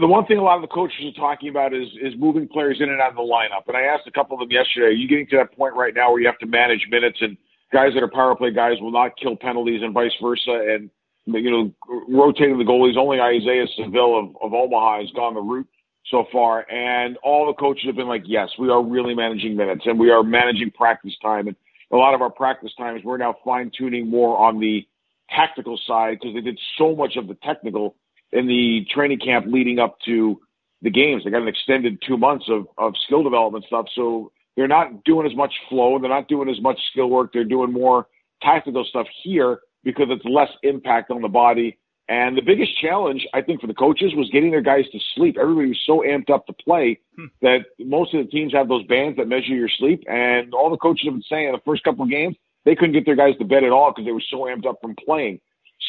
the 0.01 0.07
one 0.07 0.27
thing 0.27 0.39
a 0.39 0.43
lot 0.43 0.57
of 0.57 0.63
the 0.63 0.69
coaches 0.69 1.05
are 1.05 1.21
talking 1.21 1.49
about 1.49 1.75
is 1.75 1.89
is 2.03 2.15
moving 2.19 2.49
players 2.49 2.79
in 2.81 2.89
and 2.89 3.01
out 3.01 3.11
of 3.11 3.17
the 3.17 3.23
lineup. 3.23 3.69
And 3.69 3.77
I 3.77 3.83
asked 3.83 4.07
a 4.07 4.11
couple 4.11 4.35
of 4.35 4.41
them 4.41 4.51
yesterday, 4.51 4.87
are 4.87 4.91
you 4.91 5.09
getting 5.09 5.27
to 5.29 5.37
that 5.37 5.57
point 5.57 5.75
right 5.75 5.95
now 5.95 6.11
where 6.11 6.21
you 6.21 6.27
have 6.27 6.39
to 6.39 6.47
manage 6.47 6.87
minutes 6.91 7.19
and 7.21 7.37
guys 7.73 7.93
that 7.95 8.03
are 8.03 8.11
power 8.11 8.35
play 8.35 8.51
guys 8.51 8.81
will 8.81 8.91
not 8.91 9.13
kill 9.17 9.37
penalties 9.37 9.83
and 9.83 9.95
vice 9.95 10.13
versa 10.21 10.75
and 10.75 10.91
you 11.27 11.51
know, 11.51 11.73
rotating 12.09 12.59
the 12.59 12.65
goalies. 12.65 12.97
Only 12.97 13.21
Isaiah 13.21 13.67
Saville 13.77 14.19
of, 14.19 14.37
of 14.43 14.55
Omaha 14.55 15.01
has 15.01 15.11
gone 15.13 15.35
the 15.35 15.41
route 15.41 15.69
so 16.11 16.27
far. 16.33 16.71
And 16.71 17.17
all 17.23 17.47
the 17.47 17.55
coaches 17.55 17.85
have 17.87 17.97
been 17.97 18.09
like, 18.09 18.25
yes, 18.27 18.49
we 18.59 18.69
are 18.69 18.83
really 18.83 19.15
managing 19.15 19.57
minutes 19.57 19.83
and 19.87 19.99
we 19.99 20.11
are 20.11 20.23
managing 20.23 20.71
practice 20.71 21.15
time. 21.23 21.49
And 21.49 21.57
a 21.93 21.97
lot 21.97 22.15
of 22.15 22.23
our 22.23 22.31
practice 22.31 22.73
times, 22.77 23.03
we're 23.05 23.19
now 23.19 23.37
fine 23.45 23.71
tuning 23.77 24.09
more 24.09 24.37
on 24.37 24.61
the 24.61 24.87
tactical 25.31 25.79
side 25.87 26.19
because 26.21 26.35
they 26.35 26.41
did 26.41 26.59
so 26.77 26.95
much 26.95 27.17
of 27.17 27.29
the 27.29 27.37
technical 27.43 27.97
in 28.33 28.47
the 28.47 28.87
training 28.93 29.19
camp 29.19 29.47
leading 29.49 29.79
up 29.79 29.99
to 30.05 30.41
the 30.83 30.91
games. 30.91 31.25
They 31.25 31.31
got 31.31 31.43
an 31.43 31.49
extended 31.49 31.99
two 32.07 32.17
months 32.17 32.47
of, 32.49 32.67
of 32.79 32.95
skill 33.07 33.23
development 33.23 33.65
stuff. 33.67 33.87
So 33.95 34.33
they're 34.57 34.69
not 34.69 35.05
doing 35.05 35.27
as 35.27 35.37
much 35.37 35.53
flow. 35.69 35.99
They're 35.99 36.11
not 36.11 36.29
doing 36.29 36.49
as 36.49 36.61
much 36.61 36.79
skill 36.91 37.09
work. 37.11 37.33
They're 37.33 37.45
doing 37.45 37.73
more 37.73 38.07
tactical 38.43 38.85
stuff 38.85 39.07
here 39.23 39.61
because 39.85 40.07
it's 40.11 40.25
less 40.25 40.51
impact 40.63 41.11
on 41.11 41.23
the 41.23 41.29
body 41.29 41.79
and 42.09 42.37
the 42.37 42.43
biggest 42.43 42.77
challenge, 42.81 43.27
I 43.33 43.41
think, 43.41 43.61
for 43.61 43.69
the 43.69 43.75
coaches 43.75 44.13
was 44.17 44.29
getting 44.31 44.51
their 44.51 44.61
guys 44.61 44.85
to 44.91 44.99
sleep. 45.15 45.37
Everybody 45.41 45.69
was 45.69 45.83
so 45.87 46.01
amped 46.01 46.29
up 46.29 46.47
to 46.47 46.53
play 46.53 46.99
hmm. 47.17 47.27
that 47.43 47.67
most 47.79 48.13
of 48.15 48.25
the 48.25 48.31
teams 48.31 48.53
have 48.53 48.69
those 48.69 48.85
bands 48.87 49.17
that 49.17 49.29
measure 49.29 49.55
your 49.55 49.69
sleep. 49.69 50.03
And 50.09 50.53
all 50.53 50.71
the 50.71 50.77
coaches 50.77 51.05
have 51.05 51.15
been 51.15 51.23
saying 51.31 51.47
in 51.47 51.53
the 51.53 51.61
first 51.65 51.85
couple 51.85 52.03
of 52.03 52.11
games, 52.11 52.37
they 52.65 52.75
couldn't 52.75 52.95
get 52.95 53.07
their 53.07 53.17
guys 53.17 53.37
to 53.39 53.45
bed 53.45 53.65
at 53.65 53.71
all 53.71 53.93
because 53.93 54.05
they 54.05 54.13
were 54.13 54.23
so 54.29 54.39
amped 54.41 54.67
up 54.67 54.79
from 54.83 54.97
playing. 54.97 55.41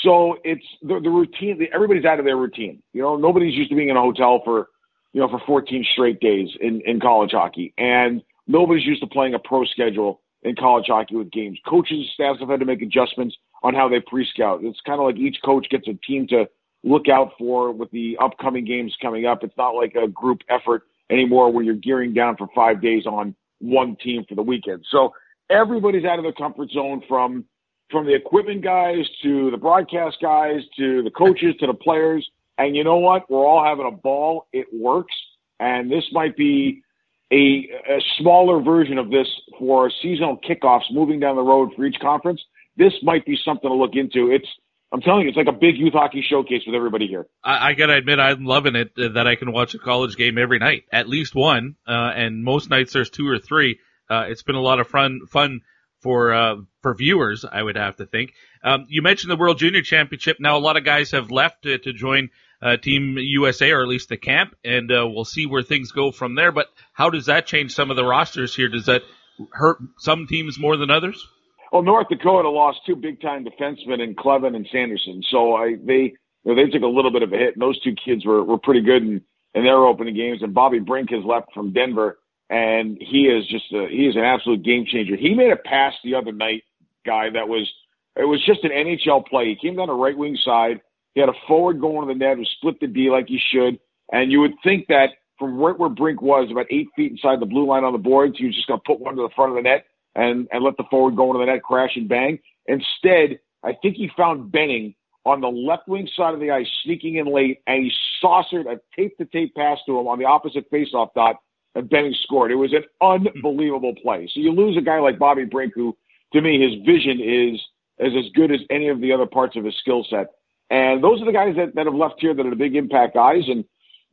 So 0.04 0.38
it's 0.44 0.66
the, 0.82 1.00
the 1.00 1.10
routine. 1.10 1.68
Everybody's 1.74 2.06
out 2.06 2.20
of 2.20 2.26
their 2.26 2.38
routine. 2.38 2.82
You 2.94 3.02
know, 3.02 3.18
nobody's 3.18 3.56
used 3.56 3.70
to 3.72 3.76
being 3.76 3.90
in 3.90 3.98
a 3.98 4.02
hotel 4.02 4.42
for, 4.46 4.68
you 5.14 5.22
know, 5.22 5.28
for 5.28 5.42
14 5.46 5.86
straight 5.92 6.20
days 6.20 6.50
in, 6.60 6.82
in 6.86 7.00
college 7.00 7.32
hockey. 7.32 7.74
And 7.78 8.22
nobody's 8.48 8.86
used 8.86 9.02
to 9.02 9.08
playing 9.08 9.34
a 9.34 9.40
pro 9.40 9.66
schedule 9.66 10.22
in 10.44 10.56
college 10.56 10.86
hockey 10.88 11.16
with 11.16 11.32
games. 11.32 11.60
Coaches, 11.68 11.98
and 11.98 12.08
staffs 12.14 12.40
have 12.40 12.50
had 12.50 12.60
to 12.60 12.66
make 12.66 12.82
adjustments 12.82 13.36
on 13.64 13.74
how 13.74 13.88
they 13.88 14.00
pre-scout. 14.00 14.62
It's 14.64 14.80
kind 14.86 15.00
of 15.00 15.06
like 15.06 15.18
each 15.18 15.38
coach 15.44 15.68
gets 15.70 15.88
a 15.88 15.94
team 16.06 16.28
to 16.28 16.50
look 16.84 17.08
out 17.08 17.34
for 17.38 17.72
with 17.72 17.92
the 17.92 18.18
upcoming 18.20 18.66
games 18.66 18.96
coming 19.02 19.26
up. 19.26 19.44
It's 19.44 19.58
not 19.58 19.72
like 19.72 19.96
a 19.96 20.08
group 20.08 20.40
effort 20.50 20.84
anymore 21.10 21.52
where 21.52 21.64
you're 21.64 21.76
gearing 21.76 22.14
down 22.14 22.38
for 22.38 22.48
five 22.56 22.82
days 22.82 23.06
on 23.06 23.36
one 23.60 23.96
team 24.04 24.26
for 24.28 24.36
the 24.36 24.42
weekend. 24.42 24.86
So 24.90 25.14
everybody's 25.50 26.06
out 26.06 26.18
of 26.18 26.24
their 26.24 26.34
comfort 26.34 26.70
zone 26.72 27.04
from 27.08 27.46
from 27.92 28.06
the 28.06 28.16
equipment 28.16 28.64
guys 28.64 29.06
to 29.22 29.52
the 29.52 29.58
broadcast 29.58 30.16
guys 30.22 30.62
to 30.78 31.04
the 31.04 31.12
coaches 31.12 31.54
to 31.60 31.68
the 31.68 31.74
players. 31.74 32.28
And 32.58 32.76
you 32.76 32.86
know 32.86 32.98
what? 32.98 33.30
We're 33.30 33.46
all 33.46 33.64
having 33.64 33.86
a 33.86 33.92
ball. 33.92 34.48
It 34.54 34.68
works. 34.74 35.14
And 35.60 35.92
this 35.92 36.06
might 36.14 36.38
be 36.38 36.84
a, 37.32 37.68
a 37.90 38.00
smaller 38.18 38.62
version 38.62 38.98
of 38.98 39.10
this 39.10 39.28
for 39.60 39.92
seasonal 40.02 40.38
kickoffs 40.38 40.92
moving 40.92 41.20
down 41.20 41.36
the 41.36 41.42
road 41.42 41.72
for 41.76 41.86
each 41.86 42.00
conference. 42.02 42.42
This 42.82 42.94
might 43.04 43.24
be 43.28 43.38
something 43.46 43.70
to 43.70 43.76
look 43.76 43.92
into. 43.94 44.32
It's 44.32 44.48
I'm 44.92 45.02
telling 45.02 45.22
you, 45.22 45.30
it's 45.30 45.38
like 45.38 45.48
a 45.48 45.52
big 45.52 45.78
youth 45.78 45.94
hockey 45.94 46.26
showcase 46.28 46.64
with 46.66 46.76
everybody 46.76 47.06
here. 47.06 47.28
I, 47.44 47.70
I 47.70 47.74
gotta 47.76 47.94
admit, 47.94 48.18
I'm 48.18 48.44
loving 48.44 48.76
it 48.76 48.92
uh, 48.98 49.10
that 49.10 49.28
I 49.28 49.36
can 49.36 49.52
watch 49.52 49.76
a 49.76 49.78
college 49.78 50.18
game 50.18 50.40
every 50.40 50.58
night, 50.58 50.86
at 50.92 51.08
least 51.08 51.36
one, 51.36 51.76
uh, 51.88 52.12
and 52.16 52.44
most 52.44 52.72
nights 52.72 52.94
there's 52.94 53.12
two 53.12 53.28
or 53.28 53.38
three. 53.38 53.80
Uh, 54.10 54.26
it's 54.30 54.42
been 54.42 54.56
a 54.56 54.62
lot 54.62 54.80
of 54.80 54.88
fun, 54.88 55.22
fun 55.30 55.62
for 56.02 56.34
uh, 56.34 56.56
for 56.82 56.96
viewers, 56.96 57.46
I 57.50 57.62
would 57.62 57.78
have 57.78 57.98
to 57.98 58.08
think. 58.08 58.34
Um, 58.64 58.86
you 58.90 59.04
mentioned 59.04 59.30
the 59.30 59.38
World 59.38 59.60
Junior 59.60 59.84
Championship. 59.84 60.38
Now 60.40 60.58
a 60.58 60.60
lot 60.60 60.76
of 60.76 60.84
guys 60.84 61.12
have 61.12 61.30
left 61.30 61.62
to, 61.64 61.78
to 61.78 61.94
join 61.94 62.32
uh, 62.64 62.78
Team 62.78 63.16
USA 63.18 63.72
or 63.72 63.84
at 63.84 63.88
least 63.88 64.10
the 64.10 64.18
camp, 64.18 64.56
and 64.66 64.92
uh, 64.92 65.08
we'll 65.08 65.24
see 65.24 65.46
where 65.46 65.62
things 65.62 65.92
go 65.92 66.12
from 66.12 66.34
there. 66.34 66.52
But 66.52 66.66
how 66.94 67.12
does 67.12 67.28
that 67.28 67.46
change 67.46 67.76
some 67.76 67.92
of 67.92 67.96
the 67.96 68.06
rosters 68.06 68.56
here? 68.56 68.70
Does 68.70 68.88
that 68.88 69.04
hurt 69.52 69.78
some 70.00 70.26
teams 70.26 70.60
more 70.60 70.78
than 70.78 70.90
others? 70.90 71.28
Well, 71.72 71.82
North 71.82 72.10
Dakota 72.10 72.50
lost 72.50 72.80
two 72.86 72.96
big 72.96 73.22
time 73.22 73.46
defensemen 73.46 74.04
in 74.04 74.14
Kleven 74.16 74.56
and 74.56 74.68
Sanderson, 74.72 75.24
so 75.30 75.56
I 75.56 75.76
they 75.84 76.14
you 76.44 76.46
know, 76.46 76.56
they 76.56 76.70
took 76.70 76.84
a 76.84 76.88
little 76.88 77.12
bit 77.12 77.24
of 77.24 77.32
a 77.32 77.38
hit. 77.38 77.54
And 77.56 77.62
those 77.62 77.80
two 77.82 77.96
kids 77.96 78.26
were 78.26 78.44
were 78.44 78.58
pretty 78.58 78.82
good 78.82 79.04
in, 79.04 79.22
in 79.54 79.64
their 79.64 79.78
opening 79.78 80.16
games. 80.16 80.42
And 80.42 80.54
Bobby 80.54 80.80
Brink 80.80 81.12
has 81.12 81.24
left 81.24 81.54
from 81.54 81.72
Denver, 81.72 82.20
and 82.50 82.98
he 83.00 83.28
is 83.28 83.48
just 83.48 83.72
a, 83.72 83.88
he 83.90 84.06
is 84.06 84.18
an 84.18 84.24
absolute 84.24 84.64
game 84.64 84.86
changer. 84.86 85.16
He 85.16 85.34
made 85.34 85.52
a 85.52 85.56
pass 85.56 85.94
the 86.04 86.16
other 86.16 86.34
night, 86.34 86.64
guy 87.06 87.30
that 87.30 87.48
was 87.48 87.72
it 88.18 88.26
was 88.26 88.44
just 88.46 88.66
an 88.66 88.72
NHL 88.72 89.26
play. 89.26 89.48
He 89.48 89.68
came 89.68 89.78
down 89.78 89.88
the 89.88 89.94
right 89.94 90.18
wing 90.18 90.38
side. 90.44 90.82
He 91.14 91.22
had 91.22 91.30
a 91.30 91.48
forward 91.48 91.80
going 91.80 92.06
to 92.06 92.14
the 92.14 92.18
net 92.18 92.38
who 92.38 92.46
split 92.58 92.80
the 92.82 92.88
D 92.88 93.10
like 93.10 93.28
he 93.28 93.40
should, 93.54 93.80
and 94.12 94.30
you 94.30 94.42
would 94.42 94.56
think 94.62 94.88
that 94.88 95.12
from 95.40 95.58
right 95.58 95.78
where 95.78 95.90
Brink 95.90 96.22
was, 96.22 96.52
about 96.52 96.68
eight 96.70 96.88
feet 96.98 97.14
inside 97.14 97.40
the 97.40 97.46
blue 97.46 97.66
line 97.66 97.86
on 97.86 97.94
the 97.94 97.98
boards, 97.98 98.38
he 98.38 98.46
was 98.46 98.56
just 98.56 98.68
going 98.68 98.80
to 98.80 98.84
put 98.86 99.00
one 99.00 99.16
to 99.16 99.22
the 99.22 99.34
front 99.36 99.52
of 99.52 99.56
the 99.56 99.62
net 99.62 99.86
and, 100.16 100.48
and 100.52 100.64
let 100.64 100.78
the 100.78 100.84
forward 100.90 101.16
go 101.16 101.28
into 101.28 101.40
the 101.40 101.52
net, 101.52 101.64
crash 101.64 101.96
and 101.96 102.10
bang. 102.10 102.40
Instead, 102.68 103.40
I 103.64 103.74
think 103.82 103.96
he 103.96 104.10
found 104.16 104.52
Benning 104.52 104.96
on 105.26 105.42
the 105.42 105.48
left 105.48 105.88
wing 105.88 106.10
side 106.16 106.34
of 106.34 106.40
the 106.40 106.52
ice, 106.52 106.68
sneaking 106.84 107.16
in 107.16 107.28
late, 107.28 107.62
and 107.68 107.84
he 107.84 107.92
saucered 108.20 108.66
a 108.66 108.80
tape 108.96 109.18
to 109.18 109.26
tape 109.26 109.54
pass 109.56 109.78
to 109.86 110.00
him 110.00 110.08
on 110.08 110.18
the 110.18 110.26
opposite 110.26 110.70
faceoff 110.72 111.14
dot, 111.14 111.38
and 111.76 111.90
Benning 111.90 112.16
scored. 112.24 112.52
It 112.52 112.56
was 112.56 112.74
an 112.74 112.84
unbelievable 113.02 113.94
play. 114.02 114.28
So 114.34 114.40
you 114.40 114.52
lose 114.52 114.78
a 114.78 114.82
guy 114.82 115.00
like 115.00 115.20
Bobby 115.20 115.46
Brink, 115.46 115.74
who 115.76 115.96
to 116.34 116.42
me 116.42 116.60
his 116.60 116.84
vision 116.86 117.20
is 117.22 117.62
is 118.00 118.14
as 118.18 118.32
good 118.34 118.52
as 118.52 118.62
any 118.70 118.88
of 118.88 119.00
the 119.00 119.12
other 119.12 119.28
parts 119.28 119.56
of 119.56 119.64
his 119.64 119.78
skill 119.78 120.06
set. 120.10 120.28
And 120.72 121.04
those 121.04 121.22
are 121.22 121.26
the 121.26 121.34
guys 121.34 121.56
that, 121.58 121.76
that 121.76 121.86
have 121.86 121.94
left 121.94 122.16
here 122.20 122.34
that 122.34 122.46
are 122.46 122.50
the 122.50 122.56
big 122.56 122.76
impact 122.76 123.14
guys. 123.14 123.44
And 123.48 123.64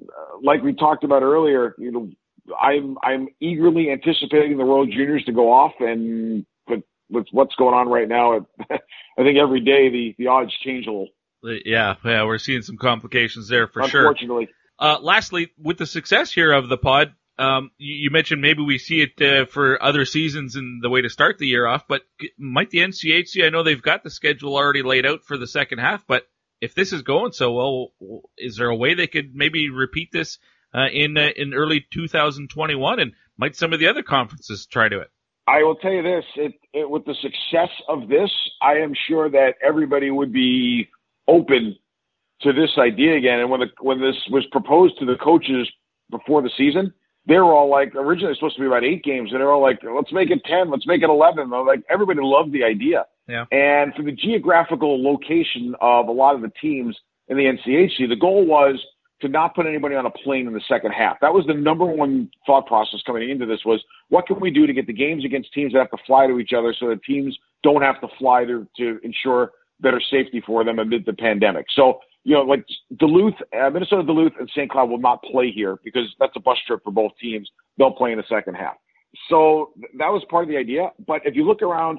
uh, 0.02 0.38
like 0.42 0.62
we 0.62 0.74
talked 0.74 1.04
about 1.04 1.22
earlier, 1.22 1.74
you 1.78 1.90
know, 1.90 2.10
I'm 2.60 2.98
I'm 3.02 3.28
eagerly 3.40 3.90
anticipating 3.90 4.58
the 4.58 4.64
World 4.64 4.90
Juniors 4.90 5.24
to 5.24 5.32
go 5.32 5.52
off, 5.52 5.72
and 5.80 6.46
but 6.66 6.82
with 7.10 7.26
what's 7.32 7.54
going 7.56 7.74
on 7.74 7.88
right 7.88 8.08
now, 8.08 8.46
I 8.70 9.22
think 9.22 9.38
every 9.38 9.60
day 9.60 9.90
the 9.90 10.14
the 10.18 10.26
odds 10.28 10.52
change 10.64 10.86
a 10.86 10.90
little. 10.90 11.08
Yeah, 11.42 11.94
yeah, 12.04 12.24
we're 12.24 12.38
seeing 12.38 12.62
some 12.62 12.76
complications 12.76 13.48
there 13.48 13.68
for 13.68 13.86
sure. 13.88 14.08
Unfortunately. 14.08 14.48
Uh, 14.78 14.98
lastly, 15.00 15.50
with 15.58 15.78
the 15.78 15.86
success 15.86 16.32
here 16.32 16.52
of 16.52 16.68
the 16.68 16.78
pod, 16.78 17.12
um, 17.38 17.70
you, 17.78 17.94
you, 17.94 18.10
mentioned 18.10 18.40
maybe 18.40 18.62
we 18.62 18.78
see 18.78 19.00
it 19.00 19.22
uh, 19.22 19.46
for 19.46 19.80
other 19.82 20.04
seasons 20.04 20.56
and 20.56 20.82
the 20.82 20.90
way 20.90 21.02
to 21.02 21.08
start 21.08 21.38
the 21.38 21.46
year 21.46 21.66
off, 21.66 21.86
but 21.88 22.02
might 22.36 22.70
the 22.70 22.78
NCHC? 22.78 23.44
I 23.44 23.50
know 23.50 23.62
they've 23.62 23.80
got 23.80 24.02
the 24.02 24.10
schedule 24.10 24.56
already 24.56 24.82
laid 24.82 25.06
out 25.06 25.24
for 25.24 25.36
the 25.36 25.46
second 25.46 25.78
half, 25.78 26.04
but 26.06 26.24
if 26.60 26.74
this 26.74 26.92
is 26.92 27.02
going 27.02 27.32
so 27.32 27.52
well, 27.52 28.22
is 28.36 28.56
there 28.56 28.68
a 28.68 28.76
way 28.76 28.94
they 28.94 29.06
could 29.06 29.34
maybe 29.34 29.70
repeat 29.70 30.10
this 30.12 30.38
uh, 30.74 30.88
in 30.92 31.16
uh, 31.16 31.28
in 31.36 31.54
early 31.54 31.86
2021, 31.92 33.00
and 33.00 33.12
might 33.36 33.56
some 33.56 33.72
of 33.72 33.80
the 33.80 33.88
other 33.88 34.02
conferences 34.02 34.66
try 34.66 34.88
to 34.88 35.00
it? 35.00 35.10
I 35.46 35.62
will 35.62 35.76
tell 35.76 35.92
you 35.92 36.02
this: 36.02 36.24
it, 36.36 36.54
it, 36.72 36.90
with 36.90 37.04
the 37.04 37.14
success 37.22 37.70
of 37.88 38.08
this, 38.08 38.30
I 38.60 38.74
am 38.74 38.92
sure 39.08 39.30
that 39.30 39.54
everybody 39.66 40.10
would 40.10 40.32
be 40.32 40.88
open 41.26 41.76
to 42.42 42.52
this 42.52 42.70
idea 42.78 43.16
again. 43.16 43.40
And 43.40 43.50
when 43.50 43.60
the 43.60 43.68
when 43.80 44.00
this 44.00 44.16
was 44.30 44.44
proposed 44.52 44.98
to 44.98 45.06
the 45.06 45.16
coaches 45.16 45.68
before 46.10 46.42
the 46.42 46.50
season, 46.56 46.92
they 47.26 47.36
were 47.36 47.52
all 47.52 47.70
like, 47.70 47.94
originally 47.94 48.34
supposed 48.34 48.56
to 48.56 48.62
be 48.62 48.66
about 48.66 48.84
eight 48.84 49.04
games, 49.04 49.30
and 49.32 49.40
they're 49.40 49.52
all 49.52 49.62
like, 49.62 49.80
let's 49.82 50.12
make 50.12 50.30
it 50.30 50.40
ten, 50.44 50.70
let's 50.70 50.86
make 50.86 51.02
it 51.02 51.10
eleven. 51.10 51.50
Like 51.50 51.82
everybody 51.90 52.20
loved 52.22 52.52
the 52.52 52.64
idea. 52.64 53.06
Yeah. 53.28 53.44
And 53.52 53.94
for 53.94 54.02
the 54.02 54.12
geographical 54.12 55.02
location 55.02 55.74
of 55.80 56.08
a 56.08 56.12
lot 56.12 56.34
of 56.34 56.40
the 56.40 56.52
teams 56.60 56.96
in 57.28 57.36
the 57.36 57.44
NCHC, 57.44 58.08
the 58.08 58.16
goal 58.16 58.46
was 58.46 58.82
to 59.20 59.28
not 59.28 59.54
put 59.54 59.66
anybody 59.66 59.94
on 59.94 60.06
a 60.06 60.10
plane 60.10 60.46
in 60.46 60.52
the 60.52 60.60
second 60.68 60.92
half. 60.92 61.18
That 61.20 61.34
was 61.34 61.44
the 61.46 61.54
number 61.54 61.84
one 61.84 62.30
thought 62.46 62.66
process 62.66 63.00
coming 63.04 63.28
into 63.28 63.46
this 63.46 63.60
was 63.64 63.82
what 64.08 64.26
can 64.26 64.38
we 64.40 64.50
do 64.50 64.66
to 64.66 64.72
get 64.72 64.86
the 64.86 64.92
games 64.92 65.24
against 65.24 65.52
teams 65.52 65.72
that 65.72 65.80
have 65.80 65.90
to 65.90 66.04
fly 66.06 66.26
to 66.26 66.38
each 66.38 66.52
other 66.56 66.74
so 66.78 66.88
that 66.88 67.02
teams 67.02 67.36
don't 67.62 67.82
have 67.82 68.00
to 68.00 68.08
fly 68.18 68.44
to, 68.44 68.66
to 68.76 69.00
ensure 69.02 69.52
better 69.80 70.00
safety 70.10 70.42
for 70.44 70.64
them 70.64 70.78
amid 70.78 71.04
the 71.04 71.12
pandemic. 71.12 71.66
So, 71.74 72.00
you 72.24 72.34
know, 72.34 72.42
like 72.42 72.64
Duluth, 72.96 73.34
uh, 73.58 73.70
Minnesota 73.70 74.04
Duluth 74.04 74.32
and 74.38 74.48
St. 74.50 74.70
Cloud 74.70 74.88
will 74.88 74.98
not 74.98 75.22
play 75.22 75.50
here 75.50 75.78
because 75.82 76.14
that's 76.20 76.36
a 76.36 76.40
bus 76.40 76.58
trip 76.66 76.82
for 76.84 76.92
both 76.92 77.12
teams. 77.20 77.48
They'll 77.76 77.92
play 77.92 78.12
in 78.12 78.18
the 78.18 78.24
second 78.28 78.54
half. 78.54 78.76
So 79.28 79.72
that 79.98 80.08
was 80.08 80.22
part 80.30 80.44
of 80.44 80.48
the 80.48 80.56
idea. 80.56 80.90
But 81.06 81.22
if 81.24 81.34
you 81.34 81.44
look 81.44 81.62
around, 81.62 81.98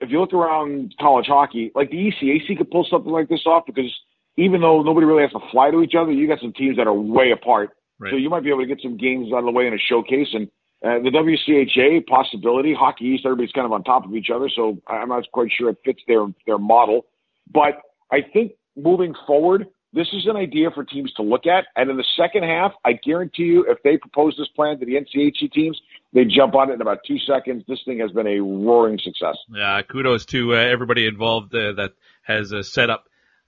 if 0.00 0.10
you 0.10 0.20
look 0.20 0.32
around 0.32 0.94
college 1.00 1.26
hockey, 1.26 1.72
like 1.74 1.90
the 1.90 1.96
ECAC 1.96 2.58
could 2.58 2.70
pull 2.70 2.86
something 2.88 3.10
like 3.10 3.28
this 3.28 3.42
off 3.44 3.64
because– 3.66 3.92
even 4.36 4.60
though 4.60 4.82
nobody 4.82 5.06
really 5.06 5.22
has 5.22 5.32
to 5.32 5.40
fly 5.50 5.70
to 5.70 5.82
each 5.82 5.94
other, 5.98 6.12
you 6.12 6.26
got 6.26 6.40
some 6.40 6.52
teams 6.52 6.76
that 6.76 6.86
are 6.86 6.94
way 6.94 7.30
apart. 7.30 7.70
Right. 7.98 8.10
So 8.10 8.16
you 8.16 8.28
might 8.28 8.42
be 8.42 8.50
able 8.50 8.60
to 8.60 8.66
get 8.66 8.80
some 8.82 8.96
games 8.96 9.32
out 9.32 9.38
of 9.38 9.44
the 9.44 9.52
way 9.52 9.66
in 9.66 9.74
a 9.74 9.78
showcase. 9.78 10.28
And 10.32 10.48
uh, 10.84 10.98
the 11.02 11.10
WCHA 11.10 12.06
possibility, 12.06 12.74
Hockey 12.74 13.04
East, 13.04 13.24
everybody's 13.24 13.52
kind 13.52 13.64
of 13.64 13.72
on 13.72 13.84
top 13.84 14.04
of 14.04 14.14
each 14.14 14.28
other. 14.34 14.50
So 14.54 14.78
I'm 14.88 15.08
not 15.08 15.24
quite 15.32 15.50
sure 15.56 15.70
it 15.70 15.78
fits 15.84 16.00
their 16.08 16.26
their 16.46 16.58
model. 16.58 17.06
But 17.52 17.80
I 18.10 18.18
think 18.32 18.52
moving 18.76 19.14
forward, 19.26 19.68
this 19.92 20.08
is 20.12 20.26
an 20.26 20.36
idea 20.36 20.70
for 20.74 20.82
teams 20.82 21.12
to 21.14 21.22
look 21.22 21.46
at. 21.46 21.66
And 21.76 21.88
in 21.88 21.96
the 21.96 22.04
second 22.16 22.42
half, 22.42 22.72
I 22.84 22.94
guarantee 22.94 23.44
you, 23.44 23.64
if 23.68 23.78
they 23.84 23.96
propose 23.96 24.34
this 24.36 24.48
plan 24.56 24.80
to 24.80 24.84
the 24.84 24.94
NCHC 24.94 25.52
teams, 25.52 25.80
they 26.12 26.24
jump 26.24 26.56
on 26.56 26.70
it 26.70 26.74
in 26.74 26.80
about 26.80 26.98
two 27.06 27.18
seconds. 27.18 27.62
This 27.68 27.78
thing 27.84 28.00
has 28.00 28.10
been 28.10 28.26
a 28.26 28.40
roaring 28.40 28.98
success. 28.98 29.36
Yeah, 29.48 29.80
kudos 29.82 30.26
to 30.26 30.54
uh, 30.54 30.56
everybody 30.56 31.06
involved 31.06 31.54
uh, 31.54 31.72
that 31.74 31.92
has 32.22 32.52
uh, 32.52 32.64
set 32.64 32.90
up 32.90 33.04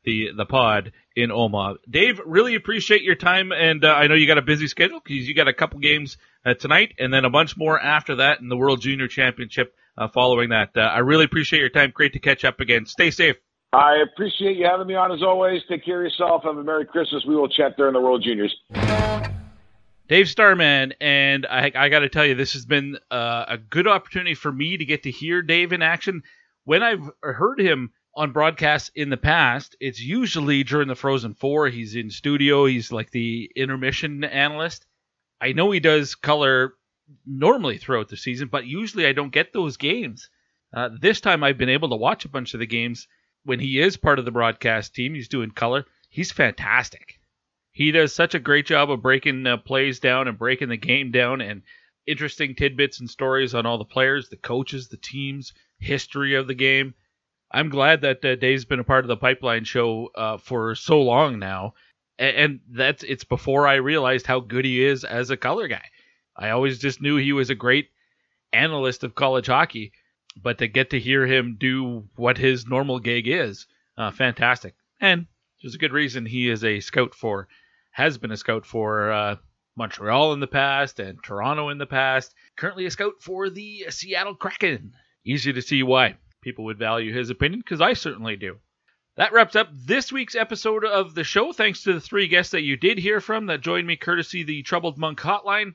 the 0.06 0.30
the 0.34 0.46
pod 0.46 0.92
in 1.14 1.30
Omaha. 1.30 1.74
Dave, 1.90 2.20
really 2.24 2.54
appreciate 2.54 3.02
your 3.02 3.14
time, 3.14 3.52
and 3.52 3.84
uh, 3.84 3.88
I 3.88 4.06
know 4.06 4.14
you 4.14 4.26
got 4.26 4.38
a 4.38 4.42
busy 4.42 4.68
schedule 4.68 5.00
because 5.04 5.28
you 5.28 5.34
got 5.34 5.48
a 5.48 5.52
couple 5.52 5.80
games 5.80 6.16
uh, 6.46 6.54
tonight, 6.54 6.94
and 6.98 7.12
then 7.12 7.26
a 7.26 7.30
bunch 7.30 7.56
more 7.56 7.78
after 7.78 8.16
that 8.16 8.40
in 8.40 8.48
the 8.48 8.56
World 8.56 8.80
Junior 8.80 9.08
Championship 9.08 9.74
uh, 9.98 10.08
following 10.08 10.50
that. 10.50 10.70
Uh, 10.74 10.80
I 10.80 10.98
really 11.00 11.24
appreciate 11.24 11.60
your 11.60 11.68
time. 11.68 11.90
Great 11.94 12.14
to 12.14 12.18
catch 12.20 12.44
up 12.44 12.60
again. 12.60 12.86
Stay 12.86 13.10
safe. 13.10 13.36
I 13.72 13.96
appreciate 13.96 14.56
you 14.56 14.64
having 14.64 14.86
me 14.86 14.94
on 14.94 15.12
as 15.12 15.22
always. 15.22 15.60
Take 15.68 15.84
care 15.84 15.98
of 15.98 16.04
yourself. 16.04 16.44
Have 16.44 16.56
a 16.56 16.62
Merry 16.62 16.86
Christmas. 16.86 17.24
We 17.26 17.34
will 17.36 17.48
chat 17.48 17.76
during 17.76 17.92
the 17.92 18.00
World 18.00 18.22
Juniors. 18.24 18.54
Dave 20.08 20.28
Starman, 20.28 20.94
and 21.00 21.44
I, 21.46 21.72
I 21.74 21.88
got 21.88 22.00
to 22.00 22.08
tell 22.08 22.24
you, 22.24 22.36
this 22.36 22.52
has 22.52 22.64
been 22.64 22.96
uh, 23.10 23.44
a 23.48 23.58
good 23.58 23.88
opportunity 23.88 24.34
for 24.34 24.52
me 24.52 24.76
to 24.76 24.84
get 24.84 25.02
to 25.02 25.10
hear 25.10 25.42
Dave 25.42 25.72
in 25.72 25.82
action. 25.82 26.22
When 26.64 26.84
I've 26.84 27.10
heard 27.22 27.60
him 27.60 27.90
on 28.16 28.32
broadcasts 28.32 28.90
in 28.94 29.10
the 29.10 29.18
past, 29.18 29.76
it's 29.78 30.00
usually 30.00 30.64
during 30.64 30.88
the 30.88 30.94
Frozen 30.94 31.34
Four. 31.34 31.68
He's 31.68 31.94
in 31.94 32.10
studio. 32.10 32.64
He's 32.64 32.90
like 32.90 33.10
the 33.10 33.52
intermission 33.54 34.24
analyst. 34.24 34.86
I 35.38 35.52
know 35.52 35.70
he 35.70 35.80
does 35.80 36.14
color 36.14 36.72
normally 37.26 37.76
throughout 37.76 38.08
the 38.08 38.16
season, 38.16 38.48
but 38.48 38.66
usually 38.66 39.06
I 39.06 39.12
don't 39.12 39.32
get 39.32 39.52
those 39.52 39.76
games. 39.76 40.30
Uh, 40.74 40.88
this 40.98 41.20
time 41.20 41.44
I've 41.44 41.58
been 41.58 41.68
able 41.68 41.90
to 41.90 41.96
watch 41.96 42.24
a 42.24 42.30
bunch 42.30 42.54
of 42.54 42.60
the 42.60 42.66
games 42.66 43.06
when 43.44 43.60
he 43.60 43.78
is 43.78 43.98
part 43.98 44.18
of 44.18 44.24
the 44.24 44.30
broadcast 44.30 44.94
team. 44.94 45.14
He's 45.14 45.28
doing 45.28 45.50
color. 45.50 45.84
He's 46.08 46.32
fantastic. 46.32 47.20
He 47.70 47.92
does 47.92 48.14
such 48.14 48.34
a 48.34 48.40
great 48.40 48.64
job 48.64 48.90
of 48.90 49.02
breaking 49.02 49.46
uh, 49.46 49.58
plays 49.58 50.00
down 50.00 50.26
and 50.26 50.38
breaking 50.38 50.70
the 50.70 50.78
game 50.78 51.10
down 51.10 51.42
and 51.42 51.62
interesting 52.06 52.54
tidbits 52.54 52.98
and 52.98 53.10
stories 53.10 53.54
on 53.54 53.66
all 53.66 53.76
the 53.76 53.84
players, 53.84 54.30
the 54.30 54.36
coaches, 54.36 54.88
the 54.88 54.96
teams, 54.96 55.52
history 55.78 56.34
of 56.34 56.46
the 56.46 56.54
game 56.54 56.94
I'm 57.50 57.68
glad 57.68 58.00
that 58.00 58.24
uh, 58.24 58.36
Dave's 58.36 58.64
been 58.64 58.80
a 58.80 58.84
part 58.84 59.04
of 59.04 59.08
the 59.08 59.16
Pipeline 59.16 59.64
Show 59.64 60.10
uh, 60.14 60.36
for 60.36 60.74
so 60.74 61.00
long 61.00 61.38
now, 61.38 61.74
and, 62.18 62.36
and 62.36 62.60
that's 62.70 63.02
it's 63.04 63.24
before 63.24 63.66
I 63.66 63.74
realized 63.74 64.26
how 64.26 64.40
good 64.40 64.64
he 64.64 64.84
is 64.84 65.04
as 65.04 65.30
a 65.30 65.36
color 65.36 65.68
guy. 65.68 65.84
I 66.36 66.50
always 66.50 66.78
just 66.78 67.00
knew 67.00 67.16
he 67.16 67.32
was 67.32 67.50
a 67.50 67.54
great 67.54 67.88
analyst 68.52 69.04
of 69.04 69.14
college 69.14 69.46
hockey, 69.46 69.92
but 70.42 70.58
to 70.58 70.68
get 70.68 70.90
to 70.90 71.00
hear 71.00 71.26
him 71.26 71.56
do 71.58 72.08
what 72.16 72.36
his 72.36 72.66
normal 72.66 72.98
gig 72.98 73.28
is, 73.28 73.66
uh, 73.96 74.10
fantastic. 74.10 74.74
And 75.00 75.26
there's 75.62 75.74
a 75.74 75.78
good 75.78 75.92
reason 75.92 76.26
he 76.26 76.50
is 76.50 76.64
a 76.64 76.80
scout 76.80 77.14
for, 77.14 77.48
has 77.92 78.18
been 78.18 78.32
a 78.32 78.36
scout 78.36 78.66
for 78.66 79.10
uh, 79.12 79.36
Montreal 79.76 80.32
in 80.32 80.40
the 80.40 80.46
past 80.46 81.00
and 81.00 81.22
Toronto 81.22 81.68
in 81.68 81.78
the 81.78 81.86
past. 81.86 82.34
Currently 82.56 82.86
a 82.86 82.90
scout 82.90 83.14
for 83.20 83.48
the 83.48 83.86
Seattle 83.90 84.34
Kraken. 84.34 84.94
Easy 85.24 85.52
to 85.52 85.62
see 85.62 85.82
why 85.82 86.16
people 86.46 86.64
would 86.64 86.78
value 86.78 87.12
his 87.12 87.28
opinion 87.28 87.58
because 87.58 87.80
I 87.80 87.94
certainly 87.94 88.36
do. 88.36 88.60
That 89.16 89.32
wraps 89.32 89.56
up 89.56 89.68
this 89.72 90.12
week's 90.12 90.36
episode 90.36 90.84
of 90.84 91.12
the 91.16 91.24
show. 91.24 91.52
Thanks 91.52 91.82
to 91.82 91.92
the 91.92 92.00
three 92.00 92.28
guests 92.28 92.52
that 92.52 92.62
you 92.62 92.76
did 92.76 92.98
hear 92.98 93.20
from 93.20 93.46
that 93.46 93.62
joined 93.62 93.84
me 93.84 93.96
courtesy 93.96 94.44
the 94.44 94.62
Troubled 94.62 94.96
Monk 94.96 95.18
Hotline. 95.18 95.74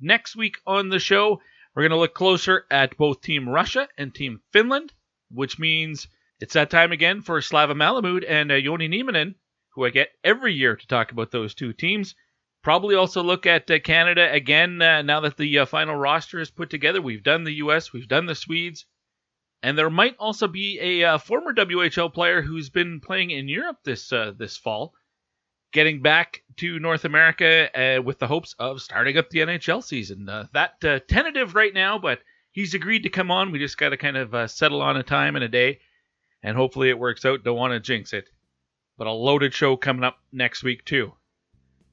Next 0.00 0.34
week 0.34 0.56
on 0.66 0.88
the 0.88 0.98
show, 0.98 1.40
we're 1.72 1.82
going 1.82 1.92
to 1.92 1.98
look 1.98 2.14
closer 2.14 2.66
at 2.68 2.96
both 2.96 3.20
Team 3.20 3.48
Russia 3.48 3.86
and 3.96 4.12
Team 4.12 4.40
Finland, 4.52 4.92
which 5.30 5.60
means 5.60 6.08
it's 6.40 6.54
that 6.54 6.68
time 6.68 6.90
again 6.90 7.22
for 7.22 7.40
Slava 7.40 7.76
Malamud 7.76 8.24
and 8.28 8.50
uh, 8.50 8.54
Joni 8.54 8.88
Nieminen, 8.88 9.36
who 9.74 9.84
I 9.84 9.90
get 9.90 10.08
every 10.24 10.52
year 10.52 10.74
to 10.74 10.86
talk 10.88 11.12
about 11.12 11.30
those 11.30 11.54
two 11.54 11.72
teams. 11.72 12.16
Probably 12.64 12.96
also 12.96 13.22
look 13.22 13.46
at 13.46 13.70
uh, 13.70 13.78
Canada 13.78 14.32
again 14.32 14.82
uh, 14.82 15.02
now 15.02 15.20
that 15.20 15.36
the 15.36 15.60
uh, 15.60 15.64
final 15.64 15.94
roster 15.94 16.40
is 16.40 16.50
put 16.50 16.70
together. 16.70 17.00
We've 17.00 17.22
done 17.22 17.44
the 17.44 17.54
U.S., 17.54 17.92
we've 17.92 18.08
done 18.08 18.26
the 18.26 18.34
Swedes, 18.34 18.84
and 19.62 19.78
there 19.78 19.90
might 19.90 20.16
also 20.18 20.48
be 20.48 20.78
a 20.80 21.04
uh, 21.04 21.18
former 21.18 21.54
WHL 21.54 22.12
player 22.12 22.42
who's 22.42 22.68
been 22.68 23.00
playing 23.00 23.30
in 23.30 23.48
Europe 23.48 23.78
this 23.84 24.12
uh, 24.12 24.32
this 24.36 24.56
fall, 24.56 24.94
getting 25.72 26.02
back 26.02 26.42
to 26.56 26.80
North 26.80 27.04
America 27.04 27.70
uh, 27.78 28.02
with 28.02 28.18
the 28.18 28.26
hopes 28.26 28.54
of 28.58 28.82
starting 28.82 29.16
up 29.16 29.30
the 29.30 29.40
NHL 29.40 29.82
season. 29.82 30.28
Uh, 30.28 30.46
that 30.52 30.84
uh, 30.84 30.98
tentative 31.06 31.54
right 31.54 31.72
now, 31.72 31.98
but 31.98 32.18
he's 32.50 32.74
agreed 32.74 33.04
to 33.04 33.08
come 33.08 33.30
on. 33.30 33.52
We 33.52 33.60
just 33.60 33.78
got 33.78 33.90
to 33.90 33.96
kind 33.96 34.16
of 34.16 34.34
uh, 34.34 34.48
settle 34.48 34.82
on 34.82 34.96
a 34.96 35.04
time 35.04 35.36
and 35.36 35.44
a 35.44 35.48
day, 35.48 35.78
and 36.42 36.56
hopefully 36.56 36.88
it 36.88 36.98
works 36.98 37.24
out. 37.24 37.44
Don't 37.44 37.56
want 37.56 37.72
to 37.72 37.80
jinx 37.80 38.12
it, 38.12 38.28
but 38.98 39.06
a 39.06 39.12
loaded 39.12 39.54
show 39.54 39.76
coming 39.76 40.04
up 40.04 40.18
next 40.32 40.64
week 40.64 40.84
too. 40.84 41.12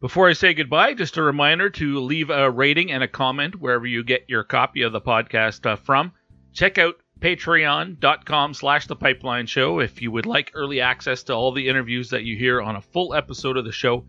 Before 0.02 0.30
I 0.30 0.34
say 0.34 0.54
goodbye, 0.54 0.94
just 0.94 1.18
a 1.18 1.22
reminder 1.22 1.70
to 1.72 2.00
leave 2.00 2.30
a 2.30 2.50
rating 2.50 2.90
and 2.92 3.04
a 3.04 3.08
comment 3.08 3.60
wherever 3.60 3.86
you 3.86 4.04
get 4.04 4.30
your 4.30 4.46
copy 4.46 4.82
of 4.82 4.94
the 4.94 5.02
podcast 5.02 5.78
from. 5.80 6.14
Check 6.54 6.78
out 6.78 6.96
patreon.com 7.20 8.54
slash 8.54 8.88
the 8.88 8.96
pipeline 8.96 9.46
show 9.46 9.80
if 9.80 10.02
you 10.02 10.12
would 10.12 10.26
like 10.26 10.52
early 10.54 10.82
access 10.82 11.24
to 11.24 11.34
all 11.34 11.52
the 11.52 11.68
interviews 11.68 12.10
that 12.10 12.24
you 12.24 12.38
hear 12.38 12.62
on 12.62 12.76
a 12.76 12.82
full 12.82 13.14
episode 13.14 13.58
of 13.58 13.66
the 13.66 13.72
show. 13.72 14.06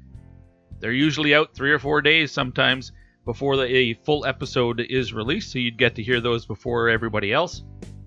They're 0.78 0.92
usually 0.92 1.34
out 1.34 1.54
three 1.54 1.72
or 1.72 1.78
four 1.78 2.02
days 2.02 2.32
sometimes 2.32 2.92
before 3.24 3.56
the, 3.56 3.64
a 3.64 3.94
full 3.94 4.24
episode 4.24 4.80
is 4.80 5.12
released 5.12 5.52
so 5.52 5.58
you'd 5.58 5.76
get 5.76 5.96
to 5.96 6.02
hear 6.02 6.20
those 6.20 6.46
before 6.46 6.88
everybody 6.88 7.32
else. 7.32 7.64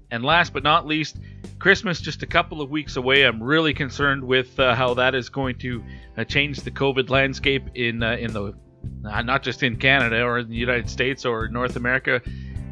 And 0.10 0.24
last 0.24 0.54
but 0.54 0.64
not 0.64 0.86
least 0.86 1.18
christmas 1.60 2.02
just 2.02 2.24
a 2.24 2.28
couple 2.28 2.62
of 2.62 2.70
weeks 2.70 2.98
away. 2.98 3.24
I'm 3.24 3.42
really 3.42 3.74
concerned 3.74 4.24
with 4.24 4.60
uh, 4.60 4.76
how 4.76 4.94
that 4.96 5.16
is 5.16 5.30
going 5.30 5.58
to 5.60 5.84
uh, 6.18 6.24
change 6.26 6.60
the 6.60 6.72
covid 6.72 7.10
landscape 7.10 7.64
in 7.76 8.04
uh, 8.04 8.18
in 8.18 8.34
the 8.34 8.54
not 9.02 9.44
just 9.44 9.64
in 9.64 9.78
canada 9.78 10.24
or 10.24 10.40
in 10.40 10.50
the 10.50 10.56
united 10.56 10.90
states 10.90 11.24
or 11.24 11.48
north 11.48 11.78
america 11.78 12.22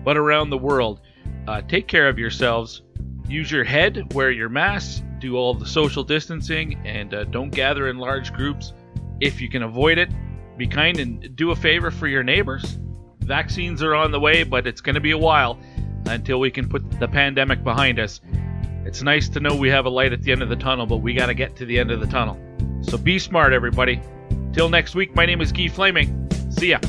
but 0.03 0.17
around 0.17 0.49
the 0.49 0.57
world 0.57 0.99
uh, 1.47 1.61
take 1.61 1.87
care 1.87 2.07
of 2.07 2.19
yourselves. 2.19 2.81
Use 3.27 3.51
your 3.51 3.63
head, 3.63 4.13
wear 4.13 4.31
your 4.31 4.49
masks, 4.49 5.03
do 5.19 5.37
all 5.37 5.53
the 5.53 5.65
social 5.65 6.03
distancing, 6.03 6.75
and 6.85 7.13
uh, 7.13 7.23
don't 7.25 7.49
gather 7.49 7.89
in 7.89 7.97
large 7.97 8.33
groups. 8.33 8.73
If 9.19 9.39
you 9.39 9.49
can 9.49 9.63
avoid 9.63 9.97
it, 9.97 10.09
be 10.57 10.67
kind 10.67 10.99
and 10.99 11.35
do 11.35 11.51
a 11.51 11.55
favor 11.55 11.91
for 11.91 12.07
your 12.07 12.23
neighbors. 12.23 12.77
Vaccines 13.19 13.81
are 13.81 13.95
on 13.95 14.11
the 14.11 14.19
way, 14.19 14.43
but 14.43 14.67
it's 14.67 14.81
going 14.81 14.95
to 14.95 15.01
be 15.01 15.11
a 15.11 15.17
while 15.17 15.59
until 16.07 16.39
we 16.39 16.51
can 16.51 16.67
put 16.67 16.99
the 16.99 17.07
pandemic 17.07 17.63
behind 17.63 17.99
us. 17.99 18.19
It's 18.83 19.01
nice 19.03 19.29
to 19.29 19.39
know 19.39 19.55
we 19.55 19.69
have 19.69 19.85
a 19.85 19.89
light 19.89 20.11
at 20.11 20.21
the 20.23 20.31
end 20.31 20.41
of 20.41 20.49
the 20.49 20.55
tunnel, 20.55 20.85
but 20.85 20.97
we 20.97 21.13
got 21.13 21.27
to 21.27 21.33
get 21.33 21.55
to 21.57 21.65
the 21.65 21.79
end 21.79 21.91
of 21.91 21.99
the 21.99 22.07
tunnel. 22.07 22.37
So 22.81 22.97
be 22.97 23.19
smart, 23.19 23.53
everybody. 23.53 24.01
Till 24.53 24.69
next 24.69 24.95
week, 24.95 25.15
my 25.15 25.25
name 25.25 25.39
is 25.39 25.51
Guy 25.51 25.67
Flaming. 25.67 26.27
See 26.49 26.69
ya. 26.69 26.79